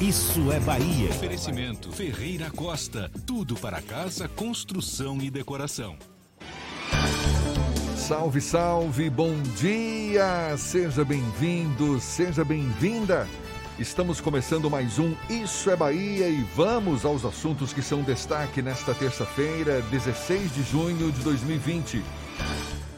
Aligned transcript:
Isso 0.00 0.50
é 0.50 0.58
Bahia. 0.58 1.10
Oferecimento 1.10 1.92
Ferreira 1.92 2.50
Costa. 2.50 3.10
Tudo 3.26 3.54
para 3.54 3.82
casa, 3.82 4.26
construção 4.28 5.18
e 5.20 5.30
decoração. 5.30 5.94
Salve, 7.98 8.40
salve, 8.40 9.10
bom 9.10 9.34
dia! 9.60 10.56
Seja 10.56 11.04
bem-vindo, 11.04 12.00
seja 12.00 12.42
bem-vinda. 12.42 13.28
Estamos 13.78 14.22
começando 14.22 14.70
mais 14.70 14.98
um 14.98 15.14
Isso 15.28 15.68
é 15.68 15.76
Bahia 15.76 16.30
e 16.30 16.46
vamos 16.56 17.04
aos 17.04 17.22
assuntos 17.22 17.74
que 17.74 17.82
são 17.82 18.00
destaque 18.00 18.62
nesta 18.62 18.94
terça-feira, 18.94 19.82
16 19.90 20.54
de 20.54 20.62
junho 20.62 21.12
de 21.12 21.20
2020. 21.20 22.02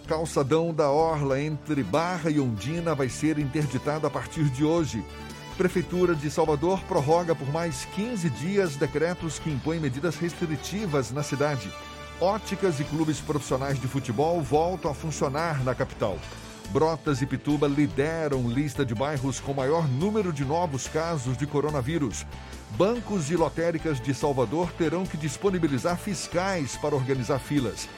Calçadão 0.06 0.72
da 0.72 0.88
Orla 0.88 1.40
entre 1.40 1.82
Barra 1.82 2.30
e 2.30 2.38
Ondina 2.38 2.94
vai 2.94 3.08
ser 3.08 3.40
interditado 3.40 4.06
a 4.06 4.10
partir 4.10 4.44
de 4.50 4.64
hoje. 4.64 5.04
Prefeitura 5.62 6.12
de 6.12 6.28
Salvador 6.28 6.80
prorroga 6.88 7.36
por 7.36 7.48
mais 7.52 7.84
15 7.94 8.28
dias 8.30 8.74
decretos 8.74 9.38
que 9.38 9.48
impõem 9.48 9.78
medidas 9.78 10.16
restritivas 10.16 11.12
na 11.12 11.22
cidade. 11.22 11.70
Óticas 12.20 12.80
e 12.80 12.84
clubes 12.84 13.20
profissionais 13.20 13.80
de 13.80 13.86
futebol 13.86 14.42
voltam 14.42 14.90
a 14.90 14.94
funcionar 14.94 15.62
na 15.62 15.72
capital. 15.72 16.18
Brotas 16.70 17.22
e 17.22 17.26
Pituba 17.26 17.68
lideram 17.68 18.48
lista 18.48 18.84
de 18.84 18.92
bairros 18.92 19.38
com 19.38 19.54
maior 19.54 19.86
número 19.86 20.32
de 20.32 20.44
novos 20.44 20.88
casos 20.88 21.36
de 21.36 21.46
coronavírus. 21.46 22.26
Bancos 22.70 23.30
e 23.30 23.36
lotéricas 23.36 24.00
de 24.00 24.12
Salvador 24.12 24.72
terão 24.72 25.06
que 25.06 25.16
disponibilizar 25.16 25.96
fiscais 25.96 26.76
para 26.76 26.96
organizar 26.96 27.38
filas. 27.38 27.88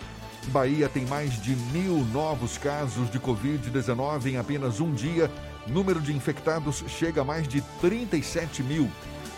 Bahia 0.49 0.87
tem 0.87 1.07
mais 1.07 1.41
de 1.41 1.57
mil 1.73 2.05
novos 2.13 2.59
casos 2.59 3.11
de 3.11 3.19
Covid-19 3.19 4.27
em 4.27 4.37
apenas 4.37 4.81
um 4.81 4.93
dia. 4.93 5.31
Número 5.67 6.01
de 6.01 6.15
infectados 6.15 6.85
chega 6.87 7.23
a 7.23 7.25
mais 7.25 7.49
de 7.49 7.61
37 7.81 8.63
mil. 8.63 8.91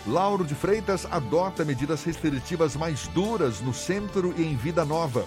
Lauro 0.05 0.45
de 0.45 0.55
Freitas 0.55 1.05
adota 1.09 1.63
medidas 1.63 2.03
restritivas 2.03 2.75
mais 2.75 3.07
duras 3.09 3.61
no 3.61 3.73
centro 3.73 4.33
e 4.37 4.43
em 4.43 4.55
Vida 4.55 4.83
Nova. 4.83 5.25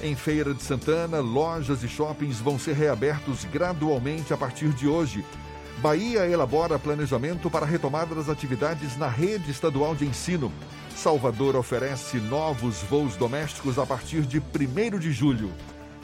Em 0.00 0.14
Feira 0.14 0.54
de 0.54 0.62
Santana, 0.62 1.20
lojas 1.20 1.82
e 1.82 1.88
shoppings 1.88 2.38
vão 2.38 2.58
ser 2.58 2.74
reabertos 2.74 3.44
gradualmente 3.44 4.32
a 4.32 4.36
partir 4.36 4.68
de 4.68 4.86
hoje. 4.86 5.24
Bahia 5.78 6.26
elabora 6.26 6.78
planejamento 6.78 7.50
para 7.50 7.66
retomada 7.66 8.14
das 8.14 8.28
atividades 8.28 8.96
na 8.96 9.08
rede 9.08 9.50
estadual 9.50 9.94
de 9.94 10.04
ensino. 10.04 10.52
Salvador 10.94 11.56
oferece 11.56 12.18
novos 12.18 12.82
voos 12.82 13.16
domésticos 13.16 13.78
a 13.78 13.86
partir 13.86 14.22
de 14.22 14.38
1 14.38 14.98
de 14.98 15.12
julho. 15.12 15.52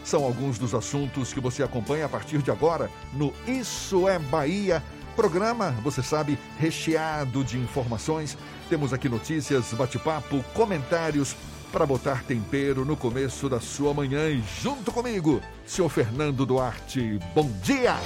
São 0.05 0.23
alguns 0.23 0.59
dos 0.59 0.75
assuntos 0.75 1.33
que 1.33 1.41
você 1.41 1.63
acompanha 1.63 2.05
a 2.05 2.09
partir 2.09 2.43
de 2.43 2.51
agora 2.51 2.91
no 3.15 3.33
Isso 3.49 4.07
é 4.07 4.19
Bahia. 4.19 4.83
Programa, 5.17 5.71
você 5.83 6.03
sabe, 6.03 6.39
recheado 6.59 7.43
de 7.43 7.59
informações. 7.59 8.37
Temos 8.69 8.93
aqui 8.93 9.09
notícias, 9.09 9.73
bate-papo, 9.73 10.45
comentários 10.53 11.35
para 11.75 11.87
botar 11.87 12.23
tempero 12.23 12.85
no 12.85 12.97
começo 12.97 13.49
da 13.49 13.59
sua 13.59 13.93
manhã. 13.93 14.31
E 14.31 14.41
junto 14.63 14.93
comigo, 14.93 15.43
senhor 15.67 15.89
Fernando 15.89 16.47
Duarte. 16.47 17.19
Bom 17.35 17.51
dia! 17.65 17.97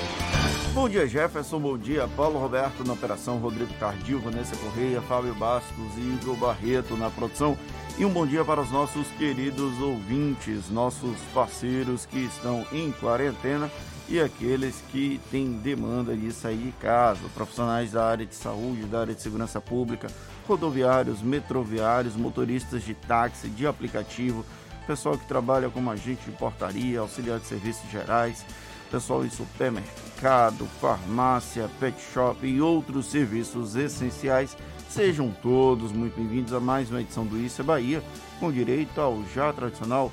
Bom 0.72 0.88
dia, 0.88 1.06
Jefferson. 1.06 1.60
Bom 1.60 1.76
dia, 1.76 2.08
Paulo 2.16 2.38
Roberto 2.38 2.82
na 2.82 2.94
operação, 2.94 3.36
Rodrigo 3.36 3.70
Tardio, 3.78 4.20
Vanessa 4.20 4.56
Correia, 4.56 5.02
Fábio 5.02 5.34
Bastos 5.34 5.92
e 5.98 6.00
Igor 6.00 6.34
Barreto 6.36 6.96
na 6.96 7.10
produção. 7.10 7.58
E 7.98 8.06
um 8.06 8.10
bom 8.10 8.26
dia 8.26 8.42
para 8.42 8.62
os 8.62 8.70
nossos 8.70 9.06
queridos 9.18 9.78
ouvintes, 9.82 10.70
nossos 10.70 11.18
parceiros 11.34 12.06
que 12.06 12.20
estão 12.20 12.64
em 12.72 12.90
quarentena 12.92 13.70
e 14.08 14.18
aqueles 14.18 14.82
que 14.90 15.20
têm 15.30 15.52
demanda 15.52 16.16
de 16.16 16.32
sair 16.32 16.56
de 16.56 16.72
casa, 16.72 17.20
profissionais 17.34 17.92
da 17.92 18.06
área 18.06 18.24
de 18.24 18.34
saúde, 18.34 18.86
da 18.86 19.00
área 19.00 19.14
de 19.14 19.20
segurança 19.20 19.60
pública, 19.60 20.08
rodoviários, 20.48 21.20
metroviários, 21.20 22.16
motoristas 22.16 22.82
de 22.82 22.94
táxi, 22.94 23.48
de 23.48 23.66
aplicativo, 23.66 24.44
pessoal 24.86 25.18
que 25.18 25.26
trabalha 25.26 25.68
como 25.68 25.90
agente 25.90 26.24
de 26.24 26.32
portaria, 26.32 27.00
auxiliar 27.00 27.38
de 27.38 27.46
serviços 27.46 27.88
gerais, 27.90 28.46
pessoal 28.90 29.26
em 29.26 29.30
supermercado, 29.30 30.66
farmácia, 30.80 31.68
pet 31.78 32.00
shop 32.14 32.46
e 32.46 32.62
outros 32.62 33.10
serviços 33.10 33.76
essenciais. 33.76 34.56
Sejam 34.88 35.30
todos 35.42 35.92
muito 35.92 36.16
bem-vindos 36.16 36.54
a 36.54 36.60
mais 36.60 36.90
uma 36.90 37.02
edição 37.02 37.26
do 37.26 37.38
Isso 37.38 37.60
é 37.60 37.64
Bahia, 37.64 38.02
com 38.40 38.50
direito 38.50 38.98
ao 38.98 39.22
já 39.34 39.52
tradicional 39.52 40.10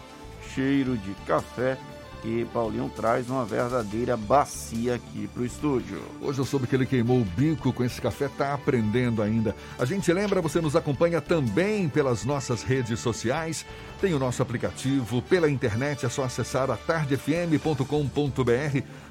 cheiro 0.54 0.98
de 0.98 1.14
café 1.26 1.78
que 2.26 2.44
Paulinho 2.46 2.92
traz 2.96 3.30
uma 3.30 3.46
verdadeira 3.46 4.18
bacia 4.18 4.96
aqui 4.96 5.30
pro 5.32 5.46
estúdio. 5.46 6.02
Hoje 6.20 6.40
eu 6.40 6.46
soube 6.46 6.66
que 6.66 6.76
ele 6.76 6.88
queimou 6.88 7.22
o 7.22 7.24
bico 7.24 7.72
com 7.72 7.84
esse 7.84 8.02
café, 8.02 8.28
tá 8.28 8.52
aprendendo 8.52 9.22
ainda. 9.22 9.56
A 9.78 9.86
gente 9.86 10.12
lembra, 10.12 10.42
você 10.42 10.60
nos 10.60 10.76
acompanha 10.76 11.22
também 11.22 11.88
pelas 11.88 12.26
nossas 12.26 12.64
redes 12.64 13.00
sociais, 13.00 13.64
tem 14.02 14.16
o 14.16 14.20
nosso 14.20 14.42
aplicativo, 14.42 15.22
pela 15.22 15.48
internet 15.48 16.04
é 16.04 16.10
só 16.10 16.24
acessar 16.24 16.72
a 16.72 16.76
tardefm.com.br. 16.76 17.86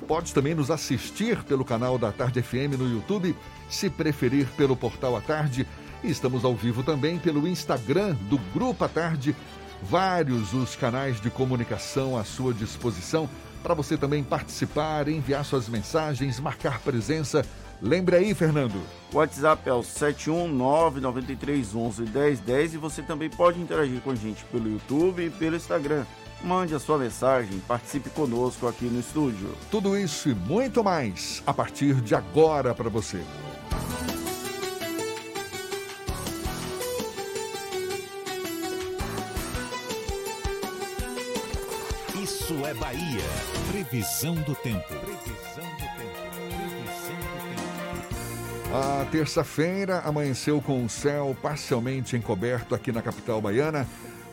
Pode 0.09 0.35
também 0.35 0.57
nos 0.57 0.69
assistir 0.73 1.41
pelo 1.45 1.65
canal 1.65 1.97
da 1.97 2.11
Tarde 2.11 2.43
FM 2.43 2.77
no 2.77 2.93
YouTube, 2.93 3.37
se 3.71 3.89
preferir 3.89 4.49
pelo 4.57 4.75
portal 4.75 5.17
A 5.17 5.21
Tarde. 5.21 5.65
E 6.03 6.11
estamos 6.11 6.45
ao 6.45 6.55
vivo 6.55 6.83
também 6.83 7.17
pelo 7.19 7.47
Instagram 7.47 8.17
do 8.29 8.39
Grupo 8.53 8.85
A 8.85 8.89
Tarde 8.89 9.37
vários 9.85 10.53
os 10.55 10.75
canais 10.75 11.21
de 11.21 11.31
comunicação 11.31 12.17
à 12.17 12.25
sua 12.25 12.55
disposição 12.55 13.29
para 13.63 13.75
você 13.75 13.97
também 13.97 14.23
participar, 14.23 15.09
enviar 15.09 15.43
suas 15.45 15.69
mensagens, 15.69 16.39
marcar 16.41 16.81
presença. 16.81 17.45
Lembre 17.81 18.17
aí, 18.17 18.35
Fernando. 18.35 18.79
O 19.13 19.19
WhatsApp 19.19 19.69
é 19.69 19.73
o 19.73 19.81
71993111010 19.81 22.75
e 22.75 22.77
você 22.77 23.03
também 23.03 23.31
pode 23.31 23.61
interagir 23.61 24.01
com 24.01 24.11
a 24.11 24.15
gente 24.15 24.45
pelo 24.45 24.71
YouTube 24.71 25.27
e 25.27 25.31
pelo 25.31 25.57
Instagram. 25.57 26.05
Mande 26.43 26.75
a 26.75 26.79
sua 26.79 26.99
mensagem, 26.99 27.59
participe 27.61 28.11
conosco 28.11 28.69
aqui 28.69 28.85
no 28.85 29.01
estúdio. 29.01 29.57
Tudo 29.71 29.97
isso 29.97 30.29
e 30.29 30.35
muito 30.35 30.85
mais 30.85 31.43
a 31.47 31.55
partir 31.55 32.03
de 32.03 32.15
agora 32.15 32.75
para 32.75 32.91
você. 32.91 33.23
Isso 42.25 42.55
é 42.65 42.73
Bahia. 42.73 43.21
Previsão 43.71 44.35
do 44.35 44.55
tempo. 44.55 44.83
Previsão 44.89 45.71
do 45.73 45.85
tempo. 45.99 46.23
Previsão 46.33 47.17
do 47.21 48.63
tempo. 48.63 48.75
A 48.75 49.05
terça-feira 49.11 50.01
amanheceu 50.07 50.59
com 50.63 50.83
o 50.83 50.89
céu 50.89 51.37
parcialmente 51.43 52.17
encoberto 52.17 52.75
aqui 52.75 52.91
na 52.91 53.03
capital 53.03 53.43
baiana. 53.43 53.87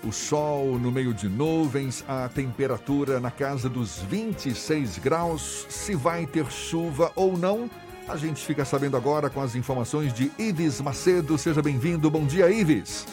O 0.05 0.11
sol 0.13 0.79
no 0.79 0.89
meio 0.89 1.13
de 1.13 1.27
nuvens, 1.27 2.01
a 2.07 2.29
temperatura 2.29 3.19
na 3.19 3.29
casa 3.29 3.67
dos 3.67 3.97
26 3.97 4.97
graus. 4.99 5.65
Se 5.67 5.93
vai 5.93 6.25
ter 6.25 6.49
chuva 6.49 7.11
ou 7.13 7.37
não, 7.37 7.69
a 8.07 8.15
gente 8.15 8.41
fica 8.45 8.63
sabendo 8.63 8.95
agora 8.95 9.29
com 9.29 9.41
as 9.41 9.53
informações 9.53 10.13
de 10.13 10.31
Ives 10.39 10.79
Macedo. 10.79 11.37
Seja 11.37 11.61
bem-vindo. 11.61 12.09
Bom 12.09 12.25
dia, 12.25 12.49
Ives. 12.49 13.05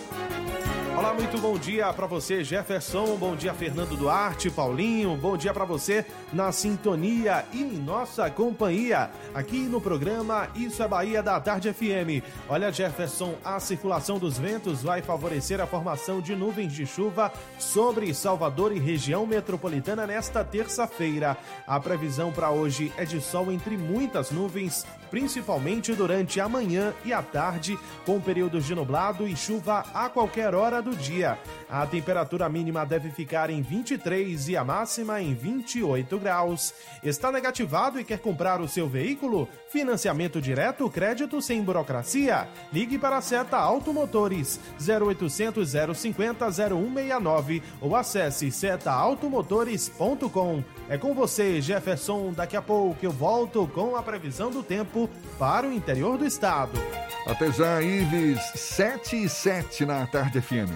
Olá, 0.99 1.15
muito 1.15 1.39
bom 1.39 1.57
dia 1.57 1.93
para 1.93 2.09
você, 2.09 2.43
Jefferson. 2.43 3.17
Bom 3.17 3.37
dia, 3.37 3.55
Fernando 3.55 3.97
Duarte, 3.97 4.51
Paulinho. 4.51 5.17
Bom 5.17 5.37
dia 5.37 5.55
para 5.55 5.65
você 5.65 6.05
na 6.33 6.51
sintonia 6.51 7.45
e 7.53 7.63
nossa 7.63 8.29
companhia 8.29 9.09
aqui 9.33 9.61
no 9.61 9.81
programa 9.81 10.49
Isso 10.57 10.83
é 10.83 10.89
Bahia 10.89 11.23
da 11.23 11.41
Tarde 11.41 11.73
FM. 11.73 12.27
Olha, 12.49 12.73
Jefferson, 12.73 13.37
a 13.45 13.61
circulação 13.61 14.19
dos 14.19 14.39
ventos 14.39 14.83
vai 14.83 15.01
favorecer 15.01 15.61
a 15.61 15.69
formação 15.69 16.21
de 16.21 16.35
nuvens 16.35 16.73
de 16.73 16.85
chuva 16.85 17.33
sobre 17.61 18.13
Salvador 18.13 18.73
e 18.73 18.81
região 18.81 19.25
metropolitana 19.25 20.05
nesta 20.05 20.43
terça-feira. 20.43 21.37
A 21.65 21.79
previsão 21.79 22.33
para 22.33 22.51
hoje 22.51 22.93
é 22.97 23.05
de 23.05 23.21
sol 23.21 23.53
entre 23.53 23.77
muitas 23.77 24.33
nuvens, 24.33 24.85
principalmente 25.13 25.95
durante 25.95 26.41
a 26.41 26.49
manhã 26.49 26.93
e 27.05 27.13
a 27.13 27.23
tarde, 27.23 27.79
com 28.05 28.21
períodos 28.21 28.65
de 28.65 28.75
nublado 28.75 29.29
e 29.29 29.37
chuva 29.37 29.85
a 29.95 30.09
qualquer 30.09 30.57
hora 30.57 30.83
do 30.83 30.88
dia. 30.95 31.37
A 31.69 31.85
temperatura 31.87 32.49
mínima 32.49 32.87
deve 32.87 33.11
ficar 33.11 33.51
em 33.51 33.63
23 33.63 34.49
e 34.49 34.57
a 34.57 34.65
máxima 34.65 35.21
em 35.21 35.35
28 35.35 36.19
graus. 36.19 36.73
Está 37.03 37.31
negativado 37.31 38.01
e 38.01 38.05
quer 38.05 38.19
comprar 38.19 38.61
o 38.61 38.69
seu 38.69 38.89
veículo? 38.89 39.49
Financiamento 39.71 40.41
direto, 40.41 40.89
crédito 40.89 41.43
sem 41.43 41.63
burocracia? 41.63 42.49
Ligue 42.73 42.99
para 42.99 43.19
a 43.19 43.21
Seta 43.21 43.57
Automotores 43.57 44.59
0800 44.81 45.73
050 45.95 46.51
0169 46.51 47.63
ou 47.81 47.95
acesse 47.95 48.51
setaautomotores.com. 48.51 50.65
É 50.89 50.97
com 50.97 51.15
você, 51.15 51.61
Jefferson. 51.61 52.33
Daqui 52.33 52.57
a 52.57 52.63
pouco 52.63 53.05
eu 53.05 53.13
volto 53.13 53.69
com 53.75 53.97
a 53.97 54.03
previsão 54.03 54.51
do 54.51 54.63
tempo 54.63 55.11
para 55.39 55.67
o 55.67 55.73
interior 55.73 56.17
do 56.17 56.27
estado. 56.27 56.79
Até 57.27 57.53
já, 57.53 57.83
Ives, 57.83 58.41
7 58.55 59.25
e 59.25 59.29
7 59.29 59.85
na 59.85 60.07
Tarde 60.07 60.41
FM. 60.41 60.68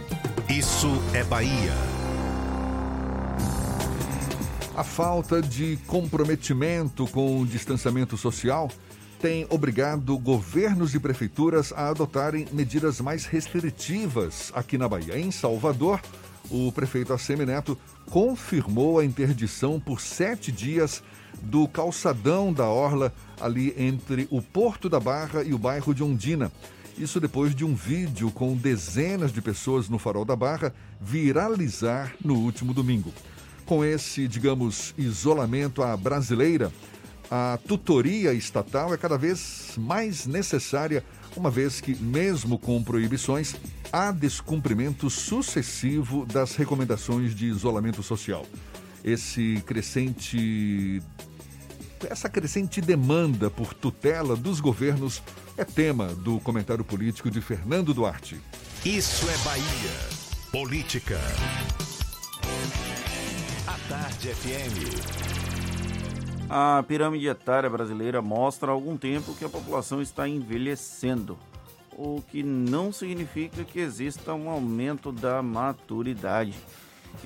Isso 0.48 0.88
é 1.14 1.24
Bahia. 1.24 1.72
A 4.74 4.84
falta 4.84 5.40
de 5.42 5.78
comprometimento 5.86 7.06
com 7.08 7.40
o 7.40 7.46
distanciamento 7.46 8.16
social 8.16 8.70
tem 9.20 9.46
obrigado 9.50 10.18
governos 10.18 10.94
e 10.94 10.98
prefeituras 10.98 11.72
a 11.72 11.88
adotarem 11.90 12.48
medidas 12.52 13.00
mais 13.00 13.24
restritivas 13.24 14.50
aqui 14.54 14.76
na 14.76 14.88
Bahia. 14.88 15.18
Em 15.18 15.30
Salvador, 15.30 16.00
o 16.50 16.72
prefeito 16.72 17.12
Assemi 17.12 17.46
Neto 17.46 17.78
confirmou 18.10 18.98
a 18.98 19.04
interdição 19.04 19.78
por 19.78 20.00
sete 20.00 20.50
dias 20.50 21.02
do 21.40 21.68
calçadão 21.68 22.52
da 22.52 22.66
Orla, 22.66 23.12
ali 23.40 23.74
entre 23.78 24.26
o 24.30 24.42
Porto 24.42 24.88
da 24.88 24.98
Barra 24.98 25.42
e 25.42 25.54
o 25.54 25.58
bairro 25.58 25.94
de 25.94 26.02
Ondina. 26.02 26.50
Isso 26.98 27.18
depois 27.18 27.54
de 27.54 27.64
um 27.64 27.74
vídeo 27.74 28.30
com 28.30 28.54
dezenas 28.56 29.32
de 29.32 29.40
pessoas 29.40 29.88
no 29.88 29.98
Farol 29.98 30.24
da 30.24 30.36
Barra 30.36 30.74
viralizar 31.00 32.14
no 32.22 32.34
último 32.34 32.74
domingo. 32.74 33.12
Com 33.64 33.84
esse, 33.84 34.28
digamos, 34.28 34.94
isolamento 34.98 35.82
à 35.82 35.96
brasileira, 35.96 36.72
a 37.30 37.58
tutoria 37.66 38.34
estatal 38.34 38.92
é 38.92 38.98
cada 38.98 39.16
vez 39.16 39.72
mais 39.78 40.26
necessária, 40.26 41.02
uma 41.34 41.50
vez 41.50 41.80
que, 41.80 41.94
mesmo 41.94 42.58
com 42.58 42.82
proibições, 42.82 43.56
há 43.90 44.12
descumprimento 44.12 45.08
sucessivo 45.08 46.26
das 46.26 46.54
recomendações 46.56 47.34
de 47.34 47.46
isolamento 47.46 48.02
social. 48.02 48.44
Esse 49.02 49.62
crescente 49.66 51.02
essa 52.10 52.28
crescente 52.28 52.80
demanda 52.80 53.48
por 53.48 53.72
tutela 53.72 54.34
dos 54.36 54.60
governos 54.60 55.22
é 55.56 55.64
tema 55.64 56.06
do 56.06 56.40
comentário 56.40 56.84
político 56.84 57.31
de 57.31 57.40
Fernando 57.40 57.93
Duarte. 57.93 58.40
Isso 58.84 59.28
é 59.28 59.37
Bahia. 59.38 59.62
Política. 60.50 61.19
A 63.66 63.88
Tarde 63.88 64.28
FM. 64.28 65.22
A 66.49 66.82
pirâmide 66.87 67.28
etária 67.28 67.69
brasileira 67.69 68.20
mostra 68.20 68.70
há 68.70 68.75
algum 68.75 68.96
tempo 68.96 69.34
que 69.34 69.44
a 69.44 69.49
população 69.49 70.02
está 70.02 70.28
envelhecendo, 70.28 71.38
o 71.96 72.22
que 72.31 72.43
não 72.43 72.93
significa 72.93 73.64
que 73.64 73.81
exista 73.81 74.34
um 74.34 74.50
aumento 74.50 75.12
da 75.12 75.43
maturidade. 75.43 76.54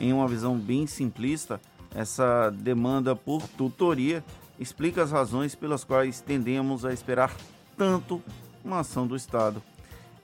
Em 0.01 0.13
uma 0.13 0.29
visão 0.29 0.57
bem 0.57 0.87
simplista, 0.87 1.61
essa 1.95 2.51
demanda 2.51 3.17
por 3.17 3.43
tutoria 3.49 4.25
explica 4.59 5.03
as 5.03 5.11
razões 5.11 5.55
pelas 5.55 5.85
quais 5.85 6.21
tendemos 6.21 6.85
a 6.85 6.93
esperar 6.93 7.35
tanto 7.77 8.23
uma 8.65 8.81
ação 8.81 9.07
do 9.07 9.15
Estado. 9.15 9.63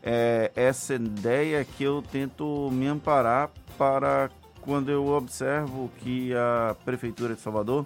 É 0.02 0.50
essa 0.56 0.94
ideia 0.94 1.64
que 1.64 1.84
eu 1.84 2.02
tento 2.02 2.68
me 2.72 2.86
amparar 2.86 3.50
para 3.78 4.30
quando 4.60 4.90
eu 4.90 5.06
observo 5.08 5.90
que 5.98 6.34
a 6.34 6.74
Prefeitura 6.84 7.34
de 7.34 7.40
Salvador 7.40 7.84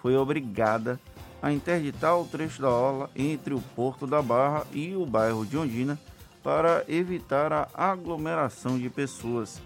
foi 0.00 0.16
obrigada 0.16 0.98
a 1.42 1.52
interditar 1.52 2.18
o 2.18 2.24
trecho 2.24 2.62
da 2.62 2.70
orla 2.70 3.10
entre 3.16 3.52
o 3.52 3.60
Porto 3.74 4.06
da 4.06 4.22
Barra 4.22 4.66
e 4.72 4.94
o 4.94 5.04
bairro 5.04 5.44
de 5.44 5.58
Ondina 5.58 5.98
para 6.42 6.84
evitar 6.88 7.52
a 7.52 7.68
aglomeração 7.74 8.78
de 8.78 8.88
pessoas. 8.88 9.60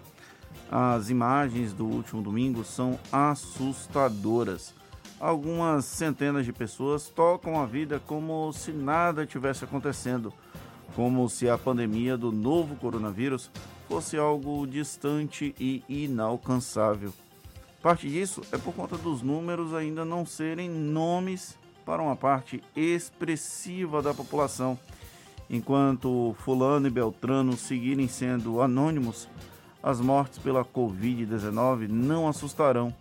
As 0.71 1.09
imagens 1.09 1.71
do 1.73 1.85
último 1.85 2.21
domingo 2.21 2.63
são 2.63 2.99
assustadoras 3.11 4.73
algumas 5.19 5.85
centenas 5.85 6.45
de 6.45 6.53
pessoas 6.53 7.09
tocam 7.09 7.59
a 7.59 7.65
vida 7.65 8.01
como 8.05 8.51
se 8.53 8.71
nada 8.71 9.25
tivesse 9.25 9.63
acontecendo, 9.63 10.33
como 10.95 11.27
se 11.29 11.49
a 11.49 11.57
pandemia 11.57 12.17
do 12.17 12.31
novo 12.31 12.75
coronavírus 12.75 13.51
fosse 13.87 14.17
algo 14.17 14.65
distante 14.67 15.55
e 15.59 15.83
inalcançável. 15.87 17.13
Parte 17.81 18.09
disso 18.09 18.41
é 18.51 18.57
por 18.57 18.73
conta 18.73 18.97
dos 18.97 19.21
números 19.21 19.73
ainda 19.73 20.03
não 20.03 20.25
serem 20.25 20.69
nomes 20.69 21.57
para 21.85 22.01
uma 22.01 22.15
parte 22.15 22.61
expressiva 22.75 24.01
da 24.01 24.13
população. 24.13 24.77
Enquanto 25.49 26.35
Fulano 26.39 26.87
e 26.87 26.89
Beltrano 26.89 27.55
seguirem 27.55 28.07
sendo 28.09 28.61
anônimos, 28.61 29.29
as 29.81 30.01
mortes 30.01 30.37
pela 30.37 30.65
Covid-19 30.65 31.87
não 31.87 32.27
assustarão 32.27 32.93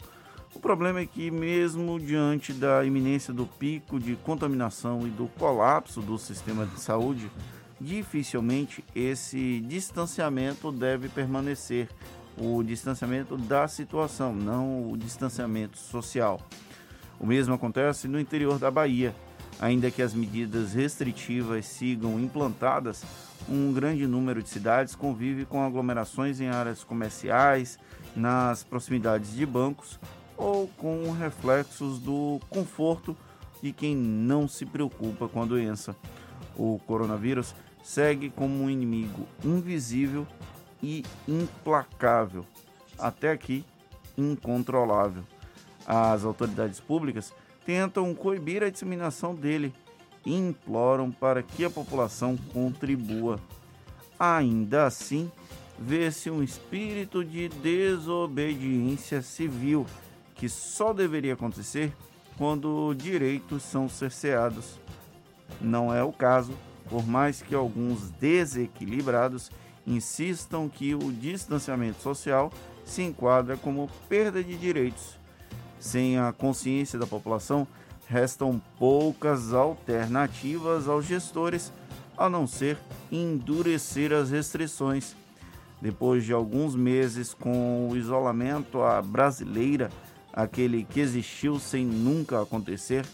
o 0.56 0.58
problema 0.58 1.00
é 1.00 1.06
que, 1.06 1.30
mesmo 1.30 2.00
diante 2.00 2.50
da 2.50 2.82
iminência 2.82 3.32
do 3.32 3.44
pico 3.44 4.00
de 4.00 4.16
contaminação 4.16 5.06
e 5.06 5.10
do 5.10 5.28
colapso 5.38 6.00
do 6.00 6.16
sistema 6.16 6.64
de 6.64 6.80
saúde, 6.80 7.30
dificilmente 7.78 8.82
esse 8.94 9.60
distanciamento 9.60 10.72
deve 10.72 11.10
permanecer 11.10 11.90
o 12.38 12.62
distanciamento 12.62 13.36
da 13.36 13.68
situação, 13.68 14.34
não 14.34 14.90
o 14.90 14.96
distanciamento 14.96 15.76
social. 15.76 16.40
O 17.20 17.26
mesmo 17.26 17.52
acontece 17.52 18.08
no 18.08 18.18
interior 18.18 18.58
da 18.58 18.70
Bahia. 18.70 19.14
Ainda 19.60 19.90
que 19.90 20.00
as 20.00 20.14
medidas 20.14 20.72
restritivas 20.72 21.66
sigam 21.66 22.18
implantadas, 22.18 23.04
um 23.46 23.74
grande 23.74 24.06
número 24.06 24.42
de 24.42 24.48
cidades 24.48 24.94
convive 24.94 25.44
com 25.44 25.62
aglomerações 25.62 26.40
em 26.40 26.48
áreas 26.48 26.82
comerciais, 26.82 27.78
nas 28.14 28.64
proximidades 28.64 29.34
de 29.34 29.44
bancos 29.44 30.00
ou 30.36 30.68
com 30.76 31.10
reflexos 31.12 31.98
do 31.98 32.40
conforto 32.50 33.16
de 33.62 33.72
quem 33.72 33.96
não 33.96 34.46
se 34.46 34.66
preocupa 34.66 35.28
com 35.28 35.42
a 35.42 35.46
doença. 35.46 35.96
O 36.56 36.78
coronavírus 36.86 37.54
segue 37.82 38.30
como 38.30 38.64
um 38.64 38.70
inimigo 38.70 39.26
invisível 39.44 40.26
e 40.82 41.04
implacável, 41.26 42.44
até 42.98 43.30
aqui 43.30 43.64
incontrolável. 44.16 45.22
As 45.86 46.24
autoridades 46.24 46.80
públicas 46.80 47.32
tentam 47.64 48.14
coibir 48.14 48.62
a 48.62 48.70
disseminação 48.70 49.34
dele 49.34 49.72
e 50.24 50.34
imploram 50.34 51.10
para 51.10 51.42
que 51.42 51.64
a 51.64 51.70
população 51.70 52.36
contribua. 52.52 53.38
Ainda 54.18 54.86
assim, 54.86 55.30
vê-se 55.78 56.30
um 56.30 56.42
espírito 56.42 57.24
de 57.24 57.48
desobediência 57.48 59.22
civil 59.22 59.86
que 60.36 60.48
só 60.48 60.92
deveria 60.92 61.34
acontecer 61.34 61.92
quando 62.38 62.94
direitos 62.94 63.62
são 63.62 63.88
cerceados. 63.88 64.78
Não 65.60 65.92
é 65.92 66.02
o 66.02 66.12
caso, 66.12 66.52
por 66.88 67.06
mais 67.06 67.42
que 67.42 67.54
alguns 67.54 68.10
desequilibrados 68.10 69.50
insistam 69.86 70.68
que 70.68 70.94
o 70.94 71.12
distanciamento 71.12 72.02
social 72.02 72.52
se 72.84 73.02
enquadra 73.02 73.56
como 73.56 73.90
perda 74.08 74.42
de 74.42 74.56
direitos. 74.56 75.18
Sem 75.78 76.18
a 76.18 76.32
consciência 76.32 76.98
da 76.98 77.06
população, 77.06 77.66
restam 78.08 78.60
poucas 78.78 79.52
alternativas 79.52 80.88
aos 80.88 81.04
gestores 81.04 81.72
a 82.16 82.28
não 82.30 82.46
ser 82.46 82.78
endurecer 83.10 84.12
as 84.12 84.30
restrições. 84.30 85.14
Depois 85.80 86.24
de 86.24 86.32
alguns 86.32 86.74
meses 86.74 87.34
com 87.34 87.88
o 87.90 87.96
isolamento 87.96 88.82
à 88.82 89.02
brasileira, 89.02 89.90
aquele 90.36 90.84
que 90.84 91.00
existiu 91.00 91.58
sem 91.58 91.86
nunca 91.86 92.42
acontecer, 92.42 93.06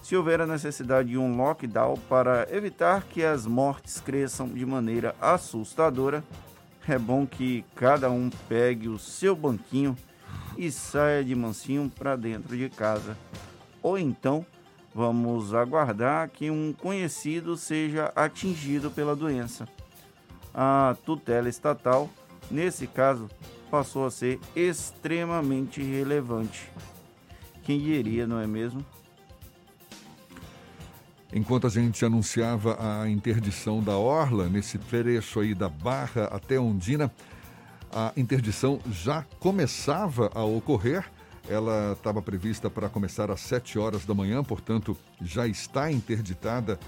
se 0.00 0.16
houver 0.16 0.40
a 0.40 0.46
necessidade 0.46 1.08
de 1.08 1.18
um 1.18 1.36
lockdown 1.36 1.98
para 2.08 2.46
evitar 2.50 3.02
que 3.02 3.24
as 3.24 3.44
mortes 3.44 4.00
cresçam 4.00 4.48
de 4.48 4.64
maneira 4.64 5.14
assustadora, 5.20 6.22
é 6.86 6.96
bom 6.96 7.26
que 7.26 7.64
cada 7.74 8.08
um 8.08 8.30
pegue 8.48 8.88
o 8.88 8.98
seu 8.98 9.34
banquinho 9.36 9.94
e 10.56 10.70
saia 10.70 11.22
de 11.22 11.34
mansinho 11.34 11.92
para 11.94 12.16
dentro 12.16 12.56
de 12.56 12.70
casa. 12.70 13.18
Ou 13.82 13.98
então, 13.98 14.46
vamos 14.94 15.52
aguardar 15.52 16.30
que 16.30 16.50
um 16.50 16.72
conhecido 16.72 17.56
seja 17.56 18.12
atingido 18.16 18.90
pela 18.90 19.14
doença. 19.14 19.68
A 20.54 20.96
tutela 21.04 21.48
estatal, 21.48 22.08
nesse 22.50 22.86
caso, 22.86 23.28
passou 23.70 24.06
a 24.06 24.10
ser 24.10 24.40
extremamente 24.54 25.82
relevante. 25.82 26.70
Quem 27.62 27.78
diria, 27.78 28.26
não 28.26 28.40
é 28.40 28.46
mesmo? 28.46 28.84
Enquanto 31.32 31.66
a 31.66 31.70
gente 31.70 32.02
anunciava 32.04 32.78
a 32.80 33.08
interdição 33.08 33.82
da 33.82 33.98
Orla, 33.98 34.48
nesse 34.48 34.78
trecho 34.78 35.40
aí 35.40 35.54
da 35.54 35.68
Barra 35.68 36.24
até 36.24 36.58
Ondina, 36.58 37.12
a 37.92 38.12
interdição 38.16 38.80
já 38.90 39.24
começava 39.38 40.30
a 40.34 40.42
ocorrer. 40.42 41.04
Ela 41.46 41.92
estava 41.92 42.20
prevista 42.22 42.70
para 42.70 42.88
começar 42.88 43.30
às 43.30 43.40
7 43.40 43.78
horas 43.78 44.04
da 44.04 44.14
manhã, 44.14 44.42
portanto, 44.42 44.96
já 45.20 45.46
está 45.46 45.90
interditada 45.92 46.78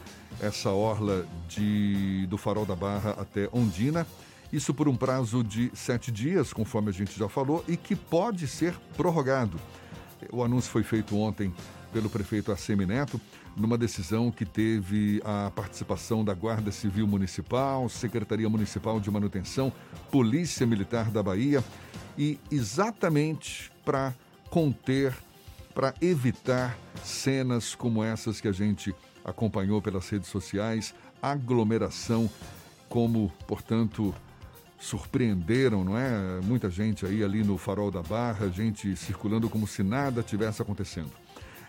essa 0.40 0.70
orla 0.70 1.26
de, 1.48 2.26
do 2.26 2.38
Farol 2.38 2.66
da 2.66 2.76
Barra 2.76 3.10
até 3.18 3.48
Ondina. 3.52 4.06
Isso 4.52 4.74
por 4.74 4.88
um 4.88 4.96
prazo 4.96 5.44
de 5.44 5.70
sete 5.74 6.10
dias, 6.10 6.52
conforme 6.52 6.90
a 6.90 6.92
gente 6.92 7.16
já 7.16 7.28
falou, 7.28 7.64
e 7.68 7.76
que 7.76 7.94
pode 7.94 8.48
ser 8.48 8.74
prorrogado. 8.96 9.60
O 10.32 10.42
anúncio 10.42 10.70
foi 10.70 10.82
feito 10.82 11.16
ontem 11.16 11.52
pelo 11.92 12.10
prefeito 12.10 12.52
Assemi 12.52 12.86
Neto, 12.86 13.20
numa 13.56 13.76
decisão 13.76 14.30
que 14.30 14.44
teve 14.44 15.20
a 15.24 15.50
participação 15.54 16.24
da 16.24 16.34
Guarda 16.34 16.70
Civil 16.70 17.06
Municipal, 17.06 17.88
Secretaria 17.88 18.48
Municipal 18.48 19.00
de 19.00 19.10
Manutenção, 19.10 19.72
Polícia 20.10 20.66
Militar 20.66 21.10
da 21.10 21.22
Bahia, 21.22 21.64
e 22.16 22.38
exatamente 22.50 23.72
para 23.84 24.14
conter, 24.50 25.16
para 25.74 25.94
evitar 26.00 26.76
cenas 27.04 27.74
como 27.74 28.02
essas 28.04 28.40
que 28.40 28.48
a 28.48 28.52
gente 28.52 28.94
acompanhou 29.24 29.80
pelas 29.80 30.08
redes 30.08 30.28
sociais, 30.28 30.94
aglomeração, 31.22 32.30
como, 32.88 33.32
portanto, 33.46 34.14
surpreenderam, 34.80 35.84
não 35.84 35.96
é? 35.96 36.40
Muita 36.42 36.70
gente 36.70 37.04
aí 37.04 37.22
ali 37.22 37.44
no 37.44 37.58
farol 37.58 37.90
da 37.90 38.02
Barra, 38.02 38.48
gente 38.48 38.96
circulando 38.96 39.48
como 39.48 39.66
se 39.66 39.82
nada 39.82 40.22
tivesse 40.22 40.62
acontecendo. 40.62 41.10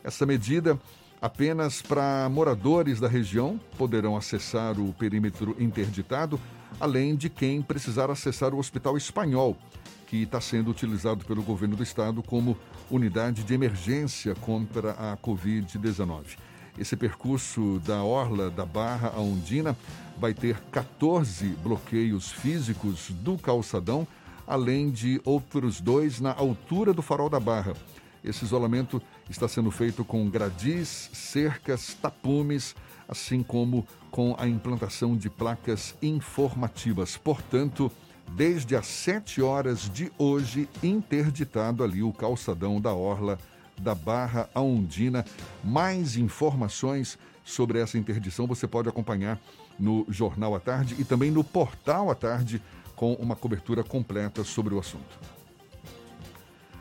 Essa 0.04 0.26
medida 0.26 0.80
apenas 1.22 1.82
para 1.82 2.28
moradores 2.30 3.00
da 3.00 3.08
região 3.08 3.60
poderão 3.78 4.16
acessar 4.16 4.80
o 4.80 4.94
perímetro 4.94 5.56
interditado, 5.60 6.40
além 6.80 7.16
de 7.16 7.30
quem 7.30 7.62
precisar 7.62 8.10
acessar 8.10 8.54
o 8.54 8.58
Hospital 8.58 8.98
Espanhol, 8.98 9.56
que 10.08 10.24
está 10.24 10.42
sendo 10.42 10.72
utilizado 10.72 11.24
pelo 11.26 11.44
governo 11.44 11.76
do 11.76 11.84
estado 11.84 12.24
como 12.24 12.58
unidade 12.90 13.44
de 13.44 13.54
emergência 13.54 14.34
contra 14.36 14.92
a 14.92 15.18
Covid-19. 15.18 16.38
Esse 16.78 16.96
percurso 16.96 17.82
da 17.86 18.02
Orla 18.02 18.50
da 18.50 18.66
Barra 18.66 19.12
a 19.16 19.20
Ondina 19.20 19.78
vai 20.22 20.36
ter 20.36 20.62
14 20.72 21.48
bloqueios 21.64 22.32
físicos 22.32 23.10
do 23.10 23.40
calçadão, 23.40 24.08
além 24.46 24.92
de 24.92 25.20
outros 25.26 25.82
dois 25.82 26.22
na 26.22 26.32
altura 26.32 26.94
do 26.94 27.02
farol 27.02 27.28
da 27.28 27.40
Barra. 27.40 27.74
Esse 28.24 28.46
isolamento 28.46 29.02
está 29.28 29.48
sendo 29.48 29.72
feito 29.72 30.06
com 30.06 30.30
gradis, 30.30 31.10
cercas, 31.12 31.96
tapumes, 31.96 32.76
assim 33.10 33.42
como 33.42 33.84
com 34.12 34.36
a 34.38 34.48
implantação 34.48 35.18
de 35.18 35.28
placas 35.28 35.96
informativas. 36.04 37.18
Portanto, 37.18 37.92
desde 38.30 38.76
as 38.76 38.86
7 38.86 39.42
horas 39.42 39.90
de 39.92 40.12
hoje, 40.20 40.70
interditado 40.84 41.84
ali 41.84 42.04
o 42.04 42.14
calçadão 42.14 42.80
da 42.80 42.94
Orla 42.94 43.40
da 43.76 43.96
Barra 43.96 44.48
a 44.54 44.62
Ondina. 44.62 45.26
Mais 45.64 46.16
informações 46.16 47.18
sobre 47.44 47.80
essa 47.80 47.98
interdição 47.98 48.46
você 48.46 48.68
pode 48.68 48.88
acompanhar 48.88 49.42
no 49.82 50.06
Jornal 50.08 50.56
à 50.56 50.60
Tarde 50.60 50.96
e 51.00 51.04
também 51.04 51.32
no 51.32 51.44
Portal 51.44 52.10
à 52.10 52.16
Tarde 52.16 52.62
com 52.96 53.14
uma 53.16 53.36
cobertura 53.36 53.84
completa 53.84 54.44
sobre 54.44 54.76
o 54.76 54.80
assunto. 54.80 55.20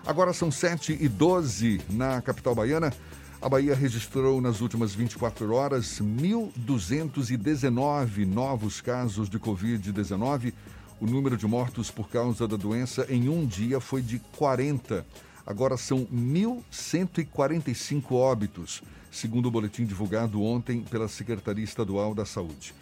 Agora 0.07 0.33
são 0.33 0.51
7 0.51 0.97
e 1.01 1.09
12 1.09 1.81
na 1.91 2.21
capital 2.21 2.55
baiana. 2.55 2.93
A 3.41 3.49
Bahia 3.49 3.75
registrou 3.75 4.39
nas 4.41 4.61
últimas 4.61 4.95
24 4.95 5.53
horas 5.55 6.01
1.219 6.01 8.27
novos 8.27 8.83
casos 8.83 9.31
de 9.31 9.39
Covid-19. 9.39 10.53
O 11.01 11.07
número 11.07 11.39
de 11.39 11.47
mortos 11.47 11.91
por 11.91 12.11
causa 12.11 12.47
da 12.47 12.57
doença 12.57 13.07
em 13.09 13.31
um 13.31 13.47
dia 13.47 13.81
foi 13.81 14.03
de 14.03 14.19
40. 14.37 15.07
Agora 15.47 15.79
são 15.79 16.07
1.145 16.07 18.13
óbitos, 18.13 18.83
segundo 19.11 19.47
o 19.47 19.51
boletim 19.51 19.87
divulgado 19.87 20.43
ontem 20.43 20.83
pela 20.83 21.09
Secretaria 21.09 21.65
Estadual 21.65 22.15
da 22.15 22.27
Saúde. 22.27 22.75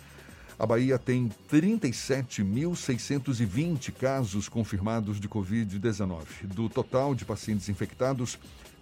A 0.58 0.66
Bahia 0.66 0.98
tem 0.98 1.30
37.620 1.48 3.92
casos 3.92 4.48
confirmados 4.48 5.20
de 5.20 5.28
Covid-19. 5.28 6.24
Do 6.42 6.68
total 6.68 7.14
de 7.14 7.24
pacientes 7.24 7.68
infectados, 7.68 8.36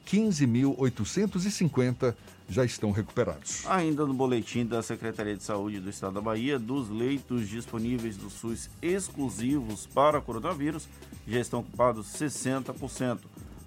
15.850 0.07 2.15
já 2.49 2.65
estão 2.65 2.93
recuperados. 2.93 3.67
Ainda 3.67 4.07
no 4.07 4.15
boletim 4.15 4.65
da 4.65 4.83
Secretaria 4.83 5.37
de 5.37 5.43
Saúde 5.43 5.79
do 5.79 5.91
Estado 5.91 6.15
da 6.15 6.23
Bahia, 6.23 6.59
dos 6.59 6.89
leitos 6.89 7.47
disponíveis 7.47 8.17
do 8.17 8.31
SUS 8.31 8.71
exclusivos 8.81 9.87
para 9.87 10.19
coronavírus, 10.21 10.89
já 11.29 11.41
estão 11.41 11.61
ocupados 11.61 12.07
60%. 12.07 13.19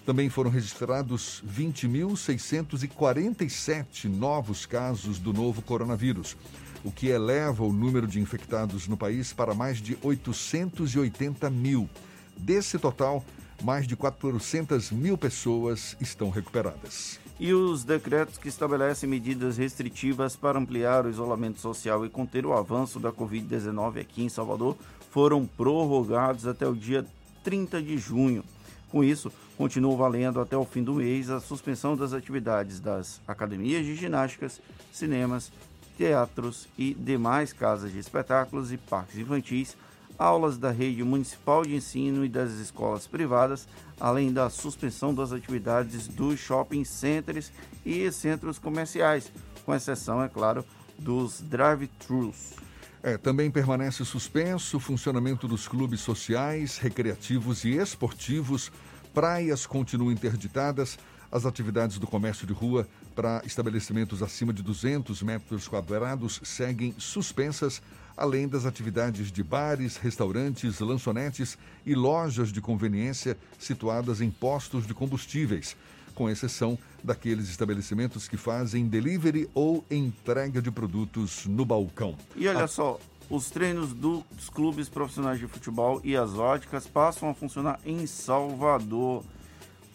Também 0.09 0.27
foram 0.27 0.49
registrados 0.49 1.43
20.647 1.47 4.05
novos 4.05 4.65
casos 4.65 5.19
do 5.19 5.31
novo 5.31 5.61
coronavírus, 5.61 6.35
o 6.83 6.91
que 6.91 7.09
eleva 7.09 7.63
o 7.63 7.71
número 7.71 8.07
de 8.07 8.19
infectados 8.19 8.87
no 8.87 8.97
país 8.97 9.31
para 9.33 9.53
mais 9.53 9.77
de 9.77 9.95
880 10.01 11.47
mil. 11.51 11.87
Desse 12.35 12.79
total, 12.79 13.23
mais 13.61 13.85
de 13.85 13.95
400 13.95 14.89
mil 14.89 15.15
pessoas 15.15 15.95
estão 16.01 16.31
recuperadas. 16.31 17.19
E 17.39 17.53
os 17.53 17.83
decretos 17.83 18.39
que 18.39 18.49
estabelecem 18.49 19.07
medidas 19.07 19.57
restritivas 19.57 20.35
para 20.35 20.57
ampliar 20.57 21.05
o 21.05 21.09
isolamento 21.11 21.59
social 21.59 22.03
e 22.03 22.09
conter 22.09 22.47
o 22.47 22.53
avanço 22.53 22.99
da 22.99 23.11
Covid-19 23.11 24.01
aqui 24.01 24.23
em 24.23 24.29
Salvador 24.29 24.75
foram 25.11 25.45
prorrogados 25.45 26.47
até 26.47 26.67
o 26.67 26.73
dia 26.73 27.05
30 27.43 27.79
de 27.83 27.95
junho. 27.99 28.43
Com 28.89 29.03
isso, 29.03 29.31
continua 29.55 29.95
valendo 29.95 30.41
até 30.41 30.57
o 30.57 30.65
fim 30.65 30.83
do 30.83 30.95
mês 30.95 31.29
a 31.29 31.39
suspensão 31.39 31.95
das 31.95 32.11
atividades 32.11 32.79
das 32.79 33.21
academias 33.27 33.85
de 33.85 33.95
ginásticas, 33.95 34.59
cinemas, 34.91 35.51
teatros 35.95 36.67
e 36.77 36.93
demais 36.93 37.53
casas 37.53 37.91
de 37.91 37.99
espetáculos 37.99 38.71
e 38.71 38.77
parques 38.77 39.17
infantis, 39.17 39.77
aulas 40.17 40.57
da 40.57 40.71
rede 40.71 41.03
municipal 41.03 41.63
de 41.63 41.75
ensino 41.75 42.25
e 42.25 42.29
das 42.29 42.51
escolas 42.53 43.05
privadas, 43.05 43.67
além 43.99 44.33
da 44.33 44.49
suspensão 44.49 45.13
das 45.13 45.31
atividades 45.31 46.07
dos 46.07 46.39
shopping 46.39 46.83
centers 46.83 47.51
e 47.85 48.11
centros 48.11 48.57
comerciais, 48.57 49.31
com 49.65 49.75
exceção, 49.75 50.23
é 50.23 50.27
claro, 50.27 50.65
dos 50.97 51.41
drive-thrus. 51.41 52.68
É, 53.01 53.17
também 53.17 53.49
permanece 53.49 54.03
suspenso 54.03 54.75
o 54.75 54.79
funcionamento 54.79 55.47
dos 55.47 55.67
clubes 55.67 56.01
sociais, 56.01 56.77
recreativos 56.77 57.63
e 57.63 57.77
esportivos, 57.77 58.69
praias 59.13 59.65
continuam 59.65 60.11
interditadas, 60.11 60.99
as 61.31 61.45
atividades 61.45 61.97
do 61.97 62.07
comércio 62.07 62.45
de 62.45 62.51
rua 62.51 62.87
para 63.15 63.41
estabelecimentos 63.45 64.21
acima 64.21 64.51
de 64.51 64.61
200 64.61 65.21
metros 65.21 65.67
quadrados 65.67 66.41
seguem 66.43 66.93
suspensas, 66.97 67.81
além 68.17 68.49
das 68.49 68.65
atividades 68.65 69.31
de 69.31 69.43
bares, 69.43 69.95
restaurantes, 69.95 70.79
lanchonetes 70.79 71.57
e 71.85 71.95
lojas 71.95 72.51
de 72.51 72.59
conveniência 72.59 73.37
situadas 73.57 74.19
em 74.19 74.29
postos 74.29 74.85
de 74.85 74.93
combustíveis 74.93 75.77
com 76.19 76.29
exceção 76.29 76.77
daqueles 77.01 77.47
estabelecimentos 77.47 78.27
que 78.27 78.35
fazem 78.35 78.85
delivery 78.85 79.49
ou 79.53 79.85
entrega 79.89 80.61
de 80.61 80.69
produtos 80.69 81.45
no 81.45 81.63
balcão. 81.63 82.13
E 82.35 82.45
olha 82.45 82.65
ah. 82.65 82.67
só, 82.67 82.99
Os 83.29 83.49
treinos 83.49 83.93
dos 83.93 84.49
clubes 84.53 84.89
profissionais 84.89 85.39
de 85.39 85.47
futebol 85.47 86.01
e 86.03 86.17
as 86.17 86.33
óticas 86.33 86.85
passam 86.85 87.29
a 87.29 87.33
funcionar 87.33 87.79
em 87.85 88.05
Salvador. 88.05 89.23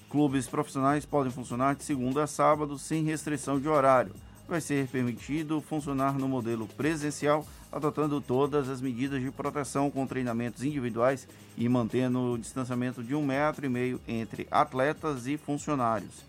Clubes 0.09 0.47
profissionais 0.47 1.05
podem 1.05 1.31
funcionar 1.31 1.75
de 1.75 1.85
segunda 1.85 2.23
a 2.23 2.27
sábado 2.27 2.79
sem 2.79 3.05
restrição 3.05 3.61
de 3.61 3.69
horário. 3.69 4.13
Vai 4.47 4.61
ser 4.61 4.87
permitido 4.89 5.61
funcionar 5.61 6.19
no 6.19 6.29
modelo 6.29 6.69
presencial, 6.69 7.47
adotando 7.73 8.21
todas 8.21 8.69
as 8.69 8.81
medidas 8.81 9.23
de 9.23 9.31
proteção 9.31 9.91
com 9.91 10.07
treinamentos 10.07 10.63
individuais 10.63 11.27
e 11.57 11.69
mantendo 11.69 12.33
o 12.33 12.39
distanciamento 12.39 13.03
de 13.03 13.15
um 13.15 13.25
metro 13.25 13.65
e 13.65 13.69
meio 13.69 14.01
entre 14.07 14.47
atletas 14.51 15.27
e 15.27 15.39
funcionários. 15.39 16.25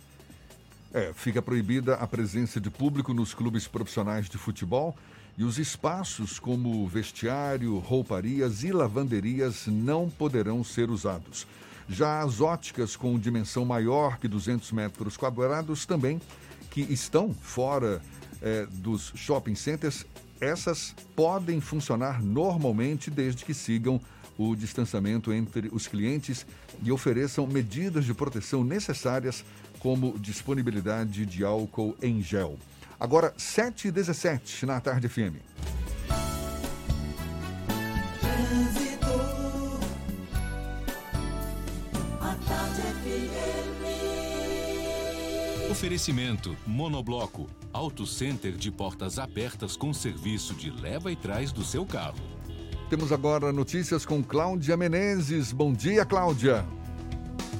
É, 0.94 1.12
fica 1.14 1.42
proibida 1.42 1.96
a 1.96 2.08
presença 2.08 2.60
de 2.62 2.70
público 2.70 3.14
nos 3.14 3.34
clubes 3.34 3.68
profissionais 3.68 4.30
de 4.30 4.38
futebol 4.38 4.96
e 5.38 5.44
os 5.44 5.60
espaços 5.60 6.40
como 6.40 6.88
vestiário, 6.88 7.78
rouparias 7.80 8.64
e 8.64 8.72
lavanderias 8.72 9.68
não 9.68 10.10
poderão 10.10 10.64
ser 10.64 10.90
usados. 10.90 11.46
Já 11.90 12.22
as 12.22 12.40
óticas 12.40 12.96
com 12.96 13.20
dimensão 13.20 13.66
maior 13.66 14.18
que 14.18 14.28
200 14.28 14.72
metros 14.72 15.18
quadrados 15.18 15.86
também, 15.86 16.22
que 16.76 16.82
estão 16.94 17.34
fora 17.34 18.02
é, 18.42 18.66
dos 18.70 19.14
shopping 19.16 19.56
centers, 19.56 20.06
essas 20.42 20.94
podem 21.16 21.62
funcionar 21.62 22.22
normalmente 22.22 23.10
desde 23.10 23.46
que 23.46 23.54
sigam 23.54 24.02
o 24.38 24.54
distanciamento 24.58 25.32
entre 25.32 25.70
os 25.72 25.88
clientes 25.88 26.46
e 26.84 26.92
ofereçam 26.92 27.48
medidas 27.48 28.04
de 28.04 28.14
proteção 28.14 28.62
necessárias, 28.62 29.46
como 29.80 30.20
disponibilidade 30.20 31.26
de 31.26 31.46
álcool 31.46 31.96
em 32.02 32.22
gel. 32.22 32.60
Agora, 33.00 33.34
7h17 33.38 34.64
na 34.64 34.82
tarde 34.82 35.08
FM. 35.08 35.38
Oferecimento 45.76 46.56
Monobloco, 46.66 47.50
Auto 47.74 48.08
Center 48.08 48.54
de 48.54 48.72
portas 48.72 49.20
abertas 49.20 49.76
com 49.76 49.94
serviço 49.94 50.54
de 50.54 50.70
leva 50.70 51.12
e 51.12 51.18
trás 51.18 51.52
do 51.52 51.66
seu 51.66 51.86
carro. 51.86 52.16
Temos 52.90 53.12
agora 53.12 53.52
notícias 53.52 54.06
com 54.06 54.24
Cláudia 54.24 54.78
Menezes. 54.78 55.52
Bom 55.52 55.74
dia, 55.74 56.06
Cláudia. 56.06 56.66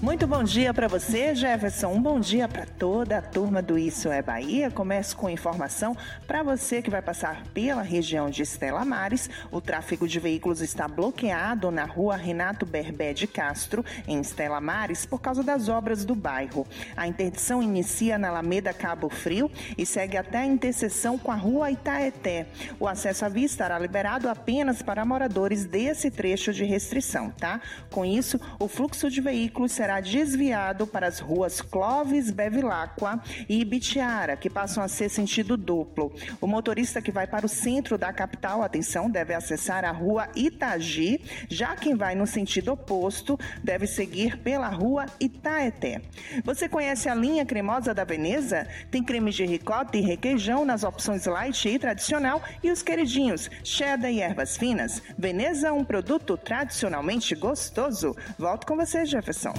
Muito 0.02 0.28
bom 0.28 0.44
dia 0.44 0.74
para 0.74 0.90
você, 0.90 1.34
Jefferson. 1.34 1.88
Um 1.88 2.02
bom 2.02 2.20
dia 2.20 2.50
para 2.50 2.66
toda 2.66 3.18
a 3.18 3.22
turma 3.22 3.62
do 3.62 3.78
Isso 3.78 4.10
é 4.12 4.22
Bahia. 4.22 4.70
Começo 4.70 5.16
com 5.16 5.30
informação 5.30 5.96
para 6.28 6.44
você 6.44 6.82
que 6.82 6.92
vai 6.92 7.02
passar 7.02 7.44
pela 7.54 7.82
região 7.82 8.30
de 8.30 8.44
Estela 8.44 8.84
Mares. 8.84 9.30
O 9.50 9.62
tráfego 9.62 10.06
de 10.08 10.20
veículos 10.20 10.62
está 10.62 10.88
bloqueado 10.88 11.72
na 11.72 11.86
rua 11.86 12.18
Renato 12.18 12.66
Berbé 12.66 13.14
de 13.14 13.26
Castro, 13.26 13.84
em 14.06 14.20
Estela 14.20 14.60
Mares, 14.60 15.06
por 15.06 15.22
causa 15.22 15.42
das 15.42 15.70
obras 15.70 16.04
do 16.04 16.14
bairro. 16.14 16.68
A 16.96 17.08
interdição 17.08 17.64
inicia 17.64 18.18
na 18.18 18.28
Alameda 18.28 18.74
Cabo 18.74 19.10
Frio 19.10 19.50
e 19.78 19.86
segue 19.86 20.18
até 20.18 20.40
a 20.40 20.46
interseção 20.46 21.18
com 21.18 21.32
a 21.32 21.36
rua 21.36 21.72
Itaeté. 21.72 22.48
O 22.80 22.88
acesso 22.88 23.26
à 23.26 23.30
via 23.30 23.46
estará 23.46 23.80
liberado 23.80 24.28
apenas 24.28 24.82
para 24.82 25.06
moradores 25.06 25.66
desse 25.66 26.12
trecho 26.12 26.54
de 26.54 26.66
restrição, 26.66 27.32
tá? 27.32 27.62
Com 27.90 28.04
isso, 28.06 28.40
o 28.60 28.68
fluxo 28.68 29.10
de 29.10 29.22
veículos 29.22 29.72
será 29.72 29.85
será 29.86 30.00
desviado 30.00 30.88
para 30.88 31.06
as 31.06 31.20
ruas 31.20 31.62
Clóvis, 31.62 32.32
Bevilacqua 32.32 33.22
e 33.48 33.62
Ibitiara, 33.62 34.36
que 34.36 34.50
passam 34.50 34.84
a 34.84 34.88
ser 34.88 35.10
sentido 35.10 35.56
duplo. 35.56 36.12
O 36.42 36.48
motorista 36.48 37.04
que 37.04 37.12
vai 37.12 37.28
para 37.28 37.46
o 37.46 37.50
centro 37.50 37.96
da 37.96 38.12
capital, 38.12 38.64
atenção, 38.64 39.08
deve 39.08 39.36
acessar 39.36 39.86
a 39.86 39.92
rua 39.92 40.28
Itagi, 40.36 41.22
já 41.48 41.76
quem 41.76 41.96
vai 41.96 42.16
no 42.16 42.26
sentido 42.26 42.72
oposto 42.72 43.38
deve 43.64 43.86
seguir 43.86 44.40
pela 44.40 44.70
rua 44.70 45.06
Itaeté. 45.20 46.02
Você 46.44 46.68
conhece 46.68 47.08
a 47.08 47.14
linha 47.14 47.46
cremosa 47.46 47.94
da 47.94 48.04
Veneza? 48.04 48.68
Tem 48.90 49.04
creme 49.04 49.30
de 49.30 49.46
ricota 49.46 49.98
e 49.98 50.02
requeijão 50.02 50.66
nas 50.66 50.84
opções 50.84 51.28
light 51.28 51.70
e 51.70 51.78
tradicional 51.78 52.42
e 52.64 52.72
os 52.72 52.82
queridinhos, 52.82 53.52
cheddar 53.64 54.12
e 54.12 54.20
ervas 54.20 54.58
finas. 54.58 55.00
Veneza, 55.16 55.72
um 55.72 55.86
produto 55.86 56.36
tradicionalmente 56.36 57.36
gostoso. 57.36 58.16
Volto 58.40 58.66
com 58.66 58.76
você, 58.76 59.06
Jefferson. 59.06 59.54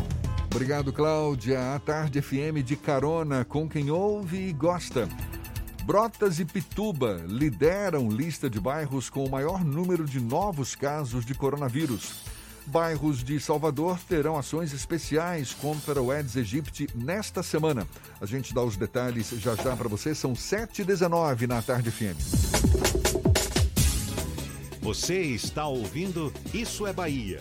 Obrigado, 0.46 0.92
Cláudia. 0.92 1.74
A 1.74 1.79
Tarde 1.79 2.22
FM 2.22 2.64
de 2.64 2.76
carona 2.76 3.44
com 3.44 3.68
quem 3.68 3.90
ouve 3.90 4.48
e 4.48 4.52
gosta. 4.52 5.09
Brotas 5.85 6.40
e 6.40 6.44
Pituba 6.44 7.22
lideram 7.29 8.09
lista 8.09 8.50
de 8.50 8.59
bairros 8.59 9.09
com 9.09 9.24
o 9.24 9.31
maior 9.31 9.64
número 9.64 10.05
de 10.05 10.18
novos 10.18 10.74
casos 10.74 11.24
de 11.24 11.35
coronavírus. 11.35 12.24
Bairros 12.66 13.22
de 13.22 13.38
Salvador 13.38 13.96
terão 14.09 14.37
ações 14.37 14.72
especiais 14.72 15.55
contra 15.55 16.02
o 16.02 16.11
Aedes 16.11 16.37
aegypti 16.37 16.88
nesta 16.92 17.40
semana. 17.40 17.87
A 18.20 18.26
gente 18.26 18.52
dá 18.52 18.62
os 18.62 18.76
detalhes 18.76 19.31
já 19.31 19.55
já 19.55 19.76
para 19.76 19.88
você. 19.88 20.14
São 20.14 20.33
7h19 20.33 21.46
na 21.46 21.62
Tarde 21.62 21.92
FM. 21.92 22.18
Você 24.81 25.20
está 25.20 25.66
ouvindo 25.66 26.33
Isso 26.52 26.87
é 26.87 26.92
Bahia. 26.92 27.40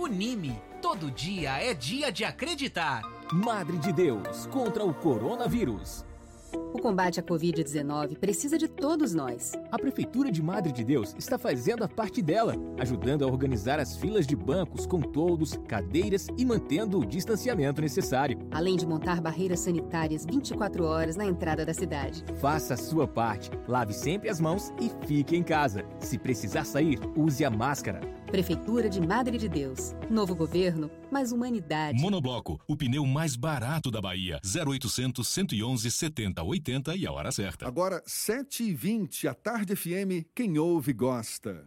Unime, 0.00 0.58
todo 0.80 1.10
dia 1.10 1.62
é 1.62 1.74
dia 1.74 2.10
de 2.10 2.24
acreditar. 2.24 3.02
Madre 3.30 3.76
de 3.76 3.92
Deus 3.92 4.46
contra 4.46 4.82
o 4.82 4.94
coronavírus. 4.94 6.06
O 6.72 6.78
combate 6.78 7.20
à 7.20 7.22
Covid-19 7.22 8.16
precisa 8.16 8.56
de 8.56 8.66
todos 8.66 9.12
nós. 9.12 9.52
A 9.70 9.78
Prefeitura 9.78 10.32
de 10.32 10.42
Madre 10.42 10.72
de 10.72 10.82
Deus 10.82 11.14
está 11.18 11.36
fazendo 11.36 11.84
a 11.84 11.88
parte 11.88 12.22
dela, 12.22 12.54
ajudando 12.78 13.24
a 13.24 13.26
organizar 13.26 13.78
as 13.78 13.94
filas 13.98 14.26
de 14.26 14.34
bancos 14.34 14.86
com 14.86 15.02
toldos, 15.02 15.58
cadeiras 15.68 16.28
e 16.38 16.46
mantendo 16.46 16.98
o 16.98 17.04
distanciamento 17.04 17.82
necessário. 17.82 18.38
Além 18.52 18.76
de 18.76 18.86
montar 18.86 19.20
barreiras 19.20 19.60
sanitárias 19.60 20.24
24 20.24 20.82
horas 20.82 21.14
na 21.14 21.26
entrada 21.26 21.66
da 21.66 21.74
cidade. 21.74 22.24
Faça 22.40 22.72
a 22.72 22.78
sua 22.78 23.06
parte, 23.06 23.50
lave 23.68 23.92
sempre 23.92 24.30
as 24.30 24.40
mãos 24.40 24.72
e 24.80 24.90
fique 25.06 25.36
em 25.36 25.42
casa. 25.42 25.84
Se 25.98 26.16
precisar 26.16 26.64
sair, 26.64 26.98
use 27.14 27.44
a 27.44 27.50
máscara. 27.50 28.00
Prefeitura 28.30 28.88
de 28.88 29.00
Madre 29.00 29.36
de 29.36 29.48
Deus. 29.48 29.92
Novo 30.08 30.36
governo, 30.36 30.88
mais 31.10 31.32
humanidade. 31.32 32.00
Monobloco, 32.00 32.60
o 32.68 32.76
pneu 32.76 33.04
mais 33.04 33.34
barato 33.34 33.90
da 33.90 34.00
Bahia. 34.00 34.38
0800 34.44 35.26
111 35.26 35.90
70 35.90 36.40
80 36.40 36.96
e 36.96 37.06
a 37.06 37.12
hora 37.12 37.32
certa. 37.32 37.66
Agora, 37.66 38.00
7h20, 38.06 39.28
a 39.28 39.34
Tarde 39.34 39.74
FM, 39.74 40.24
quem 40.32 40.58
ouve 40.58 40.92
gosta. 40.92 41.66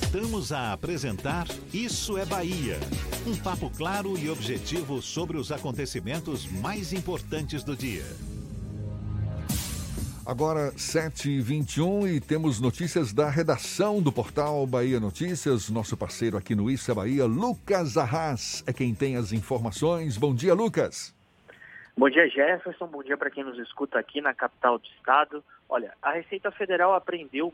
Voltamos 0.00 0.52
a 0.52 0.72
apresentar 0.72 1.46
Isso 1.74 2.16
é 2.16 2.24
Bahia. 2.24 2.76
Um 3.26 3.36
papo 3.36 3.68
claro 3.68 4.16
e 4.16 4.30
objetivo 4.30 5.02
sobre 5.02 5.36
os 5.36 5.50
acontecimentos 5.50 6.46
mais 6.62 6.92
importantes 6.92 7.64
do 7.64 7.76
dia. 7.76 8.04
Agora, 10.24 10.70
7h21 10.72 12.14
e 12.14 12.20
temos 12.20 12.60
notícias 12.60 13.12
da 13.12 13.28
redação 13.28 14.00
do 14.00 14.12
portal 14.12 14.64
Bahia 14.66 15.00
Notícias. 15.00 15.68
Nosso 15.68 15.96
parceiro 15.96 16.36
aqui 16.36 16.54
no 16.54 16.70
Isso 16.70 16.90
é 16.92 16.94
Bahia, 16.94 17.26
Lucas 17.26 17.96
Arras, 17.96 18.62
é 18.68 18.72
quem 18.72 18.94
tem 18.94 19.16
as 19.16 19.32
informações. 19.32 20.16
Bom 20.16 20.32
dia, 20.32 20.54
Lucas. 20.54 21.12
Bom 21.96 22.08
dia, 22.08 22.28
Jefferson. 22.28 22.86
Bom 22.86 23.02
dia 23.02 23.16
para 23.16 23.30
quem 23.30 23.42
nos 23.42 23.58
escuta 23.58 23.98
aqui 23.98 24.20
na 24.20 24.32
capital 24.32 24.78
do 24.78 24.86
estado. 24.86 25.44
Olha, 25.68 25.92
a 26.00 26.12
Receita 26.12 26.52
Federal 26.52 26.94
apreendeu 26.94 27.52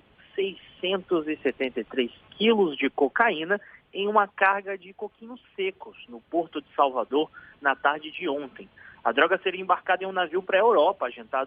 673 0.84 2.10
quilos 2.36 2.76
de 2.76 2.90
cocaína 2.90 3.58
em 3.92 4.06
uma 4.06 4.28
carga 4.28 4.76
de 4.76 4.92
coquinhos 4.92 5.40
secos 5.56 5.96
no 6.08 6.20
porto 6.20 6.60
de 6.60 6.68
Salvador 6.74 7.30
na 7.62 7.74
tarde 7.74 8.10
de 8.10 8.28
ontem. 8.28 8.68
A 9.02 9.10
droga 9.10 9.38
seria 9.38 9.62
embarcada 9.62 10.04
em 10.04 10.06
um 10.06 10.12
navio 10.12 10.42
para 10.42 10.58
a 10.58 10.60
Europa, 10.60 11.06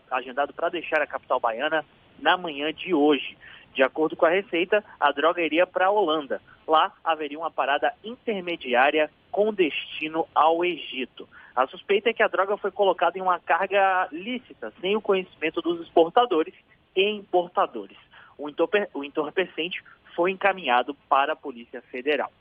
agendado 0.10 0.54
para 0.54 0.70
deixar 0.70 1.02
a 1.02 1.08
capital 1.08 1.40
baiana 1.40 1.86
na 2.20 2.36
manhã 2.36 2.74
de 2.74 2.96
hoje. 2.96 3.38
De 3.76 3.84
acordo 3.84 4.16
com 4.16 4.26
a 4.26 4.30
Receita, 4.30 4.84
a 5.00 5.12
droga 5.12 5.42
iria 5.42 5.68
para 5.68 5.86
a 5.86 5.92
Holanda. 5.92 6.42
Lá 6.68 6.92
haveria 7.04 7.38
uma 7.38 7.52
parada 7.52 7.94
intermediária 8.04 9.12
com 9.32 9.54
destino 9.54 10.28
ao 10.34 10.66
Egito. 10.66 11.30
A 11.56 11.68
suspeita 11.68 12.10
é 12.10 12.14
que 12.14 12.24
a 12.24 12.28
droga 12.28 12.58
foi 12.58 12.72
colocada 12.72 13.20
em 13.20 13.22
uma 13.22 13.40
carga 13.40 14.08
lícita, 14.12 14.74
sem 14.82 14.96
o 14.96 15.02
conhecimento 15.02 15.62
dos 15.62 15.82
exportadores 15.82 16.56
e 16.96 17.08
importadores. 17.10 17.98
O, 18.38 19.04
entorpecente 19.04 19.84
foi 20.16 20.32
encaminhado 20.32 20.94
para 21.10 21.34
a 21.34 21.36
Polícia 21.36 21.82
Federal. 21.82 22.32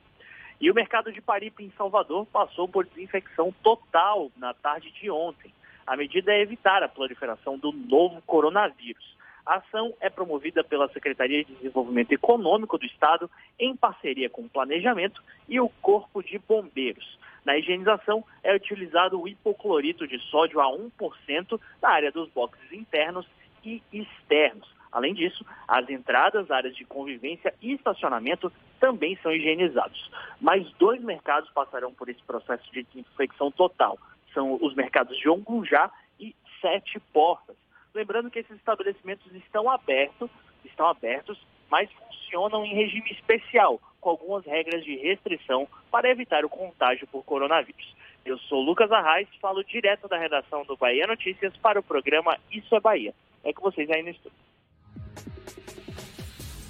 E 0.61 0.70
o 0.70 0.74
mercado 0.74 1.12
de 1.12 1.20
Paripe 1.20 1.64
em 1.64 1.72
Salvador 1.76 2.26
passou 2.26 2.66
por 2.66 2.87
desinfecção 2.87 3.54
total 3.62 4.30
na 4.37 4.54
tarde 4.54 4.90
de 4.90 5.11
ontem. 5.11 5.52
A 5.87 5.96
medida 5.96 6.32
é 6.32 6.40
evitar 6.40 6.82
a 6.82 6.88
proliferação 6.88 7.59
do 7.59 7.72
novo 7.72 8.22
coronavírus. 8.22 9.16
A 9.44 9.56
ação 9.56 9.94
é 10.00 10.11
promovida 10.11 10.64
pela 10.64 10.88
Secretaria 10.88 11.44
de 11.44 11.54
Desenvolvimento 11.54 12.11
Econômico 12.11 12.76
do 12.76 12.85
Estado 12.85 13.30
em 13.61 13.76
parceria 13.76 14.28
com 14.28 14.42
o 14.42 14.48
Planejamento 14.48 15.22
e 15.48 15.61
o 15.61 15.68
Corpo 15.68 16.20
de 16.20 16.38
Bombeiros. 16.38 17.16
Na 17.44 17.56
higienização 17.56 18.24
é 18.42 18.52
utilizado 18.52 19.20
o 19.20 19.28
hipoclorito 19.28 20.09
de 20.09 20.18
sódio 20.18 20.61
a 20.61 20.66
1% 20.66 21.61
na 21.80 21.88
área 21.88 22.11
dos 22.11 22.28
boxes 22.30 22.72
internos 22.72 23.24
e 23.64 23.80
externos. 23.92 24.68
Além 24.90 25.14
disso, 25.14 25.44
as 25.66 25.88
entradas, 25.88 26.51
áreas 26.51 26.75
de 26.75 26.85
convivência 26.85 27.53
e 27.61 27.72
estacionamento 27.72 28.53
também 28.81 29.18
são 29.22 29.33
higienizados. 29.33 30.11
Mais 30.40 30.70
dois 30.72 31.03
mercados 31.03 31.51
passarão 31.51 31.92
por 31.92 32.09
esse 32.09 32.22
processo 32.22 32.70
de 32.72 32.83
desinfecção 32.83 33.51
total. 33.51 33.99
São 34.33 34.59
os 34.61 34.75
mercados 34.75 35.16
de 35.18 35.29
Ongujá 35.29 35.90
e 36.20 36.35
Sete 36.61 37.01
Portas. 37.12 37.57
Lembrando 37.94 38.31
que 38.31 38.38
esses 38.38 38.57
estabelecimentos 38.57 39.33
estão 39.35 39.70
abertos, 39.70 40.31
estão 40.64 40.87
abertos, 40.87 41.38
mas 41.70 41.90
funcionam 41.92 42.64
em 42.64 42.75
regime 42.75 43.11
especial, 43.11 43.81
com 44.01 44.11
algumas 44.11 44.44
regras 44.44 44.85
de 44.85 44.96
restrição 44.96 45.66
para 45.90 46.11
evitar 46.11 46.44
o 46.44 46.49
contágio 46.49 47.07
por 47.07 47.25
coronavírus. 47.25 47.94
Eu 48.25 48.38
sou 48.38 48.61
Lucas 48.61 48.90
Arraes, 48.90 49.29
falo 49.40 49.64
direto 49.64 50.09
da 50.09 50.18
redação 50.18 50.64
do 50.64 50.77
Bahia 50.77 51.07
Notícias 51.07 51.57
para 51.57 51.81
o 51.81 51.83
programa 51.83 52.38
Isso 52.51 52.75
é 52.75 52.81
Bahia. 52.81 53.14
É 53.44 53.53
com 53.53 53.62
vocês 53.62 53.88
aí 53.88 54.03
no 54.03 54.11
estúdio. 54.11 54.37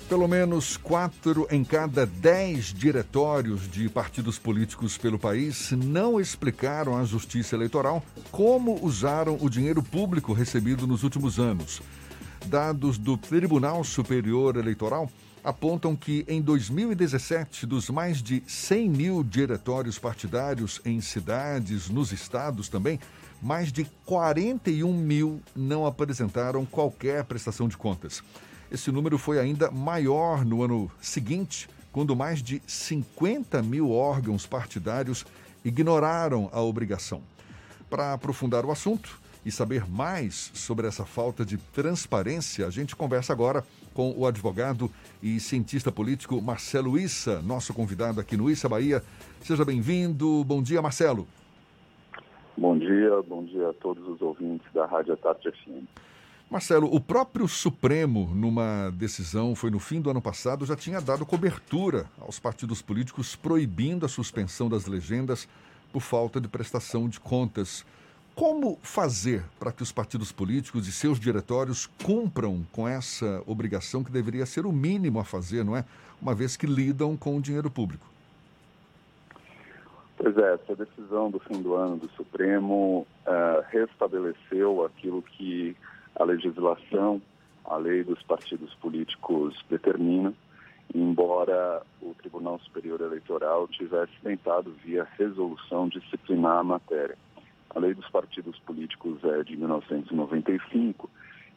Pelo 0.09 0.29
menos 0.29 0.77
quatro 0.77 1.49
em 1.51 1.65
cada 1.65 2.07
dez 2.07 2.67
diretórios 2.67 3.69
de 3.69 3.89
partidos 3.89 4.39
políticos 4.39 4.97
pelo 4.97 5.19
país 5.19 5.73
não 5.73 6.21
explicaram 6.21 6.97
à 6.97 7.05
Justiça 7.05 7.57
Eleitoral 7.57 8.01
como 8.31 8.79
usaram 8.85 9.37
o 9.41 9.51
dinheiro 9.51 9.83
público 9.83 10.33
recebido 10.33 10.87
nos 10.87 11.03
últimos 11.03 11.41
anos. 11.41 11.83
Dados 12.47 12.99
do 12.99 13.17
Tribunal 13.17 13.83
Superior 13.83 14.57
Eleitoral 14.57 15.11
apontam 15.43 15.97
que 15.97 16.25
em 16.29 16.41
2017, 16.41 17.67
dos 17.67 17.91
mais 17.91 18.23
de 18.23 18.45
100 18.47 18.89
mil 18.89 19.25
diretórios 19.25 19.99
partidários 19.99 20.81
em 20.85 21.01
cidades, 21.01 21.91
nos 21.91 22.13
estados 22.13 22.69
também, 22.69 23.01
mais 23.43 23.73
de 23.73 23.85
41 24.05 24.93
mil 24.93 25.41
não 25.55 25.85
apresentaram 25.85 26.65
qualquer 26.65 27.25
prestação 27.25 27.67
de 27.67 27.77
contas. 27.77 28.23
Esse 28.71 28.91
número 28.91 29.17
foi 29.17 29.39
ainda 29.39 29.71
maior 29.71 30.45
no 30.45 30.63
ano 30.63 30.91
seguinte, 31.01 31.69
quando 31.93 32.17
mais 32.17 32.43
de 32.43 32.61
50 32.67 33.63
mil 33.63 33.93
órgãos 33.93 34.47
partidários 34.47 35.25
ignoraram 35.65 36.49
a 36.53 36.61
obrigação. 36.61 37.23
Para 37.89 38.13
aprofundar 38.13 38.65
o 38.65 38.71
assunto 38.71 39.19
e 39.45 39.51
saber 39.51 39.89
mais 39.89 40.51
sobre 40.55 40.87
essa 40.89 41.05
falta 41.05 41.45
de 41.45 41.57
transparência, 41.57 42.67
a 42.67 42.71
gente 42.71 42.97
conversa 42.97 43.33
agora 43.33 43.65
com 43.95 44.13
o 44.17 44.27
advogado 44.27 44.91
e 45.23 45.39
cientista 45.39 45.93
político 45.93 46.43
Marcelo 46.43 46.99
Issa, 46.99 47.41
nosso 47.43 47.73
convidado 47.73 48.21
aqui 48.21 48.37
no 48.37 48.51
Issa 48.51 48.69
Bahia. 48.69 49.03
Seja 49.41 49.65
bem-vindo. 49.65 50.45
Bom 50.45 50.61
dia, 50.61 50.83
Marcelo. 50.83 51.27
Bom 52.57 52.77
dia, 52.77 53.23
bom 53.23 53.45
dia 53.45 53.71
a 53.71 53.73
todos 53.75 54.07
os 54.09 54.21
ouvintes 54.21 54.67
da 54.75 54.87
Rádio 54.87 55.17
Tarde 55.17 55.51
FM. 55.51 55.87
Marcelo, 56.49 56.95
o 56.95 57.01
próprio 57.01 57.49
Supremo, 57.49 58.31
numa 58.33 58.91
decisão, 58.93 59.57
foi 59.57 59.69
no 59.69 59.81
fim 59.81 60.01
do 60.01 60.11
ano 60.11 60.23
passado, 60.23 60.65
já 60.65 60.77
tinha 60.77 61.01
dado 61.01 61.27
cobertura 61.27 62.07
aos 62.21 62.39
partidos 62.39 62.81
políticos 62.81 63.35
proibindo 63.35 64.07
a 64.07 64.09
suspensão 64.09 64.69
das 64.69 64.87
legendas 64.87 65.49
por 65.93 66.01
falta 66.01 66.41
de 66.41 66.47
prestação 66.47 67.09
de 67.09 67.19
contas. 67.19 67.85
Como 68.33 68.79
fazer 68.81 69.43
para 69.59 69.73
que 69.73 69.83
os 69.83 69.91
partidos 69.91 70.31
políticos 70.31 70.87
e 70.87 70.93
seus 70.93 71.19
diretórios 71.19 71.87
cumpram 72.05 72.65
com 72.71 72.87
essa 72.87 73.43
obrigação 73.45 74.05
que 74.05 74.13
deveria 74.13 74.47
ser 74.47 74.67
o 74.67 74.73
mínimo 74.73 75.19
a 75.19 75.25
fazer, 75.25 75.65
não 75.65 75.77
é? 75.77 75.85
Uma 76.23 76.35
vez 76.35 76.57
que 76.57 76.67
lidam 76.67 77.17
com 77.17 77.37
o 77.37 77.41
dinheiro 77.41 77.71
público. 77.71 78.07
Pois 80.17 80.37
é, 80.39 80.55
essa 80.55 80.77
decisão 80.77 81.29
do 81.29 81.41
fim 81.41 81.61
do 81.61 81.75
ano 81.75 81.97
do 81.97 82.09
Supremo 82.11 83.05
uh, 83.27 83.65
restabeleceu 83.69 84.85
aquilo 84.85 85.23
que 85.23 85.77
a 86.19 86.25
legislação, 86.25 87.21
a 87.65 87.77
lei 87.77 88.03
dos 88.03 88.23
partidos 88.23 88.73
políticos 88.75 89.55
determina, 89.69 90.33
embora 90.95 91.83
o 92.01 92.15
Tribunal 92.15 92.59
Superior 92.61 93.01
Eleitoral 93.01 93.69
tivesse 93.69 94.13
tentado, 94.23 94.75
via 94.85 95.07
resolução, 95.19 95.89
disciplinar 95.89 96.59
a 96.59 96.65
matéria. 96.65 97.17
A 97.71 97.79
lei 97.79 97.93
dos 97.93 98.09
partidos 98.09 98.59
políticos 98.61 99.23
é 99.25 99.43
de 99.43 99.57
1995 99.57 101.11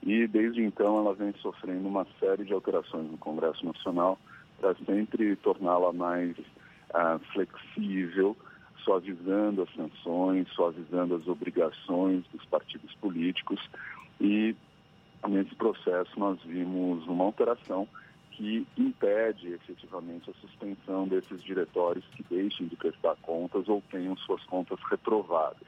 e, 0.04 0.28
desde 0.28 0.64
então, 0.64 0.98
ela 0.98 1.14
vem 1.14 1.34
sofrendo 1.42 1.88
uma 1.88 2.06
série 2.20 2.44
de 2.44 2.54
alterações 2.54 3.10
no 3.10 3.18
Congresso 3.18 3.66
Nacional 3.66 4.20
para 4.60 4.76
sempre 4.86 5.36
torná-la 5.38 5.94
mais 5.94 6.36
ah, 6.94 7.20
flexível, 7.32 8.36
suavizando 8.84 9.62
as 9.62 9.74
sanções, 9.74 10.50
suavizando 10.50 11.16
as 11.16 11.28
obrigações 11.28 12.26
dos 12.34 12.44
partidos 12.46 12.94
políticos 12.96 13.60
e 14.20 14.56
nesse 15.28 15.54
processo 15.56 16.20
nós 16.20 16.40
vimos 16.44 17.06
uma 17.08 17.26
alteração 17.26 17.88
que 18.32 18.66
impede 18.78 19.54
efetivamente 19.54 20.30
a 20.30 20.34
suspensão 20.36 21.08
desses 21.08 21.44
diretórios 21.44 22.06
que 22.16 22.24
deixem 22.24 22.68
de 22.68 22.76
prestar 22.78 23.16
contas 23.18 23.68
ou 23.68 23.84
tenham 23.92 24.16
suas 24.18 24.42
contas 24.46 24.80
reprovadas. 24.90 25.68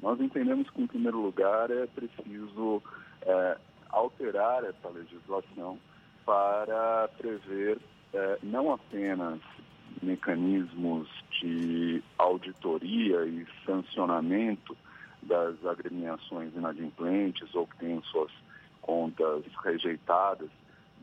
Nós 0.00 0.20
entendemos 0.20 0.68
que, 0.70 0.82
em 0.82 0.86
primeiro 0.86 1.20
lugar, 1.20 1.70
é 1.70 1.86
preciso 1.86 2.82
é, 3.22 3.58
alterar 3.88 4.64
essa 4.64 4.88
legislação 4.90 5.78
para 6.24 7.08
prever 7.16 7.78
é, 8.12 8.38
não 8.42 8.72
apenas 8.72 9.40
mecanismos 10.02 11.08
de 11.40 12.02
auditoria 12.18 13.24
e 13.24 13.46
sancionamento 13.64 14.76
das 15.22 15.64
agremiações 15.66 16.54
inadimplentes 16.54 17.54
ou 17.54 17.66
que 17.66 17.76
tenham 17.78 18.02
suas 18.04 18.32
contas 18.80 19.44
rejeitadas 19.62 20.48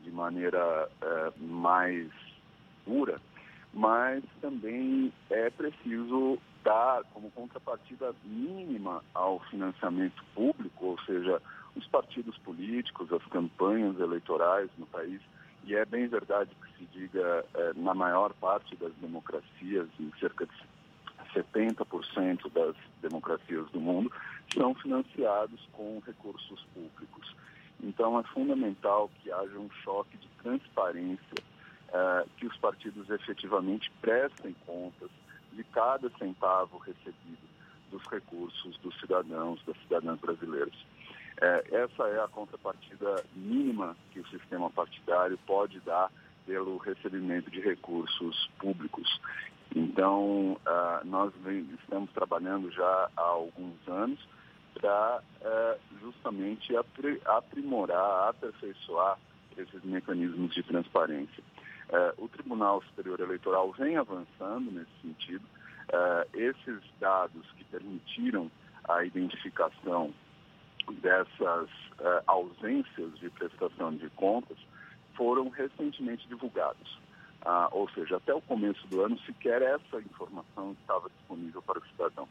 de 0.02 0.10
maneira 0.10 0.88
é, 1.02 1.32
mais 1.38 2.10
pura, 2.84 3.20
mas 3.72 4.22
também 4.40 5.12
é 5.30 5.50
preciso 5.50 6.38
dar 6.64 7.02
como 7.12 7.30
contrapartida 7.30 8.14
mínima 8.24 9.02
ao 9.14 9.38
financiamento 9.50 10.24
público, 10.34 10.86
ou 10.86 11.00
seja, 11.02 11.40
os 11.76 11.86
partidos 11.88 12.36
políticos, 12.38 13.12
as 13.12 13.24
campanhas 13.26 13.98
eleitorais 14.00 14.70
no 14.78 14.86
país, 14.86 15.20
e 15.64 15.74
é 15.74 15.84
bem 15.84 16.08
verdade 16.08 16.50
que 16.54 16.78
se 16.78 16.84
diga 16.86 17.44
é, 17.54 17.72
na 17.74 17.94
maior 17.94 18.32
parte 18.34 18.74
das 18.76 18.92
democracias, 18.94 19.88
em 20.00 20.12
cerca 20.18 20.46
de 20.46 20.52
70% 21.36 22.50
das 22.52 22.74
democracias 23.02 23.68
do 23.70 23.80
mundo 23.80 24.10
são 24.54 24.74
financiados 24.74 25.60
com 25.72 26.00
recursos 26.06 26.64
públicos. 26.72 27.34
Então, 27.82 28.18
é 28.18 28.22
fundamental 28.24 29.10
que 29.20 29.30
haja 29.30 29.58
um 29.58 29.70
choque 29.84 30.16
de 30.16 30.28
transparência, 30.42 31.42
uh, 31.88 32.28
que 32.38 32.46
os 32.46 32.56
partidos 32.56 33.10
efetivamente 33.10 33.90
prestem 34.00 34.54
contas 34.66 35.10
de 35.52 35.62
cada 35.64 36.08
centavo 36.18 36.78
recebido 36.78 37.46
dos 37.90 38.02
recursos 38.06 38.78
dos 38.78 38.98
cidadãos, 38.98 39.62
das 39.66 39.76
cidadãs 39.82 40.18
brasileiras. 40.18 40.74
Uh, 40.74 41.74
essa 41.74 42.08
é 42.08 42.24
a 42.24 42.28
contrapartida 42.28 43.24
mínima 43.34 43.94
que 44.10 44.20
o 44.20 44.28
sistema 44.28 44.70
partidário 44.70 45.38
pode 45.46 45.78
dar 45.80 46.10
pelo 46.46 46.78
recebimento 46.78 47.50
de 47.50 47.60
recursos 47.60 48.48
públicos. 48.58 49.20
Então, 49.76 50.52
uh, 50.52 51.04
nós 51.06 51.34
estamos 51.78 52.10
trabalhando 52.12 52.70
já 52.70 53.10
há 53.14 53.20
alguns 53.20 53.76
anos 53.86 54.18
para 54.72 55.20
uh, 55.42 56.00
justamente 56.00 56.72
aprimorar, 57.26 58.30
aperfeiçoar 58.30 59.18
esses 59.54 59.84
mecanismos 59.84 60.54
de 60.54 60.62
transparência. 60.62 61.44
É, 61.88 62.14
o 62.18 62.28
Tribunal 62.28 62.82
Superior 62.82 63.20
Eleitoral 63.20 63.70
vem 63.72 63.96
avançando 63.96 64.70
nesse 64.70 64.90
sentido. 65.00 65.44
É, 65.88 66.26
esses 66.34 66.82
dados 66.98 67.46
que 67.52 67.64
permitiram 67.64 68.50
a 68.88 69.04
identificação 69.04 70.12
dessas 71.00 71.68
ausências 72.26 73.18
de 73.18 73.30
prestação 73.30 73.94
de 73.94 74.10
contas 74.10 74.58
foram 75.14 75.48
recentemente 75.48 76.28
divulgados. 76.28 76.98
Ah, 77.42 77.68
ou 77.72 77.88
seja, 77.90 78.16
até 78.16 78.34
o 78.34 78.40
começo 78.40 78.86
do 78.88 79.02
ano 79.02 79.18
sequer 79.20 79.62
essa 79.62 80.00
informação 80.00 80.76
estava 80.80 81.08
disponível 81.08 81.62
para 81.62 81.78
o 81.78 81.86
cidadão. 81.86 82.28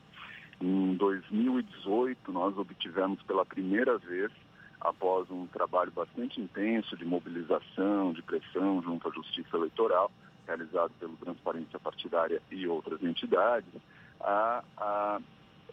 Em 0.62 0.96
2018, 0.96 2.32
nós 2.32 2.58
obtivemos 2.58 3.22
pela 3.24 3.46
primeira 3.46 3.98
vez, 3.98 4.32
após 4.80 5.30
um 5.30 5.48
trabalho 5.48 5.92
bastante 5.92 6.40
intenso 6.42 6.96
de 6.98 7.06
mobilização, 7.06 8.14
de 8.14 8.22
pressão 8.22 8.82
junto 8.82 9.08
à 9.08 9.12
Justiça 9.12 9.58
Eleitoral, 9.58 10.12
realizado 10.48 10.92
pelo 11.00 11.18
Transparência 11.18 11.80
Partidária 11.80 12.42
e 12.52 12.68
outras 12.68 13.04
entidades, 13.04 13.70
a, 14.22 14.64
a, 14.78 15.20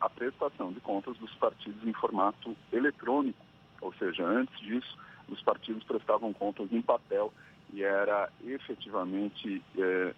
a 0.00 0.10
prestação 0.10 0.72
de 0.72 0.80
contas 0.80 1.16
dos 1.18 1.32
partidos 1.34 1.86
em 1.86 1.92
formato 1.92 2.56
eletrônico. 2.72 3.44
Ou 3.80 3.92
seja, 3.94 4.24
antes 4.24 4.58
disso, 4.60 4.96
os 5.28 5.40
partidos 5.42 5.84
prestavam 5.84 6.32
contas 6.32 6.72
em 6.72 6.82
papel 6.82 7.32
e 7.72 7.82
era 7.82 8.28
efetivamente 8.44 9.62
é, 9.78 10.14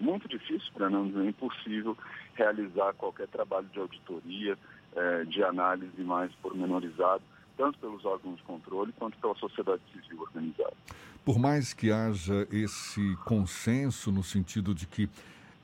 muito 0.00 0.28
difícil, 0.28 0.70
para 0.74 0.88
não 0.88 1.06
dizer 1.06 1.24
impossível, 1.24 1.96
realizar 2.34 2.92
qualquer 2.94 3.28
trabalho 3.28 3.66
de 3.72 3.78
auditoria, 3.78 4.58
é, 4.96 5.24
de 5.24 5.42
análise 5.42 6.00
mais 6.02 6.32
pormenorizado, 6.36 7.22
tanto 7.56 7.78
pelos 7.78 8.04
órgãos 8.04 8.36
de 8.36 8.42
controle 8.42 8.92
quanto 8.98 9.18
pela 9.18 9.34
sociedade 9.36 9.82
civil 9.92 10.22
organizada. 10.22 10.74
Por 11.24 11.38
mais 11.38 11.72
que 11.72 11.90
haja 11.90 12.46
esse 12.50 13.16
consenso 13.24 14.10
no 14.10 14.22
sentido 14.22 14.74
de 14.74 14.86
que 14.86 15.08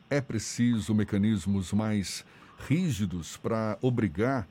é 0.08 0.20
preciso 0.20 0.94
mecanismos 0.94 1.72
mais 1.72 2.24
rígidos 2.58 3.36
para 3.36 3.78
obrigar 3.80 4.46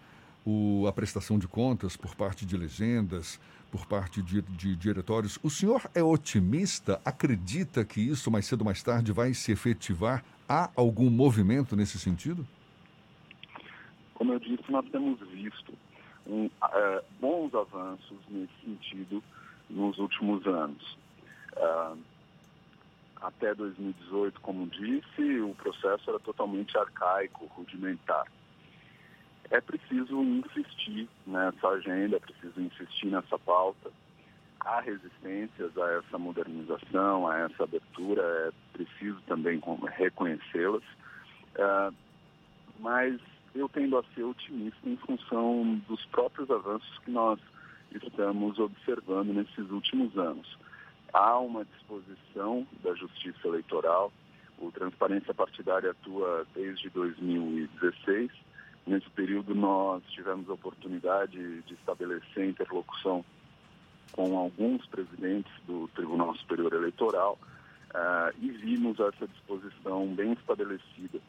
o, 0.46 0.88
a 0.88 0.94
prestação 0.94 1.38
de 1.38 1.48
contas 1.48 1.98
por 1.98 2.16
parte 2.16 2.46
de 2.46 2.56
legendas, 2.58 3.40
por 3.72 3.86
parte 3.86 4.22
de, 4.22 4.42
de, 4.42 4.76
diretórios. 4.76 5.40
O 5.44 5.50
senhor 5.50 5.90
é 5.94 6.04
otimista? 6.04 7.02
Acredita 7.06 7.86
que 7.86 8.02
isso 8.02 8.32
mais 8.32 8.46
cedo 8.46 8.62
ou 8.62 8.66
mais 8.66 8.82
tarde 8.82 9.12
vai 9.12 9.34
se 9.34 9.52
efetivar? 9.52 10.24
Há 10.48 10.70
algum 10.76 11.10
movimento 11.10 11.76
nesse 11.76 12.00
sentido? 12.00 12.46
Como 14.16 14.34
eu 14.34 14.40
disse, 14.40 14.64
nós 14.70 14.86
temos 14.90 15.20
visto 15.30 15.74
um, 16.28 16.46
uh, 16.46 17.04
bons 17.20 17.54
avanços 17.54 18.18
nesse 18.30 18.54
sentido 18.64 19.24
nos 19.70 19.98
últimos 19.98 20.46
anos. 20.46 20.98
Uh, 21.56 21.98
até 23.22 23.54
2018, 23.54 24.40
como 24.42 24.68
disse, 24.68 25.40
o 25.42 25.54
processo 25.56 26.10
era 26.10 26.20
totalmente 26.20 26.78
arcaico, 26.78 27.46
rudimentar. 27.56 28.26
É 29.52 29.60
preciso 29.60 30.22
insistir 30.22 31.10
nessa 31.26 31.68
agenda, 31.68 32.18
é 32.18 32.20
preciso 32.20 32.62
insistir 32.62 33.08
nessa 33.08 33.38
pauta. 33.40 33.92
Há 34.60 34.82
resistências 34.82 35.76
a 35.78 35.92
essa 35.94 36.18
modernização, 36.18 37.28
a 37.28 37.40
essa 37.40 37.64
abertura, 37.64 38.22
é 38.22 38.52
preciso 38.74 39.20
também 39.22 39.60
reconhecê-las. 39.98 40.84
Uh, 41.56 41.94
mas 42.80 43.20
eu 43.56 43.68
tendo 43.70 43.98
a 43.98 44.04
ser 44.14 44.24
otimista 44.24 44.88
em 44.88 44.98
função 44.98 45.82
dos 45.88 46.06
próprios 46.08 46.50
avanços 46.52 47.00
que 47.00 47.12
nós 47.12 47.40
estamos 47.92 48.60
observando 48.60 49.34
nesses 49.34 49.70
últimos 49.72 50.16
anos. 50.18 50.58
Há 51.14 51.40
uma 51.40 51.66
disposição 51.66 52.68
da 52.84 52.94
Justiça 52.94 53.48
Eleitoral, 53.48 54.12
o 54.60 54.72
Transparência 54.72 55.34
Partidária 55.34 55.92
atua 55.92 56.46
desde 56.54 56.90
2016. 56.90 58.30
Nesse 58.86 59.10
período, 59.12 59.54
nós 59.54 60.04
tivemos 60.10 60.50
a 60.50 60.54
oportunidade 60.54 61.62
de 61.62 61.74
estabelecer 61.74 62.50
interlocução 62.50 63.24
com 64.12 64.38
alguns 64.38 64.86
presidentes 64.88 65.52
do 65.68 65.88
Tribunal 65.90 66.36
Superior 66.36 66.74
Eleitoral 66.74 67.38
uh, 67.92 68.36
e 68.42 68.50
vimos 68.50 69.00
essa 69.00 69.28
disposição 69.28 70.08
bem 70.08 70.34
estabelecida 70.34 71.20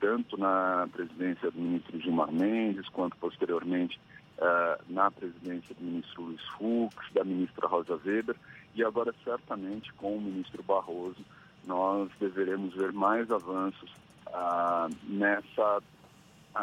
tanto 0.00 0.36
na 0.36 0.88
presidência 0.92 1.50
do 1.50 1.58
ministro 1.58 1.98
Gilmar 2.00 2.30
Mendes, 2.30 2.88
quanto 2.90 3.16
posteriormente 3.16 3.98
uh, 4.38 4.82
na 4.88 5.10
presidência 5.10 5.74
do 5.74 5.84
ministro 5.84 6.22
Luiz 6.22 6.42
Fux, 6.58 6.94
da 7.12 7.24
ministra 7.24 7.66
Rosa 7.66 7.98
Weber, 8.04 8.36
e 8.74 8.84
agora 8.84 9.14
certamente 9.24 9.92
com 9.94 10.16
o 10.16 10.20
ministro 10.20 10.62
Barroso 10.62 11.24
nós 11.66 12.10
deveremos 12.20 12.74
ver 12.74 12.92
mais 12.92 13.30
avanços 13.30 13.90
uh, 14.28 14.94
nessa 15.04 15.82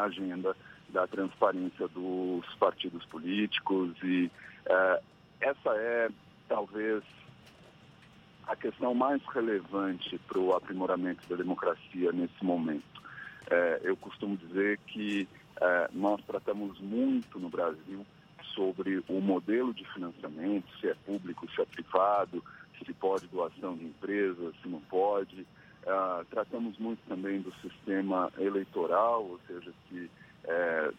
agenda 0.02 0.56
da 0.88 1.06
transparência 1.06 1.88
dos 1.88 2.46
partidos 2.56 3.04
políticos 3.06 3.96
e 4.02 4.30
uh, 4.66 5.02
essa 5.40 5.70
é 5.76 6.08
talvez 6.48 7.02
a 8.46 8.56
questão 8.56 8.94
mais 8.94 9.22
relevante 9.26 10.18
para 10.26 10.38
o 10.38 10.54
aprimoramento 10.54 11.26
da 11.28 11.36
democracia 11.36 12.12
nesse 12.12 12.44
momento. 12.44 13.02
É, 13.50 13.80
eu 13.82 13.96
costumo 13.96 14.36
dizer 14.36 14.78
que 14.86 15.28
é, 15.60 15.88
nós 15.92 16.22
tratamos 16.26 16.78
muito 16.80 17.38
no 17.38 17.48
Brasil 17.48 18.04
sobre 18.54 19.02
o 19.08 19.20
modelo 19.20 19.72
de 19.74 19.84
financiamento, 19.92 20.66
se 20.78 20.88
é 20.88 20.94
público, 21.06 21.50
se 21.52 21.60
é 21.60 21.64
privado, 21.64 22.42
se 22.84 22.92
pode 22.94 23.26
doação 23.28 23.76
de 23.76 23.84
empresas, 23.84 24.54
se 24.62 24.68
não 24.68 24.80
pode. 24.80 25.46
É, 25.86 26.24
tratamos 26.30 26.78
muito 26.78 27.00
também 27.08 27.40
do 27.40 27.52
sistema 27.56 28.32
eleitoral, 28.38 29.24
ou 29.24 29.40
seja, 29.46 29.72
se 29.88 30.10
é, 30.44 30.90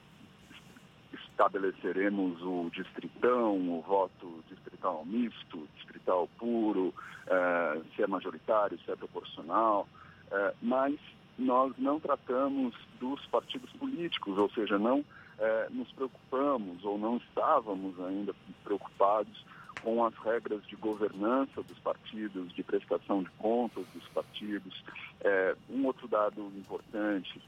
estabeleceremos 1.13 2.41
o 2.41 2.69
distritão, 2.71 3.55
o 3.55 3.81
voto 3.81 4.43
distrital 4.49 5.03
misto, 5.05 5.67
distrital 5.75 6.29
puro, 6.37 6.93
é, 7.27 7.81
se 7.95 8.03
é 8.03 8.07
majoritário, 8.07 8.79
se 8.79 8.91
é 8.91 8.95
proporcional, 8.95 9.87
é, 10.31 10.53
mas 10.61 10.95
nós 11.37 11.73
não 11.77 11.99
tratamos 11.99 12.75
dos 12.99 13.25
partidos 13.27 13.71
políticos, 13.73 14.37
ou 14.37 14.49
seja, 14.51 14.77
não 14.77 15.03
é, 15.39 15.67
nos 15.69 15.91
preocupamos 15.93 16.83
ou 16.85 16.97
não 16.97 17.17
estávamos 17.17 17.99
ainda 18.01 18.33
preocupados 18.63 19.45
com 19.85 20.03
as 20.03 20.15
regras 20.15 20.65
de 20.65 20.75
governança 20.75 21.61
dos 21.61 21.77
partidos, 21.77 22.51
de 22.55 22.63
prestação 22.63 23.21
de 23.21 23.29
contas 23.37 23.85
dos 23.93 24.03
partidos. 24.07 24.83
É, 25.23 25.55
um 25.69 25.85
outro 25.85 26.07
dado 26.07 26.51
importante, 26.57 27.39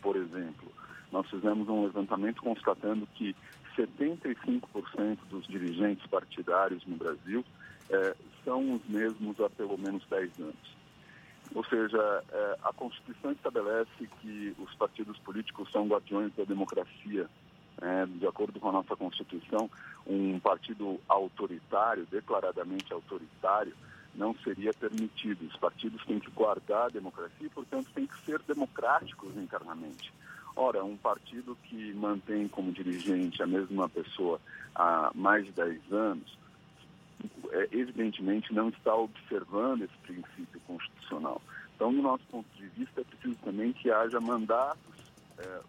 por 0.00 0.14
exemplo, 0.14 0.70
nós 1.10 1.28
fizemos 1.28 1.68
um 1.68 1.82
levantamento 1.82 2.40
constatando 2.40 3.04
que 3.16 3.34
75% 3.76 5.18
dos 5.28 5.44
dirigentes 5.48 6.06
partidários 6.06 6.86
no 6.86 6.94
Brasil 6.94 7.44
é, 7.90 8.14
são 8.44 8.72
os 8.72 8.86
mesmos 8.88 9.40
há 9.40 9.50
pelo 9.50 9.76
menos 9.76 10.06
10 10.08 10.38
anos. 10.38 10.76
Ou 11.52 11.64
seja, 11.64 12.22
é, 12.30 12.58
a 12.62 12.72
Constituição 12.72 13.32
estabelece 13.32 14.06
que 14.20 14.54
os 14.60 14.72
partidos 14.76 15.18
políticos 15.18 15.68
são 15.72 15.88
guardiões 15.88 16.32
da 16.36 16.44
democracia. 16.44 17.28
É, 17.82 18.06
de 18.06 18.26
acordo 18.26 18.58
com 18.58 18.70
a 18.70 18.72
nossa 18.72 18.96
Constituição, 18.96 19.70
um 20.06 20.38
partido 20.40 20.98
autoritário, 21.08 22.06
declaradamente 22.10 22.92
autoritário, 22.92 23.74
não 24.14 24.34
seria 24.36 24.72
permitido. 24.72 25.46
Os 25.46 25.56
partidos 25.56 26.04
têm 26.06 26.18
que 26.18 26.30
guardar 26.30 26.86
a 26.86 26.88
democracia 26.88 27.46
e, 27.46 27.50
portanto, 27.50 27.90
têm 27.94 28.06
que 28.06 28.18
ser 28.24 28.40
democráticos 28.42 29.36
internamente. 29.36 30.12
Ora, 30.54 30.82
um 30.82 30.96
partido 30.96 31.56
que 31.64 31.92
mantém 31.92 32.48
como 32.48 32.72
dirigente 32.72 33.42
a 33.42 33.46
mesma 33.46 33.88
pessoa 33.90 34.40
há 34.74 35.10
mais 35.14 35.44
de 35.44 35.52
10 35.52 35.92
anos, 35.92 36.38
é, 37.50 37.68
evidentemente 37.72 38.54
não 38.54 38.70
está 38.70 38.94
observando 38.94 39.82
esse 39.82 39.96
princípio 39.98 40.60
constitucional. 40.66 41.42
Então, 41.74 41.92
do 41.92 42.00
nosso 42.00 42.24
ponto 42.30 42.46
de 42.56 42.66
vista, 42.68 43.02
é 43.02 43.04
preciso 43.04 43.36
também 43.44 43.74
que 43.74 43.90
haja 43.90 44.18
mandatos 44.18 44.96
é, 45.38 45.60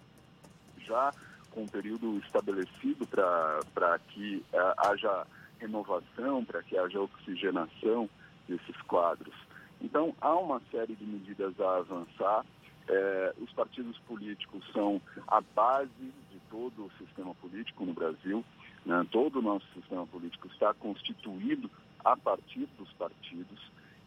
já 0.86 1.12
com 1.52 1.64
um 1.64 1.68
período 1.68 2.18
estabelecido 2.20 3.08
para 3.08 4.00
que 4.10 4.44
é, 4.54 4.74
haja 4.78 5.26
renovação, 5.60 6.46
para 6.46 6.62
que 6.64 6.78
haja 6.78 7.00
oxigenação 7.00 8.10
desses 8.48 8.82
quadros. 8.84 9.34
Então, 9.82 10.16
há 10.22 10.36
uma 10.36 10.62
série 10.72 10.96
de 10.96 11.06
medidas 11.06 11.60
a 11.60 11.78
avançar. 11.78 12.46
É, 12.90 13.34
os 13.40 13.52
partidos 13.52 13.98
políticos 14.00 14.64
são 14.72 15.02
a 15.28 15.42
base 15.42 15.90
de 16.32 16.40
todo 16.50 16.86
o 16.86 16.92
sistema 16.98 17.36
político 17.36 17.86
no 17.86 17.94
Brasil. 17.94 18.44
Né? 18.86 19.06
Todo 19.12 19.40
o 19.40 19.42
nosso 19.42 19.66
sistema 19.74 20.08
político 20.08 20.48
está 20.48 20.74
constituído 20.74 21.70
a 22.04 22.16
partir 22.16 22.68
dos 22.78 22.92
partidos. 22.94 23.60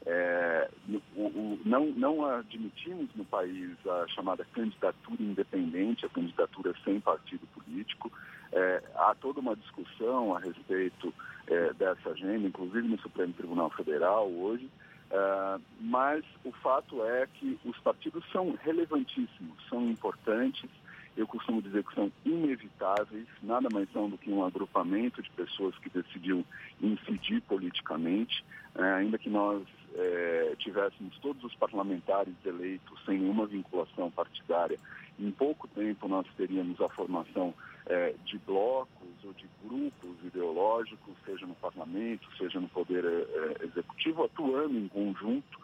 É, 0.06 0.70
o, 1.14 1.22
o, 1.22 1.60
não, 1.64 1.86
não 1.86 2.24
admitimos 2.24 3.08
no 3.14 3.24
país 3.24 3.70
a 3.86 4.08
chamada 4.08 4.44
candidatura 4.52 5.22
independente, 5.22 6.06
a 6.06 6.08
candidatura 6.08 6.74
sem 6.84 7.00
partido 7.00 7.46
político. 7.48 8.10
É, 8.52 8.82
há 8.96 9.14
toda 9.20 9.40
uma 9.40 9.54
discussão 9.54 10.34
a 10.34 10.40
respeito 10.40 11.12
é, 11.46 11.72
dessa 11.74 12.10
agenda, 12.10 12.48
inclusive 12.48 12.88
no 12.88 12.98
Supremo 12.98 13.32
Tribunal 13.32 13.70
Federal 13.70 14.28
hoje, 14.30 14.68
Uh, 15.10 15.60
mas 15.80 16.24
o 16.44 16.52
fato 16.52 17.04
é 17.04 17.26
que 17.34 17.58
os 17.64 17.76
partidos 17.78 18.24
são 18.30 18.56
relevantíssimos, 18.62 19.58
são 19.68 19.90
importantes, 19.90 20.70
eu 21.16 21.26
costumo 21.26 21.60
dizer 21.60 21.82
que 21.82 21.94
são 21.96 22.12
inevitáveis, 22.24 23.26
nada 23.42 23.68
mais 23.72 23.90
são 23.90 24.08
do 24.08 24.16
que 24.16 24.30
um 24.30 24.44
agrupamento 24.44 25.20
de 25.20 25.28
pessoas 25.30 25.76
que 25.78 25.90
decidiu 25.90 26.46
incidir 26.80 27.40
politicamente, 27.42 28.44
uh, 28.76 28.82
ainda 28.82 29.18
que 29.18 29.28
nós 29.28 29.66
uh, 29.92 30.56
tivéssemos 30.56 31.16
todos 31.18 31.42
os 31.44 31.54
parlamentares 31.54 32.34
eleitos 32.44 33.04
sem 33.04 33.18
nenhuma 33.18 33.46
vinculação 33.46 34.10
partidária, 34.10 34.78
em 35.18 35.30
pouco 35.30 35.68
tempo 35.68 36.08
nós 36.08 36.26
teríamos 36.36 36.80
a 36.80 36.88
formação 36.88 37.54
é, 37.86 38.14
de 38.24 38.38
blocos 38.38 39.08
ou 39.24 39.32
de 39.34 39.46
grupos 39.64 40.16
ideológicos, 40.24 41.14
seja 41.24 41.46
no 41.46 41.54
parlamento, 41.56 42.26
seja 42.36 42.60
no 42.60 42.68
poder 42.68 43.04
é, 43.04 43.64
executivo, 43.64 44.24
atuando 44.24 44.78
em 44.78 44.88
conjunto. 44.88 45.58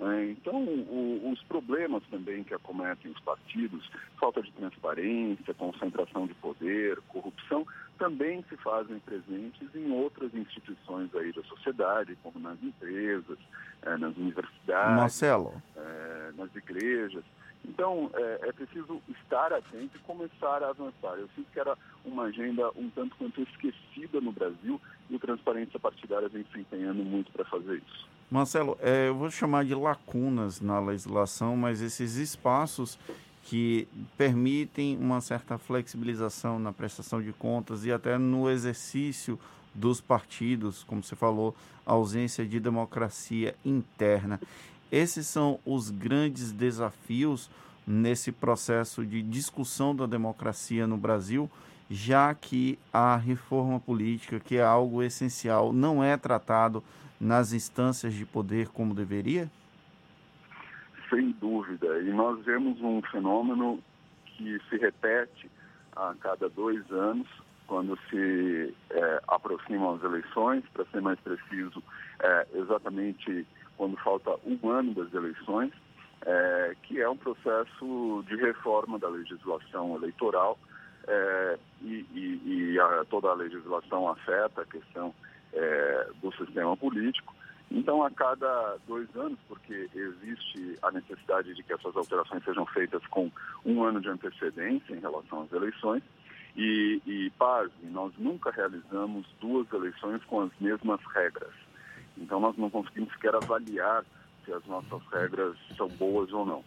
É, 0.00 0.30
então, 0.30 0.64
o, 0.64 1.30
os 1.30 1.42
problemas 1.42 2.02
também 2.10 2.42
que 2.42 2.54
acometem 2.54 3.10
os 3.10 3.20
partidos, 3.20 3.88
falta 4.18 4.42
de 4.42 4.50
transparência, 4.52 5.54
concentração 5.54 6.26
de 6.26 6.34
poder, 6.34 6.98
corrupção, 7.08 7.66
também 8.02 8.44
se 8.48 8.56
fazem 8.56 8.98
presentes 8.98 9.72
em 9.76 9.92
outras 9.92 10.34
instituições 10.34 11.14
aí 11.14 11.32
da 11.32 11.42
sociedade, 11.44 12.18
como 12.20 12.40
nas 12.40 12.60
empresas, 12.60 13.38
é, 13.80 13.96
nas 13.96 14.16
universidades, 14.16 14.96
Marcelo. 14.96 15.62
É, 15.76 16.32
nas 16.36 16.52
igrejas. 16.56 17.22
Então, 17.64 18.10
é, 18.12 18.48
é, 18.48 18.52
preciso 18.52 19.00
estar 19.08 19.52
atento 19.52 19.96
e 19.96 20.00
começar 20.00 20.64
a 20.64 20.70
avançar. 20.70 21.14
Eu 21.16 21.28
sinto 21.36 21.46
que 21.52 21.60
era 21.60 21.78
uma 22.04 22.24
agenda 22.24 22.68
um 22.74 22.90
tanto 22.90 23.14
quanto 23.14 23.40
esquecida 23.40 24.20
no 24.20 24.32
Brasil 24.32 24.80
e 25.08 25.14
o 25.14 25.20
Transparência 25.20 25.78
Partidária 25.78 26.28
vem 26.28 26.44
se 26.52 26.58
empenhando 26.58 27.04
muito 27.04 27.30
para 27.30 27.44
fazer 27.44 27.76
isso. 27.76 28.08
Marcelo, 28.28 28.76
é, 28.80 29.10
eu 29.10 29.14
vou 29.14 29.30
chamar 29.30 29.64
de 29.64 29.76
lacunas 29.76 30.60
na 30.60 30.80
legislação, 30.80 31.56
mas 31.56 31.80
esses 31.80 32.16
espaços 32.16 32.98
que 33.44 33.88
permitem 34.16 34.96
uma 34.96 35.20
certa 35.20 35.58
flexibilização 35.58 36.58
na 36.58 36.72
prestação 36.72 37.20
de 37.20 37.32
contas 37.32 37.84
e 37.84 37.92
até 37.92 38.16
no 38.16 38.48
exercício 38.48 39.38
dos 39.74 40.00
partidos, 40.00 40.84
como 40.84 41.02
você 41.02 41.16
falou, 41.16 41.54
ausência 41.84 42.46
de 42.46 42.60
democracia 42.60 43.54
interna. 43.64 44.40
Esses 44.90 45.26
são 45.26 45.58
os 45.64 45.90
grandes 45.90 46.52
desafios 46.52 47.50
nesse 47.86 48.30
processo 48.30 49.04
de 49.04 49.22
discussão 49.22 49.94
da 49.94 50.06
democracia 50.06 50.86
no 50.86 50.96
Brasil, 50.96 51.50
já 51.90 52.34
que 52.34 52.78
a 52.92 53.16
reforma 53.16 53.80
política, 53.80 54.38
que 54.38 54.56
é 54.56 54.62
algo 54.62 55.02
essencial, 55.02 55.72
não 55.72 56.02
é 56.02 56.16
tratado 56.16 56.82
nas 57.20 57.52
instâncias 57.52 58.14
de 58.14 58.24
poder 58.24 58.68
como 58.68 58.94
deveria? 58.94 59.50
Sem 61.12 61.32
dúvida. 61.32 62.00
E 62.00 62.10
nós 62.10 62.42
vemos 62.44 62.80
um 62.80 63.02
fenômeno 63.02 63.82
que 64.24 64.58
se 64.70 64.76
repete 64.78 65.50
a 65.94 66.14
cada 66.20 66.48
dois 66.48 66.90
anos, 66.90 67.28
quando 67.66 67.98
se 68.08 68.74
é, 68.90 69.20
aproximam 69.28 69.94
as 69.96 70.02
eleições, 70.02 70.64
para 70.72 70.86
ser 70.86 71.02
mais 71.02 71.20
preciso, 71.20 71.82
é, 72.18 72.46
exatamente 72.54 73.46
quando 73.76 73.96
falta 73.98 74.30
um 74.46 74.70
ano 74.70 74.94
das 74.94 75.12
eleições, 75.12 75.72
é, 76.24 76.76
que 76.82 77.00
é 77.00 77.08
um 77.08 77.16
processo 77.16 78.24
de 78.26 78.36
reforma 78.36 78.98
da 78.98 79.08
legislação 79.08 79.94
eleitoral 79.96 80.58
é, 81.06 81.58
e, 81.82 82.06
e, 82.14 82.72
e 82.72 82.80
a, 82.80 83.04
toda 83.10 83.28
a 83.28 83.34
legislação 83.34 84.08
afeta 84.08 84.62
a 84.62 84.66
questão 84.66 85.14
é, 85.52 86.08
do 86.22 86.32
sistema 86.32 86.76
político. 86.76 87.34
Então, 87.74 88.04
a 88.04 88.10
cada 88.10 88.76
dois 88.86 89.08
anos, 89.16 89.38
porque 89.48 89.88
existe 89.94 90.78
a 90.82 90.90
necessidade 90.90 91.54
de 91.54 91.62
que 91.62 91.72
essas 91.72 91.96
alterações 91.96 92.44
sejam 92.44 92.66
feitas 92.66 93.04
com 93.06 93.32
um 93.64 93.82
ano 93.82 93.98
de 93.98 94.10
antecedência 94.10 94.94
em 94.94 95.00
relação 95.00 95.42
às 95.42 95.52
eleições, 95.52 96.02
e, 96.54 97.00
e 97.06 97.30
pasme, 97.38 97.88
nós 97.90 98.12
nunca 98.18 98.50
realizamos 98.50 99.26
duas 99.40 99.70
eleições 99.72 100.22
com 100.24 100.42
as 100.42 100.50
mesmas 100.60 101.00
regras. 101.14 101.54
Então 102.18 102.38
nós 102.40 102.56
não 102.58 102.68
conseguimos 102.68 103.10
sequer 103.14 103.34
avaliar 103.34 104.04
se 104.44 104.52
as 104.52 104.64
nossas 104.66 105.00
regras 105.10 105.56
são 105.76 105.88
boas 105.88 106.30
ou 106.32 106.44
não. 106.44 106.62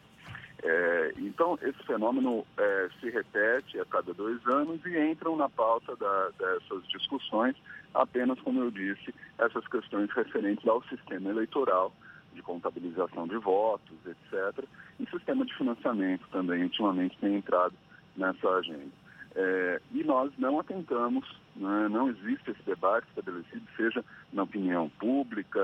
É, 0.63 1.13
então 1.17 1.57
esse 1.61 1.83
fenômeno 1.85 2.45
é, 2.57 2.89
se 2.99 3.09
repete 3.09 3.79
a 3.79 3.85
cada 3.85 4.13
dois 4.13 4.45
anos 4.47 4.83
e 4.85 5.11
entram 5.11 5.35
na 5.35 5.49
pauta 5.49 5.95
da, 5.95 6.29
dessas 6.39 6.87
discussões 6.87 7.55
apenas, 7.93 8.39
como 8.41 8.61
eu 8.61 8.71
disse, 8.71 9.13
essas 9.37 9.67
questões 9.67 10.09
referentes 10.11 10.67
ao 10.67 10.83
sistema 10.83 11.29
eleitoral, 11.29 11.93
de 12.33 12.41
contabilização 12.41 13.27
de 13.27 13.37
votos, 13.37 13.95
etc. 14.05 14.65
E 14.99 15.05
sistema 15.09 15.45
de 15.45 15.55
financiamento 15.55 16.27
também 16.31 16.63
ultimamente 16.63 17.17
tem 17.17 17.35
entrado 17.35 17.73
nessa 18.15 18.47
agenda. 18.49 19.05
É, 19.37 19.81
e 19.91 20.03
nós 20.03 20.31
não 20.37 20.59
atentamos, 20.59 21.25
né, 21.55 21.89
não 21.89 22.09
existe 22.09 22.51
esse 22.51 22.63
debate 22.63 23.07
estabelecido, 23.09 23.65
seja 23.75 24.03
na 24.31 24.43
opinião 24.43 24.89
pública, 24.97 25.59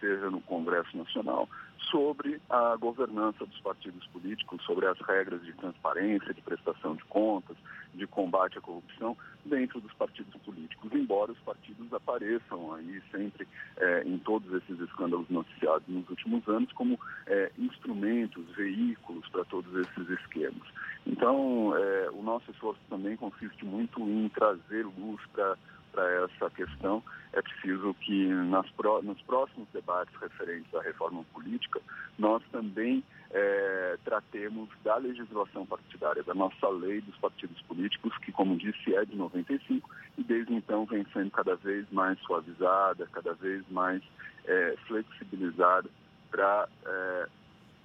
seja 0.00 0.30
no 0.30 0.40
Congresso 0.40 0.96
Nacional, 0.96 1.48
sobre 1.90 2.40
a 2.50 2.76
governança 2.76 3.46
dos 3.46 3.60
partidos 3.60 4.06
políticos, 4.08 4.62
sobre 4.64 4.86
as 4.86 4.98
regras 5.00 5.42
de 5.42 5.52
transparência, 5.54 6.34
de 6.34 6.42
prestação 6.42 6.94
de 6.94 7.04
contas, 7.04 7.56
de 7.94 8.06
combate 8.06 8.58
à 8.58 8.60
corrupção 8.60 9.16
dentro 9.44 9.80
dos 9.80 9.92
partidos 9.94 10.34
políticos, 10.42 10.90
embora 10.92 11.32
os 11.32 11.38
partidos 11.38 11.92
apareçam 11.92 12.74
aí 12.74 13.02
sempre 13.10 13.46
é, 13.76 14.02
em 14.04 14.18
todos 14.18 14.52
esses 14.52 14.78
escândalos 14.80 15.28
noticiados 15.28 15.86
nos 15.88 16.08
últimos 16.08 16.46
anos 16.48 16.70
como 16.72 16.98
é, 17.26 17.50
instrumentos, 17.58 18.44
veículos 18.54 19.26
para 19.28 19.44
todos 19.46 19.74
esses 19.74 20.10
esquemas. 20.10 20.68
Então, 21.06 21.74
é, 21.76 22.10
o 22.12 22.22
nosso 22.22 22.50
esforço 22.50 22.80
também 22.90 23.16
consiste 23.16 23.64
muito 23.64 24.00
em 24.00 24.28
trazer 24.28 24.84
luz 24.84 25.20
para 25.32 25.56
essa 26.00 26.50
questão. 26.50 27.02
É 27.32 27.42
preciso 27.42 27.94
que 27.94 28.26
nas, 28.26 28.66
nos 29.02 29.20
próximos 29.22 29.68
debates 29.72 30.14
referentes 30.20 30.74
à 30.74 30.82
reforma 30.82 31.24
política, 31.32 31.80
nós 32.18 32.42
também 32.50 33.04
é, 33.30 33.98
tratemos 34.04 34.68
da 34.82 34.96
legislação 34.96 35.66
partidária, 35.66 36.22
da 36.22 36.34
nossa 36.34 36.68
lei 36.68 37.00
dos 37.00 37.16
partidos 37.18 37.60
políticos, 37.62 38.16
que, 38.18 38.32
como 38.32 38.56
disse, 38.56 38.94
é 38.94 39.04
de 39.04 39.16
95 39.16 39.88
e 40.16 40.24
desde 40.24 40.54
então 40.54 40.86
vem 40.86 41.06
sendo 41.12 41.30
cada 41.30 41.54
vez 41.56 41.86
mais 41.90 42.18
suavizada, 42.20 43.06
cada 43.12 43.34
vez 43.34 43.62
mais 43.70 44.02
é, 44.46 44.74
flexibilizada 44.86 45.88
para 46.30 46.68
é, 46.86 47.28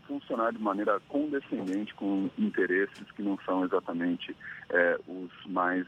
funcionar 0.08 0.52
de 0.52 0.60
maneira 0.60 1.00
condescendente 1.08 1.94
com 1.96 2.30
interesses 2.38 3.10
que 3.12 3.22
não 3.22 3.38
são 3.46 3.66
exatamente 3.66 4.36
é, 4.70 5.00
os 5.08 5.32
mais 5.46 5.86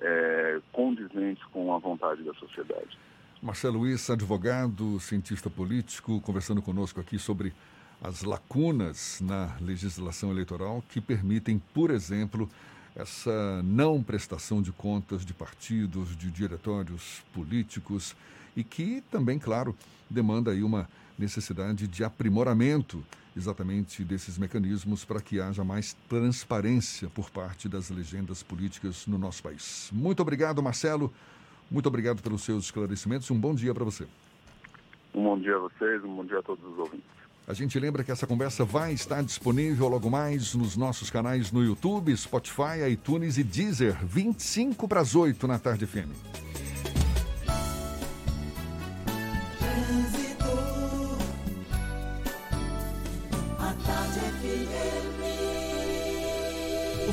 é, 0.00 0.60
condizentes 0.72 1.44
com 1.52 1.74
a 1.74 1.78
vontade 1.78 2.22
da 2.22 2.34
sociedade. 2.34 2.98
Marcelo 3.40 3.78
Luiz, 3.78 4.10
advogado, 4.10 4.98
cientista 4.98 5.48
político, 5.48 6.20
conversando 6.20 6.60
conosco 6.60 7.00
aqui 7.00 7.18
sobre 7.18 7.52
as 8.02 8.22
lacunas 8.22 9.20
na 9.20 9.56
legislação 9.60 10.30
eleitoral 10.30 10.82
que 10.88 11.00
permitem, 11.00 11.60
por 11.72 11.90
exemplo, 11.90 12.48
essa 12.96 13.62
não 13.62 14.02
prestação 14.02 14.60
de 14.60 14.72
contas 14.72 15.24
de 15.24 15.32
partidos, 15.32 16.16
de 16.16 16.30
diretórios 16.30 17.22
políticos 17.32 18.16
e 18.56 18.64
que 18.64 19.02
também, 19.10 19.38
claro, 19.38 19.76
demanda 20.10 20.50
aí 20.50 20.62
uma 20.62 20.88
necessidade 21.18 21.86
de 21.86 22.04
aprimoramento 22.04 23.04
exatamente 23.36 24.04
desses 24.04 24.36
mecanismos 24.36 25.04
para 25.04 25.20
que 25.20 25.40
haja 25.40 25.62
mais 25.62 25.94
transparência 26.08 27.08
por 27.08 27.30
parte 27.30 27.68
das 27.68 27.90
legendas 27.90 28.42
políticas 28.42 29.06
no 29.06 29.18
nosso 29.18 29.42
país. 29.42 29.90
Muito 29.92 30.20
obrigado, 30.20 30.62
Marcelo. 30.62 31.12
Muito 31.70 31.86
obrigado 31.86 32.22
pelos 32.22 32.42
seus 32.42 32.64
esclarecimentos. 32.64 33.30
Um 33.30 33.38
bom 33.38 33.54
dia 33.54 33.74
para 33.74 33.84
você. 33.84 34.06
Um 35.14 35.22
bom 35.22 35.38
dia 35.38 35.56
a 35.56 35.58
vocês, 35.58 36.02
um 36.04 36.16
bom 36.16 36.24
dia 36.24 36.38
a 36.38 36.42
todos 36.42 36.64
os 36.64 36.78
ouvintes. 36.78 37.18
A 37.46 37.54
gente 37.54 37.78
lembra 37.78 38.04
que 38.04 38.12
essa 38.12 38.26
conversa 38.26 38.62
vai 38.62 38.92
estar 38.92 39.22
disponível 39.22 39.88
logo 39.88 40.10
mais 40.10 40.54
nos 40.54 40.76
nossos 40.76 41.08
canais 41.08 41.50
no 41.50 41.64
YouTube, 41.64 42.14
Spotify, 42.14 42.90
iTunes 42.90 43.38
e 43.38 43.42
Deezer, 43.42 43.96
25 44.04 44.86
para 44.86 45.00
as 45.00 45.14
8 45.14 45.46
na 45.46 45.58
tarde 45.58 45.86
FM. 45.86 46.12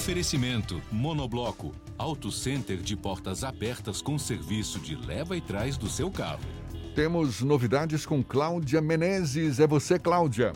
Oferecimento 0.05 0.79
Monobloco, 0.91 1.71
Auto 1.97 2.31
Center 2.31 2.77
de 2.77 2.95
portas 2.95 3.43
abertas 3.43 4.03
com 4.03 4.19
serviço 4.19 4.79
de 4.79 4.95
leva 4.95 5.35
e 5.35 5.41
trás 5.41 5.77
do 5.79 5.89
seu 5.89 6.11
carro. 6.11 6.45
Temos 6.93 7.41
novidades 7.41 8.05
com 8.05 8.23
Cláudia 8.23 8.79
Menezes. 8.81 9.59
É 9.59 9.65
você, 9.65 9.97
Cláudia. 9.97 10.53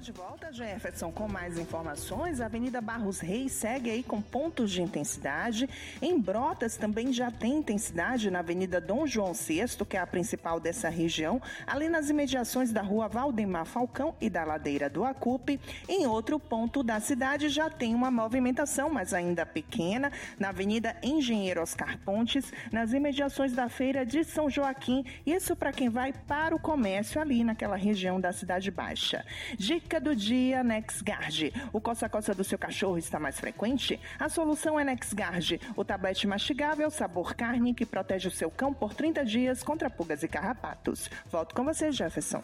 de 0.00 0.10
volta, 0.10 0.35
Jefferson, 0.52 1.10
com 1.10 1.26
mais 1.28 1.58
informações. 1.58 2.40
A 2.40 2.46
Avenida 2.46 2.80
Barros 2.80 3.20
Reis 3.20 3.52
segue 3.52 3.90
aí 3.90 4.02
com 4.02 4.20
pontos 4.22 4.70
de 4.70 4.80
intensidade. 4.80 5.68
Em 6.00 6.18
Brotas 6.20 6.76
também 6.76 7.12
já 7.12 7.30
tem 7.30 7.56
intensidade 7.56 8.30
na 8.30 8.38
Avenida 8.38 8.80
Dom 8.80 9.06
João 9.06 9.32
VI, 9.32 9.66
que 9.88 9.96
é 9.96 10.00
a 10.00 10.06
principal 10.06 10.60
dessa 10.60 10.88
região, 10.88 11.40
ali 11.66 11.88
nas 11.88 12.10
imediações 12.10 12.72
da 12.72 12.80
rua 12.80 13.08
Valdemar 13.08 13.66
Falcão 13.66 14.14
e 14.20 14.30
da 14.30 14.44
ladeira 14.44 14.88
do 14.88 15.04
Acupe. 15.04 15.60
Em 15.88 16.06
outro 16.06 16.38
ponto 16.38 16.82
da 16.82 17.00
cidade 17.00 17.48
já 17.48 17.68
tem 17.68 17.94
uma 17.94 18.10
movimentação, 18.10 18.88
mas 18.88 19.12
ainda 19.12 19.44
pequena, 19.44 20.12
na 20.38 20.50
Avenida 20.50 20.96
Engenheiro 21.02 21.60
Oscar 21.60 21.98
Pontes, 22.04 22.52
nas 22.70 22.92
imediações 22.92 23.52
da 23.52 23.68
Feira 23.68 24.06
de 24.06 24.22
São 24.22 24.48
Joaquim. 24.48 25.04
Isso 25.24 25.56
para 25.56 25.72
quem 25.72 25.88
vai 25.88 26.12
para 26.12 26.54
o 26.54 26.60
comércio 26.60 27.20
ali 27.20 27.42
naquela 27.42 27.76
região 27.76 28.20
da 28.20 28.32
Cidade 28.32 28.70
Baixa. 28.70 29.24
Dica 29.58 30.00
do 30.00 30.14
dia 30.14 30.35
NexGard. 30.64 31.52
O 31.72 31.80
coça-coça 31.80 32.34
do 32.34 32.44
seu 32.44 32.58
cachorro 32.58 32.98
está 32.98 33.18
mais 33.18 33.38
frequente? 33.40 33.98
A 34.18 34.28
solução 34.28 34.78
é 34.78 34.84
NexGard, 34.84 35.60
o 35.74 35.84
tablete 35.84 36.26
mastigável 36.26 36.90
sabor 36.90 37.34
carne 37.34 37.74
que 37.74 37.86
protege 37.86 38.28
o 38.28 38.30
seu 38.30 38.50
cão 38.50 38.72
por 38.72 38.94
30 38.94 39.24
dias 39.24 39.62
contra 39.62 39.90
pulgas 39.90 40.22
e 40.22 40.28
carrapatos. 40.28 41.10
Volto 41.30 41.54
com 41.54 41.64
você, 41.64 41.90
Jefferson. 41.90 42.40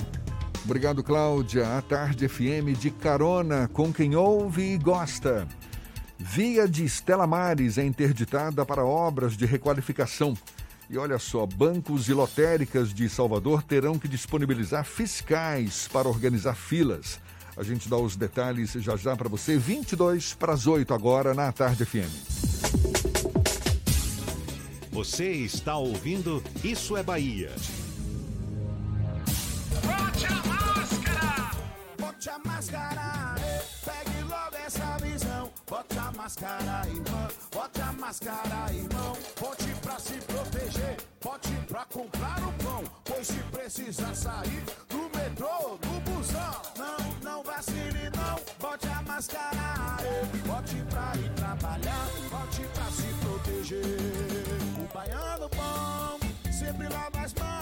Obrigado, 0.65 1.03
Cláudia. 1.03 1.77
A 1.77 1.83
Tarde 1.83 2.29
FM 2.29 2.79
de 2.79 2.91
carona 2.91 3.69
com 3.73 3.93
quem 3.93 4.15
ouve 4.15 4.75
e 4.75 4.79
gosta. 4.79 5.47
Via 6.19 6.69
de 6.69 6.85
Estela 6.85 7.27
Mares 7.27 7.79
é 7.79 7.85
interditada 7.85 8.65
para 8.65 8.85
obras 8.85 9.37
de 9.37 9.45
requalificação. 9.45 10.37
E 10.89 10.97
olha 10.97 11.19
só, 11.19 11.45
bancos 11.47 12.09
e 12.09 12.13
lotéricas 12.13 12.95
de 12.95 13.09
Salvador 13.09 13.63
terão 13.63 13.99
que 13.99 14.07
disponibilizar 14.07 14.85
fiscais 14.85 15.89
para 15.89 16.09
organizar 16.09 16.55
filas. 16.55 17.19
A 17.57 17.63
gente 17.63 17.89
dá 17.89 17.97
os 17.97 18.17
detalhes 18.17 18.73
já 18.73 18.97
já 18.97 19.17
para 19.17 19.29
você. 19.29 19.59
22 19.59 20.35
para 20.35 20.55
as 20.55 20.67
8 20.67 20.93
agora 20.95 21.35
na 21.35 21.53
Tarde 21.53 21.85
FM. 21.85 22.11
Você 24.91 25.31
está 25.31 25.77
ouvindo 25.77 26.43
Isso 26.63 26.97
é 26.97 27.03
Bahia. 27.03 27.51
Bote 29.83 30.27
a 30.27 30.43
máscara! 30.47 31.51
Bote 31.99 32.31
a 32.31 32.39
máscara! 32.39 33.35
Pegue 33.85 34.23
logo 34.29 34.57
essa 34.67 34.97
visão. 34.99 35.51
Bote 35.69 35.99
a 35.99 36.13
máscara, 36.13 36.89
irmão. 36.89 37.29
Bote 37.53 37.81
a 37.81 37.93
máscara, 37.93 38.73
irmão. 38.73 39.17
Bote 39.41 39.75
pra 39.83 39.99
se 39.99 40.15
proteger. 40.15 40.97
Bote 41.23 41.53
pra 41.67 41.85
comprar 41.87 42.39
o 42.47 42.53
pão. 42.63 42.85
Pois 43.05 43.27
se 43.27 43.39
precisar 43.51 44.15
sair 44.15 44.63
do 44.89 45.19
metrô, 45.19 45.79
do 45.81 46.01
busão. 46.11 46.63
Não, 46.79 47.02
vacile, 47.63 48.11
não. 48.17 48.39
Bote 48.59 48.89
a 48.89 49.03
máscara. 49.03 49.97
Bote 50.47 50.85
pra 50.91 51.13
ir 51.17 51.31
trabalhar. 51.35 52.09
Bote 52.31 52.63
pra 52.75 52.85
se 52.91 53.15
proteger. 53.21 53.85
O 54.79 54.93
baiano 54.93 55.49
bom 55.49 56.19
sempre 56.53 56.89
lava 56.89 57.21
as 57.21 57.33
mãos. 57.35 57.62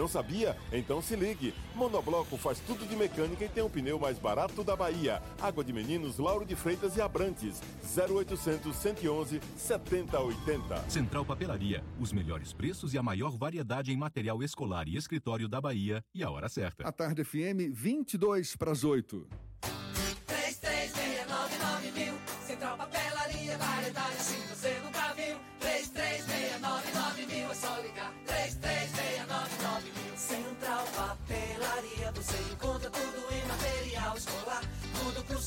Não 0.00 0.08
sabia? 0.08 0.56
Então 0.72 1.02
se 1.02 1.14
ligue. 1.14 1.52
Monobloco 1.74 2.38
faz 2.38 2.58
tudo 2.60 2.86
de 2.86 2.96
mecânica 2.96 3.44
e 3.44 3.48
tem 3.50 3.62
o 3.62 3.68
pneu 3.68 3.98
mais 3.98 4.18
barato 4.18 4.64
da 4.64 4.74
Bahia. 4.74 5.20
Água 5.38 5.62
de 5.62 5.74
Meninos, 5.74 6.16
Lauro 6.16 6.46
de 6.46 6.56
Freitas 6.56 6.96
e 6.96 7.02
Abrantes. 7.02 7.60
0800 7.84 8.74
111 8.74 9.42
7080. 9.58 10.88
Central 10.88 11.22
Papelaria, 11.22 11.84
os 12.00 12.14
melhores 12.14 12.50
preços 12.50 12.94
e 12.94 12.98
a 12.98 13.02
maior 13.02 13.36
variedade 13.36 13.92
em 13.92 13.96
material 13.98 14.42
escolar 14.42 14.88
e 14.88 14.96
escritório 14.96 15.46
da 15.46 15.60
Bahia 15.60 16.02
e 16.14 16.22
a 16.22 16.30
hora 16.30 16.48
certa. 16.48 16.88
A 16.88 16.90
Tarde 16.90 17.22
FM 17.22 17.68
22 17.70 18.56
para 18.56 18.72
as 18.72 18.84
8. 18.84 19.28
3369 20.26 21.90
mil. 21.92 22.14
Central 22.46 22.78
Papelaria, 22.78 23.58
variedade 23.58 24.16
assim 24.16 24.40
você 24.48 24.79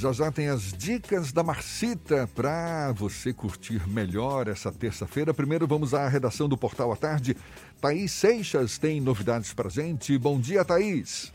Já 0.00 0.12
já 0.12 0.30
tem 0.30 0.48
as 0.48 0.72
dicas 0.72 1.32
da 1.32 1.42
Marcita 1.42 2.28
para 2.32 2.92
você 2.92 3.34
curtir 3.34 3.82
melhor 3.88 4.46
essa 4.46 4.70
terça-feira. 4.70 5.34
Primeiro 5.34 5.66
vamos 5.66 5.92
à 5.92 6.06
redação 6.06 6.48
do 6.48 6.56
Portal 6.56 6.92
à 6.92 6.96
Tarde. 6.96 7.34
Thaís 7.82 8.12
Seixas 8.12 8.78
tem 8.78 9.00
novidades 9.00 9.52
para 9.52 9.68
gente. 9.68 10.16
Bom 10.16 10.38
dia, 10.38 10.64
Thaís. 10.64 11.34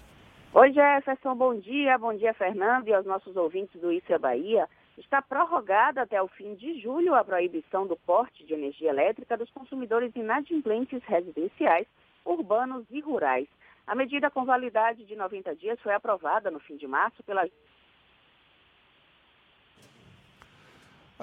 Oi, 0.53 0.71
Jefferson, 0.71 1.35
bom 1.35 1.59
dia. 1.59 1.97
Bom 1.97 2.13
dia, 2.13 2.33
Fernando, 2.33 2.87
e 2.87 2.93
aos 2.93 3.05
nossos 3.05 3.35
ouvintes 3.35 3.81
do 3.81 3.91
Isso 3.91 4.13
é 4.13 4.17
Bahia. 4.17 4.65
Está 4.97 5.21
prorrogada 5.21 6.01
até 6.01 6.21
o 6.21 6.29
fim 6.29 6.55
de 6.55 6.79
julho 6.79 7.15
a 7.15 7.23
proibição 7.25 7.85
do 7.85 7.97
porte 7.97 8.45
de 8.45 8.53
energia 8.53 8.91
elétrica 8.91 9.35
dos 9.35 9.51
consumidores 9.51 10.15
inadimplentes 10.15 11.03
residenciais, 11.03 11.85
urbanos 12.23 12.85
e 12.89 13.01
rurais. 13.01 13.49
A 13.85 13.93
medida 13.93 14.31
com 14.31 14.45
validade 14.45 15.03
de 15.03 15.17
90 15.17 15.53
dias 15.57 15.77
foi 15.81 15.93
aprovada 15.93 16.49
no 16.49 16.61
fim 16.61 16.77
de 16.77 16.87
março 16.87 17.21
pela 17.23 17.45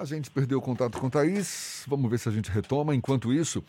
A 0.01 0.05
gente 0.05 0.31
perdeu 0.31 0.57
o 0.57 0.61
contato 0.63 0.97
com 0.97 1.11
Thaís. 1.11 1.83
Vamos 1.87 2.09
ver 2.09 2.17
se 2.17 2.27
a 2.27 2.31
gente 2.31 2.49
retoma. 2.49 2.95
Enquanto 2.95 3.31
isso, 3.31 3.63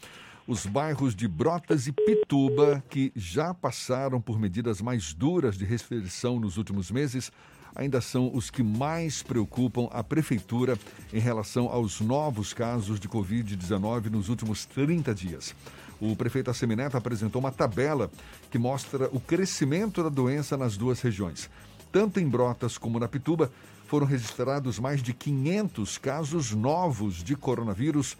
os 0.46 0.64
bairros 0.64 1.14
de 1.14 1.28
Brotas 1.28 1.86
e 1.86 1.92
Pituba, 1.92 2.82
que 2.88 3.12
já 3.14 3.52
passaram 3.52 4.18
por 4.18 4.40
medidas 4.40 4.80
mais 4.80 5.12
duras 5.12 5.58
de 5.58 5.66
restrição 5.66 6.40
nos 6.40 6.56
últimos 6.56 6.90
meses, 6.90 7.30
ainda 7.74 8.00
são 8.00 8.34
os 8.34 8.48
que 8.48 8.62
mais 8.62 9.22
preocupam 9.22 9.90
a 9.92 10.02
prefeitura 10.02 10.78
em 11.12 11.20
relação 11.20 11.68
aos 11.68 12.00
novos 12.00 12.54
casos 12.54 12.98
de 12.98 13.10
Covid-19 13.10 14.06
nos 14.06 14.30
últimos 14.30 14.64
30 14.64 15.14
dias. 15.14 15.54
O 16.00 16.16
prefeito 16.16 16.50
Assemineto 16.50 16.96
apresentou 16.96 17.40
uma 17.40 17.52
tabela 17.52 18.10
que 18.50 18.56
mostra 18.56 19.06
o 19.12 19.20
crescimento 19.20 20.02
da 20.02 20.08
doença 20.08 20.56
nas 20.56 20.78
duas 20.78 20.98
regiões. 21.02 21.50
Tanto 21.92 22.18
em 22.18 22.26
Brotas 22.26 22.78
como 22.78 22.98
na 22.98 23.06
Pituba, 23.06 23.52
foram 23.92 24.06
registrados 24.06 24.78
mais 24.78 25.02
de 25.02 25.12
500 25.12 25.98
casos 25.98 26.52
novos 26.52 27.22
de 27.22 27.36
coronavírus 27.36 28.16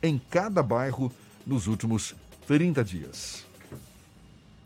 em 0.00 0.16
cada 0.30 0.62
bairro 0.62 1.10
nos 1.44 1.66
últimos 1.66 2.14
30 2.46 2.84
dias. 2.84 3.44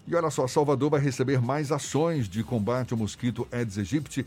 E 0.06 0.14
olha 0.14 0.28
só, 0.28 0.46
Salvador 0.46 0.90
vai 0.90 1.00
receber 1.00 1.40
mais 1.40 1.72
ações 1.72 2.28
de 2.28 2.44
combate 2.44 2.92
ao 2.92 2.98
mosquito 2.98 3.48
Aedes 3.50 3.78
aegypti, 3.78 4.26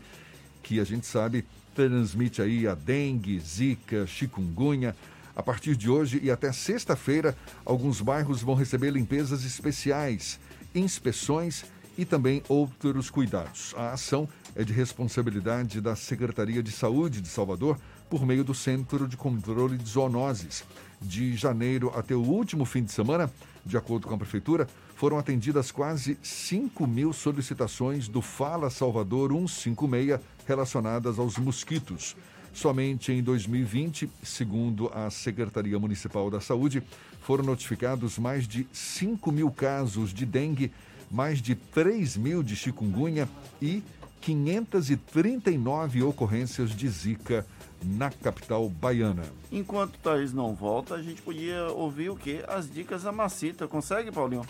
que 0.64 0.80
a 0.80 0.84
gente 0.84 1.06
sabe 1.06 1.44
transmite 1.76 2.42
aí 2.42 2.66
a 2.66 2.74
dengue, 2.74 3.38
zika, 3.38 4.04
chikungunya. 4.04 4.96
A 5.36 5.44
partir 5.44 5.76
de 5.76 5.88
hoje 5.88 6.18
e 6.24 6.28
até 6.28 6.50
sexta-feira, 6.50 7.38
alguns 7.64 8.00
bairros 8.00 8.42
vão 8.42 8.56
receber 8.56 8.90
limpezas 8.90 9.44
especiais, 9.44 10.40
inspeções 10.74 11.64
e 11.96 12.04
também 12.04 12.42
outros 12.48 13.10
cuidados. 13.10 13.74
A 13.76 13.92
ação 13.92 14.28
é 14.54 14.64
de 14.64 14.72
responsabilidade 14.72 15.80
da 15.80 15.96
Secretaria 15.96 16.62
de 16.62 16.70
Saúde 16.70 17.20
de 17.20 17.28
Salvador 17.28 17.78
por 18.08 18.24
meio 18.24 18.44
do 18.44 18.54
Centro 18.54 19.08
de 19.08 19.16
Controle 19.16 19.76
de 19.76 19.88
Zoonoses. 19.88 20.64
De 21.00 21.36
janeiro 21.36 21.92
até 21.94 22.14
o 22.14 22.22
último 22.22 22.64
fim 22.64 22.82
de 22.82 22.92
semana, 22.92 23.30
de 23.64 23.76
acordo 23.76 24.06
com 24.06 24.14
a 24.14 24.18
Prefeitura, 24.18 24.68
foram 24.94 25.18
atendidas 25.18 25.70
quase 25.70 26.16
5 26.22 26.86
mil 26.86 27.12
solicitações 27.12 28.08
do 28.08 28.22
Fala 28.22 28.70
Salvador 28.70 29.30
156 29.30 30.20
relacionadas 30.46 31.18
aos 31.18 31.36
mosquitos. 31.36 32.16
Somente 32.52 33.10
em 33.10 33.20
2020, 33.20 34.08
segundo 34.22 34.88
a 34.94 35.10
Secretaria 35.10 35.76
Municipal 35.76 36.30
da 36.30 36.40
Saúde, 36.40 36.82
foram 37.20 37.42
notificados 37.42 38.16
mais 38.16 38.46
de 38.46 38.66
5 38.72 39.32
mil 39.32 39.50
casos 39.50 40.14
de 40.14 40.24
dengue, 40.24 40.70
mais 41.14 41.40
de 41.40 41.54
3 41.54 42.16
mil 42.16 42.42
de 42.42 42.56
chikungunya 42.56 43.28
e 43.62 43.82
539 44.20 46.02
ocorrências 46.02 46.70
de 46.70 46.88
zika 46.88 47.46
na 47.84 48.10
capital 48.10 48.68
baiana. 48.68 49.22
Enquanto 49.52 49.94
o 49.94 49.98
Thaís 49.98 50.32
não 50.32 50.54
volta, 50.54 50.94
a 50.94 51.02
gente 51.02 51.22
podia 51.22 51.66
ouvir 51.68 52.10
o 52.10 52.16
quê? 52.16 52.42
As 52.48 52.68
dicas 52.68 53.04
da 53.04 53.12
Macita. 53.12 53.68
Consegue, 53.68 54.10
Paulinho? 54.10 54.44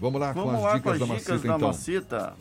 Vamos 0.00 0.20
lá 0.20 0.32
Vamos 0.32 0.50
com 0.50 0.56
as 0.56 0.62
lá 0.64 0.74
dicas, 0.74 0.82
com 0.82 0.90
as 0.90 0.98
da, 0.98 1.16
dicas 1.16 1.28
Macita, 1.28 1.48
da 1.48 1.54
então. 1.54 1.68
Macita. 1.68 2.34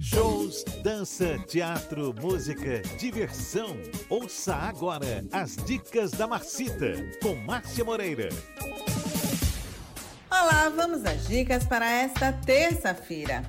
Shows, 0.00 0.64
dança, 0.82 1.38
teatro, 1.46 2.14
música, 2.20 2.82
diversão. 2.98 3.76
Ouça 4.08 4.54
agora 4.54 5.24
as 5.32 5.56
dicas 5.56 6.10
da 6.12 6.26
Marcita 6.26 6.94
com 7.22 7.34
Márcia 7.36 7.84
Moreira. 7.84 8.28
Olá, 10.44 10.68
vamos 10.70 11.04
às 11.04 11.28
dicas 11.28 11.64
para 11.64 11.88
esta 11.88 12.32
terça-feira. 12.32 13.48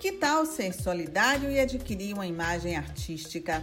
Que 0.00 0.12
tal 0.12 0.46
ser 0.46 0.72
solidário 0.72 1.50
e 1.50 1.60
adquirir 1.60 2.14
uma 2.14 2.26
imagem 2.26 2.74
artística? 2.74 3.62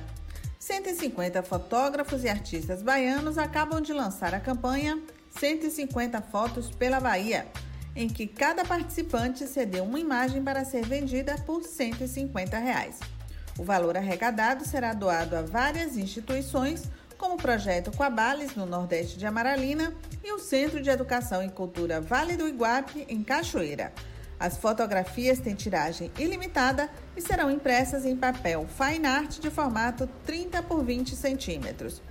150 0.59 1.41
fotógrafos 1.41 2.23
e 2.23 2.29
artistas 2.29 2.83
baianos 2.83 3.39
acabam 3.39 3.81
de 3.81 3.91
lançar 3.91 4.35
a 4.35 4.39
campanha 4.39 5.01
150 5.31 6.21
Fotos 6.21 6.69
pela 6.69 6.99
Bahia, 6.99 7.47
em 7.95 8.07
que 8.07 8.27
cada 8.27 8.63
participante 8.63 9.47
cedeu 9.47 9.83
uma 9.83 9.99
imagem 9.99 10.43
para 10.43 10.63
ser 10.63 10.85
vendida 10.85 11.39
por 11.47 11.63
150 11.63 12.55
reais. 12.59 12.99
O 13.57 13.63
valor 13.63 13.97
arrecadado 13.97 14.63
será 14.63 14.93
doado 14.93 15.35
a 15.35 15.41
várias 15.41 15.97
instituições, 15.97 16.83
como 17.19 17.35
o 17.35 17.37
Projeto 17.37 17.95
Coabales, 17.95 18.55
no 18.55 18.65
Nordeste 18.65 19.19
de 19.19 19.27
Amaralina, 19.27 19.93
e 20.23 20.31
o 20.31 20.39
Centro 20.39 20.81
de 20.81 20.89
Educação 20.89 21.43
e 21.43 21.49
Cultura 21.49 21.99
Vale 21.99 22.37
do 22.37 22.47
Iguape, 22.47 23.05
em 23.09 23.21
Cachoeira. 23.23 23.91
As 24.39 24.57
fotografias 24.57 25.39
têm 25.39 25.53
tiragem 25.53 26.09
ilimitada 26.17 26.89
e 27.17 27.21
serão 27.21 27.51
impressas 27.51 28.05
em 28.05 28.15
papel 28.15 28.65
fine 28.67 29.05
art 29.05 29.39
de 29.39 29.51
formato 29.51 30.07
30 30.25 30.63
por 30.63 30.81
20 30.81 31.13
centímetros. 31.13 32.01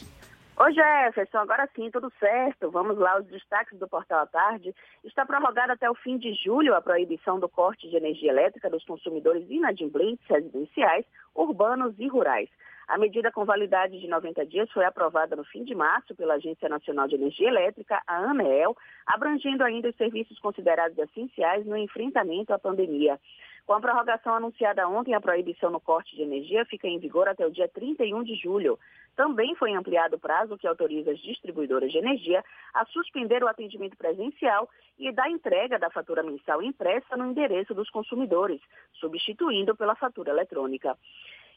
Oi, 0.58 0.72
Jefferson, 0.72 1.36
agora 1.36 1.68
sim, 1.76 1.90
tudo 1.90 2.10
certo. 2.18 2.70
Vamos 2.70 2.96
lá, 2.96 3.18
os 3.18 3.26
destaques 3.26 3.78
do 3.78 3.86
Portal 3.86 4.20
à 4.20 4.26
Tarde. 4.26 4.74
Está 5.04 5.26
prorrogada 5.26 5.74
até 5.74 5.90
o 5.90 5.94
fim 5.94 6.16
de 6.16 6.32
julho 6.32 6.74
a 6.74 6.80
proibição 6.80 7.38
do 7.38 7.46
corte 7.46 7.86
de 7.90 7.94
energia 7.94 8.30
elétrica 8.30 8.70
dos 8.70 8.82
consumidores 8.86 9.44
inadimplentes 9.50 10.26
residenciais, 10.26 11.04
urbanos 11.34 11.94
e 11.98 12.08
rurais. 12.08 12.48
A 12.88 12.96
medida 12.96 13.30
com 13.30 13.44
validade 13.44 14.00
de 14.00 14.08
90 14.08 14.46
dias 14.46 14.70
foi 14.70 14.86
aprovada 14.86 15.36
no 15.36 15.44
fim 15.44 15.62
de 15.62 15.74
março 15.74 16.14
pela 16.14 16.34
Agência 16.34 16.70
Nacional 16.70 17.06
de 17.06 17.16
Energia 17.16 17.48
Elétrica, 17.48 18.00
a 18.06 18.16
ANEEL, 18.16 18.74
abrangendo 19.06 19.62
ainda 19.62 19.90
os 19.90 19.96
serviços 19.96 20.38
considerados 20.38 20.96
essenciais 20.96 21.66
no 21.66 21.76
enfrentamento 21.76 22.54
à 22.54 22.58
pandemia. 22.58 23.20
Com 23.66 23.72
a 23.72 23.80
prorrogação 23.80 24.32
anunciada 24.32 24.88
ontem, 24.88 25.12
a 25.12 25.20
proibição 25.20 25.70
no 25.70 25.80
corte 25.80 26.14
de 26.14 26.22
energia 26.22 26.64
fica 26.66 26.86
em 26.86 27.00
vigor 27.00 27.26
até 27.26 27.44
o 27.44 27.50
dia 27.50 27.66
31 27.66 28.22
de 28.22 28.36
julho. 28.36 28.78
Também 29.16 29.56
foi 29.56 29.74
ampliado 29.74 30.14
o 30.14 30.20
prazo 30.20 30.56
que 30.56 30.68
autoriza 30.68 31.10
as 31.10 31.18
distribuidoras 31.18 31.90
de 31.90 31.98
energia 31.98 32.44
a 32.72 32.84
suspender 32.86 33.42
o 33.42 33.48
atendimento 33.48 33.96
presencial 33.96 34.68
e 34.96 35.10
da 35.10 35.28
entrega 35.28 35.80
da 35.80 35.90
fatura 35.90 36.22
mensal 36.22 36.62
impressa 36.62 37.16
no 37.16 37.26
endereço 37.26 37.74
dos 37.74 37.90
consumidores, 37.90 38.60
substituindo 38.92 39.74
pela 39.74 39.96
fatura 39.96 40.30
eletrônica. 40.30 40.96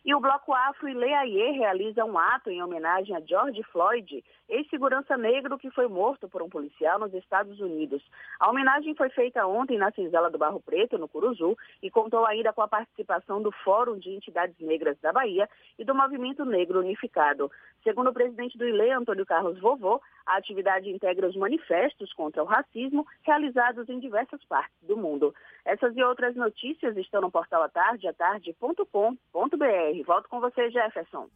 E 0.05 0.15
o 0.15 0.19
Bloco 0.19 0.53
Afro 0.53 0.87
e 0.87 0.93
Leaie 0.93 1.51
realiza 1.51 2.05
um 2.05 2.17
ato 2.17 2.49
em 2.49 2.63
homenagem 2.63 3.15
a 3.15 3.19
George 3.19 3.61
Floyd, 3.63 4.23
ex-segurança 4.47 5.17
negro 5.17 5.57
que 5.57 5.69
foi 5.71 5.87
morto 5.87 6.29
por 6.29 6.41
um 6.41 6.49
policial 6.49 6.97
nos 6.99 7.13
Estados 7.13 7.59
Unidos. 7.59 8.01
A 8.39 8.49
homenagem 8.49 8.95
foi 8.95 9.09
feita 9.09 9.45
ontem 9.45 9.77
na 9.77 9.91
Cinzela 9.91 10.29
do 10.29 10.37
Barro 10.37 10.61
Preto, 10.61 10.97
no 10.97 11.07
Curuzu, 11.07 11.57
e 11.83 11.91
contou 11.91 12.25
ainda 12.25 12.53
com 12.53 12.61
a 12.61 12.67
participação 12.67 13.41
do 13.41 13.51
Fórum 13.51 13.99
de 13.99 14.09
Entidades 14.09 14.57
Negras 14.59 14.97
da 15.01 15.11
Bahia 15.11 15.49
e 15.77 15.83
do 15.83 15.93
Movimento 15.93 16.45
Negro 16.45 16.79
Unificado. 16.79 17.51
Segundo 17.83 18.09
o 18.09 18.13
presidente 18.13 18.57
do 18.57 18.67
ILE, 18.67 18.91
Antônio 18.91 19.25
Carlos 19.25 19.59
Vovô, 19.59 20.01
a 20.25 20.37
atividade 20.37 20.89
integra 20.89 21.27
os 21.27 21.35
manifestos 21.35 22.13
contra 22.13 22.43
o 22.43 22.45
racismo 22.45 23.05
realizados 23.23 23.87
em 23.89 23.99
diversas 23.99 24.43
partes 24.45 24.77
do 24.81 24.97
mundo. 24.97 25.33
Essas 25.65 25.95
e 25.95 26.03
outras 26.03 26.35
notícias 26.35 26.95
estão 26.97 27.21
no 27.21 27.31
portal 27.31 27.63
atardeatarde.com.br. 27.63 30.05
Volto 30.05 30.29
com 30.29 30.39
você, 30.39 30.69
Jefferson. 30.69 31.27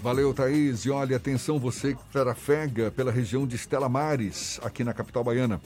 Valeu, 0.00 0.32
Thaís. 0.32 0.84
E 0.84 0.90
olha, 0.90 1.16
atenção 1.16 1.58
você 1.58 1.94
que 1.94 2.04
trafega 2.12 2.90
pela 2.90 3.10
região 3.10 3.46
de 3.46 3.56
Estela 3.56 3.88
Mares, 3.88 4.60
aqui 4.62 4.84
na 4.84 4.94
capital 4.94 5.24
baiana. 5.24 5.60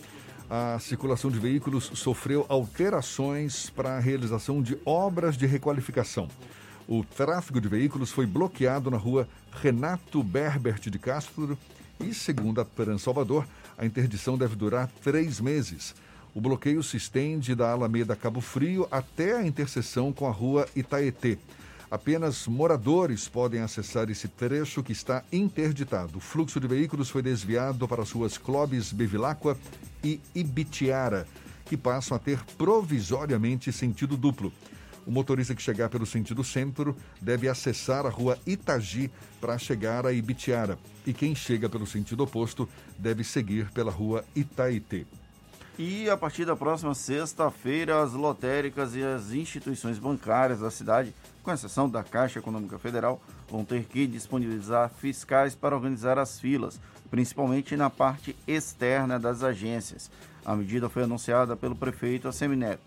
A 0.49 0.79
circulação 0.79 1.31
de 1.31 1.39
veículos 1.39 1.85
sofreu 1.95 2.47
alterações 2.49 3.71
para 3.71 3.97
a 3.97 4.01
realização 4.01 4.63
de 4.63 4.79
obras 4.85 5.37
de 5.37 5.47
requalificação. 5.47 6.29
O 6.89 7.05
tráfego 7.05 7.61
de 7.61 7.69
veículos 7.69 8.11
foi 8.11 8.27
bloqueado 8.27 8.91
na 8.91 8.97
rua 8.97 9.29
Renato 9.51 10.23
Berbert 10.23 10.81
de 10.81 10.99
Castro 10.99 11.57
e, 12.01 12.13
segundo 12.13 12.61
a 12.61 12.65
Trans 12.65 13.03
Salvador, 13.03 13.47
a 13.79 13.87
interdição 13.87 14.37
deve 14.37 14.57
durar 14.57 14.91
três 15.03 15.41
meses. 15.41 15.95
O 16.35 16.41
bloqueio 16.41 16.83
se 16.83 16.97
estende 16.97 17.55
da 17.55 17.71
Alameda 17.71 18.17
Cabo 18.17 18.41
Frio 18.41 18.89
até 18.91 19.37
a 19.37 19.47
interseção 19.47 20.13
com 20.13 20.27
a 20.27 20.31
rua 20.31 20.67
Itaetê. 20.75 21.37
Apenas 21.91 22.47
moradores 22.47 23.29
podem 23.29 23.61
acessar 23.61 24.09
esse 24.09 24.27
trecho 24.29 24.83
que 24.83 24.93
está 24.93 25.23
interditado. 25.31 26.17
O 26.17 26.21
fluxo 26.23 26.59
de 26.59 26.67
veículos 26.67 27.11
foi 27.11 27.21
desviado 27.21 27.87
para 27.87 28.01
as 28.01 28.11
ruas 28.11 28.39
Clóvis 28.39 28.93
Bevilacqua 28.93 29.59
e 30.03 30.19
Ibitiara, 30.35 31.27
que 31.67 31.77
passam 31.77 32.17
a 32.17 32.19
ter 32.19 32.43
provisoriamente 32.57 33.71
sentido 33.71 34.17
duplo. 34.17 34.51
O 35.07 35.11
motorista 35.11 35.55
que 35.55 35.61
chegar 35.61 35.91
pelo 35.91 36.07
sentido 36.07 36.43
centro 36.43 36.97
deve 37.21 37.47
acessar 37.47 38.07
a 38.07 38.09
rua 38.09 38.39
Itagi 38.47 39.11
para 39.39 39.59
chegar 39.59 40.07
a 40.07 40.13
Ibitiara. 40.15 40.79
E 41.07 41.13
quem 41.13 41.35
chega 41.35 41.69
pelo 41.69 41.87
sentido 41.87 42.23
oposto 42.23 42.67
deve 42.99 43.23
seguir 43.23 43.71
pela 43.73 43.91
rua 43.91 44.25
Itaitê. 44.35 45.05
E 45.79 46.11
a 46.11 46.19
partir 46.19 46.45
da 46.45 46.55
próxima 46.55 46.95
sexta-feira, 46.95 48.03
as 48.03 48.13
lotéricas 48.13 48.95
e 48.95 49.03
as 49.03 49.33
instituições 49.33 49.99
bancárias 49.99 50.61
da 50.61 50.71
cidade, 50.71 51.15
com 51.43 51.51
exceção 51.51 51.89
da 51.89 52.05
Caixa 52.05 52.39
Econômica 52.39 52.79
Federal, 52.79 53.23
vão 53.49 53.65
ter 53.65 53.85
que 53.85 54.07
disponibilizar 54.07 54.91
fiscais 54.91 55.55
para 55.55 55.75
organizar 55.75 56.19
as 56.19 56.39
filas, 56.39 56.79
principalmente 57.11 57.75
na 57.75 57.89
parte 57.89 58.37
externa 58.47 59.19
das 59.19 59.43
agências. 59.43 60.11
A 60.45 60.55
medida 60.55 60.91
foi 60.91 61.05
anunciada 61.05 61.57
pelo 61.57 61.75
prefeito 61.75 62.29
Assemineto. 62.29 62.83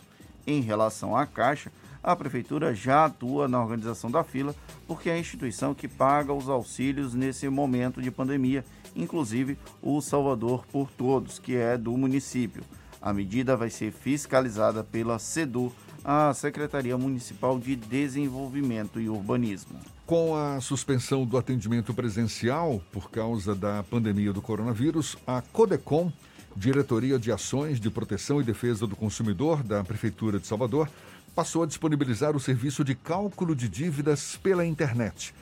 Em 0.46 0.62
relação 0.62 1.18
à 1.18 1.26
Caixa, 1.26 1.72
a 2.04 2.16
prefeitura 2.16 2.76
já 2.76 3.06
atua 3.06 3.48
na 3.48 3.60
organização 3.60 4.12
da 4.12 4.24
fila, 4.24 4.54
porque 4.88 5.10
é 5.10 5.14
a 5.14 5.20
instituição 5.20 5.74
que 5.74 5.88
paga 5.88 6.32
os 6.32 6.48
auxílios 6.48 7.16
nesse 7.16 7.50
momento 7.50 8.00
de 8.00 8.12
pandemia 8.12 8.64
inclusive 8.96 9.58
o 9.82 10.00
Salvador 10.02 10.66
por 10.72 10.90
Todos, 10.90 11.38
que 11.38 11.56
é 11.56 11.78
do 11.78 11.96
município. 11.98 12.64
A 13.02 13.14
medida 13.14 13.56
vai 13.56 13.70
ser 13.70 13.92
fiscalizada 13.92 14.84
pela 14.84 15.20
SEDU, 15.20 15.72
a 16.04 16.34
Secretaria 16.34 16.98
Municipal 16.98 17.60
de 17.60 17.76
Desenvolvimento 17.76 19.00
e 19.00 19.10
Urbanismo. 19.10 19.80
Com 20.06 20.36
a 20.36 20.62
suspensão 20.62 21.26
do 21.26 21.38
atendimento 21.38 21.94
presencial 21.94 22.82
por 22.92 23.10
causa 23.10 23.54
da 23.54 23.84
pandemia 23.84 24.32
do 24.32 24.42
coronavírus, 24.42 25.18
a 25.26 25.42
Codecom, 25.42 26.12
Diretoria 26.56 27.20
de 27.20 27.32
Ações 27.32 27.80
de 27.80 27.90
Proteção 27.90 28.40
e 28.40 28.44
Defesa 28.44 28.88
do 28.88 28.96
Consumidor 28.96 29.62
da 29.62 29.84
Prefeitura 29.84 30.40
de 30.40 30.48
Salvador, 30.48 30.90
passou 31.36 31.64
a 31.64 31.68
disponibilizar 31.68 32.36
o 32.36 32.40
serviço 32.40 32.84
de 32.84 32.96
cálculo 32.96 33.56
de 33.56 33.68
dívidas 33.68 34.38
pela 34.42 34.66
internet 34.66 35.34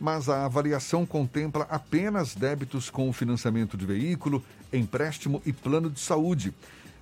mas 0.00 0.28
a 0.28 0.46
avaliação 0.46 1.04
contempla 1.04 1.66
apenas 1.68 2.34
débitos 2.34 2.88
com 2.88 3.12
financiamento 3.12 3.76
de 3.76 3.84
veículo, 3.84 4.42
empréstimo 4.72 5.42
e 5.44 5.52
plano 5.52 5.90
de 5.90 6.00
saúde, 6.00 6.54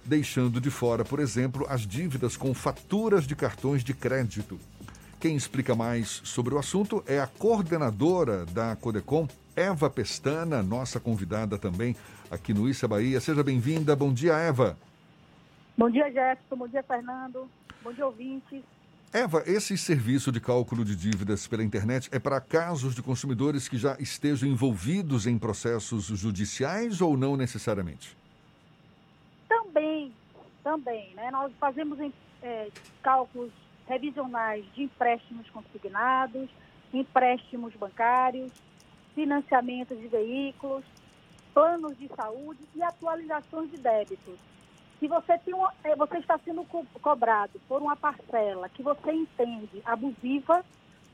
deixando 0.05 0.61
de 0.61 0.71
fora, 0.71 1.05
por 1.05 1.21
exemplo, 1.21 1.65
as 1.69 1.83
dívidas 1.83 2.37
com 2.37 2.53
faturas 2.53 3.27
de 3.27 3.37
cartões 3.37 3.85
de 3.85 3.95
crédito. 3.95 4.59
Quem 5.21 5.37
explica 5.37 5.75
mais 5.75 6.21
sobre 6.25 6.55
o 6.55 6.59
assunto 6.59 7.03
é 7.07 7.21
a 7.21 7.27
coordenadora 7.27 8.45
da 8.47 8.75
Codecom, 8.77 9.29
Eva 9.55 9.89
Pestana, 9.89 10.63
nossa 10.63 10.99
convidada 10.99 11.59
também 11.59 11.97
aqui 12.31 12.55
no 12.55 12.69
Issa 12.69 12.87
Bahia. 12.87 13.21
Seja 13.21 13.43
bem-vinda. 13.43 13.95
Bom 13.97 14.13
dia, 14.13 14.35
Eva. 14.35 14.77
Bom 15.77 15.91
dia, 15.91 16.11
Jefferson. 16.11 16.57
Bom 16.57 16.69
dia, 16.69 16.83
Fernando. 16.83 17.49
Bom 17.83 17.93
dia, 17.93 18.07
ouvintes. 18.07 18.63
Eva, 19.13 19.43
esse 19.47 19.79
serviço 19.79 20.31
de 20.31 20.39
cálculo 20.39 20.85
de 20.85 20.95
dívidas 20.95 21.47
pela 21.47 21.65
internet 21.65 22.11
é 22.13 22.19
para 22.19 22.43
casos 22.43 22.95
de 22.95 23.03
consumidores 23.03 23.67
que 23.67 23.79
já 23.79 23.97
estejam 23.99 24.47
envolvidos 24.47 25.27
em 25.27 25.39
processos 25.39 26.05
judiciais 26.05 27.01
ou 27.01 27.17
não 27.17 27.35
necessariamente? 27.35 28.15
Também, 29.49 30.13
também. 30.63 31.15
Né? 31.15 31.31
Nós 31.31 31.51
fazemos 31.59 31.99
é, 32.43 32.69
cálculos 33.03 33.51
revisionais 33.87 34.63
de 34.75 34.83
empréstimos 34.83 35.49
consignados, 35.49 36.51
empréstimos 36.93 37.75
bancários, 37.77 38.53
financiamentos 39.15 39.99
de 39.99 40.07
veículos, 40.07 40.85
planos 41.55 41.97
de 41.99 42.09
saúde 42.15 42.61
e 42.75 42.83
atualizações 42.83 43.71
de 43.71 43.79
débitos. 43.79 44.37
Se 44.99 45.07
você, 45.07 45.39
tem 45.39 45.55
uma, 45.55 45.73
é, 45.85 45.95
você 45.95 46.19
está 46.19 46.39
sendo 46.39 46.65
co 46.65 46.85
cobrado 47.01 47.61
por 47.69 47.81
uma 47.81 47.97
parcela 47.97 48.69
que 48.69 48.83
você 48.83 49.13
entende 49.13 49.81
abusiva, 49.85 50.65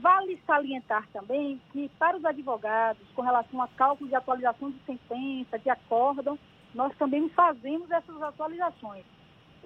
Vale 0.00 0.40
salientar 0.46 1.06
também 1.12 1.60
que, 1.72 1.90
para 1.98 2.16
os 2.16 2.24
advogados, 2.24 3.02
com 3.14 3.20
relação 3.22 3.60
a 3.60 3.66
cálculo 3.68 4.08
de 4.08 4.14
atualização 4.14 4.70
de 4.70 4.78
sentença, 4.86 5.58
de 5.58 5.68
acórdão, 5.68 6.38
nós 6.74 6.96
também 6.96 7.28
fazemos 7.30 7.90
essas 7.90 8.22
atualizações. 8.22 9.04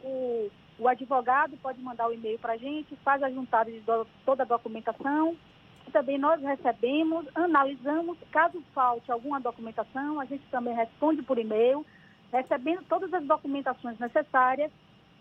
O, 0.02 0.50
o 0.78 0.88
advogado 0.88 1.54
pode 1.58 1.82
mandar 1.82 2.08
o 2.08 2.14
e-mail 2.14 2.38
para 2.38 2.54
a 2.54 2.56
gente, 2.56 2.96
faz 2.96 3.22
a 3.22 3.30
juntada 3.30 3.70
de 3.70 3.80
do, 3.80 4.06
toda 4.24 4.42
a 4.42 4.46
documentação, 4.46 5.36
também 5.92 6.18
nós 6.18 6.40
recebemos, 6.40 7.26
analisamos, 7.34 8.16
caso 8.30 8.62
falte 8.74 9.10
alguma 9.10 9.40
documentação, 9.40 10.20
a 10.20 10.24
gente 10.24 10.44
também 10.50 10.74
responde 10.74 11.22
por 11.22 11.38
e-mail, 11.38 11.84
recebendo 12.32 12.82
todas 12.88 13.12
as 13.12 13.24
documentações 13.24 13.98
necessárias, 13.98 14.70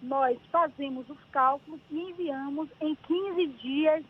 nós 0.01 0.37
fazemos 0.51 1.09
os 1.09 1.17
cálculos 1.31 1.79
e 1.89 1.97
enviamos 1.97 2.69
em 2.81 2.95
15 2.95 3.47
dias 3.61 4.03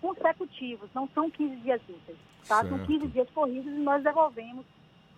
consecutivos, 0.00 0.88
não 0.94 1.08
são 1.14 1.30
15 1.30 1.56
dias 1.56 1.80
úteis, 1.88 2.18
tá? 2.46 2.64
São 2.64 2.78
15 2.78 3.08
dias 3.08 3.28
corridos 3.30 3.72
e 3.72 3.78
nós 3.78 4.02
devolvemos. 4.02 4.64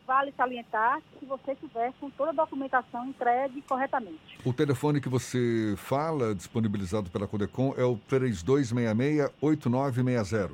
Vale 0.07 0.33
salientar 0.37 1.01
se 1.21 1.27
você 1.27 1.55
tiver 1.55 1.93
com 2.01 2.11
toda 2.11 2.31
a 2.31 2.35
documentação 2.35 3.07
entregue 3.07 3.63
corretamente. 3.63 4.41
O 4.45 4.53
telefone 4.53 5.01
que 5.01 5.09
você 5.09 5.75
fala, 5.77 6.35
disponibilizado 6.35 7.09
pela 7.11 7.29
Codecom, 7.29 7.73
é 7.77 7.85
o 7.85 7.97
3266-8960. 8.11 10.51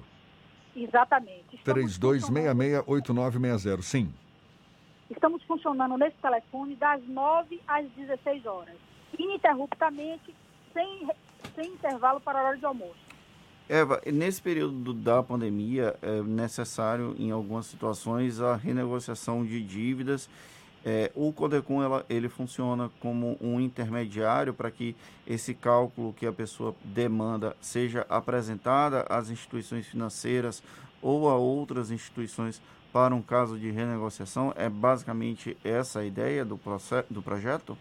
Exatamente. 0.77 1.59
3266-8960, 1.65 3.83
sim. 3.83 4.13
Estamos 5.11 5.43
funcionando 5.45 5.97
nesse 5.97 6.19
telefone 6.19 6.77
das 6.77 7.03
9 7.09 7.59
às 7.67 7.87
16 7.93 8.45
horas, 8.45 8.77
ininterruptamente, 9.19 10.35
sem, 10.75 11.09
sem 11.55 11.73
intervalo 11.73 12.21
para 12.21 12.39
a 12.39 12.43
hora 12.43 12.59
de 12.59 12.67
almoço. 12.67 13.07
Eva, 13.69 14.01
nesse 14.13 14.41
período 14.43 14.93
da 14.93 15.23
pandemia 15.23 15.97
é 16.03 16.21
necessário, 16.23 17.17
em 17.19 17.33
algumas 17.33 17.67
situações, 17.67 18.41
a 18.41 18.55
renegociação 18.55 19.45
de 19.45 19.61
dívidas 19.61 20.31
é, 20.89 21.11
o 21.17 21.33
Codecom 21.33 21.83
ela, 21.83 22.07
ele 22.09 22.29
funciona 22.29 22.89
como 23.01 23.37
um 23.41 23.61
intermediário 23.61 24.55
para 24.55 24.71
que 24.71 24.95
esse 25.27 25.53
cálculo 25.53 26.13
que 26.13 26.25
a 26.25 26.33
pessoa 26.33 26.77
demanda 26.85 27.57
seja 27.61 28.07
apresentada 28.09 29.01
às 29.09 29.29
instituições 29.29 29.85
financeiras 29.89 30.63
ou 31.03 31.29
a 31.29 31.35
outras 31.35 31.91
instituições 31.91 32.63
para 32.93 33.13
um 33.17 33.21
caso 33.21 33.59
de 33.59 33.69
renegociação. 33.69 34.55
É 34.55 34.69
basicamente 34.69 35.57
essa 35.65 35.99
a 35.99 36.05
ideia 36.05 36.45
do, 36.45 36.57
processo, 36.57 37.13
do 37.13 37.21
projeto? 37.21 37.77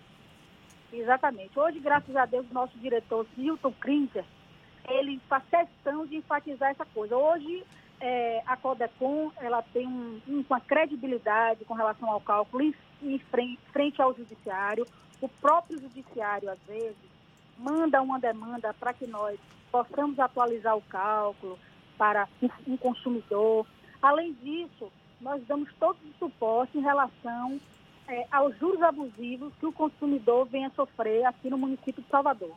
Exatamente. 0.92 1.60
Hoje, 1.60 1.80
graças 1.80 2.16
a 2.16 2.26
Deus, 2.26 2.50
nosso 2.52 2.76
diretor, 2.80 3.28
Milton 3.38 3.74
Krinker, 3.80 4.26
ele 4.90 5.22
faz 5.30 5.44
questão 5.44 6.08
de 6.08 6.16
enfatizar 6.16 6.72
essa 6.72 6.86
coisa. 6.86 7.16
Hoje, 7.16 7.64
é, 8.00 8.42
a 8.46 8.58
Codecom 8.58 9.32
ela 9.38 9.62
tem 9.62 9.88
um, 9.88 10.20
uma 10.28 10.60
credibilidade 10.60 11.66
com 11.66 11.74
relação 11.74 12.10
ao 12.10 12.20
cálculo 12.20 12.64
em, 12.64 12.74
em 13.02 13.20
frente, 13.20 13.60
frente, 13.72 14.02
ao 14.02 14.14
judiciário. 14.14 14.86
O 15.22 15.30
próprio 15.30 15.80
judiciário, 15.80 16.50
às 16.50 16.60
vezes, 16.68 16.96
manda 17.58 18.02
uma 18.02 18.20
demanda 18.20 18.74
para 18.74 18.94
que 18.94 19.08
nós 19.08 19.40
possamos 19.72 20.20
atualizar 20.20 20.76
o 20.76 20.82
cálculo 20.82 21.58
para 21.98 22.28
um 22.68 22.78
consumidor. 22.78 23.66
Além 24.02 24.34
disso, 24.34 24.92
nós 25.22 25.42
damos 25.48 25.70
todo 25.80 25.98
o 25.98 26.14
suporte 26.20 26.78
em 26.78 26.82
relação 26.82 27.60
é, 28.08 28.28
aos 28.32 28.58
juros 28.58 28.82
abusivos 28.82 29.54
que 29.60 29.66
o 29.66 29.74
consumidor 29.74 30.46
vem 30.46 30.66
a 30.66 30.70
sofrer 30.72 31.26
aqui 31.26 31.50
no 31.50 31.58
município 31.58 32.04
de 32.04 32.10
Salvador. 32.10 32.56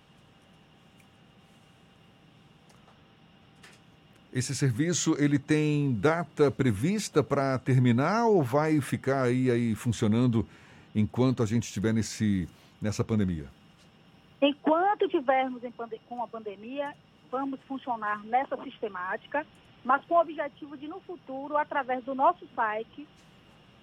Esse 4.33 4.55
serviço 4.55 5.17
ele 5.19 5.39
tem 5.39 5.93
data 5.95 6.51
prevista 6.51 7.23
para 7.23 7.59
terminar 7.59 8.27
ou 8.27 8.43
vai 8.43 8.81
ficar 8.81 9.23
aí, 9.23 9.51
aí 9.51 9.75
funcionando 9.75 10.47
enquanto 10.95 11.43
a 11.43 11.47
gente 11.47 11.65
estiver 11.65 11.95
nesse, 11.95 12.47
nessa 12.81 13.03
pandemia? 13.03 13.47
Enquanto 14.41 15.09
tivermos 15.09 15.63
com 16.09 16.23
a 16.23 16.29
pandemia, 16.29 16.95
vamos 17.31 17.59
funcionar 17.67 18.23
nessa 18.25 18.57
sistemática, 18.63 19.47
mas 19.83 20.05
com 20.05 20.15
o 20.15 20.21
objetivo 20.21 20.77
de, 20.77 20.87
no 20.87 21.01
futuro, 21.01 21.57
através 21.57 22.05
do 22.05 22.15
nosso 22.15 22.47
site, 22.55 23.09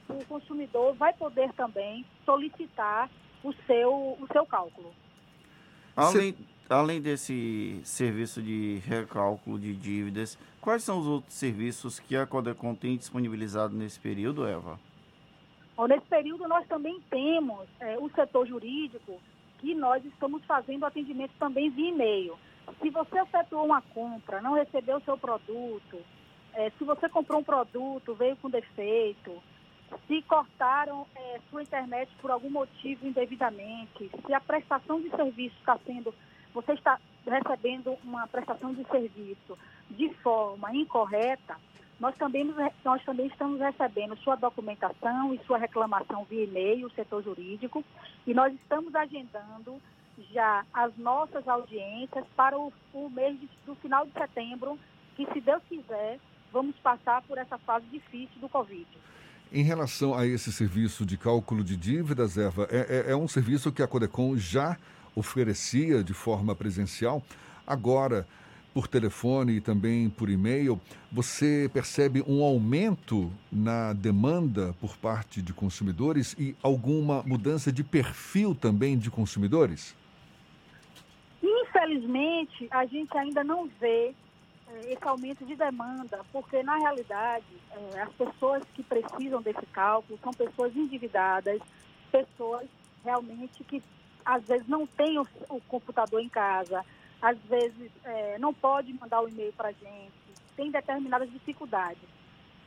o 0.08 0.24
consumidor 0.26 0.94
vai 0.96 1.14
poder 1.14 1.52
também 1.54 2.06
solicitar 2.24 3.10
o 3.44 3.52
seu, 3.66 3.92
o 4.20 4.28
seu 4.32 4.46
cálculo. 4.46 4.94
Além, 5.96 6.36
além 6.70 7.02
desse 7.02 7.80
serviço 7.84 8.42
de 8.42 8.82
recálculo 8.86 9.60
de 9.60 9.76
dívidas, 9.76 10.38
quais 10.60 10.84
são 10.84 11.00
os 11.00 11.08
outros 11.08 11.34
serviços 11.34 12.00
que 12.00 12.16
a 12.16 12.26
Codecon 12.26 12.76
tem 12.76 12.98
disponibilizado 12.98 13.76
nesse 13.76 14.00
período, 14.00 14.48
Eva? 14.48 14.80
Bom, 15.76 15.88
nesse 15.88 16.06
período 16.06 16.48
nós 16.48 16.66
também 16.68 17.00
temos 17.10 17.68
é, 17.80 17.98
o 18.00 18.10
setor 18.10 18.48
jurídico, 18.48 19.20
que 19.60 19.76
nós 19.76 20.04
estamos 20.06 20.44
fazendo 20.46 20.86
atendimento 20.86 21.32
também 21.38 21.70
via 21.70 21.90
e-mail. 21.90 22.38
Se 22.82 22.90
você 22.90 23.20
efetuou 23.20 23.66
uma 23.66 23.82
compra, 23.82 24.42
não 24.42 24.54
recebeu 24.54 24.98
o 24.98 25.02
seu 25.02 25.18
produto, 25.18 26.00
é, 26.54 26.72
se 26.78 26.84
você 26.84 27.10
comprou 27.10 27.42
um 27.42 27.44
produto, 27.44 28.16
veio 28.16 28.36
com 28.38 28.50
defeito, 28.50 29.44
se 30.08 30.22
cortaram 30.24 31.06
é, 31.16 31.40
sua 31.50 31.62
internet 31.62 32.10
por 32.22 32.32
algum 32.32 32.50
motivo 32.50 33.06
indevidamente, 33.06 34.10
se 34.26 34.34
a 34.34 34.40
prestação 34.40 35.02
de 35.02 35.10
serviço 35.10 35.56
está 35.60 35.78
sendo, 35.86 36.14
você 36.56 36.72
está 36.72 37.00
recebendo 37.28 37.98
uma 38.04 38.26
prestação 38.28 38.74
de 38.74 38.86
serviço 38.86 39.58
de 39.92 40.10
forma 40.24 40.74
incorreta, 40.74 41.58
nós 42.00 42.16
também, 42.16 42.54
nós 42.84 43.04
também 43.04 43.28
estamos 43.28 43.60
recebendo 43.60 44.18
sua 44.18 44.36
documentação 44.36 45.34
e 45.34 45.40
sua 45.46 45.58
reclamação 45.58 46.26
via 46.26 46.46
e-mail, 46.46 46.90
setor 46.92 47.24
jurídico, 47.24 47.84
e 48.26 48.34
nós 48.34 48.54
estamos 48.54 48.96
agendando 48.96 49.82
já 50.32 50.66
as 50.74 50.96
nossas 50.98 51.46
audiências 51.48 52.26
para 52.36 52.58
o, 52.58 52.72
o 52.94 53.10
mês 53.10 53.40
de, 53.40 53.50
do 53.66 53.76
final 53.76 54.06
de 54.06 54.14
setembro, 54.14 54.80
que 55.16 55.26
se 55.32 55.42
Deus 55.42 55.62
quiser, 55.68 56.20
vamos 56.52 56.76
passar 56.78 57.22
por 57.24 57.38
essa 57.38 57.58
fase 57.60 57.86
difícil 57.88 58.40
do 58.40 58.50
Covid. 58.50 58.88
Em 59.52 59.64
relação 59.64 60.14
a 60.14 60.26
esse 60.26 60.52
serviço 60.52 61.06
de 61.06 61.18
cálculo 61.18 61.64
de 61.64 61.78
dívidas, 61.78 62.38
Eva, 62.38 62.68
é, 62.70 63.08
é, 63.08 63.12
é 63.12 63.16
um 63.16 63.28
serviço 63.28 63.72
que 63.72 63.84
a 63.84 63.88
Codecon 63.88 64.36
já 64.38 64.78
oferecia 65.16 66.04
de 66.04 66.14
forma 66.14 66.54
presencial. 66.54 67.24
Agora, 67.66 68.28
por 68.76 68.90
telefone 68.90 69.54
e 69.54 69.62
também 69.62 70.10
por 70.10 70.30
e-mail, 70.30 70.78
você 71.10 71.70
percebe 71.74 72.22
um 72.28 72.44
aumento 72.44 73.32
na 73.50 73.94
demanda 73.94 74.76
por 74.82 74.98
parte 74.98 75.42
de 75.42 75.54
consumidores 75.54 76.36
e 76.38 76.54
alguma 76.62 77.24
mudança 77.24 77.72
de 77.72 77.86
perfil 77.86 78.54
também 78.54 78.98
de 78.98 79.10
consumidores? 79.10 79.96
Infelizmente, 81.42 82.68
a 82.70 82.86
gente 82.86 83.18
ainda 83.18 83.46
não 83.46 83.70
vê 83.80 84.14
é, 84.68 84.80
esse 84.92 85.08
aumento 85.08 85.46
de 85.46 85.56
demanda, 85.56 86.20
porque 86.34 86.62
na 86.62 86.76
realidade 86.76 87.46
é, 87.72 88.02
as 88.02 88.12
pessoas 88.14 88.62
que 88.74 88.84
precisam 88.84 89.42
desse 89.42 89.66
cálculo 89.68 90.20
são 90.22 90.34
pessoas 90.34 90.76
endividadas, 90.76 91.62
pessoas 92.12 92.68
realmente 93.06 93.64
que 93.64 93.82
às 94.26 94.44
vezes 94.44 94.68
não 94.68 94.88
têm 94.88 95.20
o, 95.20 95.28
o 95.50 95.62
computador 95.62 96.20
em 96.20 96.30
casa, 96.30 96.84
às 97.22 97.38
vezes 97.44 97.92
é, 98.04 98.38
não 98.40 98.54
pode 98.54 98.92
mandar 98.94 99.22
o 99.22 99.30
e-mail 99.30 99.54
para 99.54 99.70
a 99.70 99.72
gente, 99.72 100.14
tem 100.56 100.72
determinadas 100.72 101.30
dificuldades, 101.32 102.04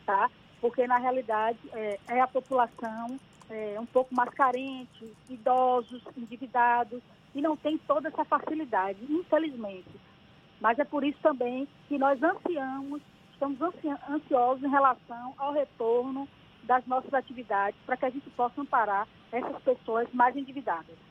tá? 0.06 0.30
Porque 0.60 0.86
na 0.86 0.98
realidade 0.98 1.58
é, 1.72 1.98
é 2.08 2.20
a 2.20 2.26
população 2.26 3.18
é, 3.50 3.78
um 3.80 3.86
pouco 3.86 4.14
mais 4.14 4.30
carente, 4.30 5.12
idosos, 5.28 6.02
endividados, 6.16 7.02
e 7.34 7.40
não 7.40 7.56
tem 7.56 7.78
toda 7.78 8.08
essa 8.08 8.24
facilidade, 8.24 8.98
infelizmente. 9.08 9.90
Mas 10.60 10.78
é 10.78 10.84
por 10.84 11.04
isso 11.04 11.18
também 11.22 11.68
que 11.88 11.98
nós 11.98 12.20
ansiamos, 12.22 13.00
estamos 13.32 13.58
ansiosos 14.08 14.64
em 14.64 14.70
relação 14.70 15.34
ao 15.38 15.52
retorno 15.52 16.28
das 16.64 16.84
nossas 16.86 17.14
atividades 17.14 17.78
para 17.86 17.96
que 17.96 18.04
a 18.04 18.10
gente 18.10 18.28
possa 18.30 18.60
amparar 18.60 19.06
essas 19.30 19.62
pessoas 19.62 20.08
mais 20.12 20.36
endividadas. 20.36 21.07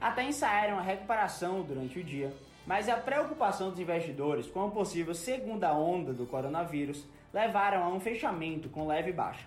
Até 0.00 0.24
ensaiaram 0.24 0.78
a 0.78 0.82
recuperação 0.82 1.62
durante 1.62 1.98
o 1.98 2.04
dia, 2.04 2.32
mas 2.66 2.88
a 2.88 2.96
preocupação 2.96 3.70
dos 3.70 3.78
investidores 3.78 4.46
com 4.46 4.64
a 4.64 4.70
possível 4.70 5.14
segunda 5.14 5.72
onda 5.72 6.12
do 6.12 6.26
coronavírus 6.26 7.04
levaram 7.32 7.84
a 7.84 7.88
um 7.88 8.00
fechamento 8.00 8.68
com 8.68 8.86
leve 8.86 9.12
baixa. 9.12 9.46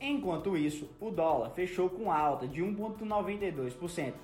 Enquanto 0.00 0.56
isso, 0.56 0.88
o 1.00 1.10
dólar 1.10 1.50
fechou 1.50 1.90
com 1.90 2.10
alta 2.10 2.46
de 2.46 2.62
1,92%, 2.62 4.14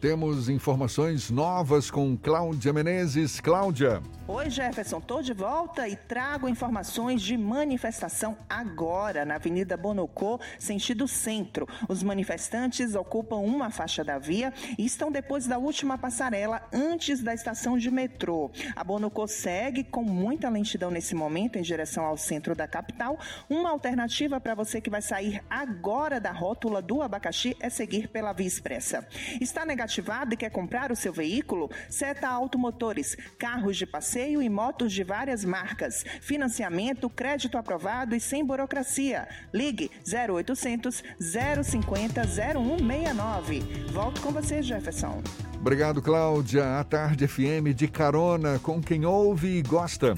Temos 0.00 0.48
informações 0.48 1.30
novas 1.30 1.90
com 1.90 2.16
Cláudia 2.16 2.72
Menezes. 2.72 3.38
Cláudia. 3.38 4.00
Oi, 4.26 4.48
Jefferson, 4.48 4.98
tô 4.98 5.20
de 5.20 5.34
volta 5.34 5.86
e 5.88 5.94
trago 5.94 6.48
informações 6.48 7.20
de 7.20 7.36
manifestação 7.36 8.38
agora 8.48 9.26
na 9.26 9.34
Avenida 9.34 9.76
Bonocô, 9.76 10.40
sentido 10.58 11.06
centro. 11.06 11.68
Os 11.86 12.02
manifestantes 12.02 12.94
ocupam 12.94 13.36
uma 13.36 13.70
faixa 13.70 14.02
da 14.02 14.18
via 14.18 14.54
e 14.78 14.86
estão 14.86 15.12
depois 15.12 15.46
da 15.46 15.58
última 15.58 15.98
passarela 15.98 16.62
antes 16.72 17.22
da 17.22 17.34
estação 17.34 17.76
de 17.76 17.90
metrô. 17.90 18.50
A 18.74 18.82
Bonocô 18.82 19.26
segue 19.26 19.84
com 19.84 20.02
muita 20.02 20.48
lentidão 20.48 20.90
nesse 20.90 21.14
momento 21.14 21.58
em 21.58 21.62
direção 21.62 22.06
ao 22.06 22.16
centro 22.16 22.54
da 22.54 22.66
capital. 22.66 23.18
Uma 23.50 23.70
alternativa 23.70 24.40
para 24.40 24.54
você 24.54 24.80
que 24.80 24.88
vai 24.88 25.02
sair 25.02 25.42
agora 25.50 26.18
da 26.18 26.32
rótula 26.32 26.80
do 26.80 27.02
abacaxi 27.02 27.54
é 27.60 27.68
seguir 27.68 28.08
pela 28.08 28.32
via 28.32 28.46
expressa. 28.46 29.06
Está 29.40 29.66
negativo 29.66 29.89
ativado 29.90 30.34
e 30.34 30.36
quer 30.36 30.50
comprar 30.50 30.92
o 30.92 30.96
seu 30.96 31.12
veículo? 31.12 31.68
Seta 31.88 32.28
Automotores, 32.28 33.16
carros 33.36 33.76
de 33.76 33.84
passeio 33.84 34.40
e 34.40 34.48
motos 34.48 34.92
de 34.92 35.02
várias 35.02 35.44
marcas. 35.44 36.04
Financiamento, 36.20 37.10
crédito 37.10 37.58
aprovado 37.58 38.14
e 38.14 38.20
sem 38.20 38.44
burocracia. 38.44 39.28
Ligue 39.52 39.90
0800 40.06 41.02
050 41.18 42.22
0169. 42.24 43.60
Volto 43.92 44.20
com 44.20 44.30
você, 44.30 44.62
Jefferson. 44.62 45.22
Obrigado, 45.58 46.00
Cláudia. 46.00 46.78
A 46.78 46.84
Tarde 46.84 47.26
FM 47.26 47.74
de 47.74 47.88
carona 47.88 48.60
com 48.60 48.80
quem 48.80 49.04
ouve 49.04 49.58
e 49.58 49.62
gosta. 49.62 50.14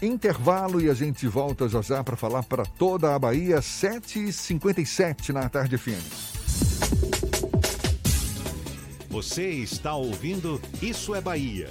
Intervalo 0.00 0.80
e 0.80 0.90
a 0.90 0.94
gente 0.94 1.26
volta 1.26 1.68
já 1.68 1.80
já 1.80 2.04
para 2.04 2.16
falar 2.16 2.42
para 2.42 2.64
toda 2.64 3.14
a 3.14 3.18
Bahia, 3.18 3.58
7h57 3.60 5.30
na 5.30 5.48
Tarde 5.48 5.78
FM. 5.78 7.31
Você 9.12 9.50
está 9.50 9.94
ouvindo 9.94 10.58
Isso 10.80 11.14
é 11.14 11.20
Bahia. 11.20 11.68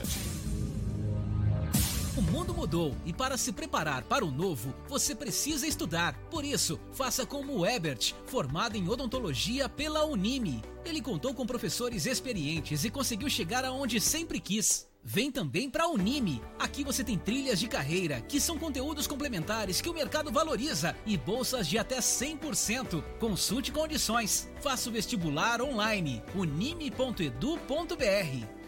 O 2.15 2.21
mundo 2.21 2.53
mudou 2.53 2.95
e 3.03 3.11
para 3.11 3.35
se 3.35 3.51
preparar 3.51 4.03
para 4.03 4.23
o 4.23 4.29
novo, 4.29 4.71
você 4.87 5.15
precisa 5.15 5.65
estudar. 5.65 6.13
Por 6.29 6.45
isso, 6.45 6.79
faça 6.93 7.25
como 7.25 7.57
o 7.57 7.65
Ebert, 7.65 8.13
formado 8.27 8.77
em 8.77 8.87
odontologia 8.87 9.67
pela 9.67 10.05
Unime. 10.05 10.61
Ele 10.85 11.01
contou 11.01 11.33
com 11.33 11.43
professores 11.47 12.05
experientes 12.05 12.85
e 12.85 12.91
conseguiu 12.91 13.27
chegar 13.27 13.65
aonde 13.65 13.99
sempre 13.99 14.39
quis. 14.39 14.87
Vem 15.03 15.31
também 15.31 15.69
para 15.69 15.85
a 15.85 15.87
Unime. 15.87 16.41
Aqui 16.59 16.83
você 16.83 17.03
tem 17.03 17.17
trilhas 17.17 17.59
de 17.59 17.67
carreira, 17.67 18.21
que 18.21 18.39
são 18.39 18.57
conteúdos 18.57 19.07
complementares 19.07 19.81
que 19.81 19.89
o 19.89 19.93
mercado 19.93 20.31
valoriza 20.31 20.95
e 21.05 21.17
bolsas 21.17 21.67
de 21.67 21.77
até 21.77 21.97
100%. 21.97 23.03
Consulte 23.19 23.71
condições. 23.71 24.49
Faça 24.61 24.89
o 24.89 24.91
vestibular 24.91 25.61
online. 25.61 26.21
unime.edu.br. 26.35 28.60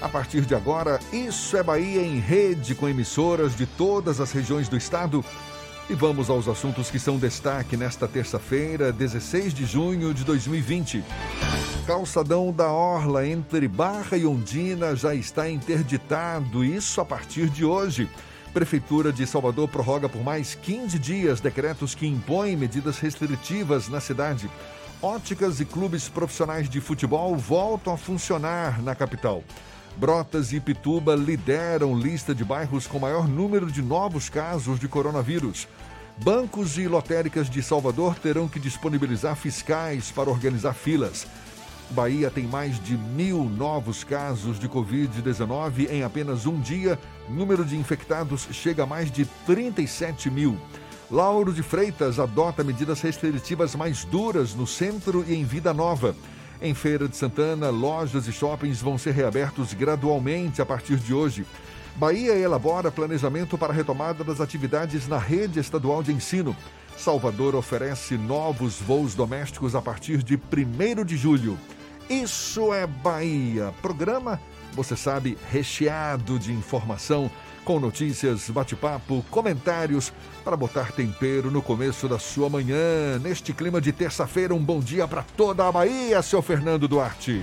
A 0.00 0.08
partir 0.08 0.42
de 0.42 0.54
agora, 0.54 1.00
Isso 1.12 1.56
é 1.56 1.62
Bahia 1.62 2.02
em 2.02 2.20
rede 2.20 2.74
com 2.74 2.88
emissoras 2.88 3.56
de 3.56 3.66
todas 3.66 4.20
as 4.20 4.30
regiões 4.30 4.68
do 4.68 4.76
estado. 4.76 5.24
E 5.90 5.94
vamos 5.94 6.30
aos 6.30 6.46
assuntos 6.46 6.90
que 6.90 6.98
são 6.98 7.18
destaque 7.18 7.76
nesta 7.76 8.06
terça-feira, 8.06 8.92
16 8.92 9.52
de 9.52 9.64
junho 9.64 10.14
de 10.14 10.22
2020. 10.22 11.02
Calçadão 11.84 12.52
da 12.52 12.70
Orla 12.70 13.26
entre 13.26 13.66
Barra 13.66 14.16
e 14.16 14.24
Ondina 14.24 14.94
já 14.94 15.14
está 15.14 15.48
interditado, 15.48 16.64
isso 16.64 17.00
a 17.00 17.04
partir 17.04 17.48
de 17.48 17.64
hoje. 17.64 18.08
Prefeitura 18.52 19.12
de 19.12 19.26
Salvador 19.26 19.66
prorroga 19.68 20.08
por 20.08 20.22
mais 20.22 20.54
15 20.54 20.98
dias 20.98 21.40
decretos 21.40 21.94
que 21.94 22.06
impõem 22.06 22.56
medidas 22.56 22.98
restritivas 22.98 23.88
na 23.88 24.00
cidade. 24.00 24.48
Óticas 25.02 25.58
e 25.60 25.64
clubes 25.64 26.08
profissionais 26.08 26.68
de 26.68 26.80
futebol 26.80 27.34
voltam 27.36 27.94
a 27.94 27.96
funcionar 27.96 28.82
na 28.82 28.94
capital. 28.94 29.42
Brotas 29.98 30.52
e 30.52 30.60
Pituba 30.60 31.16
lideram 31.16 31.98
lista 31.98 32.32
de 32.32 32.44
bairros 32.44 32.86
com 32.86 33.00
maior 33.00 33.26
número 33.26 33.66
de 33.66 33.82
novos 33.82 34.28
casos 34.28 34.78
de 34.78 34.86
coronavírus. 34.86 35.66
Bancos 36.22 36.78
e 36.78 36.86
lotéricas 36.86 37.50
de 37.50 37.60
Salvador 37.60 38.14
terão 38.14 38.46
que 38.46 38.60
disponibilizar 38.60 39.34
fiscais 39.34 40.12
para 40.12 40.30
organizar 40.30 40.72
filas. 40.72 41.26
Bahia 41.90 42.30
tem 42.30 42.44
mais 42.44 42.80
de 42.80 42.96
mil 42.96 43.42
novos 43.42 44.04
casos 44.04 44.56
de 44.60 44.68
Covid-19 44.68 45.90
em 45.90 46.04
apenas 46.04 46.46
um 46.46 46.60
dia. 46.60 46.96
Número 47.28 47.64
de 47.64 47.76
infectados 47.76 48.46
chega 48.52 48.84
a 48.84 48.86
mais 48.86 49.10
de 49.10 49.24
37 49.46 50.30
mil. 50.30 50.56
Lauro 51.10 51.52
de 51.52 51.62
Freitas 51.64 52.20
adota 52.20 52.62
medidas 52.62 53.00
restritivas 53.00 53.74
mais 53.74 54.04
duras 54.04 54.54
no 54.54 54.66
centro 54.66 55.24
e 55.26 55.34
em 55.34 55.44
Vida 55.44 55.74
Nova. 55.74 56.14
Em 56.60 56.74
Feira 56.74 57.08
de 57.08 57.16
Santana, 57.16 57.70
lojas 57.70 58.26
e 58.26 58.32
shoppings 58.32 58.80
vão 58.82 58.98
ser 58.98 59.12
reabertos 59.12 59.72
gradualmente 59.72 60.60
a 60.60 60.66
partir 60.66 60.96
de 60.96 61.14
hoje. 61.14 61.46
Bahia 61.94 62.34
elabora 62.34 62.90
planejamento 62.90 63.56
para 63.56 63.72
retomada 63.72 64.24
das 64.24 64.40
atividades 64.40 65.06
na 65.06 65.18
rede 65.18 65.60
estadual 65.60 66.02
de 66.02 66.12
ensino. 66.12 66.56
Salvador 66.96 67.54
oferece 67.54 68.16
novos 68.18 68.80
voos 68.80 69.14
domésticos 69.14 69.76
a 69.76 69.82
partir 69.82 70.20
de 70.20 70.34
1 70.34 71.04
de 71.04 71.16
julho. 71.16 71.56
Isso 72.10 72.74
é 72.74 72.88
Bahia. 72.88 73.72
Programa, 73.80 74.40
você 74.72 74.96
sabe, 74.96 75.38
recheado 75.52 76.40
de 76.40 76.52
informação, 76.52 77.30
com 77.68 77.78
notícias, 77.78 78.48
bate-papo, 78.48 79.22
comentários, 79.30 80.10
para 80.42 80.56
botar 80.56 80.90
tempero 80.90 81.50
no 81.50 81.60
começo 81.60 82.08
da 82.08 82.18
sua 82.18 82.48
manhã. 82.48 83.18
Neste 83.22 83.52
clima 83.52 83.78
de 83.78 83.92
terça-feira, 83.92 84.54
um 84.54 84.64
bom 84.64 84.80
dia 84.80 85.06
para 85.06 85.22
toda 85.36 85.68
a 85.68 85.70
Bahia, 85.70 86.22
seu 86.22 86.40
Fernando 86.40 86.88
Duarte. 86.88 87.42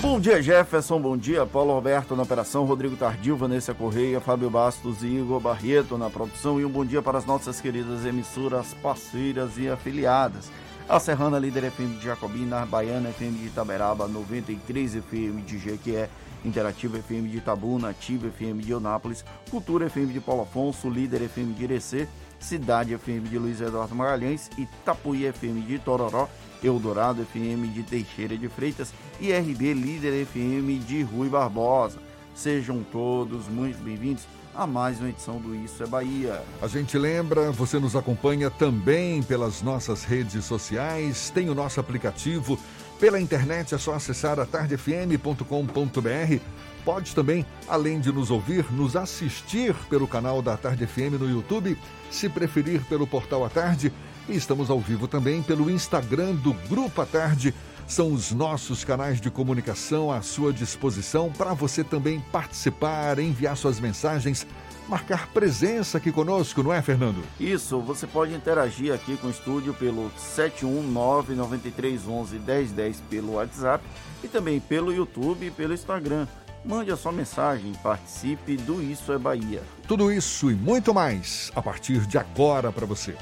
Bom 0.00 0.18
dia, 0.18 0.42
Jefferson. 0.42 1.00
Bom 1.00 1.16
dia, 1.16 1.46
Paulo 1.46 1.72
Roberto 1.72 2.16
na 2.16 2.24
operação, 2.24 2.64
Rodrigo 2.64 2.96
Tardil, 2.96 3.36
Vanessa 3.36 3.72
Correia, 3.72 4.20
Fábio 4.20 4.50
Bastos 4.50 5.04
e 5.04 5.06
Igor 5.06 5.38
Barreto 5.38 5.96
na 5.96 6.10
produção. 6.10 6.60
E 6.60 6.64
um 6.64 6.68
bom 6.68 6.84
dia 6.84 7.00
para 7.00 7.18
as 7.18 7.24
nossas 7.24 7.60
queridas 7.60 8.04
emissoras 8.04 8.74
parceiras 8.82 9.56
e 9.56 9.68
afiliadas 9.68 10.50
a 10.88 10.98
Serrana 10.98 11.38
Líder 11.38 11.70
FM 11.70 12.00
de 12.00 12.06
Jacobina, 12.06 12.66
Baiana 12.66 13.12
FM 13.12 13.38
de 13.38 13.46
Itaberaba, 13.46 14.08
93 14.08 14.94
FM 14.94 15.46
de 15.46 15.56
Jequié, 15.56 16.10
Interativa 16.44 16.98
FM 16.98 17.28
de 17.28 17.38
Itabuna, 17.38 17.90
Ativa 17.90 18.30
FM 18.30 18.64
de 18.64 18.74
Onápolis, 18.74 19.24
Cultura 19.50 19.88
FM 19.88 20.12
de 20.12 20.20
Paulo 20.20 20.42
Afonso, 20.42 20.88
Líder 20.88 21.28
FM 21.28 21.54
de 21.56 21.64
Irecê, 21.64 22.08
Cidade 22.38 22.96
FM 22.96 23.28
de 23.28 23.38
Luiz 23.38 23.60
Eduardo 23.60 23.94
Magalhães, 23.94 24.50
Itapuí 24.56 25.30
FM 25.30 25.66
de 25.66 25.78
Tororó, 25.78 26.28
Eldorado 26.62 27.24
FM 27.24 27.72
de 27.72 27.82
Teixeira 27.82 28.36
de 28.36 28.48
Freitas 28.48 28.92
e 29.20 29.32
RB 29.32 29.74
Líder 29.74 30.26
FM 30.26 30.84
de 30.86 31.02
Rui 31.02 31.28
Barbosa. 31.28 31.98
Sejam 32.34 32.82
todos 32.82 33.48
muito 33.48 33.82
bem-vindos 33.82 34.26
a 34.54 34.66
mais 34.66 34.98
uma 34.98 35.08
edição 35.08 35.38
do 35.38 35.54
Isso 35.54 35.82
é 35.82 35.86
Bahia. 35.86 36.42
A 36.60 36.66
gente 36.66 36.98
lembra, 36.98 37.50
você 37.50 37.78
nos 37.78 37.94
acompanha 37.94 38.50
também 38.50 39.22
pelas 39.22 39.62
nossas 39.62 40.04
redes 40.04 40.44
sociais, 40.44 41.30
tem 41.30 41.48
o 41.48 41.54
nosso 41.54 41.80
aplicativo. 41.80 42.58
Pela 43.00 43.18
internet 43.18 43.74
é 43.74 43.78
só 43.78 43.94
acessar 43.94 44.38
atardefm.com.br. 44.38 45.44
Pode 46.84 47.14
também, 47.14 47.46
além 47.66 47.98
de 47.98 48.12
nos 48.12 48.30
ouvir, 48.30 48.70
nos 48.70 48.94
assistir 48.94 49.74
pelo 49.88 50.06
canal 50.06 50.42
da 50.42 50.54
Tarde 50.54 50.86
FM 50.86 51.18
no 51.18 51.28
YouTube, 51.28 51.78
se 52.10 52.28
preferir 52.28 52.84
pelo 52.84 53.06
portal 53.06 53.42
A 53.42 53.48
Tarde. 53.48 53.90
E 54.28 54.36
estamos 54.36 54.68
ao 54.68 54.78
vivo 54.78 55.08
também 55.08 55.42
pelo 55.42 55.70
Instagram 55.70 56.34
do 56.34 56.52
Grupo 56.68 57.00
A 57.00 57.06
Tarde. 57.06 57.54
São 57.86 58.12
os 58.12 58.32
nossos 58.32 58.84
canais 58.84 59.18
de 59.18 59.30
comunicação 59.30 60.12
à 60.12 60.20
sua 60.20 60.52
disposição 60.52 61.32
para 61.32 61.54
você 61.54 61.82
também 61.82 62.20
participar, 62.30 63.18
enviar 63.18 63.56
suas 63.56 63.80
mensagens, 63.80 64.46
marcar 64.90 65.28
presença 65.28 65.98
aqui 65.98 66.10
conosco, 66.10 66.60
não 66.62 66.72
é, 66.72 66.80
Fernando? 66.82 67.22
Isso, 67.38 67.78
você 67.80 68.08
pode 68.08 68.34
interagir 68.34 68.92
aqui 68.92 69.16
com 69.16 69.28
o 69.28 69.30
estúdio 69.30 69.72
pelo 69.72 70.10
71993111010 70.18 72.96
pelo 73.08 73.34
WhatsApp 73.34 73.84
e 74.22 74.28
também 74.28 74.58
pelo 74.58 74.92
YouTube 74.92 75.46
e 75.46 75.50
pelo 75.50 75.72
Instagram. 75.72 76.26
Mande 76.64 76.90
a 76.90 76.96
sua 76.96 77.12
mensagem, 77.12 77.72
participe 77.82 78.56
do 78.56 78.82
Isso 78.82 79.12
é 79.12 79.18
Bahia. 79.18 79.62
Tudo 79.86 80.12
isso 80.12 80.50
e 80.50 80.54
muito 80.54 80.92
mais 80.92 81.50
a 81.54 81.62
partir 81.62 82.06
de 82.06 82.18
agora 82.18 82.70
para 82.70 82.84
você. 82.84 83.16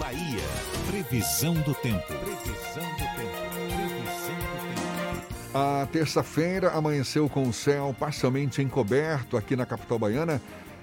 Bahia. 0.00 0.40
Previsão 0.86 1.52
do 1.52 1.74
tempo. 1.74 2.06
Previsão 2.06 2.82
do 2.94 3.04
tempo. 3.16 3.36
Previsão 3.76 4.34
do 4.34 4.56
tempo. 4.64 5.52
A 5.52 5.86
terça-feira 5.92 6.70
amanheceu 6.70 7.28
com 7.28 7.46
o 7.46 7.52
céu 7.52 7.94
parcialmente 8.00 8.62
encoberto 8.62 9.36
aqui 9.36 9.54
na 9.54 9.66
capital 9.66 9.98
baiana. 9.98 10.40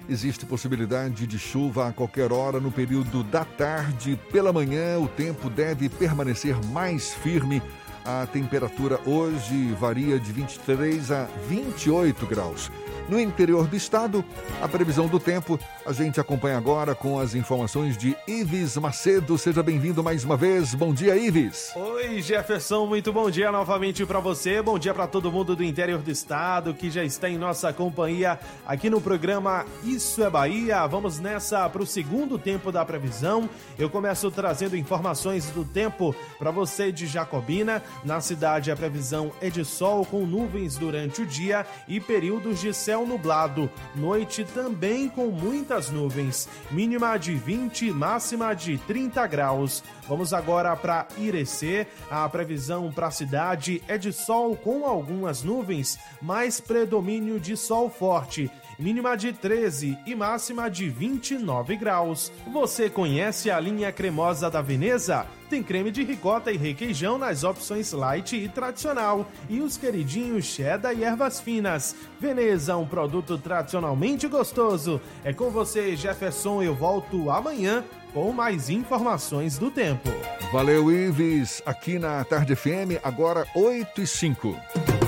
Existe 0.08 0.46
possibilidade 0.46 1.26
de 1.26 1.36
chuva 1.36 1.88
a 1.88 1.92
qualquer 1.92 2.32
hora 2.32 2.60
no 2.60 2.70
período 2.70 3.24
da 3.24 3.44
tarde. 3.44 4.16
Pela 4.30 4.52
manhã, 4.52 5.00
o 5.00 5.08
tempo 5.08 5.50
deve 5.50 5.88
permanecer 5.88 6.54
mais 6.66 7.12
firme. 7.12 7.60
A 8.04 8.24
temperatura 8.24 9.00
hoje 9.04 9.72
varia 9.80 10.20
de 10.20 10.30
23 10.30 11.10
a 11.10 11.24
28 11.48 12.24
graus. 12.24 12.70
No 13.08 13.18
interior 13.18 13.66
do 13.66 13.74
estado, 13.74 14.22
a 14.60 14.68
previsão 14.68 15.06
do 15.06 15.18
tempo 15.18 15.58
a 15.86 15.92
gente 15.94 16.20
acompanha 16.20 16.58
agora 16.58 16.94
com 16.94 17.18
as 17.18 17.34
informações 17.34 17.96
de 17.96 18.14
Ives 18.26 18.76
Macedo. 18.76 19.38
Seja 19.38 19.62
bem-vindo 19.62 20.04
mais 20.04 20.24
uma 20.24 20.36
vez. 20.36 20.74
Bom 20.74 20.92
dia, 20.92 21.16
Ives. 21.16 21.72
Oi, 21.74 22.20
Jefferson. 22.20 22.84
Muito 22.84 23.10
bom 23.10 23.30
dia 23.30 23.50
novamente 23.50 24.04
para 24.04 24.20
você. 24.20 24.60
Bom 24.60 24.78
dia 24.78 24.92
para 24.92 25.06
todo 25.06 25.32
mundo 25.32 25.56
do 25.56 25.64
interior 25.64 26.02
do 26.02 26.10
estado 26.10 26.74
que 26.74 26.90
já 26.90 27.02
está 27.02 27.30
em 27.30 27.38
nossa 27.38 27.72
companhia 27.72 28.38
aqui 28.66 28.90
no 28.90 29.00
programa 29.00 29.64
Isso 29.82 30.22
é 30.22 30.28
Bahia. 30.28 30.86
Vamos 30.86 31.18
nessa 31.18 31.66
para 31.70 31.82
o 31.82 31.86
segundo 31.86 32.38
tempo 32.38 32.70
da 32.70 32.84
previsão. 32.84 33.48
Eu 33.78 33.88
começo 33.88 34.30
trazendo 34.30 34.76
informações 34.76 35.46
do 35.46 35.64
tempo 35.64 36.14
para 36.38 36.50
você 36.50 36.92
de 36.92 37.06
Jacobina. 37.06 37.82
Na 38.04 38.20
cidade, 38.20 38.70
a 38.70 38.76
previsão 38.76 39.32
é 39.40 39.48
de 39.48 39.64
sol 39.64 40.04
com 40.04 40.26
nuvens 40.26 40.76
durante 40.76 41.22
o 41.22 41.26
dia 41.26 41.64
e 41.88 41.98
períodos 41.98 42.60
de 42.60 42.74
céu 42.74 42.97
nublado. 43.06 43.70
Noite 43.94 44.44
também 44.44 45.08
com 45.08 45.26
muitas 45.26 45.90
nuvens. 45.90 46.48
Mínima 46.70 47.16
de 47.18 47.34
20, 47.34 47.92
máxima 47.92 48.54
de 48.54 48.78
30 48.78 49.26
graus. 49.26 49.82
Vamos 50.08 50.32
agora 50.32 50.74
para 50.76 51.06
Irecê. 51.18 51.86
A 52.10 52.28
previsão 52.28 52.90
para 52.92 53.08
a 53.08 53.10
cidade 53.10 53.82
é 53.88 53.98
de 53.98 54.12
sol 54.12 54.56
com 54.56 54.86
algumas 54.86 55.42
nuvens, 55.42 55.98
mais 56.20 56.60
predomínio 56.60 57.38
de 57.38 57.56
sol 57.56 57.90
forte 57.90 58.50
mínima 58.78 59.16
de 59.16 59.32
13 59.32 59.98
e 60.06 60.14
máxima 60.14 60.70
de 60.70 60.88
29 60.88 61.76
graus. 61.76 62.32
Você 62.52 62.88
conhece 62.88 63.50
a 63.50 63.58
linha 63.58 63.90
cremosa 63.90 64.50
da 64.50 64.62
Veneza? 64.62 65.26
Tem 65.50 65.62
creme 65.62 65.90
de 65.90 66.04
ricota 66.04 66.52
e 66.52 66.56
requeijão 66.56 67.16
nas 67.16 67.42
opções 67.42 67.92
light 67.92 68.36
e 68.36 68.48
tradicional 68.48 69.26
e 69.48 69.60
os 69.60 69.76
queridinhos 69.76 70.44
cheddar 70.44 70.94
e 70.94 71.04
ervas 71.04 71.40
finas. 71.40 71.96
Veneza, 72.20 72.76
um 72.76 72.86
produto 72.86 73.38
tradicionalmente 73.38 74.28
gostoso. 74.28 75.00
É 75.24 75.32
com 75.32 75.50
você, 75.50 75.96
Jefferson. 75.96 76.62
Eu 76.62 76.74
volto 76.74 77.30
amanhã 77.30 77.82
com 78.12 78.32
mais 78.32 78.68
informações 78.68 79.58
do 79.58 79.70
tempo. 79.70 80.08
Valeu, 80.52 80.90
Ives. 80.90 81.62
Aqui 81.64 81.98
na 81.98 82.24
Tarde 82.24 82.54
FM, 82.54 83.00
agora 83.02 83.46
8 83.54 84.02
e 84.02 84.06
5. 84.06 84.56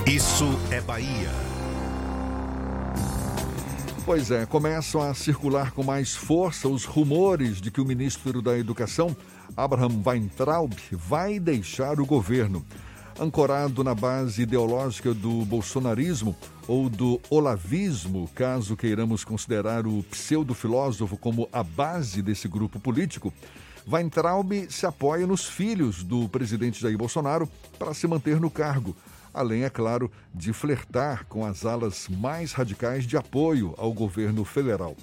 Isso 0.07 0.45
é 0.71 0.81
Bahia. 0.81 1.50
Pois 4.03 4.31
é, 4.31 4.47
começam 4.47 4.99
a 4.99 5.13
circular 5.13 5.71
com 5.71 5.83
mais 5.83 6.15
força 6.15 6.67
os 6.67 6.85
rumores 6.85 7.61
de 7.61 7.69
que 7.69 7.79
o 7.79 7.85
ministro 7.85 8.41
da 8.41 8.57
Educação, 8.57 9.15
Abraham 9.55 10.01
Weintraub, 10.03 10.73
vai 10.91 11.39
deixar 11.39 11.99
o 11.99 12.05
governo. 12.05 12.65
Ancorado 13.19 13.83
na 13.83 13.93
base 13.93 14.41
ideológica 14.41 15.13
do 15.13 15.45
bolsonarismo 15.45 16.35
ou 16.67 16.89
do 16.89 17.21
olavismo, 17.29 18.27
caso 18.33 18.75
queiramos 18.75 19.23
considerar 19.23 19.85
o 19.85 20.03
pseudo-filósofo 20.09 21.15
como 21.15 21.47
a 21.53 21.61
base 21.61 22.23
desse 22.23 22.47
grupo 22.47 22.79
político, 22.79 23.31
Weintraub 23.87 24.67
se 24.69 24.85
apoia 24.85 25.27
nos 25.27 25.45
filhos 25.45 26.03
do 26.03 26.27
presidente 26.27 26.81
Jair 26.81 26.97
Bolsonaro 26.97 27.47
para 27.77 27.93
se 27.93 28.07
manter 28.07 28.39
no 28.39 28.49
cargo 28.49 28.95
além, 29.33 29.63
é 29.63 29.69
claro, 29.69 30.11
de 30.33 30.53
flertar 30.53 31.25
com 31.27 31.45
as 31.45 31.65
alas 31.65 32.07
mais 32.09 32.53
radicais 32.53 33.05
de 33.05 33.17
apoio 33.17 33.73
ao 33.77 33.93
governo 33.93 34.43
federal. 34.45 34.95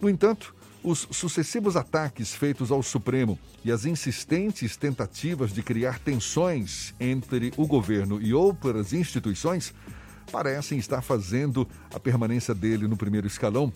No 0.00 0.08
entanto, 0.08 0.54
Os 0.84 1.06
sucessivos 1.12 1.76
ataques 1.76 2.34
feitos 2.34 2.72
ao 2.72 2.82
Supremo 2.82 3.38
e 3.64 3.70
as 3.70 3.84
insistentes 3.84 4.76
tentativas 4.76 5.52
de 5.52 5.62
criar 5.62 6.00
tensões 6.00 6.92
entre 6.98 7.52
o 7.56 7.68
governo 7.68 8.20
e 8.20 8.34
outras 8.34 8.92
instituições 8.92 9.72
parecem 10.32 10.78
estar 10.78 11.00
fazendo 11.00 11.68
a 11.94 12.00
permanência 12.00 12.52
dele 12.52 12.88
no 12.88 12.96
primeiro 12.96 13.28
escalão 13.28 13.72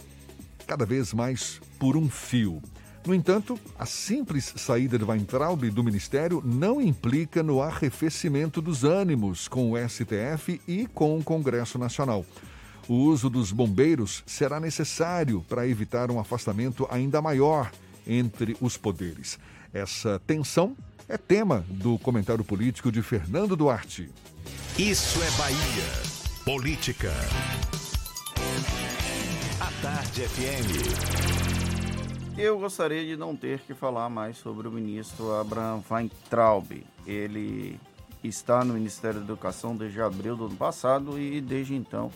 cada 0.66 0.84
vez 0.84 1.12
mais 1.12 1.60
por 1.78 1.96
um 1.96 2.10
fio. 2.10 2.60
No 3.06 3.14
entanto, 3.14 3.58
a 3.78 3.86
simples 3.86 4.52
saída 4.56 4.98
de 4.98 5.04
Weintraub 5.04 5.70
do 5.70 5.84
ministério 5.84 6.42
não 6.44 6.80
implica 6.80 7.40
no 7.40 7.62
arrefecimento 7.62 8.60
dos 8.60 8.82
ânimos 8.82 9.46
com 9.46 9.70
o 9.70 9.88
STF 9.88 10.60
e 10.66 10.88
com 10.88 11.16
o 11.16 11.22
Congresso 11.22 11.78
Nacional. 11.78 12.26
O 12.88 12.94
uso 12.94 13.30
dos 13.30 13.52
bombeiros 13.52 14.24
será 14.26 14.58
necessário 14.58 15.44
para 15.48 15.68
evitar 15.68 16.10
um 16.10 16.18
afastamento 16.18 16.86
ainda 16.90 17.22
maior 17.22 17.70
entre 18.04 18.56
os 18.60 18.76
poderes. 18.76 19.38
Essa 19.72 20.20
tensão 20.26 20.76
é 21.08 21.16
tema 21.16 21.64
do 21.68 21.98
comentário 22.00 22.44
político 22.44 22.90
de 22.90 23.02
Fernando 23.02 23.54
Duarte. 23.54 24.10
Isso 24.76 25.22
é 25.22 25.30
Bahia. 25.38 26.16
Política. 26.44 27.12
A 29.60 29.70
Tarde 29.82 30.22
FM. 30.22 31.35
Eu 32.38 32.58
gostaria 32.58 33.02
de 33.02 33.16
não 33.16 33.34
ter 33.34 33.60
que 33.60 33.72
falar 33.72 34.10
mais 34.10 34.36
sobre 34.36 34.68
o 34.68 34.70
ministro 34.70 35.32
Abraham 35.32 35.82
Weintraub. 35.90 36.70
Ele 37.06 37.80
está 38.22 38.62
no 38.62 38.74
Ministério 38.74 39.20
da 39.20 39.24
Educação 39.24 39.74
desde 39.74 40.02
abril 40.02 40.36
do 40.36 40.44
ano 40.44 40.56
passado 40.56 41.18
e 41.18 41.40
desde 41.40 41.74
então 41.74 42.12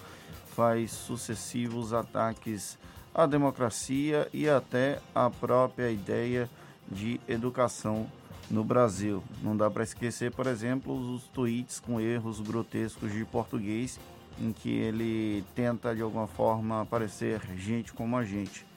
faz 0.54 0.90
sucessivos 0.90 1.94
ataques 1.94 2.78
à 3.14 3.24
democracia 3.24 4.28
e 4.30 4.46
até 4.46 5.00
à 5.14 5.30
própria 5.30 5.90
ideia 5.90 6.50
de 6.86 7.18
educação 7.26 8.06
no 8.50 8.62
Brasil. 8.62 9.24
Não 9.42 9.56
dá 9.56 9.70
para 9.70 9.84
esquecer, 9.84 10.30
por 10.32 10.46
exemplo, 10.46 11.14
os 11.14 11.28
tweets 11.28 11.80
com 11.80 11.98
erros 11.98 12.40
grotescos 12.40 13.10
de 13.10 13.24
português 13.24 13.98
em 14.38 14.52
que 14.52 14.68
ele 14.68 15.42
tenta 15.54 15.94
de 15.94 16.02
alguma 16.02 16.26
forma 16.26 16.84
parecer 16.84 17.40
gente 17.56 17.90
como 17.94 18.18
a 18.18 18.24
gente. 18.24 18.68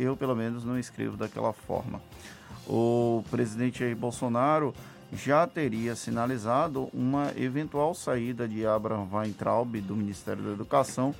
Eu, 0.00 0.16
pelo 0.16 0.36
menos, 0.36 0.64
não 0.64 0.78
escrevo 0.78 1.16
daquela 1.16 1.52
forma. 1.52 2.00
O 2.68 3.24
presidente 3.32 3.80
Jair 3.80 3.96
Bolsonaro 3.96 4.72
já 5.12 5.44
teria 5.44 5.96
sinalizado 5.96 6.88
uma 6.94 7.32
eventual 7.36 7.94
saída 7.94 8.46
de 8.46 8.64
Abraham 8.64 9.08
Weintraub 9.12 9.80
do 9.80 9.96
Ministério 9.96 10.44
da 10.44 10.52
Educação, 10.52 11.12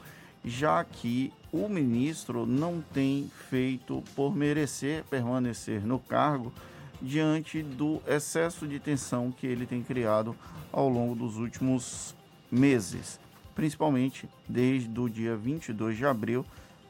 já 0.44 0.84
que 0.84 1.32
o 1.50 1.68
ministro 1.68 2.46
não 2.46 2.80
tem 2.80 3.28
feito 3.50 4.04
por 4.14 4.32
merecer 4.36 5.02
permanecer 5.10 5.84
no 5.84 5.98
cargo 5.98 6.52
diante 7.02 7.62
do 7.62 8.00
excesso 8.06 8.64
de 8.68 8.78
tensão 8.78 9.32
que 9.32 9.46
ele 9.46 9.66
tem 9.66 9.82
criado 9.82 10.36
ao 10.70 10.88
longo 10.88 11.16
dos 11.16 11.36
últimos 11.36 12.14
meses, 12.48 13.18
principalmente 13.56 14.28
desde 14.48 15.00
o 15.00 15.08
dia 15.08 15.36
22 15.36 15.96
de 15.96 16.06
abril, 16.06 16.46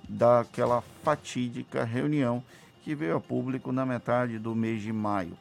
daquela 0.09 0.81
fatídica 1.03 1.85
reunião 1.85 2.43
que 2.83 2.95
veio 2.95 3.17
a 3.17 3.21
público 3.21 3.71
na 3.73 3.85
metade 3.85 4.39
do 4.39 4.55
mês 4.55 4.81
de 4.83 4.93
maio 4.93 5.37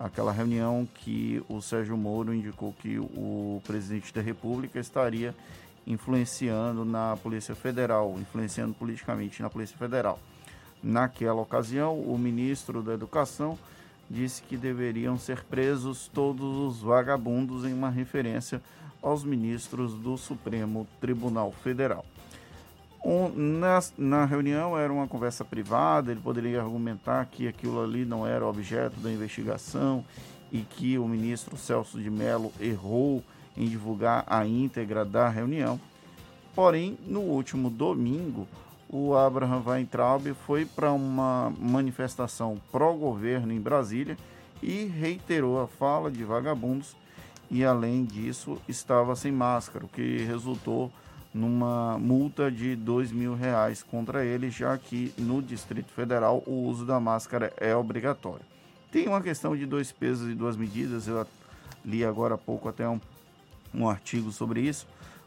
aquela 0.00 0.32
reunião 0.32 0.88
que 0.94 1.42
o 1.46 1.60
Sérgio 1.60 1.94
Moro 1.94 2.32
indicou 2.32 2.72
que 2.72 2.98
o 2.98 3.60
presidente 3.66 4.14
da 4.14 4.22
República 4.22 4.80
estaria 4.80 5.34
influenciando 5.86 6.86
na 6.86 7.18
Polícia 7.22 7.54
Federal, 7.54 8.16
influenciando 8.18 8.72
politicamente 8.72 9.42
na 9.42 9.50
Polícia 9.50 9.76
Federal. 9.76 10.18
Naquela 10.82 11.42
ocasião, 11.42 12.00
o 12.00 12.16
ministro 12.18 12.82
da 12.82 12.94
Educação 12.94 13.58
disse 14.08 14.42
que 14.42 14.56
deveriam 14.56 15.18
ser 15.18 15.44
presos 15.44 16.08
todos 16.08 16.56
os 16.56 16.80
vagabundos 16.80 17.66
em 17.66 17.74
uma 17.74 17.90
referência 17.90 18.62
aos 19.02 19.22
ministros 19.22 19.92
do 19.92 20.16
Supremo 20.16 20.86
Tribunal 20.98 21.52
Federal. 21.52 22.06
Um, 23.02 23.30
na, 23.58 23.80
na 23.96 24.24
reunião 24.26 24.76
era 24.76 24.92
uma 24.92 25.08
conversa 25.08 25.44
privada, 25.44 26.10
ele 26.10 26.20
poderia 26.20 26.60
argumentar 26.60 27.24
que 27.26 27.48
aquilo 27.48 27.82
ali 27.82 28.04
não 28.04 28.26
era 28.26 28.46
objeto 28.46 29.00
da 29.00 29.10
investigação 29.10 30.04
e 30.52 30.60
que 30.60 30.98
o 30.98 31.08
ministro 31.08 31.56
Celso 31.56 31.98
de 31.98 32.10
Mello 32.10 32.52
errou 32.60 33.24
em 33.56 33.66
divulgar 33.66 34.24
a 34.26 34.46
íntegra 34.46 35.04
da 35.04 35.28
reunião. 35.28 35.80
Porém, 36.54 36.98
no 37.06 37.20
último 37.20 37.70
domingo, 37.70 38.46
o 38.88 39.14
Abraham 39.14 39.62
Weintraub 39.64 40.34
foi 40.46 40.64
para 40.64 40.92
uma 40.92 41.52
manifestação 41.58 42.60
pró-governo 42.70 43.52
em 43.52 43.60
Brasília 43.60 44.16
e 44.62 44.84
reiterou 44.84 45.60
a 45.60 45.66
fala 45.66 46.10
de 46.10 46.24
vagabundos 46.24 46.96
e, 47.50 47.64
além 47.64 48.04
disso, 48.04 48.58
estava 48.68 49.16
sem 49.16 49.32
máscara, 49.32 49.84
o 49.84 49.88
que 49.88 50.18
resultou 50.24 50.92
numa 51.32 51.96
multa 51.98 52.50
de 52.50 52.74
dois 52.74 53.12
mil 53.12 53.34
reais 53.34 53.82
contra 53.82 54.24
ele, 54.24 54.50
já 54.50 54.76
que 54.76 55.12
no 55.16 55.40
Distrito 55.40 55.92
Federal 55.92 56.42
o 56.46 56.66
uso 56.66 56.84
da 56.84 56.98
máscara 56.98 57.52
é 57.56 57.74
obrigatório. 57.74 58.44
Tem 58.90 59.06
uma 59.06 59.20
questão 59.20 59.56
de 59.56 59.64
dois 59.66 59.92
pesos 59.92 60.28
e 60.30 60.34
duas 60.34 60.56
medidas, 60.56 61.06
eu 61.06 61.24
li 61.84 62.04
agora 62.04 62.34
há 62.34 62.38
pouco 62.38 62.68
até 62.68 62.88
um, 62.88 63.00
um 63.72 63.88
artigo 63.88 64.32
sobre 64.32 64.60
isso, 64.60 64.86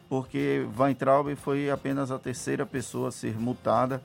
porque 0.10 0.68
Weintraub 0.78 1.34
foi 1.36 1.72
apenas 1.72 2.12
a 2.12 2.20
terceira 2.20 2.66
pessoa 2.66 3.08
a 3.08 3.12
ser 3.12 3.40
multada 3.40 4.04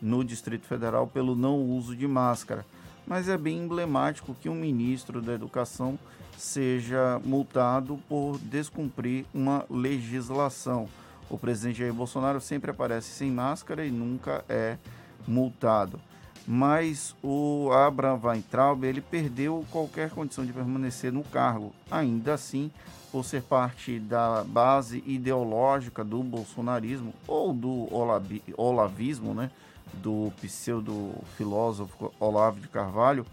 no 0.00 0.24
Distrito 0.24 0.66
Federal 0.66 1.06
pelo 1.06 1.34
não 1.34 1.60
uso 1.60 1.96
de 1.96 2.06
máscara. 2.06 2.64
Mas 3.06 3.28
é 3.28 3.36
bem 3.36 3.58
emblemático 3.58 4.36
que 4.40 4.48
um 4.48 4.54
ministro 4.54 5.20
da 5.20 5.34
Educação 5.34 5.98
seja 6.38 7.20
multado 7.24 7.98
por 8.08 8.38
descumprir 8.38 9.24
uma 9.34 9.64
legislação 9.68 10.88
o 11.30 11.38
presidente 11.38 11.78
Jair 11.78 11.94
Bolsonaro 11.94 12.40
sempre 12.40 12.72
aparece 12.72 13.08
sem 13.10 13.30
máscara 13.30 13.86
e 13.86 13.90
nunca 13.90 14.44
é 14.48 14.76
multado. 15.26 16.00
Mas 16.46 17.14
o 17.22 17.70
Abraham 17.72 18.20
Weintraub 18.24 18.82
ele 18.82 19.00
perdeu 19.00 19.64
qualquer 19.70 20.10
condição 20.10 20.44
de 20.44 20.52
permanecer 20.52 21.12
no 21.12 21.22
cargo. 21.22 21.72
Ainda 21.90 22.34
assim, 22.34 22.70
por 23.12 23.24
ser 23.24 23.42
parte 23.42 24.00
da 24.00 24.42
base 24.42 25.02
ideológica 25.06 26.02
do 26.02 26.22
bolsonarismo 26.22 27.14
ou 27.26 27.52
do 27.52 27.88
olavismo, 28.56 29.32
né, 29.32 29.50
do 29.94 30.32
pseudo-filósofo 30.40 32.12
Olavo 32.18 32.60
de 32.60 32.68
Carvalho, 32.68 33.24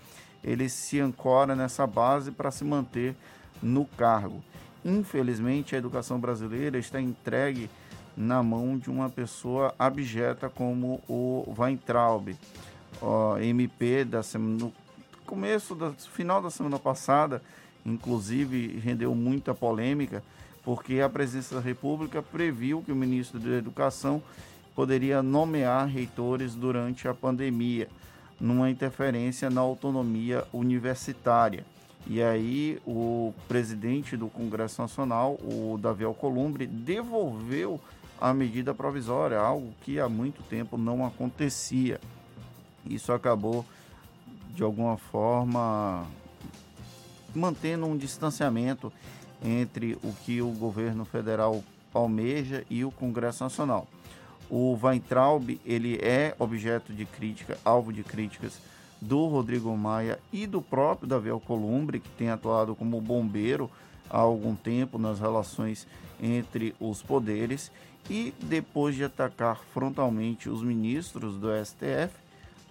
ele 0.43 0.69
se 0.69 0.99
ancora 0.99 1.55
nessa 1.55 1.87
base 1.87 2.31
para 2.31 2.51
se 2.51 2.63
manter 2.63 3.15
no 3.61 3.85
cargo. 3.85 4.43
Infelizmente, 4.85 5.75
a 5.75 5.77
educação 5.79 6.19
brasileira 6.19 6.77
está 6.77 7.01
entregue 7.01 7.69
na 8.17 8.41
mão 8.41 8.79
de 8.79 8.89
uma 8.89 9.09
pessoa 9.11 9.75
abjeta 9.77 10.49
como 10.49 10.99
o 11.07 11.53
Weintraub, 11.55 12.35
ó, 12.99 13.37
MP 13.37 14.03
da 14.03 14.23
semana, 14.23 14.57
no 14.57 14.73
começo, 15.23 15.75
do 15.75 15.93
final 15.93 16.41
da 16.41 16.49
semana 16.49 16.79
passada, 16.79 17.43
inclusive 17.85 18.79
rendeu 18.79 19.13
muita 19.13 19.53
polêmica, 19.53 20.23
porque 20.63 20.99
a 20.99 21.07
presidência 21.07 21.55
da 21.55 21.61
República 21.61 22.23
previu 22.23 22.81
que 22.81 22.91
o 22.91 22.95
ministro 22.95 23.39
da 23.39 23.51
Educação 23.51 24.21
poderia 24.75 25.21
nomear 25.21 25.87
reitores 25.87 26.55
durante 26.55 27.07
a 27.07 27.13
pandemia, 27.13 27.87
numa 28.39 28.69
interferência 28.69 29.49
na 29.49 29.61
autonomia 29.61 30.43
universitária. 30.51 31.63
E 32.05 32.21
aí 32.21 32.79
o 32.85 33.33
presidente 33.47 34.15
do 34.15 34.27
Congresso 34.27 34.81
Nacional, 34.81 35.33
o 35.41 35.77
Davi 35.81 36.03
Alcolumbre, 36.03 36.65
devolveu 36.65 37.81
a 38.19 38.33
medida 38.33 38.73
provisória, 38.73 39.39
algo 39.39 39.73
que 39.81 39.99
há 39.99 40.09
muito 40.09 40.41
tempo 40.43 40.77
não 40.77 41.05
acontecia. 41.05 41.99
Isso 42.85 43.11
acabou, 43.11 43.65
de 44.55 44.63
alguma 44.63 44.97
forma, 44.97 46.05
mantendo 47.35 47.85
um 47.85 47.97
distanciamento 47.97 48.91
entre 49.43 49.97
o 50.03 50.13
que 50.25 50.41
o 50.41 50.49
governo 50.49 51.05
federal 51.05 51.63
almeja 51.93 52.65
e 52.69 52.83
o 52.83 52.91
Congresso 52.91 53.43
Nacional. 53.43 53.87
O 54.49 54.77
Weintraub, 54.81 55.59
ele 55.65 55.99
é 56.01 56.35
objeto 56.39 56.93
de 56.93 57.05
crítica, 57.05 57.57
alvo 57.65 57.91
de 57.91 58.03
críticas 58.03 58.59
do 58.99 59.27
Rodrigo 59.27 59.75
Maia 59.75 60.19
e 60.31 60.47
do 60.47 60.61
próprio 60.61 61.07
Davi 61.07 61.29
Alcolumbre, 61.29 61.99
que 61.99 62.09
tem 62.09 62.29
atuado 62.29 62.75
como 62.75 63.01
bombeiro 63.01 63.69
há 64.09 64.17
algum 64.17 64.55
tempo 64.55 64.97
nas 64.97 65.19
relações 65.19 65.85
entre 66.21 66.73
os 66.79 67.01
poderes 67.01 67.71
e, 68.09 68.33
depois 68.41 68.95
de 68.95 69.03
atacar 69.03 69.61
frontalmente 69.73 70.49
os 70.49 70.61
ministros 70.61 71.37
do 71.37 71.47
STF, 71.63 72.13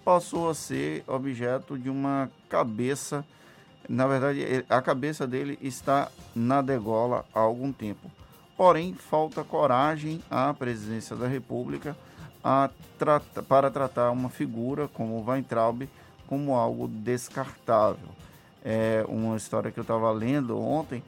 passou 0.03 0.49
a 0.49 0.55
ser 0.55 1.03
objeto 1.07 1.77
de 1.77 1.89
uma 1.89 2.31
cabeça. 2.49 3.25
Na 3.89 4.07
verdade, 4.07 4.65
a 4.69 4.81
cabeça 4.81 5.27
dele 5.27 5.57
está 5.61 6.09
na 6.35 6.61
degola 6.61 7.25
há 7.33 7.39
algum 7.39 7.71
tempo. 7.71 8.09
Porém, 8.55 8.93
falta 8.93 9.43
coragem 9.43 10.23
à 10.31 10.53
presidência 10.53 11.15
da 11.15 11.27
República 11.27 11.95
para 13.47 13.69
tratar 13.69 14.11
uma 14.11 14.29
figura 14.29 14.87
como 14.87 15.23
Weintraub 15.29 15.87
como 16.25 16.55
algo 16.55 16.87
descartável. 16.87 18.09
É 18.63 19.05
uma 19.07 19.37
história 19.37 19.71
que 19.71 19.79
eu 19.79 19.83
estava 19.83 20.11
lendo 20.11 20.59
ontem 20.59 21.03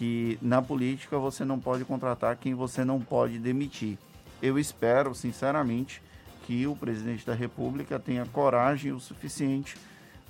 que 0.00 0.38
na 0.40 0.62
política 0.62 1.18
você 1.18 1.44
não 1.44 1.60
pode 1.60 1.84
contratar 1.84 2.34
quem 2.34 2.54
você 2.54 2.86
não 2.86 2.98
pode 2.98 3.38
demitir. 3.38 3.98
Eu 4.40 4.58
espero, 4.58 5.14
sinceramente, 5.14 6.00
que 6.46 6.66
o 6.66 6.74
presidente 6.74 7.26
da 7.26 7.34
República 7.34 7.98
tenha 7.98 8.24
coragem 8.24 8.92
o 8.92 8.98
suficiente 8.98 9.76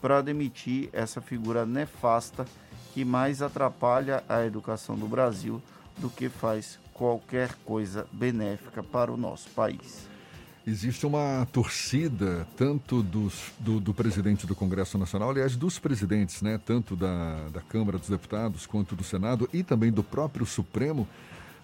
para 0.00 0.22
demitir 0.22 0.88
essa 0.92 1.20
figura 1.20 1.64
nefasta 1.64 2.44
que 2.92 3.04
mais 3.04 3.40
atrapalha 3.42 4.24
a 4.28 4.44
educação 4.44 4.96
do 4.96 5.06
Brasil 5.06 5.62
do 5.98 6.10
que 6.10 6.28
faz 6.28 6.76
qualquer 6.92 7.54
coisa 7.64 8.08
benéfica 8.10 8.82
para 8.82 9.12
o 9.12 9.16
nosso 9.16 9.50
país. 9.50 10.09
Existe 10.66 11.06
uma 11.06 11.48
torcida, 11.50 12.46
tanto 12.56 13.02
dos, 13.02 13.50
do, 13.58 13.80
do, 13.80 13.94
presidente 13.94 14.46
do 14.46 14.54
Congresso 14.54 14.98
Nacional, 14.98 15.30
aliás, 15.30 15.56
dos 15.56 15.78
presidentes, 15.78 16.42
né, 16.42 16.60
tanto 16.64 16.94
da, 16.94 17.48
da 17.48 17.60
Câmara 17.62 17.98
dos 17.98 18.10
Deputados 18.10 18.66
quanto 18.66 18.94
do 18.94 19.02
Senado 19.02 19.48
e 19.54 19.62
também 19.62 19.90
do 19.90 20.02
próprio 20.02 20.44
Supremo, 20.44 21.08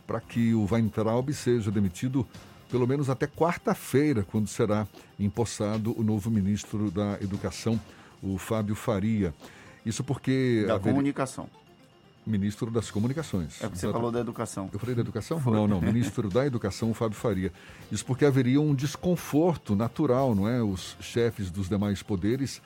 para 0.06 0.18
que 0.18 0.54
o 0.54 0.66
Weintraub 0.70 1.30
seja 1.34 1.70
demitido 1.70 2.26
pelo 2.70 2.86
menos 2.86 3.08
até 3.08 3.26
quarta-feira, 3.26 4.24
quando 4.24 4.48
será 4.48 4.86
empossado 5.18 5.98
o 5.98 6.02
novo 6.02 6.30
ministro 6.30 6.90
da 6.90 7.18
Educação, 7.20 7.80
o 8.22 8.38
Fábio 8.38 8.74
Faria. 8.74 9.32
Isso 9.84 10.02
porque. 10.02 10.64
Da 10.66 10.74
haver... 10.74 10.90
comunicação. 10.90 11.48
Ministro 12.26 12.70
das 12.70 12.90
Comunicações. 12.90 13.62
É 13.62 13.68
porque 13.68 13.78
você 13.78 13.92
falou 13.92 14.10
da 14.10 14.18
educação. 14.18 14.68
Eu 14.72 14.78
falei 14.80 14.96
da 14.96 15.00
educação? 15.00 15.40
Foi. 15.40 15.52
Não, 15.52 15.68
não. 15.68 15.80
Ministro 15.80 16.28
da 16.28 16.44
Educação, 16.44 16.92
Fábio 16.92 17.16
Faria. 17.16 17.52
Isso 17.90 18.04
porque 18.04 18.24
haveria 18.24 18.60
um 18.60 18.74
desconforto 18.74 19.76
natural, 19.76 20.34
não 20.34 20.48
é? 20.48 20.60
Os 20.60 20.96
chefes 21.00 21.50
dos 21.50 21.68
demais 21.68 22.02
poderes 22.02 22.60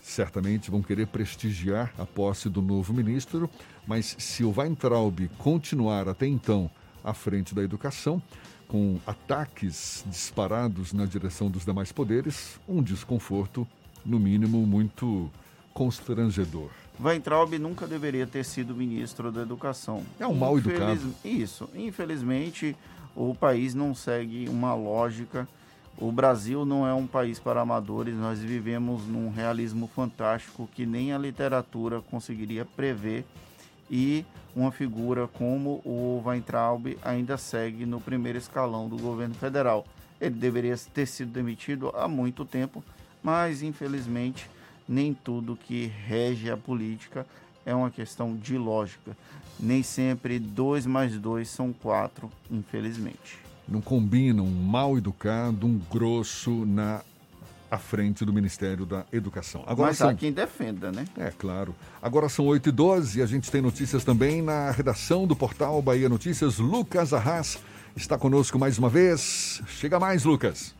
certamente 0.00 0.70
vão 0.70 0.82
querer 0.82 1.06
prestigiar 1.06 1.92
a 1.98 2.06
posse 2.06 2.48
do 2.48 2.62
novo 2.62 2.92
ministro, 2.92 3.48
mas 3.86 4.16
se 4.18 4.42
o 4.42 4.52
Weintraub 4.56 5.28
continuar 5.38 6.08
até 6.08 6.26
então 6.26 6.70
à 7.04 7.12
frente 7.12 7.54
da 7.54 7.62
educação, 7.62 8.22
com 8.66 8.98
ataques 9.06 10.04
disparados 10.06 10.92
na 10.92 11.04
direção 11.04 11.50
dos 11.50 11.64
demais 11.64 11.92
poderes, 11.92 12.58
um 12.68 12.82
desconforto, 12.82 13.66
no 14.04 14.18
mínimo, 14.18 14.64
muito 14.66 15.30
constrangedor. 15.74 16.70
Weintraub 17.02 17.58
nunca 17.58 17.86
deveria 17.86 18.26
ter 18.26 18.44
sido 18.44 18.74
ministro 18.74 19.32
da 19.32 19.40
Educação. 19.40 20.04
É 20.18 20.26
um 20.26 20.34
mal 20.34 20.58
educado. 20.58 21.14
Isso. 21.24 21.68
Infelizmente, 21.74 22.76
o 23.16 23.34
país 23.34 23.74
não 23.74 23.94
segue 23.94 24.48
uma 24.48 24.74
lógica. 24.74 25.48
O 25.96 26.12
Brasil 26.12 26.64
não 26.64 26.86
é 26.86 26.92
um 26.92 27.06
país 27.06 27.38
para 27.38 27.60
amadores. 27.60 28.14
Nós 28.14 28.40
vivemos 28.40 29.06
num 29.06 29.30
realismo 29.30 29.90
fantástico 29.94 30.68
que 30.74 30.84
nem 30.84 31.12
a 31.12 31.18
literatura 31.18 32.02
conseguiria 32.02 32.64
prever. 32.64 33.24
E 33.90 34.24
uma 34.54 34.70
figura 34.70 35.26
como 35.26 35.80
o 35.84 36.22
Weintraub 36.24 36.98
ainda 37.02 37.38
segue 37.38 37.86
no 37.86 38.00
primeiro 38.00 38.38
escalão 38.38 38.88
do 38.88 38.96
governo 38.96 39.34
federal. 39.34 39.86
Ele 40.20 40.34
deveria 40.34 40.76
ter 40.92 41.06
sido 41.06 41.32
demitido 41.32 41.90
há 41.96 42.06
muito 42.06 42.44
tempo, 42.44 42.84
mas 43.22 43.62
infelizmente 43.62 44.48
nem 44.90 45.14
tudo 45.14 45.56
que 45.56 45.86
rege 45.86 46.50
a 46.50 46.56
política 46.56 47.24
é 47.64 47.72
uma 47.72 47.90
questão 47.90 48.36
de 48.36 48.58
lógica. 48.58 49.16
Nem 49.58 49.84
sempre 49.84 50.38
dois 50.40 50.84
mais 50.84 51.16
dois 51.16 51.48
são 51.48 51.72
quatro, 51.72 52.28
infelizmente. 52.50 53.38
Não 53.68 53.80
combina 53.80 54.42
um 54.42 54.50
mal 54.50 54.98
educado, 54.98 55.64
um 55.64 55.78
grosso 55.90 56.66
na 56.66 57.02
à 57.70 57.78
frente 57.78 58.24
do 58.24 58.32
Ministério 58.32 58.84
da 58.84 59.06
Educação. 59.12 59.62
Agora 59.64 59.90
Mas 59.90 59.98
são... 59.98 60.08
há 60.08 60.14
quem 60.14 60.32
defenda, 60.32 60.90
né? 60.90 61.04
É, 61.16 61.30
claro. 61.30 61.72
Agora 62.02 62.28
são 62.28 62.46
8 62.46 62.68
e 62.68 62.72
12 62.72 63.20
e 63.20 63.22
a 63.22 63.26
gente 63.26 63.48
tem 63.48 63.62
notícias 63.62 64.02
também 64.02 64.42
na 64.42 64.72
redação 64.72 65.24
do 65.24 65.36
portal 65.36 65.80
Bahia 65.80 66.08
Notícias. 66.08 66.58
Lucas 66.58 67.12
Arras 67.12 67.60
está 67.94 68.18
conosco 68.18 68.58
mais 68.58 68.76
uma 68.76 68.88
vez. 68.88 69.62
Chega 69.68 70.00
mais, 70.00 70.24
Lucas. 70.24 70.74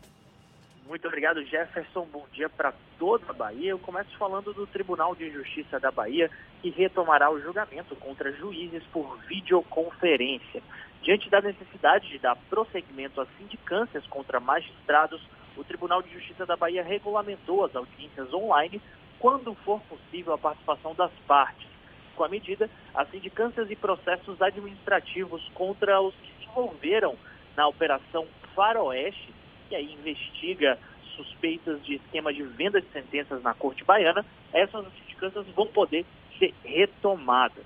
Muito 0.91 1.07
obrigado, 1.07 1.41
Jefferson. 1.45 2.05
Bom 2.11 2.25
dia 2.33 2.49
para 2.49 2.73
toda 2.99 3.23
a 3.29 3.33
Bahia. 3.33 3.69
Eu 3.69 3.79
começo 3.79 4.09
falando 4.17 4.53
do 4.53 4.67
Tribunal 4.67 5.15
de 5.15 5.31
Justiça 5.31 5.79
da 5.79 5.89
Bahia, 5.89 6.29
que 6.61 6.69
retomará 6.69 7.31
o 7.31 7.39
julgamento 7.39 7.95
contra 7.95 8.29
juízes 8.33 8.83
por 8.91 9.17
videoconferência. 9.19 10.61
Diante 11.01 11.29
da 11.29 11.39
necessidade 11.39 12.09
de 12.09 12.19
dar 12.19 12.35
prosseguimento 12.49 13.21
às 13.21 13.29
sindicâncias 13.37 14.05
contra 14.07 14.41
magistrados, 14.41 15.25
o 15.55 15.63
Tribunal 15.63 16.01
de 16.01 16.11
Justiça 16.11 16.45
da 16.45 16.57
Bahia 16.57 16.83
regulamentou 16.83 17.63
as 17.63 17.73
audiências 17.73 18.33
online 18.33 18.81
quando 19.17 19.55
for 19.63 19.79
possível 19.83 20.33
a 20.33 20.37
participação 20.37 20.93
das 20.93 21.13
partes. 21.25 21.69
Com 22.17 22.25
a 22.25 22.27
medida, 22.27 22.69
as 22.93 23.09
sindicâncias 23.11 23.71
e 23.71 23.77
processos 23.77 24.41
administrativos 24.41 25.41
contra 25.53 26.01
os 26.01 26.13
que 26.15 26.33
se 26.37 26.49
envolveram 26.49 27.15
na 27.55 27.65
Operação 27.65 28.27
Faroeste 28.53 29.39
que 29.71 29.75
aí 29.77 29.93
investiga 29.93 30.77
suspeitas 31.15 31.81
de 31.85 31.95
esquema 31.95 32.33
de 32.33 32.43
venda 32.43 32.81
de 32.81 32.87
sentenças 32.87 33.41
na 33.41 33.53
Corte 33.53 33.85
Baiana, 33.85 34.25
essas 34.51 34.85
sindicâncias 34.99 35.47
vão 35.55 35.65
poder 35.65 36.05
ser 36.37 36.53
retomadas. 36.65 37.63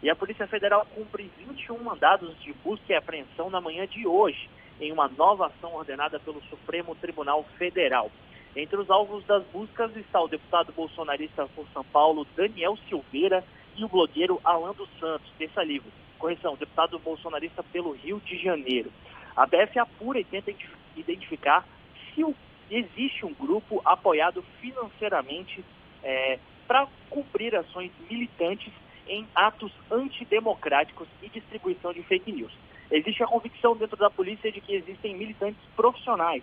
E 0.00 0.08
a 0.08 0.14
Polícia 0.14 0.46
Federal 0.46 0.86
cumpre 0.94 1.28
21 1.36 1.82
mandados 1.82 2.32
de 2.42 2.52
busca 2.64 2.92
e 2.92 2.94
apreensão 2.94 3.50
na 3.50 3.60
manhã 3.60 3.88
de 3.88 4.06
hoje, 4.06 4.48
em 4.80 4.92
uma 4.92 5.08
nova 5.08 5.46
ação 5.46 5.74
ordenada 5.74 6.20
pelo 6.20 6.40
Supremo 6.42 6.94
Tribunal 6.94 7.44
Federal. 7.58 8.08
Entre 8.54 8.76
os 8.76 8.88
alvos 8.88 9.24
das 9.24 9.42
buscas 9.46 9.96
está 9.96 10.22
o 10.22 10.28
deputado 10.28 10.72
bolsonarista 10.72 11.48
por 11.56 11.66
São 11.72 11.82
Paulo, 11.82 12.24
Daniel 12.36 12.78
Silveira, 12.88 13.42
e 13.76 13.84
o 13.84 13.88
blogueiro 13.88 14.40
Alan 14.44 14.74
dos 14.74 14.88
Santos, 15.00 15.28
terça 15.36 15.64
livre. 15.64 15.90
Correção, 16.20 16.56
deputado 16.56 17.00
bolsonarista 17.00 17.64
pelo 17.64 17.92
Rio 17.92 18.20
de 18.24 18.38
Janeiro. 18.38 18.92
A 19.36 19.46
BF 19.46 19.78
apura 19.78 20.18
e 20.18 20.24
tenta 20.24 20.52
identificar 21.00 21.66
se 22.14 22.24
existe 22.70 23.24
um 23.24 23.32
grupo 23.32 23.80
apoiado 23.84 24.42
financeiramente 24.60 25.64
é, 26.02 26.38
para 26.66 26.86
cumprir 27.08 27.54
ações 27.56 27.90
militantes 28.10 28.72
em 29.06 29.26
atos 29.34 29.72
antidemocráticos 29.90 31.08
e 31.22 31.28
distribuição 31.28 31.92
de 31.92 32.02
fake 32.02 32.30
news. 32.30 32.52
Existe 32.90 33.22
a 33.22 33.26
convicção 33.26 33.76
dentro 33.76 33.96
da 33.96 34.10
polícia 34.10 34.52
de 34.52 34.60
que 34.60 34.74
existem 34.74 35.16
militantes 35.16 35.60
profissionais 35.74 36.42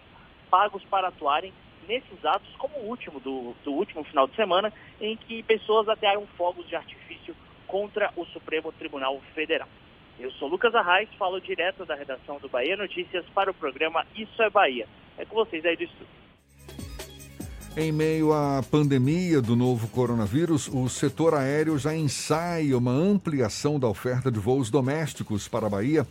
pagos 0.50 0.84
para 0.86 1.10
atuarem 1.10 1.54
nesses 1.88 2.26
atos, 2.26 2.50
como 2.58 2.78
o 2.80 2.90
último 2.90 3.20
do, 3.20 3.56
do 3.64 3.72
último 3.72 4.04
final 4.04 4.28
de 4.28 4.36
semana, 4.36 4.74
em 5.00 5.16
que 5.16 5.44
pessoas 5.44 5.88
atearam 5.88 6.26
fogos 6.38 6.68
de 6.68 6.76
artifício 6.76 7.36
contra 7.68 8.12
o 8.16 8.26
Supremo 8.26 8.72
Tribunal 8.72 9.20
Federal. 9.34 9.68
Eu 10.18 10.32
sou 10.32 10.48
Lucas 10.48 10.74
Arraes, 10.74 11.10
falo 11.20 11.42
direto 11.42 11.86
da 11.86 11.94
redação 11.94 12.40
do 12.40 12.48
Bahia 12.48 12.78
Notícias 12.78 13.26
para 13.34 13.52
o 13.52 13.54
programa 13.54 14.06
Isso 14.16 14.42
é 14.42 14.50
Bahia. 14.50 14.88
É 15.18 15.26
com 15.26 15.36
vocês 15.36 15.64
aí 15.66 15.76
do 15.76 15.84
estúdio. 15.84 16.08
Em 17.76 17.92
meio 17.92 18.32
à 18.32 18.64
pandemia 18.64 19.42
do 19.42 19.54
novo 19.54 19.90
coronavírus, 19.90 20.70
o 20.70 20.88
setor 20.88 21.34
aéreo 21.34 21.78
já 21.78 21.94
ensaia 21.94 22.78
uma 22.78 22.92
ampliação 22.92 23.78
da 23.78 23.88
oferta 23.90 24.32
de 24.32 24.40
voos 24.40 24.70
domésticos 24.70 25.50
para 25.50 25.68
a 25.68 25.70
Bahia. 25.70 26.08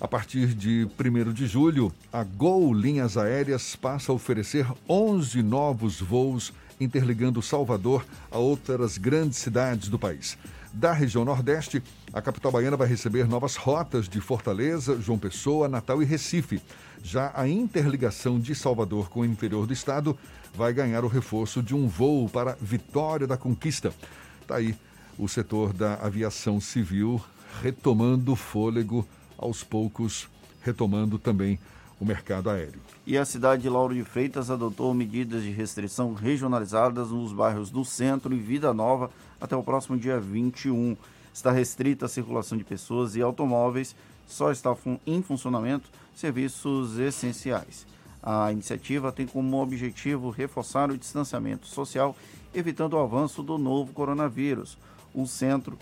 A 0.00 0.08
partir 0.08 0.48
de 0.48 0.88
1 0.98 1.32
de 1.32 1.46
julho, 1.46 1.92
a 2.12 2.24
Gol 2.24 2.74
Linhas 2.74 3.16
Aéreas 3.16 3.76
passa 3.76 4.10
a 4.10 4.14
oferecer 4.14 4.66
11 4.88 5.40
novos 5.44 6.00
voos 6.00 6.52
interligando 6.80 7.40
Salvador 7.40 8.04
a 8.32 8.38
outras 8.38 8.98
grandes 8.98 9.38
cidades 9.38 9.88
do 9.88 9.98
país 9.98 10.36
da 10.74 10.92
região 10.92 11.24
Nordeste, 11.24 11.82
a 12.12 12.20
capital 12.20 12.50
baiana 12.50 12.76
vai 12.76 12.88
receber 12.88 13.28
novas 13.28 13.54
rotas 13.54 14.08
de 14.08 14.20
Fortaleza, 14.20 15.00
João 15.00 15.18
Pessoa, 15.18 15.68
Natal 15.68 16.02
e 16.02 16.04
Recife. 16.04 16.60
Já 17.02 17.32
a 17.34 17.46
interligação 17.48 18.40
de 18.40 18.54
Salvador 18.54 19.08
com 19.08 19.20
o 19.20 19.24
interior 19.24 19.66
do 19.66 19.72
estado 19.72 20.18
vai 20.52 20.72
ganhar 20.72 21.04
o 21.04 21.08
reforço 21.08 21.62
de 21.62 21.74
um 21.74 21.86
voo 21.86 22.28
para 22.28 22.56
Vitória 22.60 23.26
da 23.26 23.36
Conquista. 23.36 23.94
Está 24.42 24.56
aí 24.56 24.74
o 25.16 25.28
setor 25.28 25.72
da 25.72 25.94
aviação 25.94 26.60
civil 26.60 27.22
retomando 27.62 28.34
fôlego 28.34 29.06
aos 29.38 29.62
poucos, 29.62 30.28
retomando 30.60 31.20
também 31.20 31.58
o 32.00 32.04
mercado 32.04 32.50
aéreo. 32.50 32.80
E 33.06 33.18
a 33.18 33.24
cidade 33.26 33.60
de 33.60 33.68
Lauro 33.68 33.94
de 33.94 34.02
Freitas 34.02 34.50
adotou 34.50 34.94
medidas 34.94 35.42
de 35.42 35.50
restrição 35.50 36.14
regionalizadas 36.14 37.10
nos 37.10 37.34
bairros 37.34 37.68
do 37.68 37.84
Centro 37.84 38.32
e 38.32 38.38
Vida 38.38 38.72
Nova 38.72 39.10
até 39.38 39.54
o 39.54 39.62
próximo 39.62 39.98
dia 39.98 40.18
21. 40.18 40.96
Está 41.32 41.50
restrita 41.50 42.06
a 42.06 42.08
circulação 42.08 42.56
de 42.56 42.64
pessoas 42.64 43.14
e 43.14 43.20
automóveis, 43.20 43.94
só 44.26 44.50
está 44.50 44.74
em 45.06 45.20
funcionamento 45.20 45.90
serviços 46.14 46.98
essenciais. 46.98 47.86
A 48.22 48.50
iniciativa 48.50 49.12
tem 49.12 49.26
como 49.26 49.60
objetivo 49.60 50.30
reforçar 50.30 50.90
o 50.90 50.96
distanciamento 50.96 51.66
social, 51.66 52.16
evitando 52.54 52.94
o 52.94 53.00
avanço 53.00 53.42
do 53.42 53.58
novo 53.58 53.92
coronavírus. 53.92 54.78
O 55.14 55.26
centro 55.26 55.76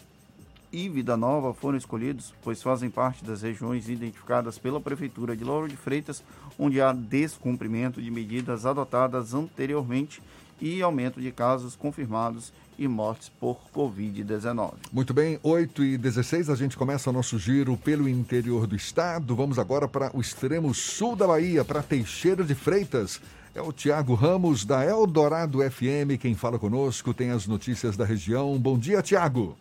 e 0.72 0.88
Vida 0.88 1.16
Nova 1.16 1.52
foram 1.52 1.76
escolhidos, 1.76 2.32
pois 2.42 2.62
fazem 2.62 2.88
parte 2.88 3.22
das 3.22 3.42
regiões 3.42 3.88
identificadas 3.88 4.58
pela 4.58 4.80
Prefeitura 4.80 5.36
de 5.36 5.44
Lauro 5.44 5.68
de 5.68 5.76
Freitas, 5.76 6.24
onde 6.58 6.80
há 6.80 6.92
descumprimento 6.92 8.00
de 8.00 8.10
medidas 8.10 8.66
adotadas 8.66 9.34
anteriormente 9.34 10.22
e 10.60 10.80
aumento 10.80 11.20
de 11.20 11.32
casos 11.32 11.74
confirmados 11.74 12.52
e 12.78 12.86
mortes 12.88 13.28
por 13.28 13.58
Covid-19. 13.74 14.74
Muito 14.92 15.12
bem, 15.12 15.38
8 15.42 15.84
e 15.84 15.98
16 15.98 16.48
a 16.48 16.54
gente 16.54 16.76
começa 16.76 17.10
o 17.10 17.12
nosso 17.12 17.38
giro 17.38 17.76
pelo 17.76 18.08
interior 18.08 18.66
do 18.66 18.76
estado. 18.76 19.34
Vamos 19.34 19.58
agora 19.58 19.86
para 19.86 20.16
o 20.16 20.20
extremo 20.20 20.72
sul 20.72 21.16
da 21.16 21.26
Bahia, 21.26 21.64
para 21.64 21.82
Teixeira 21.82 22.44
de 22.44 22.54
Freitas. 22.54 23.20
É 23.54 23.60
o 23.60 23.72
Tiago 23.72 24.14
Ramos, 24.14 24.64
da 24.64 24.84
Eldorado 24.84 25.58
FM, 25.58 26.18
quem 26.18 26.34
fala 26.34 26.58
conosco, 26.58 27.12
tem 27.12 27.30
as 27.30 27.46
notícias 27.46 27.96
da 27.96 28.04
região. 28.04 28.58
Bom 28.58 28.78
dia, 28.78 29.02
Tiago. 29.02 29.58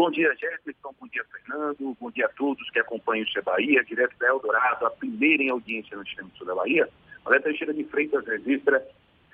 Bom 0.00 0.10
dia, 0.10 0.34
Jefferson. 0.34 0.94
Bom 0.98 1.06
dia, 1.08 1.22
Fernando. 1.30 1.94
Bom 2.00 2.10
dia 2.10 2.24
a 2.24 2.30
todos 2.30 2.70
que 2.70 2.78
acompanham 2.78 3.26
o 3.36 3.42
Bahia, 3.42 3.84
direto 3.84 4.16
da 4.18 4.28
Eldorado, 4.28 4.86
a 4.86 4.90
primeira 4.90 5.42
em 5.42 5.50
audiência 5.50 5.94
no 5.94 6.02
extremo 6.02 6.30
sul 6.38 6.46
da 6.46 6.54
Bahia. 6.54 6.88
A 7.26 7.38
Teixeira 7.38 7.74
de 7.74 7.84
Freitas 7.84 8.26
registra 8.26 8.82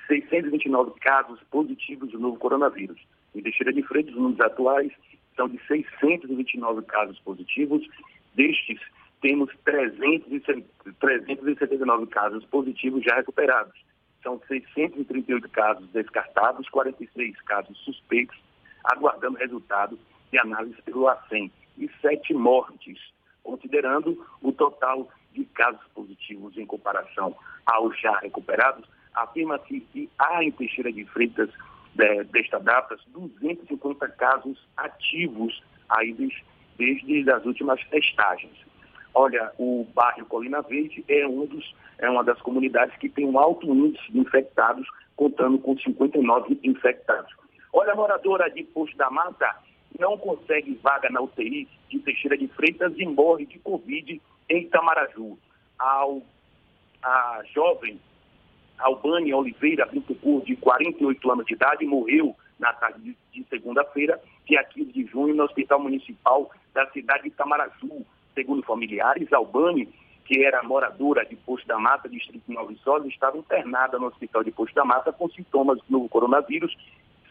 629 0.08 0.98
casos 0.98 1.40
positivos 1.52 2.10
do 2.10 2.18
novo 2.18 2.36
coronavírus. 2.38 3.00
Em 3.32 3.42
Teixeira 3.42 3.72
de 3.72 3.80
Freitas, 3.84 4.12
os 4.14 4.20
números 4.20 4.40
atuais 4.40 4.90
são 5.36 5.48
de 5.48 5.56
629 5.68 6.82
casos 6.82 7.16
positivos. 7.20 7.88
Destes, 8.34 8.80
temos 9.20 9.52
379 9.64 12.06
casos 12.08 12.44
positivos 12.46 13.04
já 13.04 13.14
recuperados. 13.14 13.80
São 14.20 14.42
638 14.48 15.48
casos 15.50 15.88
descartados, 15.92 16.68
46 16.70 17.40
casos 17.42 17.78
suspeitos, 17.84 18.36
aguardando 18.82 19.38
resultado 19.38 19.96
de 20.30 20.38
análise 20.38 20.80
pelo 20.82 21.08
ACEM. 21.08 21.50
E 21.78 21.90
sete 22.00 22.32
mortes, 22.34 22.98
considerando 23.42 24.26
o 24.42 24.52
total 24.52 25.08
de 25.32 25.44
casos 25.46 25.86
positivos 25.94 26.56
em 26.56 26.64
comparação 26.64 27.36
aos 27.66 27.98
já 28.00 28.18
recuperados, 28.18 28.88
afirma-se 29.14 29.80
que 29.92 30.10
há 30.18 30.42
em 30.42 30.50
Teixeira 30.50 30.92
de 30.92 31.04
Freitas, 31.06 31.50
de, 31.94 32.24
desta 32.24 32.58
data, 32.58 32.96
250 33.08 34.08
casos 34.10 34.58
ativos 34.76 35.62
aí 35.88 36.12
desde, 36.12 36.44
desde 36.78 37.30
as 37.30 37.44
últimas 37.44 37.82
testagens. 37.88 38.56
Olha, 39.14 39.50
o 39.58 39.86
bairro 39.94 40.26
Colina 40.26 40.60
Verde 40.60 41.02
é, 41.08 41.26
um 41.26 41.46
dos, 41.46 41.74
é 41.98 42.08
uma 42.08 42.22
das 42.22 42.40
comunidades 42.42 42.94
que 42.98 43.08
tem 43.08 43.24
um 43.24 43.38
alto 43.38 43.66
índice 43.66 44.12
de 44.12 44.18
infectados, 44.18 44.86
contando 45.16 45.58
com 45.58 45.76
59 45.78 46.60
infectados. 46.62 47.34
Olha, 47.72 47.94
moradora 47.94 48.50
de 48.50 48.62
Posto 48.64 48.96
da 48.98 49.10
Mata 49.10 49.56
não 49.98 50.16
consegue 50.18 50.78
vaga 50.82 51.08
na 51.10 51.20
UTI 51.20 51.68
de 51.88 51.98
Teixeira 52.00 52.36
de 52.36 52.48
Freitas 52.48 52.92
e 52.96 53.06
morre 53.06 53.46
de 53.46 53.58
Covid 53.58 54.20
em 54.48 54.62
Itamaraju. 54.62 55.38
Ao, 55.78 56.22
a 57.02 57.42
jovem 57.52 58.00
Albânia 58.78 59.36
Oliveira 59.36 59.86
Bintucur, 59.86 60.44
de 60.44 60.56
48 60.56 61.30
anos 61.30 61.46
de 61.46 61.54
idade, 61.54 61.86
morreu 61.86 62.36
na 62.58 62.72
tarde 62.72 63.00
de, 63.02 63.16
de 63.32 63.48
segunda-feira, 63.48 64.20
dia 64.46 64.62
15 64.64 64.92
de 64.92 65.04
junho, 65.06 65.34
no 65.34 65.44
Hospital 65.44 65.80
Municipal 65.80 66.50
da 66.74 66.86
cidade 66.90 67.22
de 67.22 67.28
Itamaraju. 67.28 68.04
Segundo 68.34 68.62
familiares, 68.62 69.32
Albânia, 69.32 69.86
que 70.26 70.44
era 70.44 70.62
moradora 70.62 71.24
de 71.24 71.36
Posto 71.36 71.66
da 71.66 71.78
Mata, 71.78 72.08
distrito 72.08 72.44
de 72.46 72.54
Nova 72.54 72.68
Viçosa, 72.68 73.06
estava 73.08 73.38
internada 73.38 73.98
no 73.98 74.06
Hospital 74.06 74.44
de 74.44 74.50
Posto 74.50 74.74
da 74.74 74.84
Mata 74.84 75.12
com 75.12 75.28
sintomas 75.30 75.78
do 75.78 75.84
novo 75.88 76.08
coronavírus. 76.08 76.76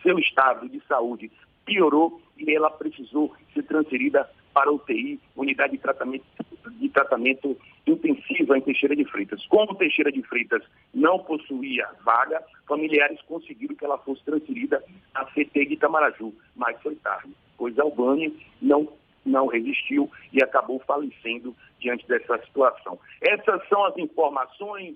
Seu 0.02 0.18
estado 0.18 0.68
de 0.68 0.82
saúde 0.88 1.32
piorou 1.66 2.22
e 2.38 2.54
ela 2.54 2.70
precisou 2.70 3.34
ser 3.54 3.64
transferida 3.64 4.30
para 4.54 4.72
UTI, 4.72 5.20
unidade 5.36 5.74
de 5.74 5.80
tratamento, 5.80 6.26
de 6.72 6.90
tratamento 6.90 7.58
intensiva 7.86 8.58
em 8.58 8.62
Teixeira 8.62 8.96
de 8.96 9.04
Freitas. 9.06 9.46
Como 9.48 9.76
Teixeira 9.76 10.12
de 10.12 10.22
Freitas 10.24 10.64
não 10.94 11.20
possuía 11.20 11.88
vaga, 12.04 12.42
familiares 12.66 13.22
conseguiram 13.24 13.76
que 13.76 13.84
ela 13.84 13.98
fosse 13.98 14.24
transferida 14.24 14.82
à 15.14 15.26
CT 15.26 15.66
de 15.66 15.74
Itamaraju, 15.74 16.34
mas 16.56 16.82
foi 16.82 16.96
tarde, 16.96 17.32
pois 17.58 17.78
Albânia 17.78 18.32
não, 18.62 18.88
não 19.26 19.48
resistiu 19.48 20.10
e 20.32 20.42
acabou 20.42 20.80
falecendo 20.80 21.54
diante 21.80 22.08
dessa 22.08 22.38
situação. 22.46 22.98
Essas 23.22 23.68
são 23.68 23.84
as 23.86 23.98
informações, 23.98 24.96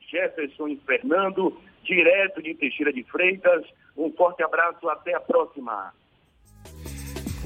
Jefferson 0.00 0.68
e 0.68 0.76
Fernando, 0.78 1.56
direto 1.84 2.42
de 2.42 2.54
Teixeira 2.54 2.92
de 2.92 3.04
Freitas. 3.04 3.64
Um 3.96 4.10
forte 4.12 4.42
abraço, 4.42 4.88
até 4.88 5.14
a 5.14 5.20
próxima. 5.20 5.92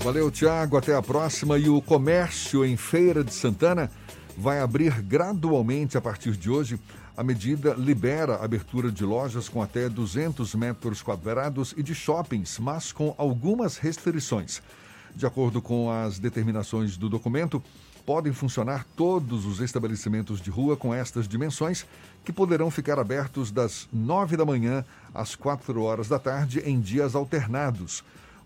Valeu, 0.03 0.31
Tiago. 0.31 0.79
Até 0.79 0.95
a 0.95 1.03
próxima. 1.03 1.59
E 1.59 1.69
o 1.69 1.83
comércio 1.83 2.65
em 2.65 2.75
Feira 2.75 3.23
de 3.23 3.35
Santana 3.35 3.91
vai 4.37 4.59
abrir 4.59 5.03
gradualmente 5.03 5.99
a 5.99 6.01
partir 6.01 6.33
de 6.33 6.49
hoje. 6.49 6.81
A 7.15 7.23
medida 7.23 7.75
libera 7.75 8.37
a 8.37 8.45
abertura 8.45 8.91
de 8.91 9.05
lojas 9.05 9.47
com 9.47 9.61
até 9.61 9.91
200 9.91 10.55
metros 10.55 11.03
quadrados 11.03 11.75
e 11.77 11.83
de 11.83 11.95
shoppings, 11.95 12.59
mas 12.59 12.93
com 12.93 13.15
algumas 13.19 13.77
restrições. 13.77 14.63
De 15.15 15.27
acordo 15.27 15.61
com 15.61 15.91
as 15.91 16.19
determinações 16.19 16.97
do 16.97 17.11
documento, 17.11 17.63
podem 18.07 18.33
funcionar 18.33 18.87
todos 18.97 19.45
os 19.45 19.61
estabelecimentos 19.61 20.41
de 20.41 20.49
rua 20.49 20.79
com 20.79 20.95
estas 20.95 21.29
dimensões, 21.29 21.85
que 22.25 22.33
poderão 22.33 22.71
ficar 22.71 22.99
abertos 22.99 23.51
das 23.51 23.87
9 23.93 24.39
da 24.39 24.47
manhã 24.47 24.83
às 25.15 25.35
4 25.35 25.83
horas 25.83 26.09
da 26.09 26.19
tarde 26.19 26.61
em 26.61 26.81
dias 26.81 27.15
alternados. 27.15 28.03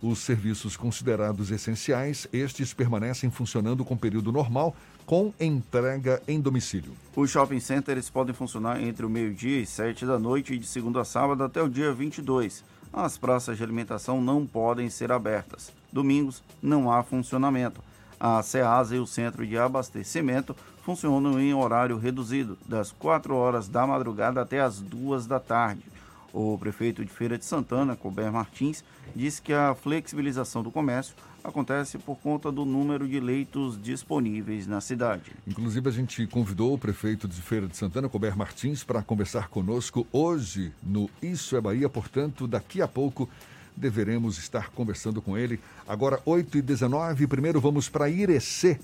Os 0.06 0.18
serviços 0.18 0.76
considerados 0.76 1.50
essenciais, 1.50 2.28
estes 2.30 2.74
permanecem 2.74 3.30
funcionando 3.30 3.86
com 3.86 3.96
período 3.96 4.30
normal, 4.30 4.76
com 5.06 5.32
entrega 5.40 6.22
em 6.28 6.38
domicílio. 6.38 6.92
Os 7.16 7.30
shopping 7.30 7.58
centers 7.58 8.10
podem 8.10 8.34
funcionar 8.34 8.82
entre 8.82 9.06
o 9.06 9.08
meio-dia 9.08 9.62
e 9.62 9.64
sete 9.64 10.04
da 10.04 10.18
noite 10.18 10.52
e 10.52 10.58
de 10.58 10.66
segunda 10.66 11.00
a 11.00 11.06
sábado 11.06 11.42
até 11.42 11.62
o 11.62 11.70
dia 11.70 11.90
22. 11.90 12.62
As 12.92 13.16
praças 13.16 13.56
de 13.56 13.62
alimentação 13.62 14.20
não 14.20 14.46
podem 14.46 14.90
ser 14.90 15.10
abertas. 15.10 15.72
Domingos 15.90 16.42
não 16.62 16.92
há 16.92 17.02
funcionamento. 17.02 17.80
A 18.20 18.42
SEASA 18.42 18.96
e 18.96 18.98
o 18.98 19.06
Centro 19.06 19.46
de 19.46 19.56
Abastecimento 19.56 20.54
funcionam 20.82 21.40
em 21.40 21.54
horário 21.54 21.96
reduzido, 21.96 22.58
das 22.68 22.92
4 22.92 23.34
horas 23.34 23.68
da 23.68 23.86
madrugada 23.86 24.42
até 24.42 24.60
as 24.60 24.80
2 24.80 25.24
da 25.24 25.40
tarde. 25.40 25.93
O 26.34 26.58
prefeito 26.58 27.04
de 27.04 27.12
Feira 27.12 27.38
de 27.38 27.44
Santana, 27.44 27.94
Colbert 27.94 28.32
Martins, 28.32 28.82
disse 29.14 29.40
que 29.40 29.52
a 29.52 29.72
flexibilização 29.72 30.64
do 30.64 30.70
comércio 30.72 31.14
acontece 31.44 31.96
por 31.96 32.16
conta 32.16 32.50
do 32.50 32.64
número 32.64 33.06
de 33.06 33.20
leitos 33.20 33.80
disponíveis 33.80 34.66
na 34.66 34.80
cidade. 34.80 35.30
Inclusive, 35.46 35.88
a 35.88 35.92
gente 35.92 36.26
convidou 36.26 36.74
o 36.74 36.78
prefeito 36.78 37.28
de 37.28 37.40
Feira 37.40 37.68
de 37.68 37.76
Santana, 37.76 38.08
Colbert 38.08 38.36
Martins, 38.36 38.82
para 38.82 39.00
conversar 39.00 39.46
conosco 39.46 40.04
hoje 40.10 40.72
no 40.82 41.08
Isso 41.22 41.56
é 41.56 41.60
Bahia. 41.60 41.88
Portanto, 41.88 42.48
daqui 42.48 42.82
a 42.82 42.88
pouco 42.88 43.30
deveremos 43.76 44.36
estar 44.36 44.70
conversando 44.70 45.22
com 45.22 45.38
ele. 45.38 45.60
Agora, 45.86 46.18
8h19, 46.26 47.28
primeiro 47.28 47.60
vamos 47.60 47.88
para 47.88 48.10
Irecê. 48.10 48.80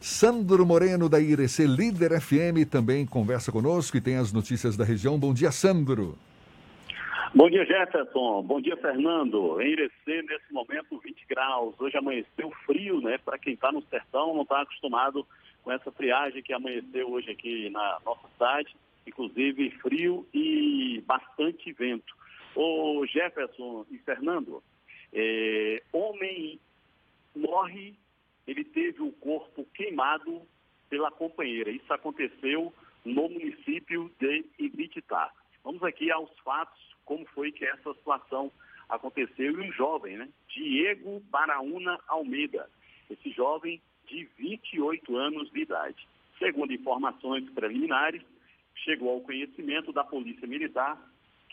Sandro 0.00 0.64
Moreno, 0.64 1.10
da 1.10 1.20
Irecê 1.20 1.66
Líder 1.66 2.18
FM, 2.18 2.66
também 2.70 3.04
conversa 3.04 3.52
conosco 3.52 3.98
e 3.98 4.00
tem 4.00 4.16
as 4.16 4.32
notícias 4.32 4.78
da 4.78 4.84
região. 4.84 5.18
Bom 5.18 5.34
dia, 5.34 5.52
Sandro. 5.52 6.16
Bom 7.36 7.50
dia, 7.50 7.66
Jefferson. 7.66 8.44
Bom 8.44 8.60
dia, 8.60 8.76
Fernando. 8.76 9.60
Em 9.60 9.72
Irecê, 9.72 10.22
nesse 10.22 10.52
momento, 10.52 11.00
20 11.00 11.26
graus. 11.26 11.74
Hoje 11.80 11.96
amanheceu 11.96 12.48
frio, 12.64 13.00
né? 13.00 13.18
Para 13.18 13.36
quem 13.38 13.54
está 13.54 13.72
no 13.72 13.82
sertão, 13.86 14.32
não 14.34 14.42
está 14.42 14.60
acostumado 14.60 15.26
com 15.64 15.72
essa 15.72 15.90
friagem 15.90 16.44
que 16.44 16.52
amanheceu 16.52 17.10
hoje 17.10 17.32
aqui 17.32 17.68
na 17.70 17.98
nossa 18.04 18.28
cidade. 18.28 18.76
Inclusive, 19.04 19.68
frio 19.80 20.24
e 20.32 21.02
bastante 21.08 21.72
vento. 21.72 22.14
Ô, 22.54 23.04
Jefferson 23.04 23.84
e 23.90 23.98
Fernando, 23.98 24.62
é, 25.12 25.82
homem 25.92 26.60
morre, 27.34 27.96
ele 28.46 28.62
teve 28.62 29.02
o 29.02 29.10
corpo 29.10 29.66
queimado 29.74 30.40
pela 30.88 31.10
companheira. 31.10 31.68
Isso 31.68 31.92
aconteceu 31.92 32.72
no 33.04 33.28
município 33.28 34.08
de 34.20 34.44
Ibititá. 34.56 35.32
Vamos 35.64 35.82
aqui 35.82 36.12
aos 36.12 36.30
fatos 36.44 36.93
como 37.04 37.24
foi 37.26 37.52
que 37.52 37.64
essa 37.64 37.92
situação 37.94 38.50
aconteceu. 38.88 39.52
E 39.52 39.68
um 39.68 39.72
jovem, 39.72 40.16
né? 40.16 40.28
Diego 40.48 41.20
Baraúna 41.30 41.98
Almeida. 42.08 42.68
Esse 43.10 43.30
jovem 43.30 43.80
de 44.06 44.28
28 44.38 45.16
anos 45.16 45.50
de 45.50 45.60
idade. 45.60 46.06
Segundo 46.38 46.72
informações 46.72 47.48
preliminares, 47.50 48.22
chegou 48.76 49.10
ao 49.10 49.20
conhecimento 49.20 49.92
da 49.92 50.04
Polícia 50.04 50.46
Militar 50.46 50.98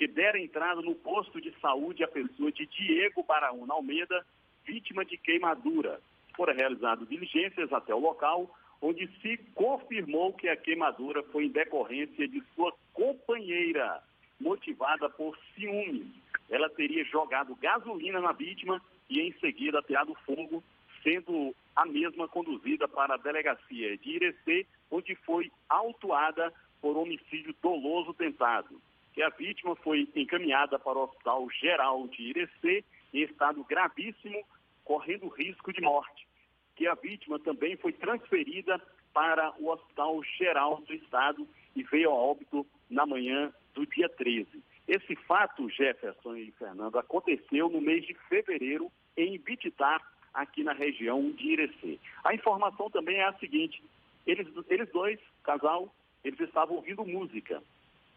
que 0.01 0.07
dera 0.07 0.39
entrada 0.39 0.81
no 0.81 0.95
posto 0.95 1.39
de 1.39 1.53
saúde 1.59 2.03
a 2.03 2.07
pessoa 2.07 2.51
de 2.51 2.65
Diego 2.65 3.21
Baraúna 3.21 3.75
Almeida, 3.75 4.25
vítima 4.65 5.05
de 5.05 5.15
queimadura. 5.15 6.01
Foram 6.35 6.55
realizadas 6.55 7.07
diligências 7.07 7.71
até 7.71 7.93
o 7.93 7.99
local, 7.99 8.49
onde 8.81 9.07
se 9.21 9.37
confirmou 9.53 10.33
que 10.33 10.49
a 10.49 10.57
queimadura 10.57 11.21
foi 11.25 11.45
em 11.45 11.49
decorrência 11.49 12.27
de 12.27 12.41
sua 12.55 12.73
companheira, 12.93 14.01
motivada 14.41 15.09
por 15.09 15.38
ciúmes. 15.55 16.07
ela 16.49 16.69
teria 16.69 17.03
jogado 17.05 17.55
gasolina 17.55 18.19
na 18.19 18.34
vítima 18.34 18.81
e 19.09 19.22
em 19.22 19.34
seguida 19.39 19.80
ateado 19.80 20.13
fogo, 20.26 20.63
sendo 21.01 21.55
a 21.76 21.85
mesma 21.85 22.27
conduzida 22.27 22.88
para 22.88 23.13
a 23.13 23.18
delegacia 23.18 23.97
de 23.97 24.09
Irecê, 24.09 24.65
onde 24.89 25.15
foi 25.15 25.51
autuada 25.69 26.53
por 26.81 26.97
homicídio 26.97 27.55
doloso 27.61 28.13
tentado. 28.13 28.81
Que 29.13 29.22
a 29.22 29.30
vítima 29.30 29.76
foi 29.77 30.09
encaminhada 30.15 30.77
para 30.77 30.97
o 30.97 31.03
Hospital 31.03 31.49
Geral 31.51 32.07
de 32.07 32.22
Irecê 32.23 32.84
em 33.13 33.22
estado 33.23 33.63
gravíssimo, 33.63 34.43
correndo 34.84 35.27
risco 35.30 35.72
de 35.72 35.81
morte. 35.81 36.27
Que 36.76 36.88
a 36.88 36.95
vítima 36.95 37.39
também 37.39 37.77
foi 37.77 37.93
transferida 37.93 38.81
para 39.13 39.53
o 39.59 39.69
Hospital 39.69 40.22
Geral 40.38 40.81
do 40.81 40.93
Estado 40.93 41.47
e 41.76 41.84
veio 41.84 42.09
a 42.09 42.13
óbito 42.13 42.65
na 42.91 43.05
manhã 43.05 43.51
do 43.73 43.85
dia 43.85 44.09
13. 44.09 44.47
Esse 44.88 45.15
fato, 45.15 45.69
Jefferson 45.69 46.35
e 46.35 46.51
Fernando, 46.51 46.99
aconteceu 46.99 47.69
no 47.69 47.80
mês 47.80 48.05
de 48.05 48.13
fevereiro 48.27 48.91
em 49.15 49.39
Bititá, 49.39 50.01
aqui 50.34 50.63
na 50.63 50.73
região 50.73 51.31
de 51.31 51.47
Irecê. 51.47 51.99
A 52.23 52.34
informação 52.34 52.89
também 52.89 53.18
é 53.18 53.26
a 53.26 53.34
seguinte: 53.34 53.81
eles, 54.26 54.47
eles 54.69 54.89
dois, 54.91 55.19
casal, 55.43 55.93
eles 56.23 56.39
estavam 56.39 56.77
ouvindo 56.77 57.05
música. 57.05 57.61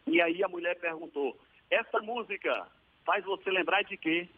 E 0.06 0.20
aí 0.20 0.42
a 0.42 0.48
mulher 0.48 0.78
perguntou: 0.78 1.38
essa 1.70 2.00
música 2.00 2.66
faz 3.04 3.24
você 3.24 3.50
lembrar 3.50 3.82
de 3.82 3.96
quê? 3.96 4.28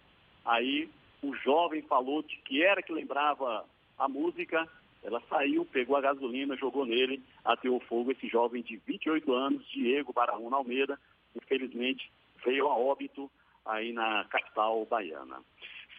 Aí 0.45 0.89
o 1.23 1.35
jovem 1.37 1.83
falou 1.83 2.23
de 2.23 2.37
que 2.39 2.63
era 2.63 2.83
que 2.83 2.93
lembrava 2.93 3.65
a 3.99 4.09
música. 4.09 4.69
Ela 5.03 5.23
saiu, 5.29 5.65
pegou 5.65 5.97
a 5.97 6.01
gasolina, 6.01 6.57
jogou 6.57 6.85
nele, 6.85 7.23
ateou 7.45 7.81
fogo. 7.81 8.13
Esse 8.13 8.29
jovem 8.29 8.63
de 8.63 8.77
28 8.87 9.33
anos, 9.33 9.67
Diego 9.69 10.13
Barahuna 10.13 10.57
Almeida, 10.57 10.99
infelizmente 11.35 12.11
veio 12.45 12.69
a 12.69 12.77
óbito 12.77 13.31
aí 13.65 13.93
na 13.93 14.25
capital 14.25 14.87
baiana. 14.87 15.39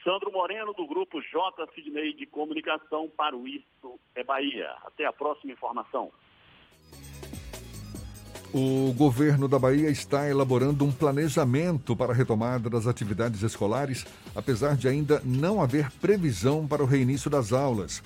Sandro 0.03 0.31
Moreno, 0.31 0.73
do 0.73 0.87
grupo 0.87 1.21
J. 1.21 1.67
Sidney 1.75 2.13
de 2.13 2.25
Comunicação 2.25 3.09
para 3.09 3.35
o 3.35 3.47
Isso 3.47 3.99
é 4.15 4.23
Bahia. 4.23 4.69
Até 4.85 5.05
a 5.05 5.11
próxima 5.11 5.51
informação. 5.51 6.11
O 8.53 8.93
governo 8.93 9.49
da 9.49 9.59
Bahia 9.59 9.89
está 9.89 10.29
elaborando 10.29 10.85
um 10.85 10.91
planejamento 10.91 11.95
para 11.97 12.13
a 12.13 12.15
retomada 12.15 12.69
das 12.69 12.87
atividades 12.87 13.43
escolares, 13.43 14.05
apesar 14.33 14.77
de 14.77 14.87
ainda 14.87 15.21
não 15.25 15.61
haver 15.61 15.91
previsão 15.99 16.65
para 16.65 16.81
o 16.81 16.85
reinício 16.85 17.29
das 17.29 17.51
aulas. 17.51 18.01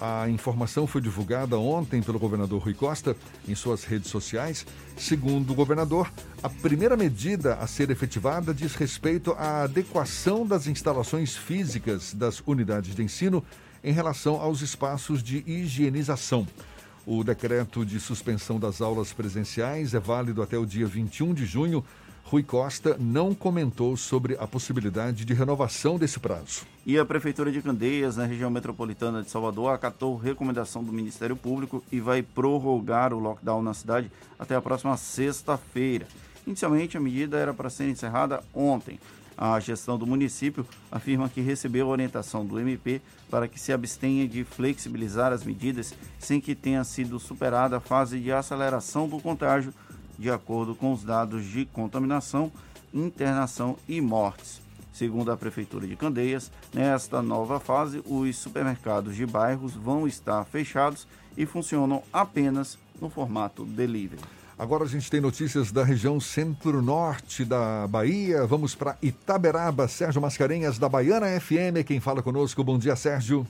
A 0.00 0.30
informação 0.30 0.86
foi 0.86 1.02
divulgada 1.02 1.58
ontem 1.58 2.02
pelo 2.02 2.18
governador 2.18 2.62
Rui 2.62 2.72
Costa 2.72 3.14
em 3.46 3.54
suas 3.54 3.84
redes 3.84 4.10
sociais. 4.10 4.66
Segundo 4.96 5.50
o 5.50 5.54
governador, 5.54 6.10
a 6.42 6.48
primeira 6.48 6.96
medida 6.96 7.56
a 7.56 7.66
ser 7.66 7.90
efetivada 7.90 8.54
diz 8.54 8.74
respeito 8.74 9.32
à 9.32 9.64
adequação 9.64 10.46
das 10.46 10.66
instalações 10.66 11.36
físicas 11.36 12.14
das 12.14 12.42
unidades 12.46 12.94
de 12.94 13.02
ensino 13.02 13.44
em 13.84 13.92
relação 13.92 14.40
aos 14.40 14.62
espaços 14.62 15.22
de 15.22 15.44
higienização. 15.46 16.48
O 17.06 17.22
decreto 17.22 17.84
de 17.84 18.00
suspensão 18.00 18.58
das 18.58 18.80
aulas 18.80 19.12
presenciais 19.12 19.92
é 19.92 20.00
válido 20.00 20.42
até 20.42 20.56
o 20.56 20.64
dia 20.64 20.86
21 20.86 21.34
de 21.34 21.44
junho. 21.44 21.84
Rui 22.30 22.44
Costa 22.44 22.96
não 22.96 23.34
comentou 23.34 23.96
sobre 23.96 24.36
a 24.38 24.46
possibilidade 24.46 25.24
de 25.24 25.34
renovação 25.34 25.98
desse 25.98 26.20
prazo. 26.20 26.64
E 26.86 26.96
a 26.96 27.04
Prefeitura 27.04 27.50
de 27.50 27.60
Candeias, 27.60 28.16
na 28.16 28.24
região 28.24 28.48
metropolitana 28.48 29.20
de 29.20 29.28
Salvador, 29.28 29.74
acatou 29.74 30.16
recomendação 30.16 30.84
do 30.84 30.92
Ministério 30.92 31.34
Público 31.34 31.82
e 31.90 31.98
vai 31.98 32.22
prorrogar 32.22 33.12
o 33.12 33.18
lockdown 33.18 33.62
na 33.62 33.74
cidade 33.74 34.12
até 34.38 34.54
a 34.54 34.62
próxima 34.62 34.96
sexta-feira. 34.96 36.06
Inicialmente, 36.46 36.96
a 36.96 37.00
medida 37.00 37.36
era 37.36 37.52
para 37.52 37.68
ser 37.68 37.88
encerrada 37.88 38.44
ontem. 38.54 39.00
A 39.36 39.58
gestão 39.58 39.98
do 39.98 40.06
município 40.06 40.64
afirma 40.88 41.28
que 41.28 41.40
recebeu 41.40 41.88
orientação 41.88 42.46
do 42.46 42.60
MP 42.60 43.02
para 43.28 43.48
que 43.48 43.58
se 43.58 43.72
abstenha 43.72 44.28
de 44.28 44.44
flexibilizar 44.44 45.32
as 45.32 45.42
medidas 45.42 45.94
sem 46.20 46.40
que 46.40 46.54
tenha 46.54 46.84
sido 46.84 47.18
superada 47.18 47.78
a 47.78 47.80
fase 47.80 48.20
de 48.20 48.30
aceleração 48.30 49.08
do 49.08 49.18
contágio, 49.18 49.74
de 50.20 50.30
acordo 50.30 50.74
com 50.74 50.92
os 50.92 51.02
dados 51.02 51.46
de 51.46 51.64
contaminação, 51.64 52.52
internação 52.92 53.78
e 53.88 54.02
mortes. 54.02 54.60
Segundo 54.92 55.32
a 55.32 55.36
Prefeitura 55.36 55.86
de 55.86 55.96
Candeias, 55.96 56.52
nesta 56.74 57.22
nova 57.22 57.58
fase, 57.58 58.02
os 58.04 58.36
supermercados 58.36 59.16
de 59.16 59.24
bairros 59.24 59.74
vão 59.74 60.06
estar 60.06 60.44
fechados 60.44 61.08
e 61.38 61.46
funcionam 61.46 62.02
apenas 62.12 62.78
no 63.00 63.08
formato 63.08 63.64
delivery. 63.64 64.20
Agora 64.58 64.84
a 64.84 64.86
gente 64.86 65.10
tem 65.10 65.22
notícias 65.22 65.72
da 65.72 65.82
região 65.82 66.20
centro-norte 66.20 67.42
da 67.42 67.86
Bahia. 67.88 68.46
Vamos 68.46 68.74
para 68.74 68.98
Itaberaba. 69.00 69.88
Sérgio 69.88 70.20
Mascarenhas, 70.20 70.78
da 70.78 70.86
Baiana 70.86 71.40
FM, 71.40 71.82
quem 71.86 71.98
fala 71.98 72.22
conosco. 72.22 72.62
Bom 72.62 72.76
dia, 72.76 72.94
Sérgio. 72.94 73.46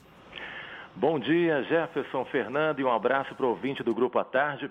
Bom 0.95 1.19
dia, 1.19 1.65
Jefferson 1.65 2.25
Fernando, 2.27 2.79
e 2.79 2.85
um 2.85 2.93
abraço 2.93 3.35
para 3.35 3.45
o 3.45 3.49
ouvinte 3.49 3.83
do 3.83 3.93
Grupo 3.93 4.21
à 4.21 4.25
Tarde. 4.25 4.71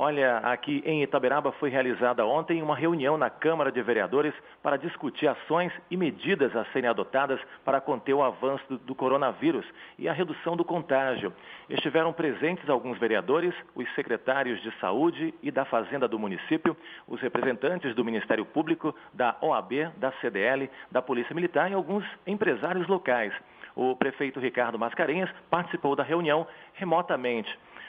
Olha, 0.00 0.36
aqui 0.44 0.80
em 0.86 1.02
Itaberaba 1.02 1.50
foi 1.50 1.70
realizada 1.70 2.24
ontem 2.24 2.62
uma 2.62 2.76
reunião 2.76 3.18
na 3.18 3.28
Câmara 3.28 3.72
de 3.72 3.82
Vereadores 3.82 4.32
para 4.62 4.76
discutir 4.76 5.26
ações 5.26 5.72
e 5.90 5.96
medidas 5.96 6.54
a 6.54 6.64
serem 6.66 6.88
adotadas 6.88 7.40
para 7.64 7.80
conter 7.80 8.14
o 8.14 8.22
avanço 8.22 8.78
do, 8.78 8.94
coronavírus 8.94 9.66
e 9.98 10.08
a 10.08 10.12
redução 10.12 10.56
do 10.56 10.64
contágio. 10.64 11.32
Estiveram 11.68 12.12
presentes 12.12 12.70
alguns 12.70 12.96
vereadores, 12.96 13.52
os 13.74 13.92
secretários 13.96 14.62
de 14.62 14.70
Saúde 14.78 15.34
e 15.42 15.50
da 15.50 15.64
Fazenda 15.64 16.06
do 16.06 16.16
município, 16.16 16.76
os 17.08 17.20
representantes 17.20 17.92
do 17.96 18.04
Ministério 18.04 18.44
Público, 18.44 18.94
da 19.12 19.36
OAB, 19.40 19.90
da 19.96 20.12
CDL, 20.20 20.70
da 20.92 21.02
Polícia 21.02 21.34
Militar 21.34 21.72
e 21.72 21.74
alguns 21.74 22.04
empresários 22.24 22.86
locais. 22.86 23.34
O 23.74 23.96
prefeito 23.96 24.38
Ricardo 24.38 24.78
Mascarenhas 24.78 25.30
participou 25.50 25.96
da 25.96 26.04
reunião 26.04 26.46
remotamente. 26.74 27.48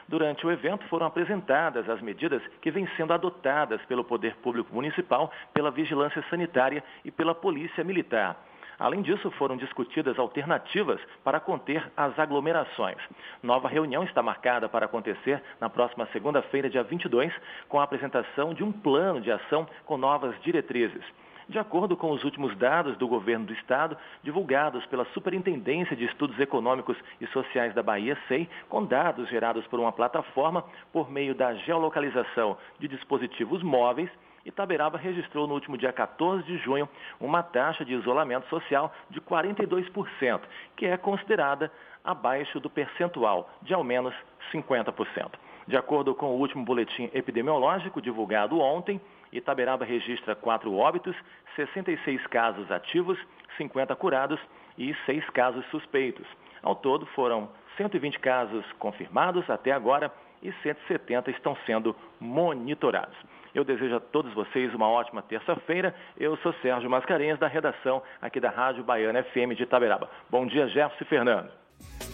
Durante 0.10 0.44
o 0.44 0.52
evento 0.52 0.84
foram 0.88 1.06
apresentadas 1.06 1.88
as 1.88 2.02
medidas 2.02 2.42
que 2.64 2.72
vêm 2.72 2.90
sendo 2.98 3.14
adotadas 3.14 3.80
pelo 3.86 4.04
Poder 4.04 4.36
Público 4.38 4.74
Municipal, 4.74 5.32
pela 5.54 5.70
Vigilância 5.70 6.26
Sanitária 6.32 6.84
e 7.06 7.12
pela 7.12 7.36
Polícia 7.36 7.84
Militar. 7.84 8.36
Além 8.80 9.04
disso, 9.04 9.30
foram 9.32 9.56
discutidas 9.56 10.18
alternativas 10.18 11.00
para 11.24 11.40
conter 11.40 11.92
as 11.96 12.18
aglomerações. 12.18 12.98
Nova 13.44 13.68
reunião 13.68 14.04
está 14.04 14.24
marcada 14.24 14.68
para 14.68 14.88
acontecer 14.88 15.44
na 15.62 15.70
próxima 15.70 16.08
segunda-feira, 16.08 16.72
dia 16.72 16.82
22, 16.82 17.32
com 17.68 17.80
a 17.80 17.84
apresentação 17.84 18.52
de 18.52 18.64
um 18.64 18.72
plano 18.72 19.22
de 19.22 19.32
ação 19.32 19.68
com 19.86 19.96
novas 19.96 20.34
diretrizes. 20.42 21.04
De 21.50 21.58
acordo 21.58 21.98
com 21.98 22.12
os 22.12 22.24
últimos 22.24 22.56
dados 22.58 22.96
do 22.98 23.08
governo 23.08 23.48
do 23.48 23.54
estado, 23.54 23.98
divulgados 24.22 24.86
pela 24.86 25.04
Superintendência 25.06 25.96
de 25.96 26.06
Estudos 26.06 26.40
Econômicos 26.40 26.96
e 27.20 27.26
Sociais 27.26 27.74
da 27.74 27.82
Bahia, 27.82 28.16
SEI, 28.28 28.48
com 28.70 28.86
dados 28.86 29.28
gerados 29.30 29.66
por 29.66 29.80
uma 29.80 29.92
plataforma 29.92 30.64
por 30.94 31.10
meio 31.10 31.34
da 31.34 31.56
geolocalização 31.56 32.56
de 32.78 32.88
dispositivos 32.88 33.64
móveis, 33.64 34.12
Itaberaba 34.46 35.00
registrou 35.00 35.48
no 35.48 35.56
último 35.56 35.76
dia 35.76 35.92
14 35.92 36.44
de 36.44 36.56
junho 36.60 36.88
uma 37.20 37.42
taxa 37.42 37.84
de 37.84 37.96
isolamento 37.96 38.48
social 38.48 38.94
de 39.10 39.20
42%, 39.20 40.42
que 40.76 40.86
é 40.86 40.98
considerada 40.98 41.72
abaixo 42.04 42.60
do 42.60 42.70
percentual 42.70 43.50
de 43.64 43.74
ao 43.74 43.84
menos 43.84 44.14
50%. 44.54 45.32
De 45.68 45.76
acordo 45.76 46.14
com 46.14 46.28
o 46.28 46.40
último 46.40 46.64
boletim 46.64 47.10
epidemiológico 47.12 48.02
divulgado 48.02 48.60
ontem, 48.60 49.02
Itaberaba 49.32 49.86
registra 49.86 50.36
quatro 50.36 50.76
óbitos, 50.76 51.16
66 51.56 52.26
casos 52.28 52.72
ativos, 52.72 53.18
50 53.58 53.96
curados 53.96 54.40
e 54.78 54.96
6 55.06 55.30
casos 55.32 55.66
suspeitos. 55.68 56.26
Ao 56.62 56.76
todo, 56.76 57.06
foram 57.08 57.50
120 57.78 58.20
casos 58.20 58.66
confirmados 58.74 59.50
até 59.50 59.72
agora 59.72 60.12
e 60.42 60.52
170 60.64 61.32
estão 61.32 61.56
sendo 61.66 61.96
monitorados. 62.20 63.16
Eu 63.54 63.64
desejo 63.64 63.96
a 63.96 64.00
todos 64.00 64.34
vocês 64.34 64.74
uma 64.74 64.88
ótima 64.88 65.22
terça-feira. 65.22 65.96
Eu 66.18 66.38
sou 66.38 66.54
Sérgio 66.62 66.90
Mascarenhas, 66.90 67.40
da 67.40 67.48
redação 67.48 68.02
aqui 68.22 68.40
da 68.40 68.50
Rádio 68.50 68.84
Baiana 68.84 69.24
FM 69.24 69.56
de 69.56 69.64
Itaberaba. 69.64 70.10
Bom 70.30 70.46
dia, 70.46 70.68
Jefferson 70.68 71.04
e 71.04 71.08
Fernando. 71.08 72.09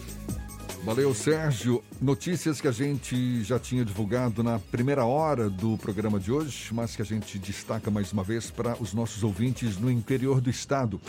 Valeu, 0.86 1.12
Sérgio. 1.12 1.84
Notícias 2.00 2.58
que 2.60 2.68
a 2.68 2.72
gente 2.72 3.42
já 3.42 3.58
tinha 3.58 3.84
divulgado 3.84 4.44
na 4.44 4.60
primeira 4.60 5.04
hora 5.04 5.50
do 5.50 5.76
programa 5.76 6.20
de 6.20 6.30
hoje, 6.30 6.72
mas 6.72 6.94
que 6.94 7.02
a 7.02 7.04
gente 7.04 7.40
destaca 7.40 7.90
mais 7.90 8.12
uma 8.12 8.22
vez 8.22 8.52
para 8.52 8.80
os 8.80 8.94
nossos 8.94 9.24
ouvintes 9.24 9.78
no 9.78 9.90
interior 9.90 10.40
do 10.40 10.48
estado. 10.48 11.00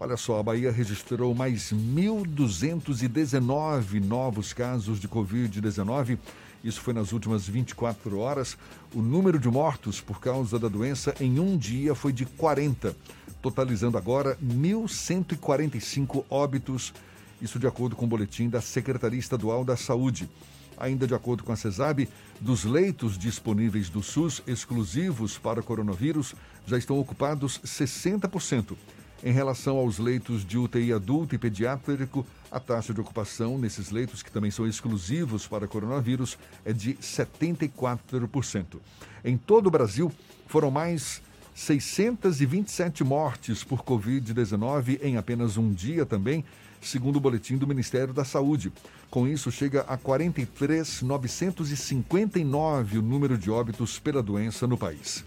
Olha 0.00 0.16
só, 0.16 0.40
a 0.40 0.42
Bahia 0.42 0.72
registrou 0.72 1.32
mais 1.32 1.72
1.219 1.72 4.04
novos 4.04 4.52
casos 4.52 4.98
de 4.98 5.06
Covid-19. 5.06 6.18
Isso 6.64 6.80
foi 6.80 6.92
nas 6.92 7.12
últimas 7.12 7.46
24 7.46 8.18
horas. 8.18 8.58
O 8.92 9.00
número 9.00 9.38
de 9.38 9.48
mortos 9.48 10.00
por 10.00 10.18
causa 10.18 10.58
da 10.58 10.66
doença 10.66 11.14
em 11.20 11.38
um 11.38 11.56
dia 11.56 11.94
foi 11.94 12.12
de 12.12 12.26
40, 12.26 12.96
totalizando 13.40 13.96
agora 13.96 14.36
1.145 14.44 16.24
óbitos 16.28 16.92
isso 17.40 17.58
de 17.58 17.66
acordo 17.66 17.96
com 17.96 18.04
o 18.04 18.08
boletim 18.08 18.48
da 18.48 18.60
Secretaria 18.60 19.18
Estadual 19.18 19.64
da 19.64 19.76
Saúde. 19.76 20.28
Ainda 20.76 21.06
de 21.06 21.14
acordo 21.14 21.44
com 21.44 21.52
a 21.52 21.56
CESAB, 21.56 22.08
dos 22.40 22.64
leitos 22.64 23.18
disponíveis 23.18 23.90
do 23.90 24.02
SUS 24.02 24.42
exclusivos 24.46 25.36
para 25.36 25.62
coronavírus, 25.62 26.34
já 26.66 26.78
estão 26.78 26.98
ocupados 26.98 27.60
60%. 27.64 28.76
Em 29.22 29.32
relação 29.32 29.76
aos 29.76 29.98
leitos 29.98 30.46
de 30.46 30.56
UTI 30.56 30.94
adulto 30.94 31.34
e 31.34 31.38
pediátrico, 31.38 32.26
a 32.50 32.58
taxa 32.58 32.94
de 32.94 33.00
ocupação 33.00 33.58
nesses 33.58 33.90
leitos, 33.90 34.22
que 34.22 34.30
também 34.30 34.50
são 34.50 34.66
exclusivos 34.66 35.46
para 35.46 35.68
coronavírus, 35.68 36.38
é 36.64 36.72
de 36.72 36.94
74%. 36.94 38.78
Em 39.22 39.36
todo 39.36 39.66
o 39.66 39.70
Brasil, 39.70 40.10
foram 40.46 40.70
mais 40.70 41.20
627 41.54 43.04
mortes 43.04 43.62
por 43.62 43.82
Covid-19 43.82 44.98
em 45.02 45.18
apenas 45.18 45.58
um 45.58 45.70
dia 45.70 46.06
também, 46.06 46.42
segundo 46.80 47.16
o 47.16 47.20
boletim 47.20 47.56
do 47.56 47.66
Ministério 47.66 48.14
da 48.14 48.24
Saúde. 48.24 48.72
Com 49.10 49.26
isso, 49.26 49.50
chega 49.50 49.80
a 49.82 49.98
43.959 49.98 52.98
o 52.98 53.02
número 53.02 53.36
de 53.36 53.50
óbitos 53.50 53.98
pela 53.98 54.22
doença 54.22 54.64
no 54.66 54.78
país. 54.78 55.24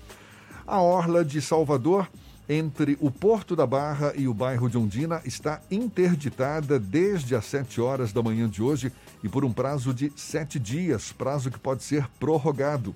A 0.65 0.81
Orla 0.81 1.25
de 1.25 1.41
Salvador, 1.41 2.09
entre 2.47 2.97
o 3.01 3.11
Porto 3.11 3.53
da 3.55 3.65
Barra 3.65 4.13
e 4.15 4.27
o 4.27 4.33
bairro 4.33 4.69
de 4.69 4.77
Ondina, 4.77 5.21
está 5.25 5.61
interditada 5.69 6.79
desde 6.79 7.35
as 7.35 7.43
7 7.45 7.81
horas 7.81 8.13
da 8.13 8.23
manhã 8.23 8.49
de 8.49 8.61
hoje 8.61 8.91
e 9.23 9.29
por 9.29 9.45
um 9.45 9.51
prazo 9.51 9.93
de 9.93 10.11
sete 10.15 10.59
dias, 10.59 11.11
prazo 11.11 11.51
que 11.51 11.59
pode 11.59 11.83
ser 11.83 12.07
prorrogado. 12.19 12.95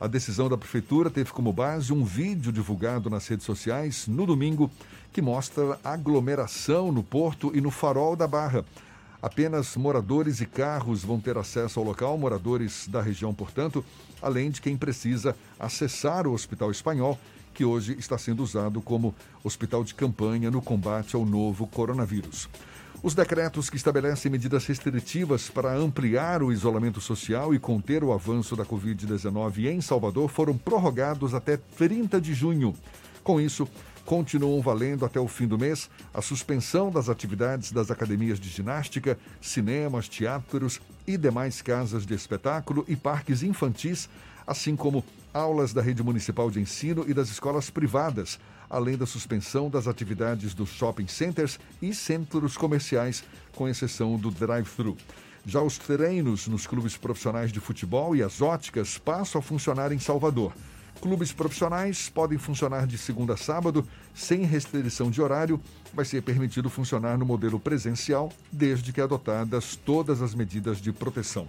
A 0.00 0.06
decisão 0.06 0.48
da 0.48 0.56
Prefeitura 0.56 1.10
teve 1.10 1.30
como 1.30 1.52
base 1.52 1.92
um 1.92 2.04
vídeo 2.04 2.50
divulgado 2.50 3.10
nas 3.10 3.28
redes 3.28 3.44
sociais 3.44 4.06
no 4.06 4.24
domingo 4.24 4.70
que 5.12 5.22
mostra 5.22 5.78
aglomeração 5.84 6.92
no 6.92 7.02
porto 7.02 7.50
e 7.54 7.60
no 7.60 7.70
farol 7.70 8.14
da 8.14 8.26
Barra. 8.26 8.64
Apenas 9.22 9.76
moradores 9.76 10.40
e 10.40 10.46
carros 10.46 11.04
vão 11.04 11.20
ter 11.20 11.36
acesso 11.36 11.78
ao 11.78 11.84
local, 11.84 12.16
moradores 12.16 12.88
da 12.88 13.02
região, 13.02 13.34
portanto, 13.34 13.84
além 14.22 14.50
de 14.50 14.60
quem 14.60 14.76
precisa 14.76 15.36
acessar 15.58 16.26
o 16.26 16.32
Hospital 16.32 16.70
Espanhol, 16.70 17.18
que 17.52 17.64
hoje 17.64 17.96
está 17.98 18.16
sendo 18.16 18.42
usado 18.42 18.80
como 18.80 19.14
hospital 19.44 19.84
de 19.84 19.94
campanha 19.94 20.50
no 20.50 20.62
combate 20.62 21.14
ao 21.14 21.26
novo 21.26 21.66
coronavírus. 21.66 22.48
Os 23.02 23.14
decretos 23.14 23.70
que 23.70 23.76
estabelecem 23.76 24.30
medidas 24.30 24.66
restritivas 24.66 25.48
para 25.48 25.74
ampliar 25.74 26.42
o 26.42 26.52
isolamento 26.52 27.00
social 27.00 27.54
e 27.54 27.58
conter 27.58 28.04
o 28.04 28.12
avanço 28.12 28.54
da 28.54 28.64
Covid-19 28.64 29.70
em 29.70 29.80
Salvador 29.80 30.28
foram 30.28 30.56
prorrogados 30.56 31.34
até 31.34 31.56
30 31.56 32.20
de 32.20 32.34
junho. 32.34 32.74
Com 33.24 33.40
isso, 33.40 33.66
continuam 34.10 34.60
valendo 34.60 35.04
até 35.04 35.20
o 35.20 35.28
fim 35.28 35.46
do 35.46 35.56
mês 35.56 35.88
a 36.12 36.20
suspensão 36.20 36.90
das 36.90 37.08
atividades 37.08 37.70
das 37.70 37.92
academias 37.92 38.40
de 38.40 38.48
ginástica, 38.48 39.16
cinemas, 39.40 40.08
teatros 40.08 40.80
e 41.06 41.16
demais 41.16 41.62
casas 41.62 42.04
de 42.04 42.12
espetáculo 42.12 42.84
e 42.88 42.96
parques 42.96 43.44
infantis, 43.44 44.08
assim 44.44 44.74
como 44.74 45.04
aulas 45.32 45.72
da 45.72 45.80
rede 45.80 46.02
municipal 46.02 46.50
de 46.50 46.58
ensino 46.60 47.04
e 47.06 47.14
das 47.14 47.28
escolas 47.28 47.70
privadas, 47.70 48.40
além 48.68 48.96
da 48.96 49.06
suspensão 49.06 49.70
das 49.70 49.86
atividades 49.86 50.54
dos 50.54 50.70
shopping 50.70 51.06
centers 51.06 51.60
e 51.80 51.94
centros 51.94 52.56
comerciais, 52.56 53.22
com 53.54 53.68
exceção 53.68 54.16
do 54.16 54.32
drive-thru. 54.32 54.96
Já 55.46 55.62
os 55.62 55.78
treinos 55.78 56.48
nos 56.48 56.66
clubes 56.66 56.96
profissionais 56.96 57.52
de 57.52 57.60
futebol 57.60 58.16
e 58.16 58.24
as 58.24 58.42
óticas 58.42 58.98
passam 58.98 59.38
a 59.38 59.42
funcionar 59.42 59.92
em 59.92 60.00
Salvador. 60.00 60.52
Clubes 61.00 61.32
profissionais 61.32 62.10
podem 62.10 62.36
funcionar 62.36 62.86
de 62.86 62.98
segunda 62.98 63.32
a 63.32 63.36
sábado, 63.36 63.88
sem 64.14 64.44
restrição 64.44 65.10
de 65.10 65.20
horário. 65.20 65.60
Vai 65.92 66.04
ser 66.04 66.22
permitido 66.22 66.70
funcionar 66.70 67.18
no 67.18 67.26
modelo 67.26 67.58
presencial, 67.58 68.32
desde 68.50 68.92
que 68.92 69.00
adotadas 69.00 69.76
todas 69.76 70.22
as 70.22 70.34
medidas 70.34 70.78
de 70.78 70.92
proteção. 70.92 71.48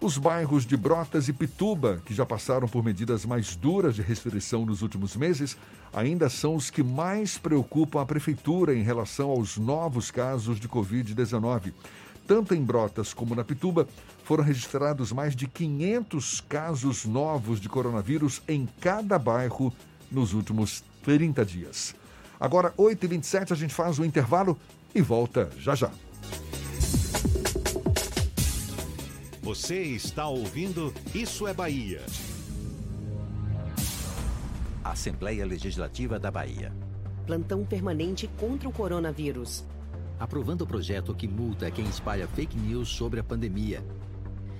Os 0.00 0.18
bairros 0.18 0.66
de 0.66 0.76
Brotas 0.76 1.28
e 1.28 1.32
Pituba, 1.32 2.02
que 2.04 2.12
já 2.12 2.26
passaram 2.26 2.68
por 2.68 2.84
medidas 2.84 3.24
mais 3.24 3.56
duras 3.56 3.94
de 3.94 4.02
restrição 4.02 4.66
nos 4.66 4.82
últimos 4.82 5.16
meses, 5.16 5.56
ainda 5.92 6.28
são 6.28 6.56
os 6.56 6.68
que 6.68 6.82
mais 6.82 7.38
preocupam 7.38 8.02
a 8.02 8.06
Prefeitura 8.06 8.74
em 8.74 8.82
relação 8.82 9.30
aos 9.30 9.56
novos 9.56 10.10
casos 10.10 10.60
de 10.60 10.68
Covid-19. 10.68 11.72
Tanto 12.26 12.54
em 12.54 12.62
Brotas 12.62 13.14
como 13.14 13.34
na 13.34 13.44
Pituba, 13.44 13.86
foram 14.24 14.42
registrados 14.42 15.12
mais 15.12 15.36
de 15.36 15.46
500 15.46 16.40
casos 16.42 17.04
novos 17.04 17.60
de 17.60 17.68
coronavírus 17.68 18.42
em 18.48 18.68
cada 18.80 19.18
bairro 19.18 19.72
nos 20.10 20.32
últimos 20.34 20.82
30 21.02 21.44
dias. 21.44 21.94
Agora, 22.38 22.72
8h27, 22.76 23.52
a 23.52 23.54
gente 23.54 23.72
faz 23.72 23.98
o 23.98 24.04
intervalo 24.04 24.58
e 24.94 25.00
volta 25.00 25.50
já 25.58 25.74
já. 25.74 25.90
Você 29.42 29.82
está 29.82 30.26
ouvindo 30.26 30.92
Isso 31.14 31.46
é 31.46 31.52
Bahia. 31.52 32.00
Assembleia 34.82 35.44
Legislativa 35.44 36.18
da 36.18 36.30
Bahia. 36.30 36.72
Plantão 37.26 37.64
permanente 37.64 38.28
contra 38.38 38.68
o 38.68 38.72
coronavírus. 38.72 39.64
Aprovando 40.18 40.62
o 40.62 40.66
projeto 40.66 41.14
que 41.14 41.26
multa 41.26 41.70
quem 41.70 41.86
espalha 41.86 42.28
fake 42.28 42.56
news 42.56 42.88
sobre 42.88 43.20
a 43.20 43.24
pandemia. 43.24 43.84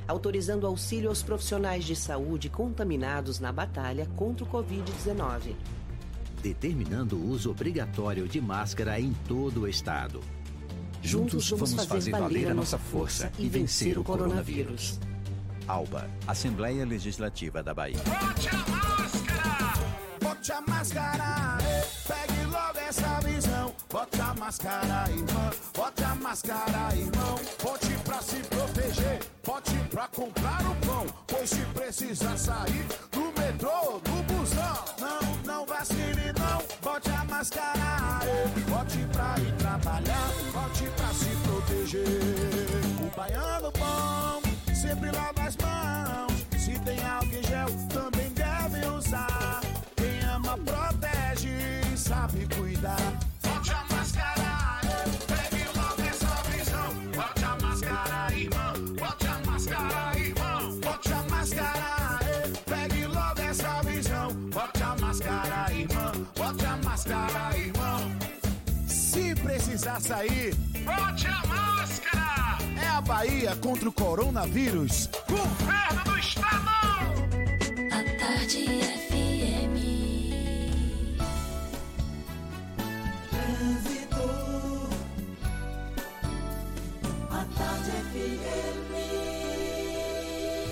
Autorizando 0.07 0.67
auxílio 0.67 1.09
aos 1.09 1.23
profissionais 1.23 1.85
de 1.85 1.97
saúde 1.97 2.49
contaminados 2.49 3.41
na 3.41 3.51
batalha 3.51 4.07
contra 4.17 4.45
o 4.45 4.49
Covid-19. 4.49 5.55
Determinando 6.43 7.17
o 7.17 7.31
uso 7.31 7.51
obrigatório 7.51 8.29
de 8.29 8.41
máscara 8.41 9.01
em 9.01 9.15
todo 9.27 9.63
o 9.63 9.69
estado. 9.69 10.21
Juntos 11.01 11.51
vamos 11.51 11.85
fazer 11.87 12.11
valer 12.11 12.49
a 12.49 12.55
nossa 12.55 12.79
força 12.79 13.33
e 13.39 13.49
vencer 13.49 13.99
o 13.99 14.05
coronavírus. 14.05 14.99
ALBA, 15.67 16.11
Assembleia 16.27 16.85
Legislativa 16.85 17.63
da 17.63 17.73
Bahia. 17.73 17.99
Bote 18.05 18.49
a 18.49 18.71
máscara! 18.71 19.73
Bote 20.21 20.53
a 20.53 20.61
máscara! 20.61 21.59
Pegue 22.07 22.45
logo 22.47 22.79
essa 22.79 23.21
visão. 23.21 23.75
Bote 23.91 24.21
a 24.21 24.35
máscara, 24.35 25.11
irmã. 25.11 25.51
Bote 25.75 26.05
a 26.05 26.15
máscara, 26.17 26.97
irmão. 26.97 27.41
Bote 27.63 27.89
pra 28.05 28.21
se 28.21 28.37
proteger. 28.37 29.34
Bote 29.45 29.75
pra 29.91 30.09
comprar 30.09 30.63
o 30.63 30.75
pão. 30.87 31.07
Pois 31.27 31.51
se 31.51 31.61
precisar 31.75 32.37
sair 32.39 32.87
do 33.13 33.25
metrô, 33.39 34.01
do 34.01 34.23
busão. 34.33 34.85
Não, 34.99 35.21
não 35.45 35.67
vacile, 35.67 36.33
não. 36.39 36.63
Bote 36.83 37.11
a 37.11 37.25
máscara. 37.25 38.21
Bote 38.69 38.99
pra 39.13 39.35
ir 39.39 39.53
trabalhar. 39.57 40.29
Bote 40.53 40.85
pra 40.97 41.09
se 41.13 41.31
proteger. 41.45 42.07
O 43.03 43.17
baiano 43.17 43.71
bom 43.73 44.75
sempre 44.75 45.11
lava 45.11 45.43
as 45.43 45.57
mãos. 45.57 46.47
Se 46.59 46.79
tem 46.81 47.05
álcool 47.05 47.35
em 47.35 47.43
gel, 47.43 47.69
também 47.93 48.31
deve 48.31 48.87
usar. 48.87 49.61
Quem 49.97 50.21
ama, 50.31 50.57
protege 50.59 51.97
sabe 51.97 52.49
cuidar. 52.55 53.34
Sair, 70.05 70.55
bote 70.85 71.27
a 71.27 71.47
máscara. 71.47 72.59
É 72.77 72.87
a 72.89 73.01
Bahia 73.01 73.57
contra 73.57 73.89
o 73.89 73.93
coronavírus. 73.93 75.09
Governo 75.27 76.05
do 76.05 76.19
Estado. 76.19 76.69
A 77.91 78.05
tarde 78.19 78.67
FM. 79.09 79.77
Trânsito. 83.31 84.25
A 87.31 87.45
tarde 87.57 87.91
FM. 88.13 88.93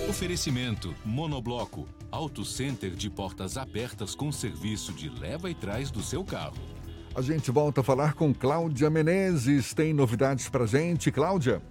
Oferecimento 0.09 0.95
Monobloco, 1.03 1.87
Auto 2.11 2.45
Center 2.45 2.91
de 2.91 3.09
portas 3.09 3.57
abertas 3.57 4.13
com 4.13 4.31
serviço 4.31 4.93
de 4.93 5.09
leva 5.09 5.49
e 5.49 5.55
trás 5.55 5.89
do 5.89 6.03
seu 6.03 6.23
carro. 6.23 6.82
A 7.15 7.21
gente 7.21 7.51
volta 7.51 7.81
a 7.81 7.83
falar 7.83 8.15
com 8.15 8.33
Cláudia 8.33 8.89
Menezes. 8.89 9.71
Tem 9.71 9.93
novidades 9.93 10.49
pra 10.49 10.65
gente, 10.65 11.11
Cláudia? 11.11 11.61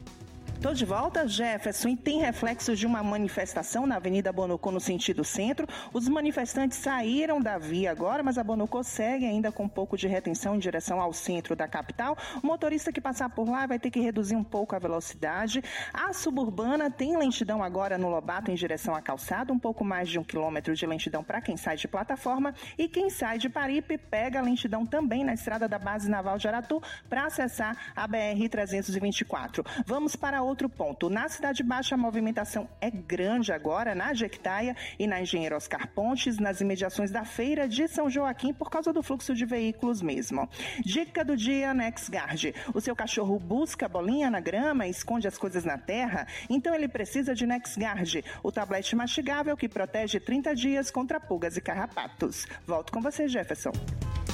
Tô 0.62 0.72
de 0.72 0.84
volta, 0.84 1.26
Jefferson, 1.26 1.89
e 1.89 1.97
tem 1.97 2.20
reflexos 2.20 2.78
de 2.78 2.86
uma 2.86 3.02
manifestação 3.02 3.84
na 3.84 3.97
Avenida 3.97 4.32
Bonocô 4.32 4.70
no 4.70 4.78
sentido 4.78 5.24
centro. 5.24 5.66
Os 5.93 6.09
manifestantes 6.09 6.78
saíram 6.78 7.40
da 7.40 7.59
via 7.59 7.90
agora, 7.90 8.22
mas 8.22 8.39
a 8.39 8.44
Bonocô 8.44 8.80
segue 8.84 9.26
ainda 9.26 9.51
com 9.51 9.64
um 9.64 9.68
pouco 9.68 9.97
de 9.97 10.06
retenção 10.06 10.55
em 10.55 10.60
direção 10.60 11.01
ao 11.01 11.12
centro 11.12 11.56
da 11.56 11.66
capital. 11.66 12.16
O 12.40 12.47
motorista 12.47 12.93
que 12.93 13.01
passar 13.01 13.28
por 13.30 13.51
lá 13.51 13.66
vai 13.66 13.76
ter 13.76 13.90
que 13.90 13.98
reduzir 13.98 14.36
um 14.36 14.44
pouco 14.44 14.76
a 14.76 14.78
velocidade. 14.78 15.64
A 15.93 16.12
suburbana 16.12 16.89
tem 16.89 17.16
lentidão 17.16 17.60
agora 17.60 17.98
no 17.98 18.09
Lobato 18.09 18.52
em 18.52 18.55
direção 18.55 18.94
à 18.94 19.02
calçada, 19.02 19.52
um 19.52 19.59
pouco 19.59 19.84
mais 19.84 20.09
de 20.09 20.20
um 20.20 20.22
quilômetro 20.22 20.76
de 20.76 20.86
lentidão 20.86 21.24
para 21.24 21.40
quem 21.40 21.56
sai 21.56 21.76
de 21.76 21.89
plataforma. 21.89 22.55
E 22.78 22.86
quem 22.86 23.10
sai 23.10 23.36
de 23.36 23.48
Paripe 23.48 23.98
pega 23.98 24.39
a 24.39 24.43
lentidão 24.43 24.86
também 24.86 25.24
na 25.24 25.34
estrada 25.34 25.68
da 25.68 25.78
Base 25.78 26.09
Naval 26.09 26.39
de 26.39 26.47
Aratu 26.47 26.80
para 27.09 27.26
acessar 27.26 27.76
a 27.97 28.09
BR-324. 28.09 29.66
Vamos 29.84 30.14
para 30.14 30.40
outro 30.40 30.52
ponto. 30.69 31.09
Na 31.09 31.29
Cidade 31.29 31.62
Baixa, 31.62 31.95
a 31.95 31.99
movimentação 31.99 32.69
é 32.81 32.91
grande 32.91 33.53
agora 33.53 33.95
na 33.95 34.12
Jequitaia 34.12 34.77
e 34.99 35.07
na 35.07 35.20
Engenheiro 35.20 35.57
Oscar 35.57 35.89
Pontes, 35.89 36.39
nas 36.39 36.61
imediações 36.61 37.11
da 37.11 37.24
feira 37.24 37.69
de 37.69 37.89
São 37.89 38.11
Joaquim, 38.11 38.53
por 38.53 38.70
causa 38.70 38.93
do 38.93 39.03
fluxo 39.03 39.35
de 39.35 39.45
veículos 39.45 40.03
mesmo. 40.03 40.49
Dica 40.85 41.24
do 41.24 41.37
dia 41.37 41.73
NexGuard. 41.73 42.55
O 42.74 42.81
seu 42.81 42.95
cachorro 42.95 43.39
busca 43.39 43.89
bolinha 43.89 44.31
na 44.31 44.41
grama, 44.41 44.87
esconde 44.87 45.27
as 45.27 45.39
coisas 45.39 45.65
na 45.65 45.79
terra, 45.79 46.27
então 46.49 46.74
ele 46.74 46.89
precisa 46.89 47.35
de 47.35 47.47
NexGuard, 47.47 48.24
o 48.43 48.53
tablete 48.53 48.95
mastigável 48.95 49.57
que 49.57 49.69
protege 49.69 50.20
30 50.20 50.55
dias 50.55 50.91
contra 50.91 51.19
pulgas 51.19 51.57
e 51.57 51.61
carrapatos. 51.61 52.47
Volto 52.66 52.93
com 52.93 53.01
você, 53.01 53.29
Jefferson. 53.29 53.73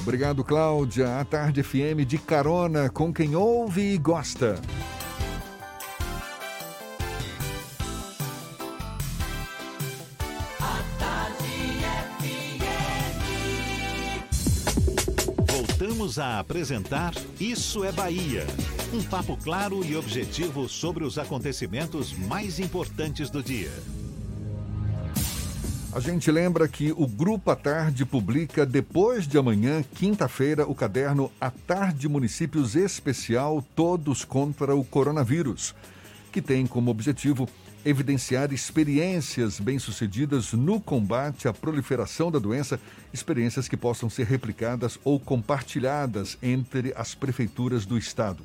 Obrigado, 0.01 0.43
Cláudia. 0.43 1.19
A 1.19 1.25
Tarde 1.25 1.61
FM 1.61 2.05
de 2.07 2.17
carona 2.17 2.89
com 2.89 3.13
quem 3.13 3.35
ouve 3.35 3.93
e 3.93 3.97
gosta. 3.97 4.59
Voltamos 15.99 16.17
a 16.17 16.39
apresentar 16.39 17.13
Isso 17.41 17.83
é 17.83 17.91
Bahia. 17.91 18.47
Um 18.93 19.03
papo 19.03 19.35
claro 19.35 19.83
e 19.83 19.97
objetivo 19.97 20.69
sobre 20.69 21.03
os 21.03 21.17
acontecimentos 21.17 22.13
mais 22.13 22.57
importantes 22.57 23.29
do 23.29 23.43
dia. 23.43 23.69
A 25.91 25.99
gente 25.99 26.31
lembra 26.31 26.69
que 26.69 26.93
o 26.93 27.05
Grupo 27.05 27.51
à 27.51 27.55
Tarde 27.55 28.05
publica 28.05 28.65
depois 28.65 29.27
de 29.27 29.37
amanhã, 29.37 29.83
quinta-feira, 29.95 30.65
o 30.65 30.73
caderno 30.73 31.29
A 31.39 31.51
Tarde 31.51 32.07
Municípios 32.07 32.77
Especial 32.77 33.61
Todos 33.75 34.23
contra 34.23 34.73
o 34.73 34.85
Coronavírus, 34.85 35.75
que 36.31 36.41
tem 36.41 36.65
como 36.65 36.91
objetivo 36.91 37.45
evidenciar 37.85 38.53
experiências 38.53 39.59
bem-sucedidas 39.59 40.53
no 40.53 40.79
combate 40.79 41.47
à 41.47 41.53
proliferação 41.53 42.29
da 42.29 42.39
doença, 42.39 42.79
experiências 43.13 43.67
que 43.67 43.77
possam 43.77 44.09
ser 44.09 44.25
replicadas 44.25 44.99
ou 45.03 45.19
compartilhadas 45.19 46.37
entre 46.41 46.93
as 46.95 47.15
prefeituras 47.15 47.85
do 47.85 47.97
estado. 47.97 48.43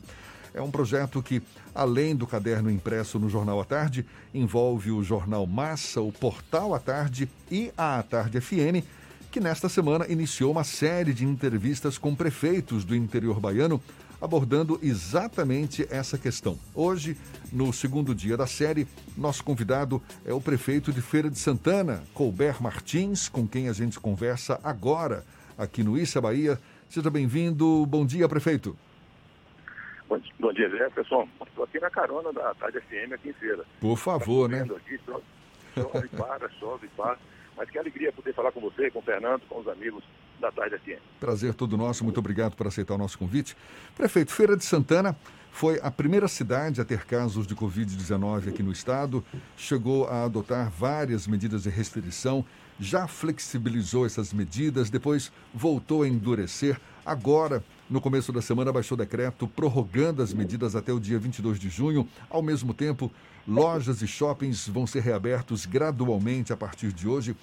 É 0.55 0.63
um 0.63 0.71
projeto 0.71 1.21
que, 1.21 1.43
além 1.75 2.15
do 2.15 2.29
caderno 2.29 2.71
impresso 2.71 3.19
no 3.19 3.29
Jornal 3.29 3.61
à 3.61 3.65
Tarde, 3.65 4.07
envolve 4.33 4.93
o 4.93 5.03
Jornal 5.03 5.47
Massa, 5.49 6.01
o 6.01 6.13
Portal 6.13 6.73
à 6.73 6.79
Tarde 6.79 7.29
e 7.51 7.73
a 7.77 7.99
À 7.99 8.03
Tarde 8.05 8.41
FM, 8.41 8.87
que 9.33 9.41
nesta 9.41 9.69
semana 9.69 10.07
iniciou 10.09 10.53
uma 10.53 10.63
série 10.63 11.13
de 11.13 11.25
entrevistas 11.25 11.99
com 11.99 12.15
prefeitos 12.15 12.85
do 12.85 12.95
interior 12.95 13.41
baiano, 13.41 13.83
abordando 14.21 14.79
exatamente 14.83 15.87
essa 15.91 16.17
questão. 16.19 16.59
Hoje, 16.75 17.17
no 17.53 17.73
segundo 17.73 18.15
dia 18.15 18.37
da 18.37 18.47
série, 18.47 18.87
nosso 19.17 19.45
convidado 19.45 20.03
é 20.25 20.33
o 20.33 20.41
prefeito 20.41 20.93
de 20.93 21.01
Feira 21.01 21.31
de 21.31 21.39
Santana, 21.39 22.03
Colbert 22.15 22.63
Martins, 22.63 23.29
com 23.29 23.47
quem 23.47 23.69
a 23.69 23.73
gente 23.73 23.99
conversa 24.01 24.59
agora 24.63 25.25
aqui 25.57 25.83
no 25.83 25.99
Issa 25.99 26.21
Bahia. 26.21 26.59
Seja 26.89 27.11
bem-vindo. 27.11 27.85
Bom 27.87 28.07
dia, 28.07 28.29
prefeito. 28.29 28.77
Bom, 30.09 30.21
bom 30.39 30.53
dia, 30.53 30.69
Jefferson. 30.69 31.29
Estou 31.47 31.65
aqui 31.65 31.81
na 31.81 31.91
carona 31.91 32.33
da 32.33 32.55
Tarde 32.55 32.81
FM 32.81 33.13
aqui 33.15 33.31
em 33.31 33.33
Feira. 33.35 33.65
Por 33.81 33.97
favor, 33.97 34.51
Tá 34.51 34.57
né? 34.57 34.63
Aqui, 34.63 34.99
chove, 35.05 35.23
chove, 35.75 36.09
para, 36.09 36.49
chove, 36.61 36.89
para. 36.97 37.19
Mas 37.57 37.71
que 37.71 37.79
alegria 37.79 38.13
poder 38.13 38.35
falar 38.35 38.53
com 38.53 38.61
você, 38.61 38.91
com 38.91 38.99
o 38.99 39.03
Fernando, 39.03 39.43
com 39.49 39.61
os 39.61 39.69
amigos 39.69 40.03
da 40.45 40.53
Tarde 40.53 40.79
FM. 40.79 41.01
Prazer 41.19 41.55
todo 41.55 41.77
nosso, 41.77 42.05
muito 42.05 42.19
obrigado 42.19 42.55
por 42.55 42.67
aceitar 42.67 42.95
o 42.95 42.99
nosso 42.99 43.19
convite. 43.19 43.57
Prefeito, 43.97 44.33
Feira 44.33 44.57
de 44.57 44.65
Santana 44.65 45.17
foi 45.51 45.81
a 45.83 45.91
primeira 45.91 46.29
cidade 46.29 46.81
a 46.81 46.85
ter 46.85 47.05
casos 47.05 47.47
de 47.47 47.55
Covid-19 47.55 48.49
aqui 48.49 48.63
no 48.63 48.73
estado, 48.73 49.25
chegou 49.57 50.07
a 50.07 50.25
adotar 50.25 50.71
várias 50.71 51.27
medidas 51.27 51.63
de 51.63 51.71
restrição, 51.71 52.45
já 52.79 53.07
flexibilizou 53.07 54.05
essas 54.05 54.33
medidas, 54.33 54.91
depois 54.91 55.33
voltou 55.55 56.03
a 56.03 56.09
endurecer. 56.09 56.79
Agora, 57.07 57.63
no 57.89 58.01
começo 58.01 58.33
da 58.33 58.43
semana, 58.43 58.73
baixou 58.73 58.99
decreto 58.99 59.47
prorrogando 59.47 60.23
as 60.23 60.35
medidas 60.35 60.75
até 60.75 60.93
o 60.93 60.99
dia 60.99 61.19
22 61.19 61.59
de 61.59 61.69
junho. 61.69 62.09
Ao 62.29 62.43
mesmo 62.43 62.75
tempo, 62.75 63.11
lojas 63.47 64.03
e 64.03 64.07
shoppings 64.07 64.67
vão 64.67 64.87
ser 64.87 65.03
reabertos 65.03 65.67
gradualmente 65.67 66.53
a 66.53 66.57
partir 66.57 66.93
de 66.93 67.07
hoje. 67.07 67.37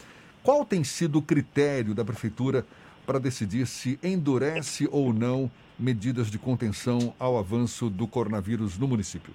Qual 0.43 0.65
tem 0.65 0.83
sido 0.83 1.19
o 1.19 1.21
critério 1.21 1.93
da 1.93 2.03
Prefeitura 2.03 2.65
para 3.05 3.19
decidir 3.19 3.65
se 3.65 3.99
endurece 4.03 4.87
ou 4.91 5.13
não 5.13 5.49
medidas 5.77 6.29
de 6.29 6.37
contenção 6.37 7.13
ao 7.19 7.37
avanço 7.37 7.89
do 7.89 8.07
coronavírus 8.07 8.77
no 8.77 8.87
município? 8.87 9.33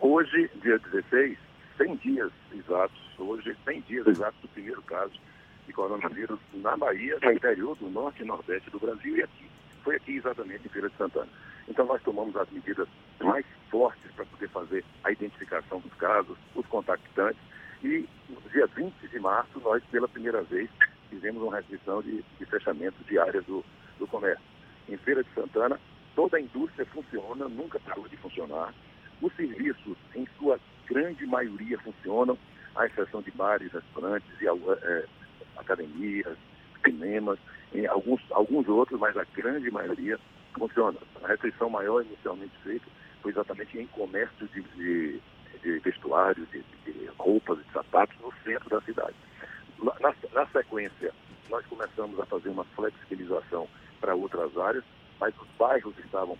Hoje, 0.00 0.50
dia 0.62 0.78
16, 0.78 1.38
100 1.78 1.96
dias 1.96 2.32
exatos, 2.52 3.00
hoje 3.18 3.56
100 3.64 3.80
dias 3.82 4.06
exatos 4.06 4.40
do 4.40 4.48
primeiro 4.48 4.82
caso 4.82 5.14
de 5.66 5.72
coronavírus 5.72 6.38
na 6.52 6.76
Bahia, 6.76 7.18
no 7.22 7.32
interior 7.32 7.76
do 7.76 7.88
norte 7.88 8.22
e 8.22 8.26
nordeste 8.26 8.70
do 8.70 8.78
Brasil 8.78 9.16
e 9.16 9.22
aqui. 9.22 9.50
Foi 9.82 9.96
aqui 9.96 10.16
exatamente 10.16 10.66
em 10.66 10.70
Feira 10.70 10.88
de 10.88 10.96
Santana. 10.96 11.28
Então 11.68 11.86
nós 11.86 12.02
tomamos 12.02 12.36
as 12.36 12.48
medidas 12.50 12.86
mais 13.22 13.44
fortes 13.70 14.10
para 14.12 14.26
poder 14.26 14.48
fazer 14.50 14.84
a 15.02 15.10
identificação 15.10 15.80
dos 15.80 15.92
casos, 15.94 16.36
os 16.54 16.66
contactantes 16.66 17.40
e 17.82 18.06
no 18.28 18.40
dia 18.50 18.66
20 18.66 19.08
de 19.08 19.18
março 19.18 19.60
nós 19.60 19.82
pela 19.90 20.08
primeira 20.08 20.42
vez 20.42 20.68
fizemos 21.14 21.42
uma 21.42 21.56
restrição 21.56 22.02
de, 22.02 22.24
de 22.38 22.46
fechamento 22.46 22.96
de 23.04 23.18
áreas 23.18 23.44
do, 23.44 23.64
do 23.98 24.06
comércio. 24.06 24.44
Em 24.88 24.96
Feira 24.98 25.22
de 25.22 25.30
Santana, 25.32 25.80
toda 26.14 26.36
a 26.36 26.40
indústria 26.40 26.84
funciona, 26.86 27.48
nunca 27.48 27.78
parou 27.80 28.08
de 28.08 28.16
funcionar. 28.16 28.74
Os 29.22 29.32
serviços, 29.34 29.96
em 30.14 30.26
sua 30.38 30.58
grande 30.86 31.24
maioria, 31.26 31.78
funcionam, 31.78 32.36
à 32.74 32.86
exceção 32.86 33.22
de 33.22 33.30
bares, 33.30 33.72
restaurantes 33.72 34.28
e 34.40 34.46
eh, 34.46 35.06
academias, 35.56 36.36
cinemas, 36.84 37.38
em 37.72 37.86
alguns, 37.86 38.20
alguns 38.30 38.68
outros, 38.68 38.98
mas 38.98 39.16
a 39.16 39.24
grande 39.36 39.70
maioria 39.70 40.18
funciona. 40.52 40.98
A 41.22 41.28
restrição 41.28 41.70
maior 41.70 42.04
inicialmente 42.04 42.52
feita 42.64 42.86
foi 43.22 43.30
exatamente 43.30 43.78
em 43.78 43.86
comércio 43.86 44.48
de, 44.48 44.60
de, 44.60 45.20
de 45.62 45.78
vestuário, 45.78 46.44
de, 46.46 46.64
de 46.84 47.06
roupas 47.16 47.58
de 47.58 47.72
sapatos 47.72 48.16
no 48.20 48.32
centro 48.44 48.68
da 48.68 48.80
cidade. 48.80 49.14
Na, 49.82 50.14
na 50.32 50.46
sequência, 50.46 51.12
nós 51.50 51.64
começamos 51.66 52.18
a 52.18 52.26
fazer 52.26 52.48
uma 52.48 52.64
flexibilização 52.64 53.68
para 54.00 54.14
outras 54.14 54.56
áreas, 54.56 54.84
mas 55.20 55.34
os 55.40 55.48
bairros 55.58 55.96
estavam 55.98 56.38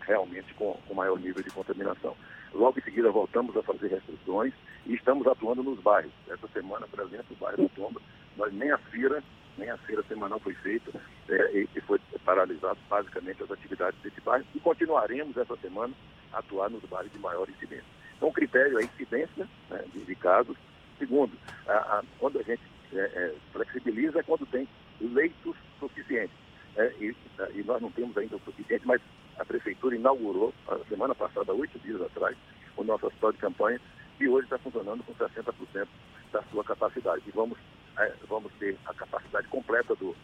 realmente 0.00 0.52
com, 0.54 0.74
com 0.86 0.94
maior 0.94 1.18
nível 1.18 1.42
de 1.42 1.50
contaminação. 1.50 2.16
Logo 2.52 2.78
em 2.78 2.82
seguida, 2.82 3.10
voltamos 3.10 3.56
a 3.56 3.62
fazer 3.62 3.88
restrições 3.88 4.54
e 4.86 4.94
estamos 4.94 5.26
atuando 5.26 5.62
nos 5.62 5.80
bairros. 5.80 6.12
Essa 6.28 6.48
semana, 6.48 6.86
por 6.86 7.00
exemplo, 7.00 7.26
o 7.30 7.36
bairro 7.36 7.62
do 7.62 7.68
Tomba, 7.70 8.00
nós 8.36 8.52
nem 8.52 8.70
a 8.70 8.78
feira, 8.78 9.22
nem 9.58 9.68
a 9.68 9.76
feira 9.78 10.02
semanal 10.04 10.38
foi 10.38 10.54
feita 10.54 10.90
é, 11.28 11.58
e, 11.58 11.68
e 11.74 11.80
foi 11.80 12.00
paralisado 12.24 12.78
basicamente 12.88 13.42
as 13.42 13.50
atividades 13.50 14.00
desse 14.00 14.20
bairro 14.20 14.46
e 14.54 14.60
continuaremos 14.60 15.36
essa 15.36 15.56
semana 15.56 15.92
a 16.32 16.38
atuar 16.38 16.70
nos 16.70 16.82
bairros 16.84 17.12
de 17.12 17.18
maior 17.18 17.48
incidência. 17.48 17.96
Então, 18.16 18.28
o 18.28 18.32
critério 18.32 18.78
é 18.78 18.82
a 18.82 18.84
incidência 18.84 19.48
né, 19.70 19.84
de, 19.92 20.14
casos. 20.14 20.56
Segundo, 20.98 21.32
a, 21.66 21.72
a, 21.72 22.02
quando 22.18 22.38
a 22.38 22.42
gente 22.42 22.62
é, 22.92 22.98
é, 22.98 23.34
flexibiliza 23.52 24.20
é 24.20 24.22
quando 24.22 24.46
tem 24.46 24.68
leitos 25.00 25.56
suficientes. 25.78 26.36
É, 26.76 26.92
e, 27.00 27.14
e, 27.54 27.62
nós 27.64 27.80
não 27.80 27.90
temos 27.90 28.16
ainda 28.16 28.36
o 28.36 28.40
suficiente, 28.40 28.86
mas 28.86 29.00
a 29.38 29.44
Prefeitura 29.44 29.96
inaugurou, 29.96 30.52
a 30.68 30.78
semana 30.88 31.14
passada, 31.14 31.52
oito 31.52 31.78
dias 31.80 32.00
atrás, 32.00 32.36
o 32.76 32.84
nosso 32.84 33.06
hospital 33.06 33.32
de 33.32 33.38
campanha, 33.38 33.80
e 34.20 34.28
hoje 34.28 34.46
está 34.46 34.58
funcionando 34.58 35.02
com 35.04 35.14
60% 35.14 35.86
da 36.32 36.42
sua 36.44 36.64
capacidade. 36.64 37.22
E 37.26 37.30
vamos, 37.30 37.58
é, 37.98 38.12
vamos 38.28 38.52
ter 38.58 38.76
a 38.86 38.94
capacidade 38.94 39.46
completa 39.48 39.94
do, 39.94 40.14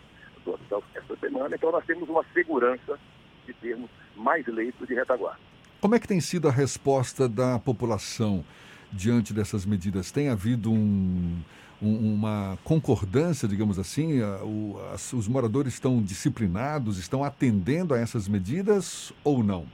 do 0.44 0.52
hospital 0.52 0.82
esta 0.94 1.16
semana, 1.16 1.54
então 1.54 1.72
nós 1.72 1.84
temos 1.84 2.08
uma 2.08 2.24
segurança 2.32 2.98
de 3.46 3.52
termos 3.54 3.90
mais 4.16 4.46
leitos 4.46 4.86
de 4.86 4.94
retaguarda. 4.94 5.40
Como 5.80 5.94
é 5.94 5.98
que 5.98 6.06
tem 6.06 6.20
sido 6.20 6.48
a 6.48 6.52
resposta 6.52 7.28
da 7.28 7.58
população 7.58 8.44
diante 8.92 9.32
dessas 9.32 9.64
medidas? 9.64 10.10
Tem 10.10 10.28
havido 10.28 10.70
um, 10.70 11.40
um, 11.80 12.14
uma 12.14 12.58
concordância, 12.62 13.48
digamos 13.48 13.78
assim? 13.78 14.20
O, 14.42 14.78
as, 14.92 15.12
os 15.12 15.26
moradores 15.26 15.74
estão 15.74 16.02
disciplinados, 16.02 16.98
estão 16.98 17.24
atendendo 17.24 17.94
a 17.94 17.98
essas 17.98 18.28
medidas 18.28 19.12
ou 19.24 19.42
não? 19.42 19.66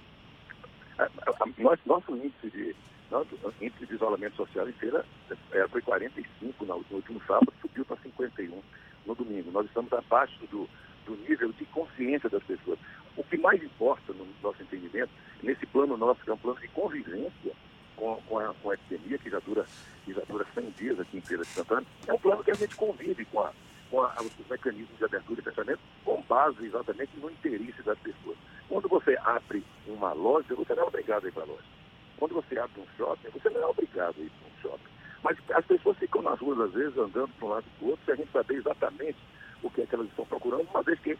Nosso, 1.58 1.82
nosso 1.86 2.16
índice 2.16 2.50
de 2.50 2.74
nosso 3.10 3.28
índice 3.60 3.86
de 3.86 3.94
isolamento 3.94 4.36
social 4.36 4.68
em 4.68 4.72
feira 4.72 5.04
é, 5.52 5.66
foi 5.68 5.80
45 5.80 6.64
no, 6.64 6.84
no 6.90 6.96
último 6.96 7.20
sábado, 7.26 7.52
subiu 7.60 7.84
para 7.84 7.96
51 7.96 8.62
no 9.06 9.14
domingo. 9.14 9.50
Nós 9.50 9.66
estamos 9.66 9.92
abaixo 9.92 10.38
do, 10.50 10.68
do 11.06 11.16
nível 11.28 11.50
de 11.52 11.64
consciência 11.66 12.28
das 12.28 12.42
pessoas. 12.42 12.78
O 13.16 13.24
que 13.24 13.38
mais 13.38 13.62
importa 13.62 14.12
no 14.12 14.26
nosso 14.42 14.62
entendimento, 14.62 15.10
nesse 15.42 15.64
plano 15.66 15.96
nosso, 15.96 16.20
que 16.20 16.30
é 16.30 16.34
um 16.34 16.38
plano 16.38 16.60
de 16.60 16.68
convivência 16.68 17.52
com, 17.98 18.16
com, 18.28 18.38
a, 18.38 18.54
com 18.54 18.70
a 18.70 18.74
epidemia, 18.74 19.18
que 19.18 19.28
já 19.28 19.40
dura, 19.40 19.66
que 20.04 20.12
já 20.12 20.22
dura 20.22 20.46
100 20.54 20.70
dias 20.70 21.00
aqui 21.00 21.18
em 21.18 21.20
Feira 21.20 21.42
de 21.42 21.48
Santana, 21.50 21.84
é 22.06 22.12
um 22.12 22.18
plano 22.18 22.44
que 22.44 22.50
a 22.50 22.54
gente 22.54 22.76
convive 22.76 23.24
com, 23.26 23.40
a, 23.40 23.52
com 23.90 24.00
a, 24.02 24.14
os 24.20 24.48
mecanismos 24.48 24.96
de 24.96 25.04
abertura 25.04 25.40
e 25.40 25.44
fechamento 25.44 25.80
com 26.04 26.22
base 26.22 26.64
exatamente 26.64 27.10
no 27.18 27.30
interesse 27.30 27.82
das 27.82 27.98
pessoas. 27.98 28.36
Quando 28.68 28.88
você 28.88 29.18
abre 29.24 29.64
uma 29.86 30.12
loja, 30.12 30.54
você 30.54 30.74
não 30.74 30.84
é 30.84 30.86
obrigado 30.86 31.24
a 31.24 31.28
ir 31.28 31.32
para 31.32 31.42
a 31.42 31.46
loja. 31.46 31.64
quando 32.18 32.34
você 32.34 32.58
abre 32.58 32.80
um 32.80 32.86
shopping, 32.96 33.28
você 33.30 33.50
não 33.50 33.62
é 33.62 33.66
obrigado 33.66 34.14
a 34.18 34.22
ir 34.22 34.30
para 34.30 34.48
um 34.48 34.62
shopping. 34.62 34.90
Mas 35.22 35.36
as 35.50 35.64
pessoas 35.66 35.98
ficam 35.98 36.22
nas 36.22 36.38
ruas, 36.38 36.60
às 36.60 36.72
vezes, 36.72 36.96
andando 36.96 37.28
para 37.34 37.46
um 37.46 37.50
lado 37.50 37.64
e 37.66 37.78
para 37.78 37.86
o 37.86 37.90
outro, 37.90 38.04
sem 38.04 38.14
a 38.14 38.16
gente 38.16 38.30
saber 38.30 38.54
exatamente 38.54 39.18
o 39.62 39.70
que 39.70 39.82
é 39.82 39.86
que 39.86 39.94
elas 39.94 40.06
estão 40.06 40.24
procurando, 40.24 40.68
uma 40.70 40.82
vez 40.82 40.98
que 41.00 41.18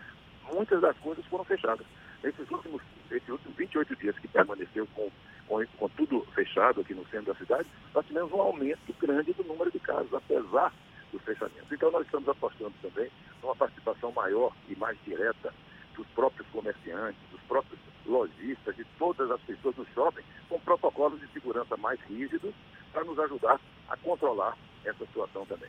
muitas 0.52 0.80
das 0.80 0.96
coisas 0.98 1.24
foram 1.26 1.44
fechadas. 1.44 1.86
Esses 2.22 2.50
últimos, 2.50 2.82
esses 3.10 3.28
últimos 3.28 3.56
28 3.56 3.96
dias 3.96 4.18
que 4.18 4.28
permaneceu 4.28 4.86
com, 4.94 5.10
com, 5.48 5.64
com 5.78 5.88
tudo 5.90 6.20
fechado 6.34 6.80
aqui 6.82 6.94
no 6.94 7.06
centro 7.08 7.32
da 7.32 7.38
cidade, 7.38 7.66
nós 7.94 8.06
tivemos 8.06 8.30
um 8.32 8.40
aumento 8.40 8.94
grande 9.00 9.32
do 9.32 9.42
número 9.44 9.70
de 9.72 9.80
casos, 9.80 10.12
apesar 10.12 10.72
dos 11.10 11.22
fechamentos. 11.22 11.72
Então 11.72 11.90
nós 11.90 12.04
estamos 12.04 12.28
apostando 12.28 12.74
também 12.82 13.10
numa 13.42 13.56
participação 13.56 14.12
maior 14.12 14.52
e 14.68 14.76
mais 14.76 14.96
direta 15.04 15.52
dos 15.96 16.06
próprios 16.08 16.46
comerciantes, 16.48 17.20
dos 17.30 17.40
próprios 17.42 17.80
lojistas, 18.06 18.76
de 18.76 18.84
todas 18.98 19.30
as 19.30 19.40
pessoas 19.40 19.76
no 19.76 19.86
shopping, 19.94 20.22
com 20.48 20.60
protocolos 20.60 21.20
de 21.20 21.26
segurança 21.28 21.76
mais 21.76 21.98
rígidos 22.02 22.54
para 22.92 23.04
nos 23.04 23.18
ajudar 23.18 23.60
a 23.88 23.96
controlar 23.96 24.56
essa 24.84 25.04
situação 25.06 25.44
também. 25.46 25.68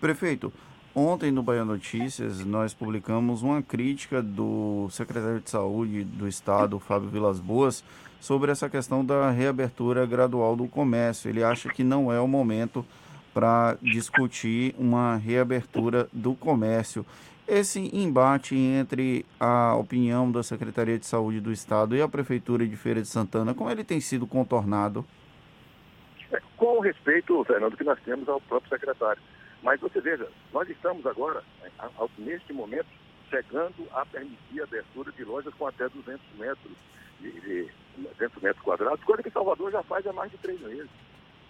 Prefeito, 0.00 0.52
ontem 0.94 1.30
no 1.30 1.42
Bahia 1.42 1.64
Notícias 1.64 2.44
nós 2.44 2.74
publicamos 2.74 3.42
uma 3.42 3.62
crítica 3.62 4.22
do 4.22 4.88
secretário 4.90 5.40
de 5.40 5.50
Saúde 5.50 6.04
do 6.04 6.26
Estado, 6.26 6.78
Fábio 6.78 7.08
Vilas 7.08 7.38
Boas, 7.38 7.84
sobre 8.20 8.52
essa 8.52 8.68
questão 8.68 9.04
da 9.04 9.30
reabertura 9.30 10.06
gradual 10.06 10.54
do 10.54 10.68
comércio. 10.68 11.28
Ele 11.28 11.42
acha 11.42 11.68
que 11.70 11.82
não 11.82 12.12
é 12.12 12.20
o 12.20 12.28
momento 12.28 12.84
para 13.32 13.76
discutir 13.80 14.74
uma 14.78 15.16
reabertura 15.16 16.08
do 16.12 16.34
comércio. 16.34 17.04
Esse 17.48 17.90
embate 17.92 18.54
entre 18.54 19.26
a 19.40 19.74
opinião 19.74 20.30
da 20.30 20.42
Secretaria 20.42 20.98
de 20.98 21.06
Saúde 21.06 21.40
do 21.40 21.50
Estado 21.50 21.96
e 21.96 22.02
a 22.02 22.06
Prefeitura 22.06 22.64
de 22.66 22.76
Feira 22.76 23.00
de 23.00 23.08
Santana, 23.08 23.54
como 23.54 23.70
ele 23.70 23.82
tem 23.82 24.00
sido 24.00 24.26
contornado? 24.26 25.04
Com 26.56 26.78
respeito, 26.78 27.42
Fernando, 27.44 27.76
que 27.76 27.82
nós 27.82 27.98
temos 28.04 28.28
ao 28.28 28.40
próprio 28.42 28.68
secretário. 28.68 29.20
Mas 29.62 29.80
você 29.80 30.00
veja, 30.00 30.28
nós 30.52 30.68
estamos 30.68 31.04
agora, 31.06 31.42
neste 32.18 32.52
momento, 32.52 32.86
chegando 33.28 33.86
a 33.92 34.04
permitir 34.06 34.60
a 34.60 34.64
abertura 34.64 35.10
de 35.12 35.24
lojas 35.24 35.52
com 35.54 35.66
até 35.66 35.88
200 35.88 36.20
metros, 36.38 36.72
de, 37.20 37.32
de 37.40 37.68
200 38.08 38.42
metros 38.42 38.64
quadrados, 38.64 39.04
coisa 39.04 39.22
que 39.22 39.30
Salvador 39.30 39.70
já 39.70 39.82
faz 39.82 40.06
há 40.06 40.12
mais 40.12 40.30
de 40.30 40.38
três 40.38 40.60
meses. 40.60 40.90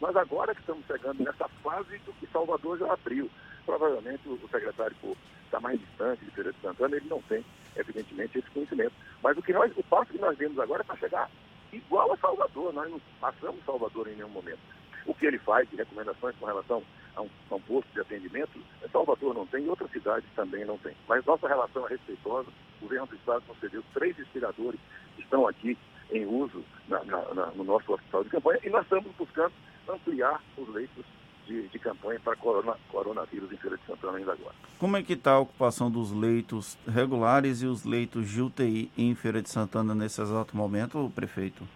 Mas 0.01 0.17
agora 0.17 0.55
que 0.55 0.61
estamos 0.61 0.85
chegando 0.87 1.23
nessa 1.23 1.49
fase 1.63 1.99
do 1.99 2.13
que 2.15 2.27
Salvador 2.29 2.79
já 2.79 2.93
abriu. 2.93 3.31
Provavelmente 3.67 4.27
o 4.27 4.49
secretário, 4.51 4.97
estar 5.45 5.61
mais 5.61 5.79
distante 5.79 6.25
de 6.25 6.31
Feira 6.31 6.53
de 6.53 6.61
Santana, 6.61 6.97
ele 6.97 7.09
não 7.09 7.21
tem, 7.23 7.45
evidentemente, 7.77 8.39
esse 8.39 8.51
conhecimento. 8.51 8.93
Mas 9.23 9.37
o, 9.37 9.43
que 9.43 9.53
nós, 9.53 9.71
o 9.77 9.83
passo 9.85 10.11
que 10.11 10.19
nós 10.19 10.37
vemos 10.39 10.59
agora 10.59 10.83
é 10.83 10.85
para 10.85 10.97
chegar 10.97 11.31
igual 11.73 12.13
a 12.13 12.17
Salvador. 12.17 12.73
Nós 12.73 12.91
não 12.91 13.01
passamos 13.21 13.65
Salvador 13.65 14.09
em 14.09 14.17
nenhum 14.17 14.31
momento. 14.31 14.61
O 15.05 15.15
que 15.15 15.27
ele 15.27 15.39
faz 15.39 15.69
de 15.69 15.77
recomendações 15.77 16.35
com 16.37 16.47
relação 16.47 16.83
a 17.15 17.23
um, 17.23 17.29
a 17.51 17.55
um 17.57 17.61
posto 17.61 17.93
de 17.93 18.01
atendimento, 18.01 18.59
Salvador 18.91 19.35
não 19.35 19.47
tem 19.47 19.69
outras 19.69 19.91
cidades 19.91 20.29
também 20.35 20.65
não 20.65 20.79
tem. 20.79 20.95
Mas 21.07 21.25
nossa 21.25 21.47
relação 21.47 21.87
é 21.87 21.91
respeitosa. 21.91 22.49
O 22.79 22.83
governo 22.85 23.07
do 23.07 23.17
Estado 23.17 23.45
concedeu 23.47 23.85
três 23.93 24.17
respiradores 24.17 24.81
que 25.17 25.23
estão 25.23 25.47
aqui 25.47 25.77
em 26.13 26.27
uso 26.27 26.63
na, 26.89 27.03
na, 27.05 27.35
na, 27.35 27.47
no 27.53 27.65
nosso 27.65 27.93
hospital 27.93 28.25
de 28.25 28.31
campanha 28.31 28.61
e 28.65 28.71
nós 28.71 28.83
estamos 28.83 29.11
buscando 29.17 29.53
ampliar 29.89 30.41
os 30.57 30.69
leitos 30.69 31.05
de, 31.47 31.69
de 31.69 31.79
campanha 31.79 32.21
para 32.21 32.37
corona, 32.37 32.77
coronavírus 32.91 33.51
em 33.53 33.57
Feira 33.57 33.77
de 33.77 33.85
Santana 33.85 34.19
ainda 34.19 34.33
agora. 34.33 34.55
Como 34.79 34.97
é 34.97 35.03
que 35.03 35.15
está 35.15 35.33
a 35.33 35.39
ocupação 35.41 35.91
dos 35.91 36.13
leitos 36.13 36.79
regulares 36.87 37.63
e 37.63 37.67
os 37.67 37.85
leitos 37.85 38.29
de 38.29 38.41
UTI 38.41 38.91
em 38.97 39.15
Feira 39.15 39.43
de 39.43 39.51
Santana 39.51 39.95
nesse 39.95 40.21
exato 40.21 40.57
momento, 40.57 41.11
prefeito? 41.15 41.67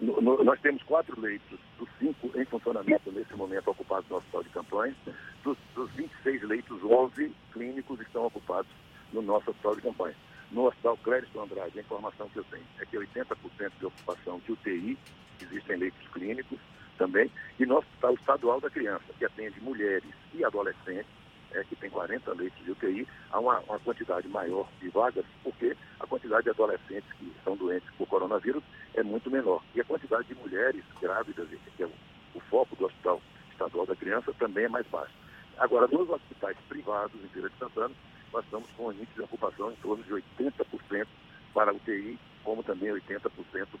No, 0.00 0.20
no, 0.20 0.44
nós 0.44 0.60
temos 0.60 0.82
quatro 0.82 1.18
leitos, 1.20 1.58
dos 1.78 1.88
cinco 1.98 2.30
em 2.38 2.44
funcionamento 2.44 3.10
nesse 3.12 3.34
momento 3.34 3.70
ocupados 3.70 4.08
no 4.10 4.16
hospital 4.16 4.42
de 4.42 4.48
campanha. 4.50 4.94
Dos, 5.42 5.56
dos 5.74 5.90
26 5.92 6.42
leitos, 6.42 6.82
11 6.82 7.32
clínicos 7.52 8.00
estão 8.00 8.26
ocupados 8.26 8.70
no 9.12 9.22
nosso 9.22 9.50
hospital 9.50 9.76
de 9.76 9.82
campanha. 9.82 10.14
No 10.56 10.68
Hospital 10.68 10.96
Clériston 11.04 11.42
Andrade, 11.42 11.78
a 11.78 11.82
informação 11.82 12.30
que 12.30 12.38
eu 12.38 12.44
tenho 12.44 12.64
é 12.80 12.86
que 12.86 12.96
80% 12.96 13.72
de 13.78 13.84
ocupação 13.84 14.38
de 14.38 14.52
UTI, 14.52 14.98
existem 15.42 15.76
leitos 15.76 16.08
clínicos 16.08 16.58
também, 16.96 17.30
e 17.60 17.66
no 17.66 17.76
Hospital 17.76 18.14
Estadual 18.14 18.58
da 18.58 18.70
Criança, 18.70 19.04
que 19.18 19.26
atende 19.26 19.60
mulheres 19.60 20.08
e 20.32 20.42
adolescentes, 20.42 21.12
é, 21.52 21.62
que 21.64 21.76
tem 21.76 21.90
40 21.90 22.32
leitos 22.32 22.64
de 22.64 22.70
UTI, 22.70 23.06
há 23.32 23.38
uma, 23.38 23.58
uma 23.68 23.78
quantidade 23.80 24.26
maior 24.28 24.66
de 24.80 24.88
vagas, 24.88 25.26
porque 25.44 25.76
a 26.00 26.06
quantidade 26.06 26.44
de 26.44 26.50
adolescentes 26.50 27.12
que 27.18 27.30
são 27.44 27.54
doentes 27.54 27.90
por 27.98 28.08
coronavírus 28.08 28.64
é 28.94 29.02
muito 29.02 29.30
menor. 29.30 29.62
E 29.74 29.82
a 29.82 29.84
quantidade 29.84 30.26
de 30.26 30.34
mulheres 30.36 30.82
grávidas, 30.98 31.48
que 31.76 31.82
é 31.82 31.86
o, 31.86 31.92
o 32.34 32.40
foco 32.48 32.74
do 32.76 32.86
Hospital 32.86 33.20
Estadual 33.52 33.84
da 33.84 33.94
Criança, 33.94 34.32
também 34.38 34.64
é 34.64 34.68
mais 34.70 34.86
baixa. 34.86 35.12
Agora, 35.58 35.86
nos 35.86 36.08
hospitais 36.08 36.56
privados 36.66 37.22
em 37.22 37.28
Feira 37.28 37.50
de 37.50 37.58
Santana, 37.58 37.94
nós 38.36 38.44
estamos 38.44 38.68
com 38.76 38.88
um 38.88 38.92
índice 38.92 39.14
de 39.14 39.22
ocupação 39.22 39.72
em 39.72 39.76
torno 39.76 40.04
de 40.04 40.10
80% 40.10 41.06
para 41.54 41.70
a 41.70 41.74
UTI, 41.74 42.18
como 42.44 42.62
também 42.62 42.90
80% 42.90 43.30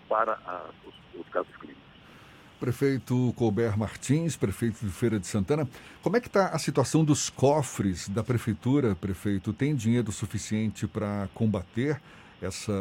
para 0.08 0.32
a, 0.32 0.70
os, 0.86 1.20
os 1.20 1.28
casos 1.28 1.54
clínicos. 1.56 1.84
Prefeito 2.58 3.34
Colbert 3.36 3.76
Martins, 3.76 4.34
prefeito 4.34 4.82
de 4.82 4.90
Feira 4.90 5.20
de 5.20 5.26
Santana, 5.26 5.68
como 6.02 6.16
é 6.16 6.20
que 6.20 6.28
está 6.28 6.48
a 6.48 6.58
situação 6.58 7.04
dos 7.04 7.28
cofres 7.28 8.08
da 8.08 8.24
prefeitura, 8.24 8.94
prefeito? 8.94 9.52
Tem 9.52 9.74
dinheiro 9.74 10.10
suficiente 10.10 10.86
para 10.86 11.28
combater 11.34 12.00
essa 12.40 12.72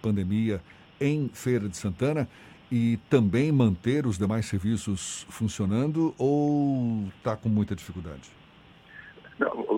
pandemia 0.00 0.62
em 0.98 1.28
Feira 1.28 1.68
de 1.68 1.76
Santana 1.76 2.26
e 2.72 2.98
também 3.10 3.52
manter 3.52 4.06
os 4.06 4.16
demais 4.16 4.46
serviços 4.46 5.26
funcionando 5.28 6.14
ou 6.16 7.08
está 7.18 7.36
com 7.36 7.50
muita 7.50 7.76
dificuldade? 7.76 8.39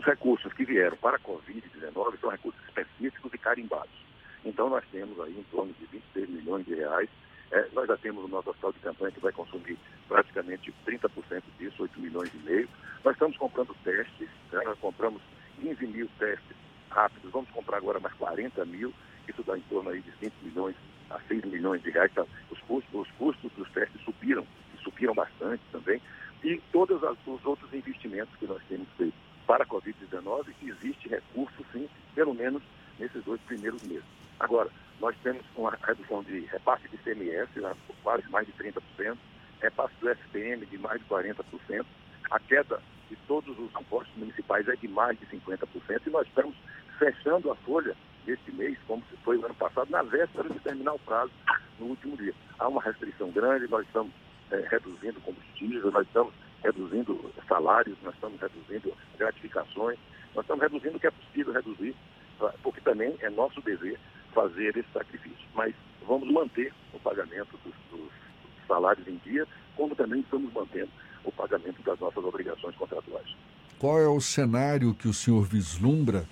Os 0.03 0.07
recursos 0.07 0.53
que 0.55 0.65
vieram 0.65 0.97
para 0.97 1.17
a 1.17 1.21
Covid-19 1.21 2.19
são 2.21 2.29
recursos 2.29 2.61
específicos 2.67 3.33
e 3.33 3.39
carimbados. 3.39 3.95
Então 4.45 4.69
nós 4.69 4.83
temos 4.91 5.19
aí 5.21 5.31
em 5.31 5.45
torno 5.45 5.73
de 5.75 5.87
26 5.87 6.29
milhões 6.29 6.67
de 6.67 6.75
reais. 6.75 7.09
É, 7.53 7.69
nós 7.73 7.87
já 7.87 7.97
temos 7.97 8.25
o 8.25 8.27
nosso 8.27 8.51
hospital 8.51 8.73
de 8.73 8.81
campanha 8.81 9.13
que 9.13 9.21
vai 9.21 9.31
consumir 9.31 9.79
praticamente 10.09 10.75
30% 10.85 11.45
disso, 11.57 11.85
8 11.85 12.01
milhões 12.01 12.35
e 12.35 12.39
meio. 12.39 12.69
Nós 13.05 13.15
estamos 13.15 13.37
comprando 13.37 13.77
testes, 13.85 14.29
né? 14.51 14.61
nós 14.65 14.77
compramos 14.81 15.23
15 15.61 15.87
mil 15.87 16.09
testes 16.19 16.57
rápidos, 16.91 17.31
vamos 17.31 17.51
comprar 17.51 17.77
agora 17.77 18.01
mais 18.01 18.15
40 18.15 18.65
mil, 18.65 18.93
isso 19.29 19.45
dá 19.45 19.57
em 19.57 19.63
torno 19.63 19.91
aí 19.91 20.01
de 20.01 20.11
5 20.19 20.35
milhões 20.43 20.75
a 21.11 21.21
6 21.29 21.45
milhões 21.45 21.81
de 21.81 21.91
reais. 21.91 22.11
Então, 22.11 22.27
os, 22.51 22.59
custos, 22.63 22.93
os 22.93 23.11
custos 23.13 23.53
dos 23.53 23.71
testes 23.71 24.03
subiram, 24.03 24.45
subiram 24.83 25.15
bastante 25.15 25.63
também. 25.71 26.03
E 26.43 26.61
todos 26.73 27.01
os 27.25 27.47
outros 27.47 27.73
investimentos 27.73 28.35
que 28.35 28.49
nós 28.49 28.61
temos 28.69 28.89
feito 28.97 29.15
para 29.47 29.65
a 29.65 29.67
Covid-19, 29.67 30.47
existe 30.63 31.09
recurso, 31.09 31.65
sim, 31.73 31.89
pelo 32.15 32.35
menos 32.35 32.63
nesses 32.99 33.23
dois 33.25 33.41
primeiros 33.43 33.83
meses. 33.83 34.05
Agora, 34.39 34.71
nós 35.01 35.17
temos 35.23 35.43
uma 35.57 35.77
redução 35.83 36.23
de 36.23 36.41
repasse 36.47 36.89
de 36.89 36.97
CMS, 36.99 37.49
né, 37.57 37.75
quase 38.03 38.29
mais 38.31 38.47
de 38.47 38.53
30%, 38.53 39.17
repasse 39.61 39.95
do 40.01 40.11
SPM 40.11 40.67
de 40.67 40.79
mais 40.79 41.01
de 41.01 41.07
40%, 41.07 41.85
a 42.31 42.41
queda 42.41 42.81
de 43.11 43.17
todos 43.29 43.59
os 43.59 43.71
impostos 43.81 44.17
municipais 44.17 44.67
é 44.69 44.77
de 44.77 44.89
mais 44.89 45.19
de 45.19 45.27
50%, 45.27 46.07
e 46.07 46.11
nós 46.11 46.27
estamos 46.27 46.55
fechando 46.99 47.51
a 47.51 47.57
folha 47.57 47.95
deste 48.25 48.53
mês, 48.53 48.79
como 48.87 49.03
foi 49.25 49.37
o 49.37 49.45
ano 49.45 49.55
passado, 49.55 49.91
na 49.91 50.03
véspera 50.03 50.49
de 50.49 50.59
terminar 50.61 50.95
o 50.95 50.99
prazo 51.01 51.33
no 51.79 51.87
último 51.87 52.17
dia. 52.17 52.35
Há 52.59 52.69
uma 52.69 52.81
restrição 52.81 53.31
grande, 53.31 53.69
nós 53.69 53.85
estamos 53.87 54.13
é, 54.51 54.57
reduzindo 54.71 55.21
combustível, 55.21 55.91
nós 55.91 56.07
estamos 56.07 56.33
reduzindo 56.63 57.33
salários, 57.49 57.97
nós 58.03 58.15
estamos 58.15 58.41
reduzindo 58.41 58.93
gratificações, 59.19 59.99
nós 60.35 60.45
estamos 60.45 60.63
reduzindo 60.63 60.97
o 60.97 61.01
que 61.01 61.07
é 61.07 61.11
possível 61.11 61.53
reduzir, 61.53 61.95
porque 62.63 62.81
também 62.81 63.15
é 63.21 63.31
nosso 63.31 63.61
dever 63.61 63.99
fazer 64.35 64.77
esse 64.77 64.89
sacrifício. 64.93 65.47
Mas 65.55 65.75
vamos 66.07 66.31
manter 66.33 66.73
o 66.93 66.99
pagamento 66.99 67.59
dos, 67.65 67.75
dos 67.91 68.11
salários 68.67 69.07
em 69.07 69.21
dia, 69.25 69.47
como 69.77 69.95
também 69.95 70.21
estamos 70.21 70.53
mantendo 70.53 70.91
o 71.25 71.33
pagamento 71.33 71.83
das 71.83 71.99
nossas 72.01 72.25
obrigações 72.25 72.75
contratuais. 72.77 73.37
Qual 73.79 73.99
é 73.99 74.09
o 74.09 74.21
cenário 74.21 74.95
que 74.95 75.09
o 75.09 75.13
senhor 75.13 75.45
vislumbra 75.45 76.25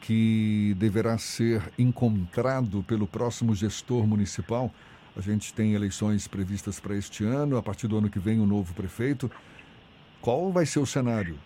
que 0.00 0.74
deverá 0.76 1.16
ser 1.16 1.62
encontrado 1.78 2.82
pelo 2.82 3.06
próximo 3.06 3.54
gestor 3.54 4.06
municipal? 4.06 4.70
A 5.16 5.20
gente 5.20 5.54
tem 5.54 5.74
eleições 5.74 6.26
previstas 6.26 6.80
para 6.80 6.96
este 6.96 7.24
ano, 7.24 7.56
a 7.56 7.62
partir 7.62 7.86
do 7.86 7.96
ano 7.96 8.10
que 8.10 8.18
vem, 8.18 8.40
o 8.40 8.42
um 8.42 8.46
novo 8.46 8.74
prefeito. 8.74 9.30
Qual 10.24 10.50
vai 10.50 10.64
ser 10.64 10.78
o 10.78 10.86
cenário? 10.86 11.38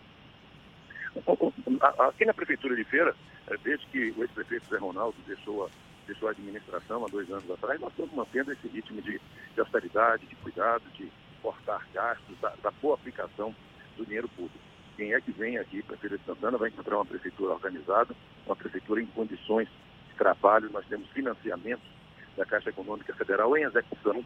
Aqui 1.98 2.24
na 2.24 2.32
Prefeitura 2.32 2.76
de 2.76 2.84
Feira, 2.84 3.12
é, 3.48 3.56
desde 3.56 3.84
que 3.86 4.14
o 4.16 4.22
ex-prefeito 4.22 4.68
Zé 4.70 4.78
Ronaldo 4.78 5.16
deixou 5.26 5.66
a, 5.66 5.68
deixou 6.06 6.28
a 6.28 6.30
administração 6.30 7.04
há 7.04 7.08
dois 7.08 7.28
anos 7.28 7.50
atrás, 7.50 7.80
nós 7.80 7.90
estamos 7.90 8.14
mantendo 8.14 8.52
esse 8.52 8.68
ritmo 8.68 9.02
de, 9.02 9.20
de 9.54 9.60
austeridade, 9.60 10.26
de 10.26 10.36
cuidado, 10.36 10.84
de 10.94 11.10
cortar 11.42 11.84
gastos, 11.92 12.38
da, 12.40 12.54
da, 12.62 12.70
boa 12.70 12.94
aplicação 12.94 13.52
do 13.96 14.06
dinheiro 14.06 14.28
público. 14.28 14.60
Quem 14.96 15.12
é 15.12 15.20
que 15.20 15.32
vem 15.32 15.58
aqui 15.58 15.82
para 15.82 15.96
Feira 15.96 16.16
de 16.16 16.24
Santana 16.24 16.56
vai 16.56 16.68
encontrar 16.68 16.98
uma 16.98 17.06
prefeitura 17.06 17.54
organizada, 17.54 18.14
uma 18.46 18.54
prefeitura 18.54 19.02
em 19.02 19.06
condições 19.06 19.66
de 20.08 20.14
trabalho. 20.16 20.70
Nós 20.70 20.86
temos 20.86 21.10
financiamentos 21.10 21.88
da 22.36 22.46
Caixa 22.46 22.70
Econômica 22.70 23.12
Federal 23.12 23.56
em 23.56 23.64
execução 23.64 24.24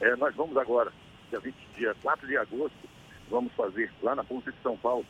É, 0.00 0.16
nós 0.16 0.34
vamos 0.34 0.56
agora, 0.56 0.92
dia, 1.30 1.38
20, 1.38 1.54
dia 1.76 1.94
4 2.02 2.26
de 2.26 2.36
agosto, 2.36 2.92
vamos 3.30 3.52
fazer 3.54 3.90
lá 4.02 4.14
na 4.14 4.24
Ponte 4.24 4.50
de 4.50 4.62
São 4.62 4.76
Paulo 4.76 5.04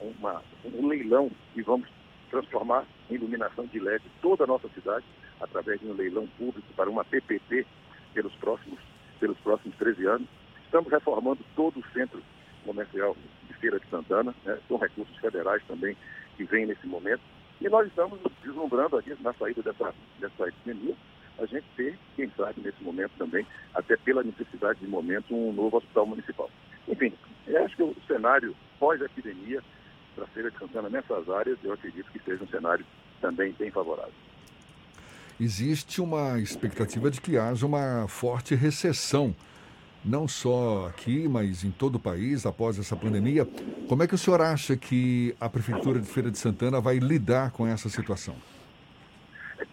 uma, 0.00 0.42
um 0.64 0.86
leilão 0.86 1.30
e 1.54 1.62
vamos 1.62 1.88
transformar 2.30 2.84
em 3.10 3.14
iluminação 3.14 3.66
de 3.66 3.78
LED 3.78 4.04
toda 4.20 4.44
a 4.44 4.46
nossa 4.46 4.68
cidade, 4.70 5.04
através 5.40 5.80
de 5.80 5.86
um 5.86 5.94
leilão 5.94 6.26
público 6.38 6.66
para 6.74 6.90
uma 6.90 7.04
PPP 7.04 7.66
pelos 8.12 8.34
próximos, 8.36 8.78
pelos 9.20 9.38
próximos 9.38 9.76
13 9.76 10.06
anos. 10.06 10.28
Estamos 10.64 10.90
reformando 10.90 11.44
todo 11.56 11.80
o 11.80 11.92
centro 11.92 12.22
comercial 12.64 13.16
de 13.46 13.54
Feira 13.54 13.80
de 13.80 13.86
Santana, 13.88 14.34
né, 14.44 14.58
com 14.68 14.76
recursos 14.76 15.16
federais 15.16 15.62
também 15.66 15.96
que 16.36 16.44
vêm 16.44 16.66
nesse 16.66 16.86
momento. 16.86 17.22
E 17.60 17.68
nós 17.68 17.86
estamos 17.86 18.20
deslumbrando 18.42 18.96
aqui 18.96 19.16
na 19.20 19.32
saída 19.32 19.62
dessa, 19.62 19.94
dessa 20.20 20.48
epidemia, 20.48 20.94
a 21.38 21.46
gente 21.46 21.66
ter, 21.76 21.98
quem 22.16 22.30
sabe, 22.36 22.60
nesse 22.60 22.82
momento 22.82 23.12
também, 23.16 23.46
até 23.74 23.96
pela 23.96 24.22
necessidade 24.22 24.80
de 24.80 24.86
momento, 24.86 25.34
um 25.34 25.52
novo 25.52 25.76
hospital 25.76 26.06
municipal. 26.06 26.50
Enfim, 26.88 27.12
eu 27.46 27.64
acho 27.64 27.76
que 27.76 27.82
o 27.82 27.94
cenário 28.06 28.54
pós-epidemia 28.78 29.62
para 30.14 30.24
a 30.24 30.28
Feira 30.28 30.50
de 30.50 30.58
Santana 30.58 30.88
nessas 30.88 31.28
áreas, 31.28 31.58
eu 31.62 31.72
acredito 31.72 32.10
que 32.10 32.18
seja 32.20 32.42
um 32.42 32.48
cenário 32.48 32.84
também 33.20 33.54
bem 33.58 33.70
favorável. 33.70 34.12
Existe 35.40 36.00
uma 36.00 36.40
expectativa 36.40 37.10
de 37.10 37.20
que 37.20 37.38
haja 37.38 37.64
uma 37.64 38.08
forte 38.08 38.56
recessão, 38.56 39.34
não 40.04 40.26
só 40.26 40.86
aqui, 40.88 41.28
mas 41.28 41.62
em 41.62 41.70
todo 41.70 41.94
o 41.96 42.00
país 42.00 42.44
após 42.44 42.78
essa 42.78 42.96
pandemia. 42.96 43.46
Como 43.88 44.02
é 44.02 44.08
que 44.08 44.14
o 44.14 44.18
senhor 44.18 44.40
acha 44.40 44.76
que 44.76 45.36
a 45.40 45.48
Prefeitura 45.48 46.00
de 46.00 46.08
Feira 46.08 46.30
de 46.30 46.38
Santana 46.38 46.80
vai 46.80 46.98
lidar 46.98 47.52
com 47.52 47.66
essa 47.66 47.88
situação? 47.88 48.34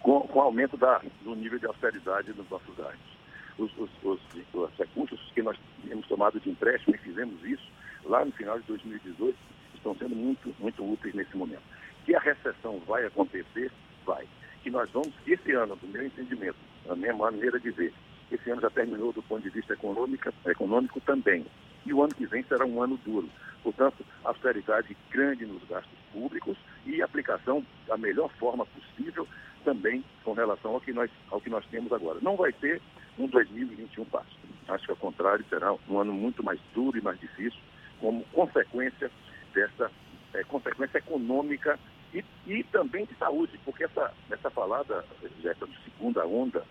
Com, 0.02 0.22
com 0.22 0.40
o 0.40 0.42
aumento 0.42 0.78
da, 0.78 1.02
do 1.24 1.36
nível 1.36 1.58
de 1.58 1.66
austeridade 1.66 2.32
nos 2.34 2.48
nossos 2.48 2.76
dados. 2.76 3.15
Os, 3.58 3.72
os, 3.78 3.90
os, 4.04 4.20
os 4.54 4.70
recursos 4.78 5.20
que 5.34 5.42
nós 5.42 5.58
temos 5.88 6.06
tomado 6.08 6.40
de 6.40 6.50
empréstimo 6.50 6.96
e 6.96 7.00
fizemos 7.00 7.44
isso 7.44 7.66
lá 8.06 8.24
no 8.24 8.32
final 8.32 8.60
de 8.60 8.66
2018 8.68 9.38
estão 9.74 9.96
sendo 9.96 10.16
muito, 10.16 10.54
muito 10.60 10.84
úteis 10.84 11.14
nesse 11.14 11.36
momento. 11.38 11.64
Que 12.06 12.16
a 12.16 12.20
recessão 12.20 12.80
vai 12.88 13.06
acontecer, 13.06 13.72
vai. 14.06 14.28
Que 14.64 14.70
nós 14.70 14.90
vamos, 14.92 15.14
esse 15.28 15.52
ano, 15.52 15.76
do 15.76 15.88
meu 15.88 16.06
entendimento, 16.06 16.58
a 16.90 16.96
minha 16.96 17.14
maneira 17.14 17.60
de 17.60 17.70
ver, 17.72 17.94
esse 18.32 18.50
ano 18.50 18.62
já 18.62 18.70
terminou 18.70 19.14
do 19.14 19.22
ponto 19.24 19.44
de 19.44 19.50
vista 19.50 19.74
econômico, 19.74 20.32
econômico 20.46 21.00
também. 21.02 21.46
E 21.86 21.94
o 21.94 22.02
ano 22.02 22.16
que 22.16 22.26
vem 22.26 22.44
será 22.44 22.66
um 22.66 22.82
ano 22.82 23.00
duro. 23.06 23.30
Portanto, 23.62 24.04
austeridade 24.24 24.96
grande 25.12 25.46
nos 25.46 25.64
gastos 25.68 25.98
públicos 26.12 26.58
e 26.86 27.02
aplicação 27.02 27.66
da 27.88 27.98
melhor 27.98 28.30
forma 28.40 28.66
possível 28.66 29.28
também 29.64 30.04
com 30.24 30.34
relação 30.34 30.74
ao 30.74 30.82
que 30.82 30.94
nós, 30.94 31.10
ao 31.30 31.42
que 31.42 31.50
nós 31.50 31.66
temos 31.68 31.92
agora. 31.92 32.20
Não 32.22 32.36
vai 32.36 32.52
ter 32.54 32.82
um 33.18 33.28
2021 33.28 34.06
fácil. 34.06 34.36
Acho 34.68 34.86
que, 34.86 34.92
ao 34.92 34.98
contrário, 34.98 35.46
será 35.50 35.74
um 35.88 36.00
ano 36.00 36.14
muito 36.14 36.44
mais 36.44 36.60
duro 36.74 36.98
e 36.98 37.02
mais 37.02 37.20
difícil, 37.20 37.60
como 38.00 38.24
consequência 38.34 39.12
dessa 39.54 39.92
é, 40.34 40.44
consequência 40.44 40.98
econômica 40.98 41.80
e, 42.14 42.24
e, 42.48 42.64
também 42.66 43.06
de 43.06 43.16
saúde, 43.16 43.60
porque 43.64 43.84
essa, 43.84 44.14
essa 44.30 44.50
falada, 44.50 45.06
essa 45.44 45.68
segunda 45.84 46.26
onda, 46.26 46.64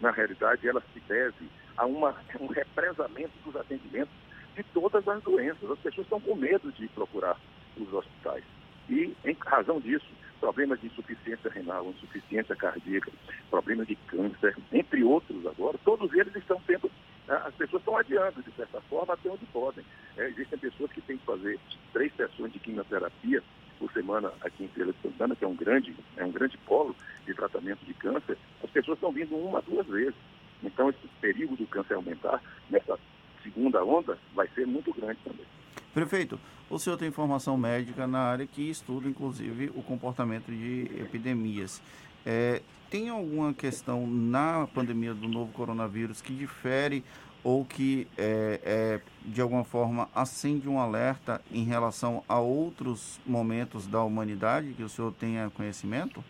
na 0.00 0.10
realidade, 0.10 0.68
ela 0.68 0.82
se 0.92 1.00
deve 1.00 1.48
a 1.76 1.86
uma, 1.86 2.14
um 2.40 2.46
represamento 2.46 3.32
dos 3.44 3.56
atendimentos 3.56 4.14
de 4.56 4.62
todas 4.64 5.06
as 5.06 5.22
doenças. 5.22 5.70
As 5.70 5.78
pessoas 5.78 6.06
estão 6.06 6.20
com 6.20 6.34
medo 6.34 6.72
de 6.72 6.88
procurar 6.88 7.38
os 7.76 7.92
hospitais. 7.92 8.44
E, 8.88 9.14
em 9.24 9.36
razão 9.40 9.80
disso, 9.80 10.06
problemas 10.44 10.78
de 10.78 10.88
insuficiência 10.88 11.50
renal, 11.50 11.88
insuficiência 11.88 12.54
cardíaca, 12.54 13.10
problemas 13.48 13.86
de 13.86 13.96
câncer, 13.96 14.54
entre 14.70 15.02
outros 15.02 15.46
agora, 15.46 15.78
todos 15.82 16.12
eles 16.12 16.36
estão 16.36 16.60
sendo 16.66 16.90
né, 17.26 17.40
as 17.46 17.54
pessoas 17.54 17.80
estão 17.80 17.96
adiando, 17.96 18.42
de 18.42 18.52
certa 18.52 18.78
forma, 18.82 19.14
até 19.14 19.30
onde 19.30 19.46
podem. 19.46 19.82
É, 20.18 20.28
existem 20.28 20.58
pessoas 20.58 20.92
que 20.92 21.00
têm 21.00 21.16
que 21.16 21.24
fazer 21.24 21.58
três 21.94 22.14
sessões 22.14 22.52
de 22.52 22.58
quimioterapia 22.58 23.42
por 23.78 23.90
semana 23.92 24.30
aqui 24.42 24.64
em 24.64 24.68
Feira 24.68 24.92
de 24.92 24.98
Santana, 25.00 25.34
que 25.34 25.46
é 25.46 25.48
um 25.48 25.56
grande, 25.56 25.96
é 26.18 26.24
um 26.26 26.30
grande 26.30 26.58
polo 26.58 26.94
de 27.24 27.32
tratamento 27.32 27.82
de 27.86 27.94
câncer. 27.94 28.36
As 28.62 28.68
pessoas 28.68 28.98
estão 28.98 29.12
vindo 29.12 29.34
uma, 29.34 29.62
duas 29.62 29.86
vezes. 29.86 30.14
Então, 30.62 30.90
esse 30.90 31.08
perigo 31.22 31.56
do 31.56 31.66
câncer 31.66 31.94
aumentar 31.94 32.42
nessa 32.68 32.98
segunda 33.42 33.82
onda 33.82 34.18
vai 34.34 34.46
ser 34.48 34.66
muito 34.66 34.92
grande 34.92 35.18
também. 35.24 35.46
Prefeito, 35.94 36.40
o 36.68 36.76
senhor 36.76 36.96
tem 36.96 37.12
formação 37.12 37.56
médica 37.56 38.04
na 38.04 38.18
área 38.18 38.44
que 38.48 38.68
estuda, 38.68 39.08
inclusive, 39.08 39.70
o 39.76 39.82
comportamento 39.82 40.50
de 40.50 40.90
epidemias. 40.98 41.80
É, 42.26 42.62
tem 42.90 43.08
alguma 43.08 43.54
questão 43.54 44.04
na 44.04 44.66
pandemia 44.74 45.14
do 45.14 45.28
novo 45.28 45.52
coronavírus 45.52 46.20
que 46.20 46.34
difere 46.34 47.04
ou 47.44 47.64
que, 47.64 48.08
é, 48.18 48.60
é, 48.64 49.00
de 49.24 49.40
alguma 49.40 49.62
forma, 49.62 50.08
acende 50.12 50.68
um 50.68 50.80
alerta 50.80 51.40
em 51.52 51.62
relação 51.62 52.24
a 52.28 52.40
outros 52.40 53.20
momentos 53.24 53.86
da 53.86 54.02
humanidade 54.02 54.72
que 54.72 54.82
o 54.82 54.88
senhor 54.88 55.12
tenha 55.12 55.48
conhecimento? 55.50 56.24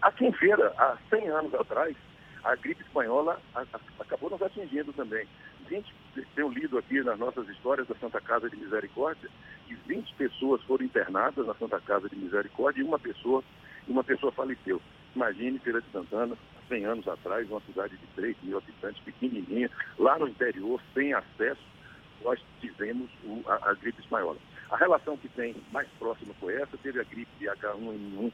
Aqui 0.00 0.24
em 0.24 0.32
Feira, 0.32 0.72
há 0.78 0.96
100 1.10 1.28
anos 1.28 1.54
atrás, 1.54 1.94
a 2.42 2.56
gripe 2.56 2.82
espanhola 2.82 3.38
acabou 3.98 4.30
nos 4.30 4.40
atingindo 4.40 4.94
também. 4.94 5.26
20, 5.70 5.94
tenho 6.34 6.48
lido 6.48 6.76
aqui 6.76 7.00
nas 7.02 7.18
nossas 7.18 7.48
histórias 7.48 7.86
da 7.86 7.94
Santa 7.94 8.20
Casa 8.20 8.50
de 8.50 8.56
Misericórdia, 8.56 9.30
que 9.68 9.74
20 9.86 10.14
pessoas 10.14 10.60
foram 10.64 10.84
internadas 10.84 11.46
na 11.46 11.54
Santa 11.54 11.80
Casa 11.80 12.08
de 12.08 12.16
Misericórdia 12.16 12.80
e 12.80 12.84
uma 12.84 12.98
pessoa 12.98 13.42
uma 13.88 14.04
pessoa 14.04 14.30
faleceu. 14.32 14.80
Imagine 15.16 15.58
Feira 15.58 15.80
de 15.80 15.90
Santana, 15.90 16.36
100 16.68 16.84
anos 16.84 17.08
atrás, 17.08 17.48
uma 17.50 17.60
cidade 17.62 17.96
de 17.96 18.06
3 18.14 18.36
mil 18.42 18.58
habitantes, 18.58 19.02
pequenininha, 19.02 19.70
lá 19.98 20.18
no 20.18 20.28
interior, 20.28 20.80
sem 20.94 21.12
acesso, 21.12 21.62
nós 22.22 22.38
tivemos 22.60 23.10
o, 23.24 23.42
a, 23.48 23.70
a, 23.70 23.74
gripe 23.74 24.00
espanhola. 24.00 24.36
A 24.70 24.76
relação 24.76 25.16
que 25.16 25.28
tem 25.30 25.56
mais 25.72 25.88
próxima 25.98 26.34
foi 26.38 26.54
essa, 26.54 26.76
teve 26.78 27.00
a 27.00 27.04
gripe 27.04 27.30
de 27.38 27.46
H1N1 27.46 28.30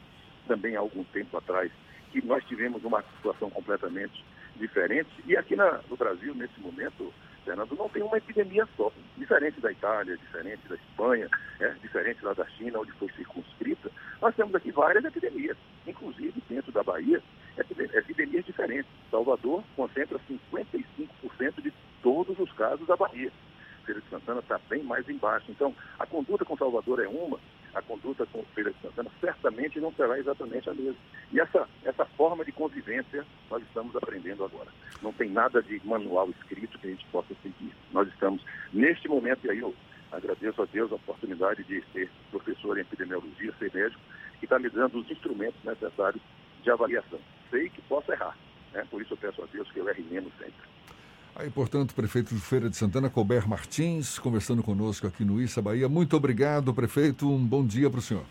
também 0.47 0.77
há 0.77 0.81
algum 0.81 1.05
tempo 1.05 1.37
atrás, 1.39 1.71
que 2.13 2.25
nós 2.25 2.45
tivemos 2.45 2.85
uma 2.85 3.03
situação 3.17 3.49
completamente 3.49 4.23
diferente. 4.59 5.11
E 5.27 5.37
aqui 5.37 5.57
na, 5.57 5.81
no 5.89 5.97
Brasil, 5.97 6.35
nesse 6.35 6.59
momento, 6.61 7.13
Fernando, 7.45 7.77
não 7.77 7.89
tem 7.89 8.03
uma 8.03 8.19
epidemia 8.19 8.67
só. 8.77 8.93
Diferente 9.17 9.61
da 9.61 9.71
Itália, 9.71 10.17
diferente 10.17 10.69
da 10.69 10.75
Espanha, 10.75 11.29
é, 11.61 11.69
diferente 11.83 12.25
lá 12.25 12.33
da 12.33 12.47
China, 12.47 12.81
onde 12.81 12.93
foi 12.93 13.09
circunscrita, 13.17 13.91
nós 14.21 14.35
temos 14.35 14.55
aqui 14.55 14.71
várias 14.71 15.05
epidemias, 15.05 15.57
inclusive 15.87 16.43
dentro 16.49 16.73
da 16.73 16.83
Bahia, 16.83 17.23
epidemias 17.59 18.45
diferentes. 18.45 18.91
Salvador 19.11 19.63
concentra 19.77 20.19
55% 20.19 21.63
de 21.63 21.73
todos 22.03 22.39
os 22.39 22.51
casos 22.53 22.87
da 22.87 22.97
Bahia. 22.97 23.31
Feira 23.85 24.01
de 24.01 24.09
Santana 24.09 24.41
está 24.41 24.59
bem 24.69 24.83
mais 24.83 25.09
embaixo. 25.09 25.47
Então, 25.51 25.75
a 25.99 26.07
conduta 26.07 26.45
com 26.45 26.57
Salvador 26.57 27.01
é 27.01 27.09
uma, 27.09 27.39
a 27.77 27.83
conduta 27.83 28.25
com 28.27 28.43
Feira 28.55 28.73
de 28.73 28.81
Santana 28.81 29.11
certamente 29.21 29.79
não 29.79 29.93
será 29.93 30.19
exatamente 30.19 30.69
a 30.71 30.75
mesma. 30.75 30.97
E 31.31 31.39
essa, 31.39 31.69
essa 31.85 32.07
forma 32.07 32.43
de 32.43 32.51
convivência 32.51 33.25
nós 33.51 33.63
estamos 33.63 33.95
aprendendo 33.95 34.45
agora. 34.45 34.71
Não 35.03 35.13
tem 35.13 35.31
nada 35.31 35.63
de 35.63 35.81
manual 35.85 36.31
escrito 36.31 36.79
que 36.79 36.87
a 36.87 36.91
gente 36.91 37.05
possa 37.13 37.35
seguir. 37.43 37.73
Nós 37.93 38.09
estamos, 38.09 38.43
neste 38.73 39.07
momento, 39.09 39.47
e 39.47 39.51
aí 39.51 39.59
eu 39.59 39.75
agradeço 40.11 40.63
a 40.63 40.65
Deus 40.65 40.91
a 40.91 40.95
oportunidade 40.95 41.65
de 41.65 41.85
ser 41.93 42.11
professor 42.31 42.79
em 42.79 42.81
epidemiologia, 42.81 43.53
ser 43.59 43.71
médico, 43.75 44.01
que 44.39 44.47
está 44.47 44.59
me 44.59 44.71
dando 44.71 44.99
os 44.99 45.11
instrumentos 45.11 45.63
necessários 45.63 46.23
de 46.63 46.71
avaliação. 46.71 47.21
Sei 47.51 47.69
que 47.69 47.83
posso 47.83 48.11
errar, 48.11 48.37
né? 48.73 48.87
por 48.91 49.03
isso 49.03 49.13
eu 49.13 49.19
peço 49.19 49.43
a 49.43 49.47
Deus 49.53 49.71
que 49.71 49.81
eu 49.81 49.89
erre 49.89 50.03
menos 50.11 50.33
sempre. 50.39 50.65
Aí, 51.39 51.51
portanto, 51.51 51.95
prefeito 51.95 52.35
de 52.35 52.41
Feira 52.41 52.71
de 52.71 52.77
Santana, 52.77 53.11
Colbert 53.11 53.47
Martins, 53.47 54.19
conversando 54.19 54.63
conosco 54.63 55.07
aqui 55.07 55.23
no 55.23 55.41
Issa 55.41 55.61
Bahia. 55.61 55.87
Muito 55.87 56.17
obrigado, 56.17 56.73
prefeito. 56.73 57.31
Um 57.31 57.45
bom 57.45 57.65
dia 57.65 57.91
para 57.91 57.99
o 57.99 58.03
senhor. 58.03 58.25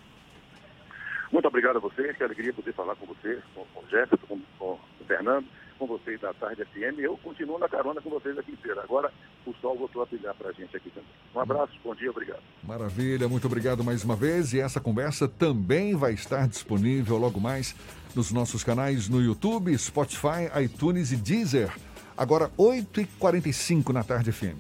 Muito 1.32 1.48
obrigado 1.48 1.78
a 1.78 1.80
você. 1.80 2.16
Que 2.16 2.24
alegria 2.24 2.52
poder 2.52 2.74
falar 2.74 2.96
com 2.96 3.06
você, 3.06 3.40
com 3.54 3.62
o 3.62 3.90
Jefferson, 3.92 4.26
com, 4.28 4.42
com 4.58 4.72
o 4.74 5.06
Fernando, 5.06 5.46
com 5.78 5.86
vocês 5.86 6.20
da 6.20 6.34
Tarde 6.34 6.66
FM. 6.66 6.98
Eu 6.98 7.16
continuo 7.18 7.60
na 7.60 7.70
carona 7.70 8.02
com 8.02 8.10
vocês 8.10 8.36
aqui 8.40 8.54
em 8.54 8.56
Feira. 8.56 8.82
Agora 8.82 9.12
o 9.46 9.54
sol 9.62 9.78
voltou 9.78 10.02
a 10.02 10.06
brilhar 10.08 10.34
para 10.34 10.50
a 10.50 10.54
gente 10.54 10.76
aqui 10.76 10.90
também. 10.90 11.10
Um 11.36 11.40
abraço, 11.40 11.74
bom 11.84 11.94
dia, 11.94 12.10
obrigado. 12.10 12.42
Maravilha, 12.64 13.28
muito 13.30 13.46
obrigado 13.46 13.84
mais 13.84 14.04
uma 14.04 14.16
vez. 14.16 14.52
E 14.52 14.60
essa 14.60 14.82
conversa 14.82 15.28
também 15.28 15.96
vai 15.96 16.14
estar 16.14 16.48
disponível 16.48 17.18
logo 17.18 17.40
mais 17.40 17.76
nos 18.16 18.32
nossos 18.32 18.64
canais 18.64 19.08
no 19.08 19.22
YouTube, 19.22 19.78
Spotify, 19.78 20.50
iTunes 20.64 21.12
e 21.12 21.18
Deezer. 21.18 21.72
Agora, 22.18 22.50
8h45 22.58 23.90
na 23.90 24.02
tarde 24.02 24.32
FM. 24.32 24.58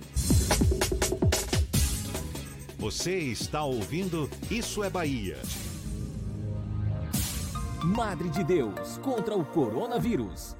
Você 2.77 3.17
está 3.17 3.63
ouvindo 3.63 4.29
Isso 4.51 4.83
é 4.83 4.89
Bahia. 4.89 5.37
Madre 7.81 8.29
de 8.29 8.43
Deus 8.43 8.97
contra 8.97 9.37
o 9.37 9.45
coronavírus. 9.45 10.55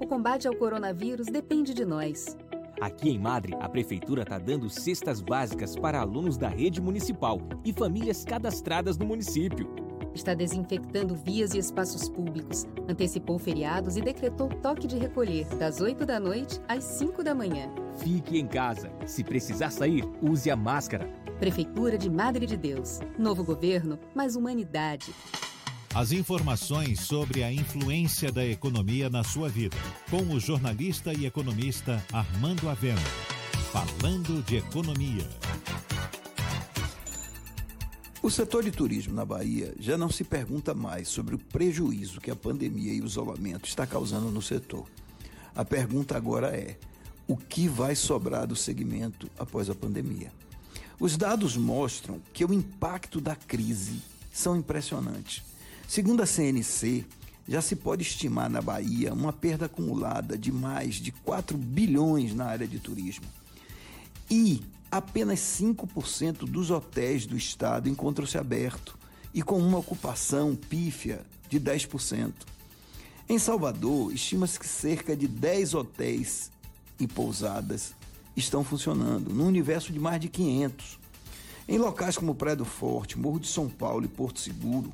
O 0.00 0.06
combate 0.06 0.48
ao 0.48 0.56
coronavírus 0.56 1.28
depende 1.28 1.72
de 1.72 1.84
nós. 1.84 2.36
Aqui 2.80 3.10
em 3.10 3.18
Madre, 3.18 3.54
a 3.60 3.68
Prefeitura 3.68 4.22
está 4.22 4.40
dando 4.40 4.68
cestas 4.68 5.20
básicas 5.20 5.76
para 5.76 6.00
alunos 6.00 6.36
da 6.36 6.48
rede 6.48 6.80
municipal 6.80 7.40
e 7.64 7.72
famílias 7.72 8.24
cadastradas 8.24 8.98
no 8.98 9.06
município. 9.06 9.72
Está 10.14 10.34
desinfectando 10.34 11.14
vias 11.14 11.54
e 11.54 11.58
espaços 11.58 12.08
públicos, 12.08 12.66
antecipou 12.88 13.38
feriados 13.38 13.96
e 13.96 14.02
decretou 14.02 14.48
toque 14.48 14.86
de 14.86 14.98
recolher 14.98 15.46
das 15.56 15.80
8 15.80 16.04
da 16.04 16.20
noite 16.20 16.60
às 16.68 16.84
5 16.84 17.24
da 17.24 17.34
manhã. 17.34 17.70
Fique 17.98 18.38
em 18.38 18.46
casa. 18.46 18.90
Se 19.06 19.24
precisar 19.24 19.70
sair, 19.70 20.04
use 20.20 20.50
a 20.50 20.56
máscara. 20.56 21.06
Prefeitura 21.38 21.96
de 21.96 22.10
Madre 22.10 22.46
de 22.46 22.56
Deus. 22.56 23.00
Novo 23.18 23.42
governo, 23.42 23.98
mais 24.14 24.36
humanidade. 24.36 25.12
As 25.94 26.12
informações 26.12 27.00
sobre 27.00 27.42
a 27.42 27.52
influência 27.52 28.32
da 28.32 28.44
economia 28.44 29.10
na 29.10 29.22
sua 29.22 29.48
vida, 29.48 29.76
com 30.10 30.22
o 30.34 30.40
jornalista 30.40 31.12
e 31.12 31.26
economista 31.26 32.02
Armando 32.12 32.68
Avena. 32.68 33.00
Falando 33.72 34.42
de 34.42 34.56
economia. 34.56 35.28
O 38.22 38.30
setor 38.30 38.62
de 38.62 38.70
turismo 38.70 39.12
na 39.12 39.24
Bahia 39.24 39.74
já 39.80 39.98
não 39.98 40.08
se 40.08 40.22
pergunta 40.22 40.72
mais 40.72 41.08
sobre 41.08 41.34
o 41.34 41.38
prejuízo 41.38 42.20
que 42.20 42.30
a 42.30 42.36
pandemia 42.36 42.92
e 42.92 43.00
o 43.00 43.04
isolamento 43.04 43.68
está 43.68 43.84
causando 43.84 44.30
no 44.30 44.40
setor. 44.40 44.86
A 45.56 45.64
pergunta 45.64 46.16
agora 46.16 46.56
é: 46.56 46.78
o 47.26 47.36
que 47.36 47.66
vai 47.66 47.96
sobrar 47.96 48.46
do 48.46 48.54
segmento 48.54 49.28
após 49.36 49.68
a 49.68 49.74
pandemia? 49.74 50.32
Os 51.00 51.16
dados 51.16 51.56
mostram 51.56 52.20
que 52.32 52.44
o 52.44 52.54
impacto 52.54 53.20
da 53.20 53.34
crise 53.34 54.00
são 54.32 54.56
impressionantes. 54.56 55.42
Segundo 55.88 56.22
a 56.22 56.26
CNC, 56.26 57.04
já 57.48 57.60
se 57.60 57.74
pode 57.74 58.02
estimar 58.02 58.48
na 58.48 58.62
Bahia 58.62 59.12
uma 59.12 59.32
perda 59.32 59.66
acumulada 59.66 60.38
de 60.38 60.52
mais 60.52 60.94
de 60.94 61.10
4 61.10 61.58
bilhões 61.58 62.32
na 62.36 62.44
área 62.44 62.68
de 62.68 62.78
turismo. 62.78 63.26
E 64.30 64.62
apenas 64.92 65.40
5% 65.40 66.44
dos 66.44 66.70
hotéis 66.70 67.24
do 67.24 67.34
estado 67.34 67.88
encontram-se 67.88 68.36
abertos 68.36 68.94
e 69.32 69.40
com 69.40 69.58
uma 69.58 69.78
ocupação 69.78 70.54
pífia 70.54 71.22
de 71.48 71.58
10%. 71.58 72.30
Em 73.26 73.38
Salvador, 73.38 74.12
estima-se 74.12 74.60
que 74.60 74.68
cerca 74.68 75.16
de 75.16 75.26
10 75.26 75.72
hotéis 75.72 76.50
e 77.00 77.06
pousadas 77.06 77.94
estão 78.36 78.62
funcionando, 78.62 79.32
num 79.32 79.46
universo 79.46 79.90
de 79.94 79.98
mais 79.98 80.20
de 80.20 80.28
500. 80.28 80.98
Em 81.66 81.78
locais 81.78 82.18
como 82.18 82.34
Praia 82.34 82.56
do 82.56 82.66
Forte, 82.66 83.18
Morro 83.18 83.40
de 83.40 83.48
São 83.48 83.70
Paulo 83.70 84.04
e 84.04 84.08
Porto 84.08 84.40
Seguro, 84.40 84.92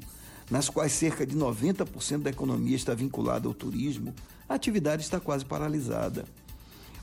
nas 0.49 0.69
quais 0.69 0.93
cerca 0.93 1.27
de 1.27 1.37
90% 1.37 2.23
da 2.23 2.31
economia 2.31 2.77
está 2.77 2.95
vinculada 2.95 3.49
ao 3.49 3.55
turismo, 3.55 4.15
a 4.49 4.55
atividade 4.55 5.03
está 5.03 5.19
quase 5.19 5.45
paralisada. 5.45 6.25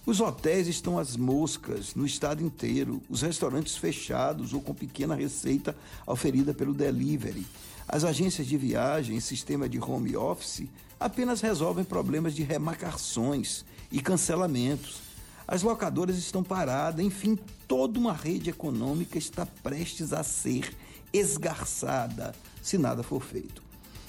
Os 0.05 0.19
hotéis 0.19 0.67
estão 0.67 0.99
às 0.99 1.17
moscas 1.17 1.95
no 1.95 2.05
estado 2.05 2.43
inteiro, 2.43 3.01
os 3.09 3.23
restaurantes 3.23 3.75
fechados 3.75 4.53
ou 4.53 4.61
com 4.61 4.71
pequena 4.71 5.15
receita 5.15 5.75
oferida 6.05 6.53
pelo 6.53 6.75
delivery. 6.75 7.43
As 7.87 8.03
agências 8.03 8.45
de 8.45 8.55
viagem 8.55 9.17
e 9.17 9.21
sistema 9.21 9.67
de 9.67 9.79
home 9.79 10.15
office 10.15 10.67
apenas 10.99 11.41
resolvem 11.41 11.83
problemas 11.83 12.35
de 12.35 12.43
remarcações 12.43 13.65
e 13.91 13.99
cancelamentos. 13.99 15.01
As 15.47 15.63
locadoras 15.63 16.17
estão 16.19 16.43
paradas, 16.43 17.03
enfim, 17.03 17.35
toda 17.67 17.97
uma 17.97 18.13
rede 18.13 18.51
econômica 18.51 19.17
está 19.17 19.43
prestes 19.43 20.13
a 20.13 20.21
ser 20.21 20.71
esgarçada 21.11 22.35
se 22.61 22.77
nada 22.77 23.01
for 23.01 23.23
feito. 23.23 23.63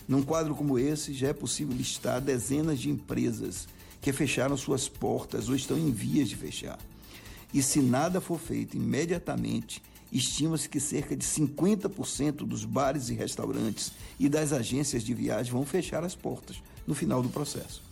Num 0.06 0.22
quadro 0.22 0.54
como 0.54 0.78
esse, 0.78 1.14
já 1.14 1.28
é 1.28 1.32
possível 1.32 1.74
listar 1.74 2.20
dezenas 2.20 2.78
de 2.78 2.90
empresas 2.90 3.66
que 4.06 4.12
fecharam 4.12 4.56
suas 4.56 4.88
portas 4.88 5.48
ou 5.48 5.56
estão 5.56 5.76
em 5.76 5.90
vias 5.90 6.28
de 6.28 6.36
fechar. 6.36 6.78
E 7.52 7.60
se 7.60 7.80
nada 7.80 8.20
for 8.20 8.38
feito 8.38 8.76
imediatamente, 8.76 9.82
estima-se 10.12 10.68
que 10.68 10.78
cerca 10.78 11.16
de 11.16 11.26
50% 11.26 12.46
dos 12.46 12.64
bares 12.64 13.08
e 13.08 13.14
restaurantes 13.14 13.90
e 14.16 14.28
das 14.28 14.52
agências 14.52 15.02
de 15.02 15.12
viagem 15.12 15.50
vão 15.50 15.66
fechar 15.66 16.04
as 16.04 16.14
portas 16.14 16.62
no 16.86 16.94
final 16.94 17.20
do 17.20 17.28
processo. 17.28 17.82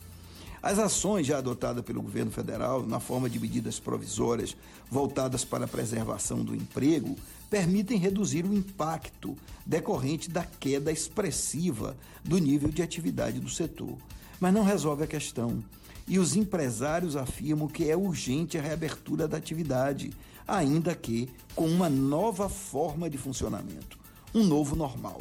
As 0.62 0.78
ações 0.78 1.26
já 1.26 1.38
adotadas 1.38 1.84
pelo 1.84 2.00
governo 2.00 2.30
federal, 2.30 2.86
na 2.86 3.00
forma 3.00 3.28
de 3.28 3.40
medidas 3.40 3.80
provisórias 3.80 4.56
voltadas 4.88 5.44
para 5.44 5.64
a 5.64 5.68
preservação 5.68 6.44
do 6.44 6.54
emprego, 6.54 7.16
permitem 7.50 7.98
reduzir 7.98 8.44
o 8.44 8.54
impacto 8.54 9.36
decorrente 9.66 10.30
da 10.30 10.44
queda 10.44 10.92
expressiva 10.92 11.96
do 12.22 12.38
nível 12.38 12.68
de 12.68 12.82
atividade 12.82 13.40
do 13.40 13.50
setor, 13.50 13.98
mas 14.38 14.54
não 14.54 14.62
resolve 14.62 15.02
a 15.02 15.08
questão. 15.08 15.60
E 16.06 16.18
os 16.18 16.36
empresários 16.36 17.16
afirmam 17.16 17.66
que 17.66 17.90
é 17.90 17.96
urgente 17.96 18.58
a 18.58 18.62
reabertura 18.62 19.26
da 19.26 19.36
atividade, 19.36 20.12
ainda 20.46 20.94
que 20.94 21.28
com 21.54 21.66
uma 21.66 21.88
nova 21.88 22.48
forma 22.48 23.08
de 23.08 23.16
funcionamento, 23.16 23.98
um 24.34 24.44
novo 24.44 24.76
normal. 24.76 25.20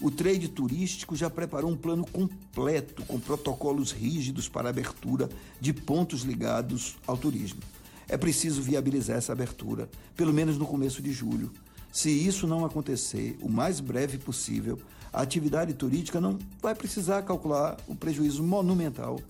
O 0.00 0.10
trade 0.10 0.48
turístico 0.48 1.16
já 1.16 1.30
preparou 1.30 1.70
um 1.70 1.76
plano 1.76 2.04
completo 2.06 3.04
com 3.06 3.18
protocolos 3.18 3.92
rígidos 3.92 4.48
para 4.48 4.68
abertura 4.68 5.28
de 5.60 5.72
pontos 5.72 6.22
ligados 6.22 6.96
ao 7.06 7.16
turismo. 7.16 7.60
É 8.08 8.16
preciso 8.16 8.60
viabilizar 8.60 9.16
essa 9.16 9.32
abertura, 9.32 9.88
pelo 10.14 10.32
menos 10.32 10.58
no 10.58 10.66
começo 10.66 11.00
de 11.00 11.12
julho. 11.12 11.50
Se 11.90 12.10
isso 12.10 12.46
não 12.46 12.64
acontecer 12.64 13.38
o 13.40 13.48
mais 13.48 13.80
breve 13.80 14.18
possível, 14.18 14.78
a 15.12 15.22
atividade 15.22 15.72
turística 15.74 16.20
não 16.20 16.38
vai 16.60 16.74
precisar 16.74 17.22
calcular 17.22 17.76
o 17.86 17.94
prejuízo 17.94 18.42
monumental. 18.42 19.20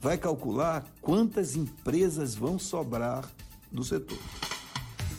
Vai 0.00 0.16
calcular 0.16 0.82
quantas 1.02 1.56
empresas 1.56 2.34
vão 2.34 2.58
sobrar 2.58 3.30
no 3.70 3.84
setor. 3.84 4.18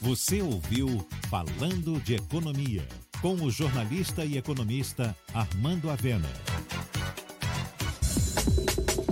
Você 0.02 0.42
ouviu 0.42 1.06
Falando 1.30 2.02
de 2.04 2.16
Economia, 2.16 2.88
com 3.22 3.36
o 3.36 3.52
jornalista 3.52 4.26
e 4.26 4.38
economista 4.38 5.16
Armando 5.32 5.88
Avena. 5.92 6.30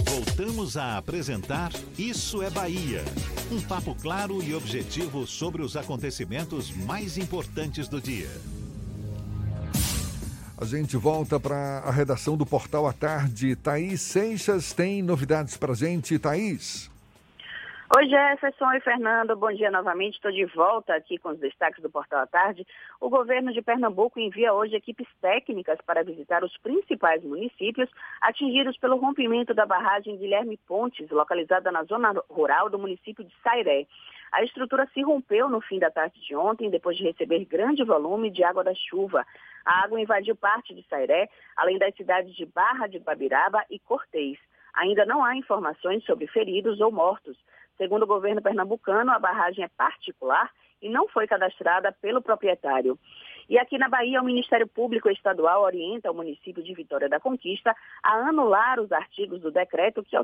Voltamos 0.06 0.76
a 0.76 0.98
apresentar 0.98 1.72
Isso 1.98 2.41
é 2.41 2.50
Bahia. 2.50 3.04
Um 3.52 3.62
papo 3.62 3.94
claro 3.94 4.41
e 4.41 4.56
objetivo 4.56 5.28
sobre 5.28 5.62
os 5.62 5.78
acontecimentos 5.78 6.72
mais 6.72 7.16
importantes 7.16 7.88
do 7.88 8.02
dia. 8.02 8.30
A 10.61 10.65
gente 10.65 10.98
volta 10.98 11.40
para 11.40 11.56
a 11.86 11.90
redação 11.90 12.36
do 12.36 12.45
Portal 12.45 12.86
à 12.86 12.91
Tarde. 12.91 13.56
Thaís 13.56 14.02
Seixas 14.02 14.73
tem 14.73 15.02
novidades 15.02 15.56
para 15.56 15.73
gente. 15.73 16.19
Thaís. 16.19 16.91
Oi, 17.95 18.10
Jefferson 18.10 18.73
e 18.73 18.81
Fernando, 18.81 19.38
bom 19.38 19.53
dia 19.53 19.72
novamente. 19.72 20.15
Estou 20.15 20.30
de 20.30 20.44
volta 20.48 20.94
aqui 20.94 21.18
com 21.18 21.30
os 21.30 21.40
destaques 21.40 21.81
do 21.81 21.90
Portal 21.90 22.19
à 22.19 22.27
Tarde. 22.27 22.68
O 22.99 23.10
governo 23.10 23.53
de 23.53 23.61
Pernambuco 23.61 24.19
envia 24.19 24.53
hoje 24.53 24.76
equipes 24.76 25.07
técnicas 25.22 25.80
para 25.86 26.03
visitar 26.03 26.44
os 26.44 26.56
principais 26.57 27.23
municípios 27.23 27.90
atingidos 28.22 28.77
pelo 28.77 28.98
rompimento 28.98 29.53
da 29.53 29.65
barragem 29.65 30.18
Guilherme 30.18 30.60
Pontes, 30.68 31.10
localizada 31.10 31.72
na 31.72 31.86
zona 31.86 32.14
rural 32.30 32.69
do 32.69 32.77
município 32.77 33.23
de 33.23 33.34
Sairé. 33.41 33.88
A 34.30 34.44
estrutura 34.44 34.88
se 34.94 35.02
rompeu 35.02 35.49
no 35.49 35.61
fim 35.61 35.80
da 35.80 35.90
tarde 35.90 36.19
de 36.22 36.36
ontem, 36.36 36.69
depois 36.69 36.98
de 36.98 37.03
receber 37.03 37.45
grande 37.45 37.84
volume 37.84 38.30
de 38.30 38.44
água 38.44 38.64
da 38.64 38.76
chuva. 38.76 39.26
A 39.65 39.84
água 39.84 39.99
invadiu 39.99 40.36
parte 40.36 40.73
de 40.73 40.86
Sairé, 40.88 41.30
além 41.56 41.77
das 41.77 41.95
cidades 41.95 42.36
de 42.36 42.45
Barra 42.45 42.88
de 42.88 42.99
Babiraba 42.99 43.64
e 43.69 43.80
Cortês. 43.80 44.38
Ainda 44.73 45.06
não 45.06 45.23
há 45.23 45.36
informações 45.36 46.03
sobre 46.06 46.27
feridos 46.27 46.80
ou 46.80 46.91
mortos. 46.91 47.38
Segundo 47.77 48.03
o 48.03 48.07
governo 48.07 48.41
pernambucano, 48.41 49.11
a 49.11 49.19
barragem 49.19 49.64
é 49.64 49.68
particular 49.68 50.52
e 50.81 50.90
não 50.90 51.07
foi 51.07 51.27
cadastrada 51.27 51.91
pelo 51.91 52.22
proprietário. 52.22 52.98
E 53.50 53.58
aqui 53.58 53.80
na 53.80 53.90
Bahia, 53.90 54.22
o 54.22 54.24
Ministério 54.24 54.68
Público 54.68 55.10
Estadual 55.10 55.64
orienta 55.64 56.12
o 56.12 56.14
município 56.14 56.62
de 56.62 56.72
Vitória 56.76 57.10
da 57.10 57.20
Conquista 57.20 57.76
a 58.04 58.30
anular 58.30 58.80
os 58.80 58.92
artigos 58.92 59.42
do 59.42 59.50
decreto 59.50 60.04
que 60.04 60.16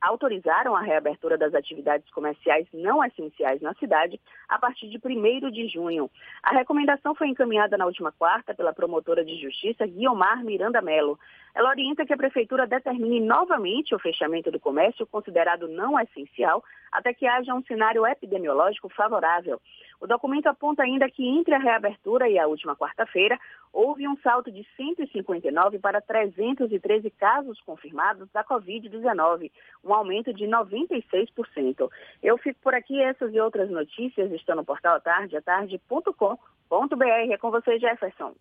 autorizaram 0.00 0.74
a 0.74 0.80
reabertura 0.80 1.36
das 1.36 1.52
atividades 1.52 2.10
comerciais 2.10 2.66
não 2.72 3.04
essenciais 3.04 3.60
na 3.60 3.74
cidade 3.74 4.18
a 4.48 4.58
partir 4.58 4.88
de 4.88 4.96
1 4.96 5.50
de 5.50 5.68
junho. 5.68 6.10
A 6.42 6.52
recomendação 6.54 7.14
foi 7.14 7.28
encaminhada 7.28 7.76
na 7.76 7.84
última 7.84 8.12
quarta 8.12 8.54
pela 8.54 8.72
promotora 8.72 9.22
de 9.22 9.38
justiça 9.38 9.86
Guiomar 9.86 10.42
Miranda 10.42 10.80
Melo. 10.80 11.18
Ela 11.54 11.68
orienta 11.68 12.06
que 12.06 12.14
a 12.14 12.16
prefeitura 12.16 12.66
determine 12.66 13.20
novamente 13.20 13.94
o 13.94 13.98
fechamento 13.98 14.50
do 14.50 14.58
comércio 14.58 15.06
considerado 15.06 15.68
não 15.68 16.00
essencial 16.00 16.64
até 16.90 17.14
que 17.14 17.26
haja 17.26 17.54
um 17.54 17.62
cenário 17.62 18.06
epidemiológico 18.06 18.88
favorável. 18.88 19.60
O 20.00 20.06
documento 20.06 20.46
aponta 20.46 20.82
ainda 20.82 21.10
que 21.10 21.26
entre 21.26 21.54
a 21.54 21.58
reabertura 21.58 22.28
e 22.28 22.38
a 22.38 22.46
última 22.46 22.74
quarta-feira, 22.74 23.38
houve 23.70 24.08
um 24.08 24.16
salto 24.22 24.50
de 24.50 24.66
159 24.76 25.78
para 25.78 26.00
313 26.00 27.10
casos 27.10 27.60
confirmados 27.60 28.28
da 28.32 28.42
Covid-19, 28.42 29.52
um 29.84 29.92
aumento 29.92 30.32
de 30.32 30.46
96%. 30.46 31.90
Eu 32.22 32.38
fico 32.38 32.58
por 32.62 32.74
aqui, 32.74 33.00
essas 33.02 33.34
e 33.34 33.40
outras 33.40 33.70
notícias 33.70 34.32
estão 34.32 34.56
no 34.56 34.64
portal 34.64 34.96
atardeatarde.com.br. 34.96 37.30
É 37.30 37.36
com 37.36 37.50
você, 37.50 37.78
Jefferson. 37.78 38.34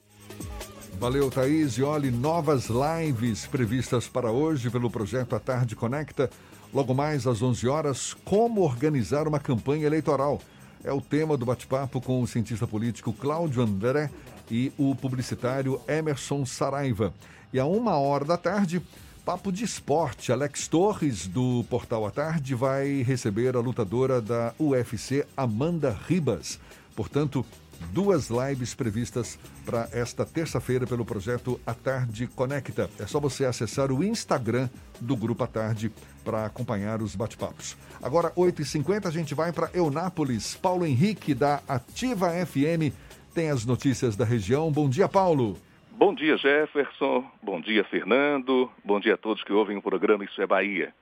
Valeu, 0.99 1.30
Thaís. 1.30 1.77
E 1.77 1.84
olhe, 1.84 2.11
novas 2.11 2.69
lives 2.69 3.47
previstas 3.47 4.07
para 4.07 4.31
hoje 4.31 4.69
pelo 4.69 4.89
projeto 4.89 5.35
A 5.35 5.39
Tarde 5.39 5.76
Conecta. 5.76 6.30
Logo 6.73 6.93
mais 6.93 7.25
às 7.25 7.41
11 7.41 7.67
horas, 7.67 8.13
como 8.25 8.61
organizar 8.61 9.27
uma 9.27 9.39
campanha 9.39 9.85
eleitoral. 9.85 10.39
É 10.83 10.93
o 10.93 11.01
tema 11.01 11.35
do 11.35 11.45
bate-papo 11.45 11.99
com 11.99 12.21
o 12.21 12.27
cientista 12.27 12.67
político 12.67 13.11
Cláudio 13.11 13.61
André, 13.61 14.09
e 14.51 14.71
o 14.77 14.95
publicitário 14.95 15.79
Emerson 15.87 16.45
Saraiva. 16.45 17.13
E 17.53 17.59
a 17.59 17.65
uma 17.65 17.97
hora 17.97 18.25
da 18.25 18.37
tarde, 18.37 18.81
papo 19.23 19.51
de 19.51 19.63
esporte. 19.63 20.31
Alex 20.31 20.67
Torres, 20.67 21.27
do 21.27 21.63
Portal 21.69 22.05
à 22.05 22.11
Tarde, 22.11 22.55
vai 22.55 23.01
receber 23.01 23.55
a 23.55 23.59
lutadora 23.59 24.21
da 24.21 24.53
UFC, 24.59 25.25
Amanda 25.35 25.97
Ribas. 26.07 26.59
Portanto, 26.95 27.45
duas 27.91 28.30
lives 28.30 28.73
previstas 28.73 29.39
para 29.65 29.88
esta 29.91 30.26
terça-feira 30.26 30.85
pelo 30.85 31.06
projeto 31.06 31.60
A 31.65 31.73
Tarde 31.73 32.27
Conecta. 32.27 32.89
É 32.99 33.06
só 33.06 33.19
você 33.19 33.45
acessar 33.45 33.91
o 33.91 34.03
Instagram 34.03 34.69
do 34.99 35.15
Grupo 35.15 35.43
A 35.43 35.47
Tarde 35.47 35.91
para 36.23 36.45
acompanhar 36.45 37.01
os 37.01 37.15
bate-papos. 37.15 37.77
Agora, 38.01 38.31
8h50, 38.31 39.06
a 39.06 39.11
gente 39.11 39.34
vai 39.34 39.51
para 39.51 39.69
Eunápolis. 39.73 40.56
Paulo 40.56 40.85
Henrique, 40.85 41.34
da 41.34 41.61
Ativa 41.68 42.30
FM, 42.45 42.93
tem 43.34 43.49
as 43.49 43.65
notícias 43.65 44.15
da 44.15 44.26
região. 44.26 44.72
Bom 44.72 44.89
dia, 44.89 45.07
Paulo. 45.07 45.57
Bom 45.91 46.14
dia, 46.14 46.38
Jefferson. 46.38 47.26
Bom 47.43 47.60
dia, 47.60 47.84
Fernando. 47.84 48.72
Bom 48.85 48.99
dia 48.99 49.15
a 49.15 49.18
todos 49.18 49.43
que 49.43 49.51
ouvem 49.51 49.76
o 49.76 49.81
programa 49.81 50.23
Isso 50.23 50.41
é 50.41 50.47
Bahia. 50.47 50.93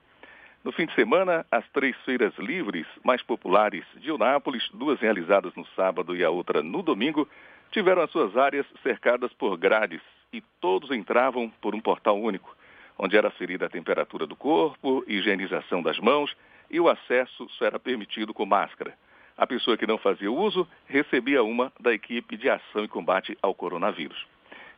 No 0.68 0.73
fim 0.73 0.85
de 0.85 0.94
semana, 0.95 1.45
as 1.49 1.65
três 1.69 1.95
feiras 2.03 2.38
livres 2.38 2.85
mais 3.02 3.22
populares 3.22 3.85
de 3.95 4.10
Eunápolis, 4.10 4.68
duas 4.73 4.99
realizadas 4.99 5.56
no 5.56 5.65
sábado 5.68 6.14
e 6.14 6.26
a 6.26 6.30
outra 6.30 6.61
no 6.61 6.84
domingo, 6.84 7.26
tiveram 7.72 8.02
as 8.02 8.11
suas 8.11 8.35
áreas 8.35 8.65
cercadas 8.84 9.31
por 9.31 9.57
grades 9.57 10.02
e 10.34 10.41
todos 10.60 10.91
entravam 10.91 11.49
por 11.61 11.73
um 11.73 11.80
portal 11.80 12.19
único, 12.19 12.53
onde 12.99 13.15
era 13.15 13.31
ferida 13.31 13.68
a 13.68 13.69
temperatura 13.69 14.27
do 14.27 14.35
corpo, 14.35 15.06
higienização 15.07 15.81
das 15.81 15.99
mãos 15.99 16.35
e 16.69 16.81
o 16.81 16.89
acesso 16.89 17.48
só 17.52 17.64
era 17.64 17.80
permitido 17.80 18.34
com 18.34 18.45
máscara. 18.45 18.94
A 19.38 19.48
pessoa 19.48 19.77
que 19.77 19.88
não 19.88 19.98
fazia 19.98 20.30
uso 20.30 20.68
recebia 20.85 21.44
uma 21.44 21.72
da 21.80 21.94
equipe 21.94 22.35
de 22.35 22.49
ação 22.49 22.84
e 22.84 22.89
combate 22.89 23.38
ao 23.41 23.56
coronavírus. 23.56 24.27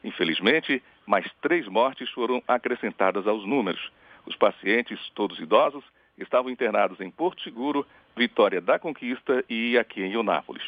Infelizmente, 0.04 0.84
mais 1.08 1.26
três 1.42 1.68
mortes 1.68 2.12
foram 2.12 2.44
acrescentadas 2.48 3.26
aos 3.26 3.44
números. 3.44 3.92
Os 4.30 4.36
pacientes, 4.36 5.00
todos 5.16 5.40
idosos, 5.40 5.84
estavam 6.16 6.52
internados 6.52 7.02
em 7.02 7.10
Porto 7.10 7.42
Seguro, 7.42 7.84
Vitória 8.16 8.62
da 8.62 8.78
Conquista 8.78 9.44
e 9.50 9.76
aqui 9.76 10.04
em 10.04 10.14
Eunápolis. 10.14 10.64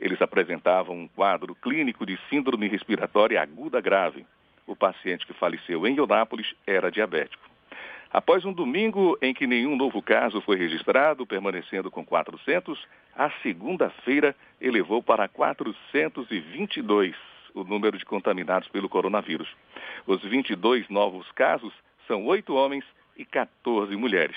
Eles 0.00 0.22
apresentavam 0.22 0.96
um 0.96 1.06
quadro 1.08 1.54
clínico 1.54 2.06
de 2.06 2.18
síndrome 2.30 2.68
respiratória 2.68 3.40
aguda 3.40 3.82
grave. 3.82 4.24
O 4.66 4.74
paciente 4.74 5.26
que 5.26 5.34
faleceu 5.34 5.86
em 5.86 5.94
Eunápolis 5.94 6.54
era 6.66 6.90
diabético. 6.90 7.44
Após 8.10 8.46
um 8.46 8.52
domingo 8.52 9.18
em 9.20 9.34
que 9.34 9.46
nenhum 9.46 9.76
novo 9.76 10.00
caso 10.00 10.40
foi 10.40 10.56
registrado, 10.56 11.26
permanecendo 11.26 11.90
com 11.90 12.04
400, 12.04 12.82
a 13.14 13.30
segunda-feira 13.42 14.34
elevou 14.58 15.02
para 15.02 15.28
422 15.28 17.14
o 17.54 17.62
número 17.62 17.98
de 17.98 18.06
contaminados 18.06 18.68
pelo 18.68 18.88
coronavírus. 18.88 19.48
Os 20.06 20.22
22 20.22 20.88
novos 20.88 21.30
casos 21.32 21.74
são 22.06 22.24
oito 22.24 22.54
homens 22.54 22.84
e 23.22 23.24
14 23.24 23.94
mulheres. 23.96 24.36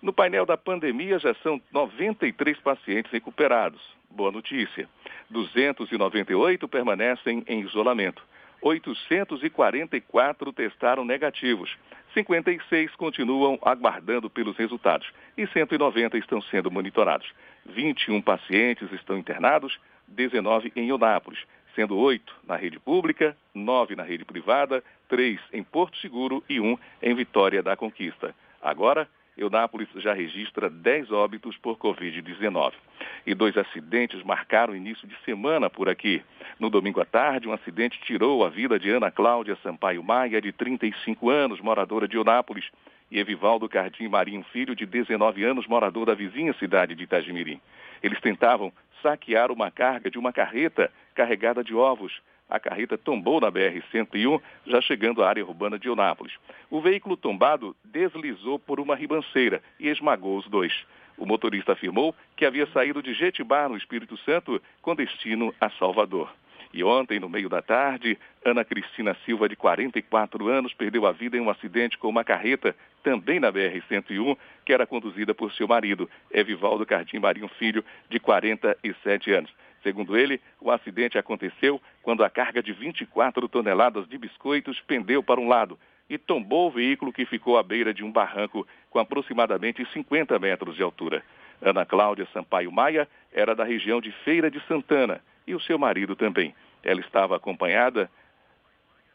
No 0.00 0.12
painel 0.12 0.46
da 0.46 0.56
pandemia 0.56 1.18
já 1.18 1.34
são 1.42 1.60
93 1.72 2.58
pacientes 2.60 3.12
recuperados. 3.12 3.80
Boa 4.10 4.30
notícia. 4.30 4.88
298 5.28 6.66
permanecem 6.68 7.44
em 7.46 7.60
isolamento. 7.60 8.22
844 8.62 10.52
testaram 10.52 11.04
negativos. 11.04 11.76
56 12.14 12.94
continuam 12.96 13.58
aguardando 13.62 14.28
pelos 14.28 14.56
resultados 14.56 15.10
e 15.36 15.46
190 15.46 16.18
estão 16.18 16.40
sendo 16.42 16.70
monitorados. 16.70 17.32
21 17.66 18.20
pacientes 18.20 18.90
estão 18.92 19.16
internados, 19.16 19.78
19 20.08 20.72
em 20.74 20.88
Eunápolis 20.88 21.38
sendo 21.74 21.96
oito 21.96 22.34
na 22.46 22.56
rede 22.56 22.78
pública, 22.78 23.36
nove 23.54 23.94
na 23.94 24.02
rede 24.02 24.24
privada, 24.24 24.82
três 25.10 25.40
em 25.52 25.62
Porto 25.62 25.98
Seguro 25.98 26.42
e 26.48 26.60
um 26.60 26.78
em 27.02 27.14
Vitória 27.14 27.62
da 27.62 27.76
Conquista. 27.76 28.34
Agora, 28.62 29.08
Eunápolis 29.36 29.88
já 29.96 30.14
registra 30.14 30.70
10 30.70 31.10
óbitos 31.10 31.56
por 31.56 31.76
Covid-19. 31.76 32.72
E 33.26 33.34
dois 33.34 33.56
acidentes 33.56 34.22
marcaram 34.22 34.72
o 34.72 34.76
início 34.76 35.08
de 35.08 35.16
semana 35.24 35.68
por 35.68 35.88
aqui. 35.88 36.22
No 36.58 36.70
domingo 36.70 37.00
à 37.00 37.04
tarde, 37.04 37.48
um 37.48 37.52
acidente 37.52 38.00
tirou 38.02 38.44
a 38.44 38.48
vida 38.48 38.78
de 38.78 38.90
Ana 38.90 39.10
Cláudia 39.10 39.58
Sampaio 39.62 40.02
Maia, 40.02 40.40
de 40.40 40.52
35 40.52 41.28
anos, 41.28 41.60
moradora 41.60 42.06
de 42.06 42.16
Eunápolis, 42.16 42.66
e 43.10 43.18
Evivaldo 43.18 43.68
Cardim 43.68 44.08
Marinho 44.08 44.44
Filho, 44.52 44.76
de 44.76 44.86
19 44.86 45.42
anos, 45.42 45.66
morador 45.66 46.06
da 46.06 46.14
vizinha 46.14 46.52
cidade 46.54 46.94
de 46.94 47.02
Itagimirim. 47.02 47.60
Eles 48.02 48.20
tentavam 48.20 48.72
saquear 49.02 49.50
uma 49.50 49.70
carga 49.70 50.10
de 50.10 50.18
uma 50.18 50.32
carreta 50.32 50.92
carregada 51.14 51.64
de 51.64 51.74
ovos. 51.74 52.20
A 52.50 52.58
carreta 52.58 52.98
tombou 52.98 53.40
na 53.40 53.50
BR-101, 53.50 54.42
já 54.66 54.80
chegando 54.80 55.22
à 55.22 55.28
área 55.28 55.46
urbana 55.46 55.78
de 55.78 55.86
Eunápolis. 55.86 56.34
O 56.68 56.80
veículo 56.80 57.16
tombado 57.16 57.76
deslizou 57.84 58.58
por 58.58 58.80
uma 58.80 58.96
ribanceira 58.96 59.62
e 59.78 59.88
esmagou 59.88 60.36
os 60.36 60.48
dois. 60.48 60.72
O 61.16 61.24
motorista 61.24 61.72
afirmou 61.72 62.12
que 62.34 62.44
havia 62.44 62.66
saído 62.66 63.00
de 63.00 63.14
Jetibá, 63.14 63.68
no 63.68 63.76
Espírito 63.76 64.16
Santo, 64.18 64.60
com 64.82 64.96
destino 64.96 65.54
a 65.60 65.70
Salvador. 65.70 66.32
E 66.72 66.84
ontem, 66.84 67.18
no 67.18 67.28
meio 67.28 67.48
da 67.48 67.60
tarde, 67.60 68.18
Ana 68.44 68.64
Cristina 68.64 69.16
Silva, 69.24 69.48
de 69.48 69.56
44 69.56 70.48
anos, 70.48 70.72
perdeu 70.72 71.04
a 71.04 71.12
vida 71.12 71.36
em 71.36 71.40
um 71.40 71.50
acidente 71.50 71.98
com 71.98 72.08
uma 72.08 72.24
carreta, 72.24 72.74
também 73.02 73.40
na 73.40 73.52
BR-101, 73.52 74.36
que 74.64 74.72
era 74.72 74.86
conduzida 74.86 75.34
por 75.34 75.52
seu 75.52 75.66
marido, 75.66 76.08
Evivaldo 76.30 76.86
Cardim 76.86 77.18
Marinho 77.18 77.48
Filho, 77.48 77.84
de 78.08 78.20
47 78.20 79.32
anos. 79.32 79.52
Segundo 79.82 80.16
ele, 80.16 80.40
o 80.60 80.70
acidente 80.70 81.18
aconteceu 81.18 81.80
quando 82.02 82.22
a 82.22 82.30
carga 82.30 82.62
de 82.62 82.72
24 82.72 83.48
toneladas 83.48 84.06
de 84.08 84.18
biscoitos 84.18 84.80
pendeu 84.80 85.22
para 85.22 85.40
um 85.40 85.48
lado 85.48 85.78
e 86.08 86.18
tombou 86.18 86.68
o 86.68 86.70
veículo 86.70 87.12
que 87.12 87.24
ficou 87.24 87.56
à 87.56 87.62
beira 87.62 87.94
de 87.94 88.04
um 88.04 88.10
barranco 88.10 88.66
com 88.90 88.98
aproximadamente 88.98 89.86
50 89.92 90.38
metros 90.38 90.74
de 90.74 90.82
altura. 90.82 91.22
Ana 91.62 91.86
Cláudia 91.86 92.26
Sampaio 92.32 92.72
Maia 92.72 93.08
era 93.32 93.54
da 93.54 93.64
região 93.64 94.00
de 94.00 94.10
Feira 94.24 94.50
de 94.50 94.60
Santana 94.66 95.22
e 95.46 95.54
o 95.54 95.60
seu 95.60 95.78
marido 95.78 96.16
também. 96.16 96.54
Ela 96.82 97.00
estava 97.00 97.36
acompanhada 97.36 98.10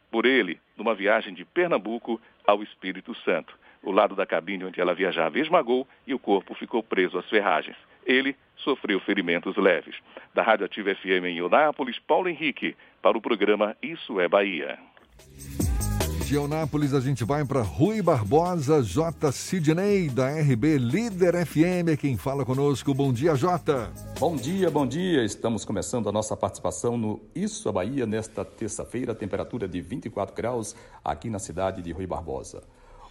por 0.09 0.25
ele 0.25 0.59
numa 0.77 0.95
viagem 0.95 1.33
de 1.33 1.43
Pernambuco 1.43 2.21
ao 2.47 2.63
Espírito 2.63 3.13
Santo. 3.23 3.57
O 3.85 3.91
lado 3.91 4.15
da 4.15 4.25
cabine 4.25 4.65
onde 4.65 4.81
ela 4.81 4.95
viajava 4.95 5.37
esmagou 5.39 5.87
e 6.07 6.13
o 6.13 6.17
corpo 6.17 6.55
ficou 6.55 6.81
preso 6.81 7.19
às 7.19 7.29
ferragens. 7.29 7.77
Ele 8.03 8.35
sofreu 8.57 8.99
ferimentos 8.99 9.55
leves. 9.55 9.95
Da 10.33 10.41
Rádio 10.41 10.65
Ativa 10.65 10.93
FM 10.95 11.25
em 11.25 11.37
Eunápolis, 11.37 11.99
Paulo 11.99 12.27
Henrique, 12.27 12.75
para 12.99 13.15
o 13.15 13.21
programa 13.21 13.77
Isso 13.83 14.19
é 14.19 14.27
Bahia. 14.27 14.79
De 16.25 16.33
Eunápolis 16.33 16.95
a 16.95 16.99
gente 16.99 17.23
vai 17.23 17.45
para 17.45 17.61
Rui 17.61 18.01
Barbosa, 18.01 18.81
J. 18.81 19.31
Sidney, 19.31 20.09
da 20.09 20.29
RB 20.29 20.79
Líder 20.79 21.45
FM, 21.45 21.89
é 21.89 21.95
quem 21.95 22.17
fala 22.17 22.43
conosco. 22.43 22.91
Bom 22.91 23.13
dia, 23.13 23.35
J. 23.35 23.91
Bom 24.19 24.35
dia, 24.35 24.71
bom 24.71 24.87
dia. 24.87 25.23
Estamos 25.23 25.63
começando 25.63 26.09
a 26.09 26.11
nossa 26.11 26.35
participação 26.35 26.97
no 26.97 27.21
Isso 27.35 27.69
é 27.69 27.71
Bahia 27.71 28.07
nesta 28.07 28.43
terça-feira, 28.43 29.13
temperatura 29.13 29.67
de 29.67 29.79
24 29.79 30.35
graus 30.35 30.75
aqui 31.03 31.29
na 31.29 31.37
cidade 31.37 31.83
de 31.83 31.91
Rui 31.91 32.07
Barbosa. 32.07 32.63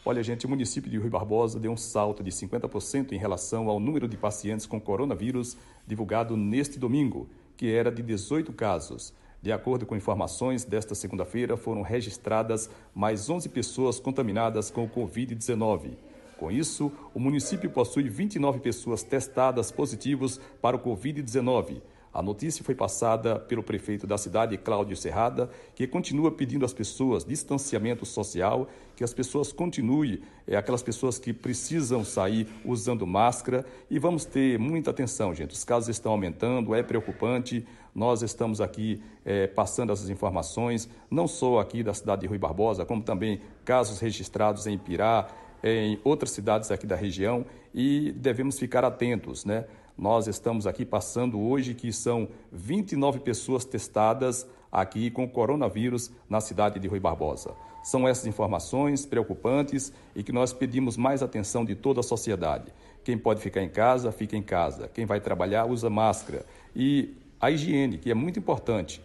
Olha, 0.07 0.23
gente, 0.23 0.45
o 0.45 0.49
município 0.51 0.91
de 0.91 0.99
Rui 0.99 1.09
Barbosa 1.09 1.59
deu 1.59 1.73
um 1.73 1.79
salto 1.79 2.23
de 2.23 2.31
50% 2.31 3.13
em 3.13 3.17
relação 3.17 3.71
ao 3.71 3.81
número 3.81 4.07
de 4.07 4.19
pacientes 4.19 4.67
com 4.67 4.79
coronavírus 4.79 5.57
divulgado 5.87 6.37
neste 6.37 6.79
domingo, 6.79 7.27
que 7.57 7.73
era 7.73 7.91
de 7.91 8.03
18 8.03 8.53
casos. 8.53 9.15
De 9.41 9.51
acordo 9.51 9.87
com 9.87 9.97
informações 9.97 10.63
desta 10.63 10.95
segunda-feira, 10.95 11.57
foram 11.57 11.81
registradas 11.81 12.69
mais 12.95 13.31
11 13.31 13.49
pessoas 13.49 13.99
contaminadas 13.99 14.71
com 14.71 14.85
o 14.85 14.89
Covid-19. 14.91 15.93
Com 16.37 16.51
isso, 16.51 16.93
o 17.15 17.19
município 17.19 17.71
possui 17.71 18.07
29 18.07 18.61
pessoas 18.61 19.03
testadas 19.03 19.73
positivos 19.73 20.39
para 20.61 20.77
o 20.77 20.81
Covid-19 20.81 21.81
a 22.15 22.23
notícia 22.23 22.65
foi 22.65 22.77
passada 22.77 23.41
pelo 23.41 23.61
prefeito 23.61 24.07
da 24.07 24.17
cidade, 24.17 24.57
Cláudio 24.57 24.97
Serrada, 24.97 25.51
que 25.75 25.85
continua 25.85 26.31
pedindo 26.31 26.65
às 26.65 26.73
pessoas 26.73 27.25
distanciamento 27.25 28.07
social, 28.07 28.69
que 28.95 29.03
as 29.03 29.13
pessoas 29.13 29.53
continuem, 29.53 30.23
é, 30.47 30.55
aquelas 30.55 30.81
pessoas 30.81 31.19
que 31.19 31.33
precisam 31.33 32.05
sair 32.05 32.47
usando 32.65 33.05
máscara. 33.05 33.67
E 33.91 33.99
vamos 33.99 34.25
ter 34.25 34.61
muita 34.61 34.93
atenção, 34.93 35.35
gente. 35.35 35.55
Os 35.55 35.65
casos 35.65 35.89
estão 35.89 36.13
aumentando, 36.13 36.73
é 36.73 36.85
preocupante. 36.85 37.67
Nós 37.93 38.23
estamos 38.23 38.61
aqui 38.61 39.03
é, 39.25 39.49
passando 39.49 39.93
essas 39.93 40.09
informações, 40.09 40.89
não 41.11 41.27
só 41.27 41.59
aqui 41.59 41.83
da 41.83 41.93
cidade 41.93 42.21
de 42.21 42.27
Rui 42.29 42.39
Barbosa, 42.39 42.85
como 42.85 43.03
também 43.03 43.41
casos 43.65 43.99
registrados 43.99 44.69
em 44.69 44.79
Pirá, 44.79 45.29
em 45.65 45.99
outras 46.05 46.31
cidades 46.31 46.71
aqui 46.71 46.87
da 46.87 46.95
região, 46.95 47.45
e 47.75 48.13
devemos 48.13 48.59
ficar 48.59 48.85
atentos, 48.85 49.45
né? 49.45 49.65
Nós 49.97 50.27
estamos 50.27 50.67
aqui 50.67 50.85
passando 50.85 51.41
hoje 51.41 51.73
que 51.73 51.93
são 51.93 52.29
29 52.51 53.21
pessoas 53.21 53.65
testadas 53.65 54.47
aqui 54.71 55.09
com 55.09 55.29
coronavírus 55.29 56.11
na 56.29 56.41
cidade 56.41 56.81
de 56.81 56.89
Rui 56.89 56.99
Barbosa. 56.99 57.55
São 57.85 58.09
essas 58.09 58.27
informações 58.27 59.07
preocupantes 59.07 59.93
e 60.17 60.23
que 60.25 60.33
nós 60.33 60.53
pedimos 60.53 60.97
mais 60.97 61.23
atenção 61.23 61.65
de 61.65 61.77
toda 61.77 62.01
a 62.01 62.03
sociedade. 62.03 62.73
Quem 63.05 63.17
pode 63.17 63.41
ficar 63.41 63.63
em 63.63 63.69
casa, 63.69 64.11
fica 64.11 64.37
em 64.37 64.43
casa. 64.43 64.89
Quem 64.89 65.07
vai 65.07 65.21
trabalhar, 65.21 65.67
usa 65.67 65.89
máscara. 65.89 66.45
E 66.75 67.15
a 67.41 67.51
higiene, 67.51 67.99
que 67.99 68.11
é 68.11 68.15
muito 68.15 68.39
importante. 68.39 69.01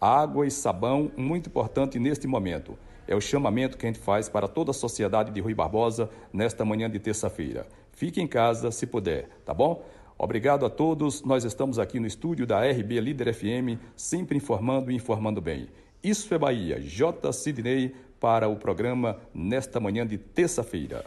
Água 0.00 0.44
e 0.44 0.50
sabão, 0.50 1.12
muito 1.16 1.50
importante 1.50 2.00
neste 2.00 2.26
momento. 2.26 2.76
É 3.06 3.14
o 3.14 3.20
chamamento 3.20 3.76
que 3.76 3.86
a 3.86 3.90
gente 3.90 4.00
faz 4.00 4.28
para 4.28 4.48
toda 4.48 4.70
a 4.70 4.74
sociedade 4.74 5.30
de 5.30 5.40
Rui 5.40 5.54
Barbosa 5.54 6.10
nesta 6.32 6.64
manhã 6.64 6.90
de 6.90 6.98
terça-feira. 6.98 7.66
Fique 7.92 8.20
em 8.20 8.26
casa 8.26 8.70
se 8.70 8.86
puder, 8.86 9.28
tá 9.44 9.52
bom? 9.52 9.84
Obrigado 10.18 10.64
a 10.66 10.70
todos. 10.70 11.22
Nós 11.22 11.44
estamos 11.44 11.78
aqui 11.78 11.98
no 11.98 12.06
estúdio 12.06 12.46
da 12.46 12.60
RB 12.64 13.00
Líder 13.00 13.34
FM, 13.34 13.80
sempre 13.96 14.36
informando 14.36 14.90
e 14.90 14.94
informando 14.94 15.40
bem. 15.40 15.68
Isso 16.02 16.32
é 16.34 16.38
Bahia. 16.38 16.80
J. 16.80 17.32
Sidney 17.32 17.94
para 18.20 18.48
o 18.48 18.56
programa 18.56 19.18
nesta 19.34 19.80
manhã 19.80 20.06
de 20.06 20.16
terça-feira. 20.18 21.04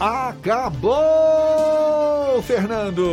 Acabou, 0.00 0.92
Fernando! 2.42 3.06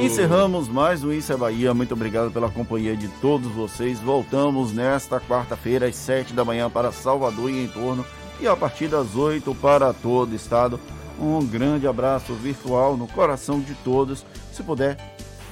Encerramos 0.00 0.68
mais 0.68 1.04
um 1.04 1.12
Isso 1.12 1.32
é 1.32 1.36
Bahia. 1.36 1.74
Muito 1.74 1.92
obrigado 1.92 2.30
pela 2.30 2.50
companhia 2.50 2.96
de 2.96 3.08
todos 3.20 3.48
vocês. 3.48 4.00
Voltamos 4.00 4.72
nesta 4.72 5.20
quarta-feira, 5.20 5.86
às 5.86 5.96
sete 5.96 6.32
da 6.32 6.44
manhã, 6.44 6.70
para 6.70 6.92
Salvador 6.92 7.50
e 7.50 7.64
em 7.64 7.68
torno, 7.68 8.06
e 8.40 8.46
a 8.46 8.56
partir 8.56 8.88
das 8.88 9.16
oito 9.16 9.54
para 9.54 9.92
todo 9.92 10.32
o 10.32 10.34
estado. 10.34 10.80
Um 11.20 11.44
grande 11.44 11.86
abraço 11.86 12.32
virtual 12.34 12.96
no 12.96 13.06
coração 13.06 13.60
de 13.60 13.74
todos. 13.74 14.24
Se 14.52 14.62
puder, 14.62 14.96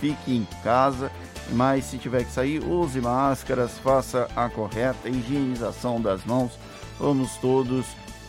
fique 0.00 0.34
em 0.34 0.46
casa. 0.62 1.10
Mas 1.52 1.84
se 1.84 1.98
tiver 1.98 2.24
que 2.24 2.32
sair, 2.32 2.62
use 2.62 3.00
máscaras, 3.00 3.78
faça 3.78 4.28
a 4.36 4.48
correta 4.48 5.08
higienização 5.08 6.00
das 6.00 6.24
mãos. 6.24 6.52
Vamos 6.98 7.36
todos 7.36 7.86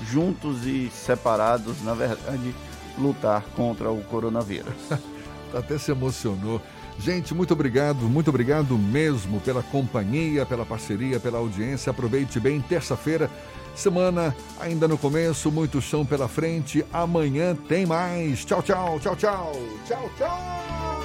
juntos 0.09 0.65
e 0.65 0.89
separados, 0.89 1.81
na 1.83 1.93
verdade, 1.93 2.55
lutar 2.97 3.43
contra 3.55 3.91
o 3.91 4.01
coronavírus. 4.03 4.73
Até 5.53 5.77
se 5.77 5.91
emocionou. 5.91 6.61
Gente, 6.99 7.33
muito 7.33 7.53
obrigado, 7.53 8.01
muito 8.09 8.29
obrigado 8.29 8.77
mesmo 8.77 9.39
pela 9.39 9.63
companhia, 9.63 10.45
pela 10.45 10.65
parceria, 10.65 11.19
pela 11.19 11.39
audiência. 11.39 11.91
Aproveite 11.91 12.39
bem, 12.39 12.59
terça-feira, 12.59 13.31
semana 13.75 14.35
ainda 14.59 14.87
no 14.87 14.97
começo, 14.97 15.51
muito 15.51 15.81
chão 15.81 16.05
pela 16.05 16.27
frente. 16.27 16.85
Amanhã 16.91 17.55
tem 17.55 17.85
mais. 17.85 18.45
Tchau, 18.45 18.61
tchau, 18.61 18.99
tchau, 18.99 19.15
tchau. 19.15 19.51
Tchau, 19.87 20.11
tchau. 20.17 20.98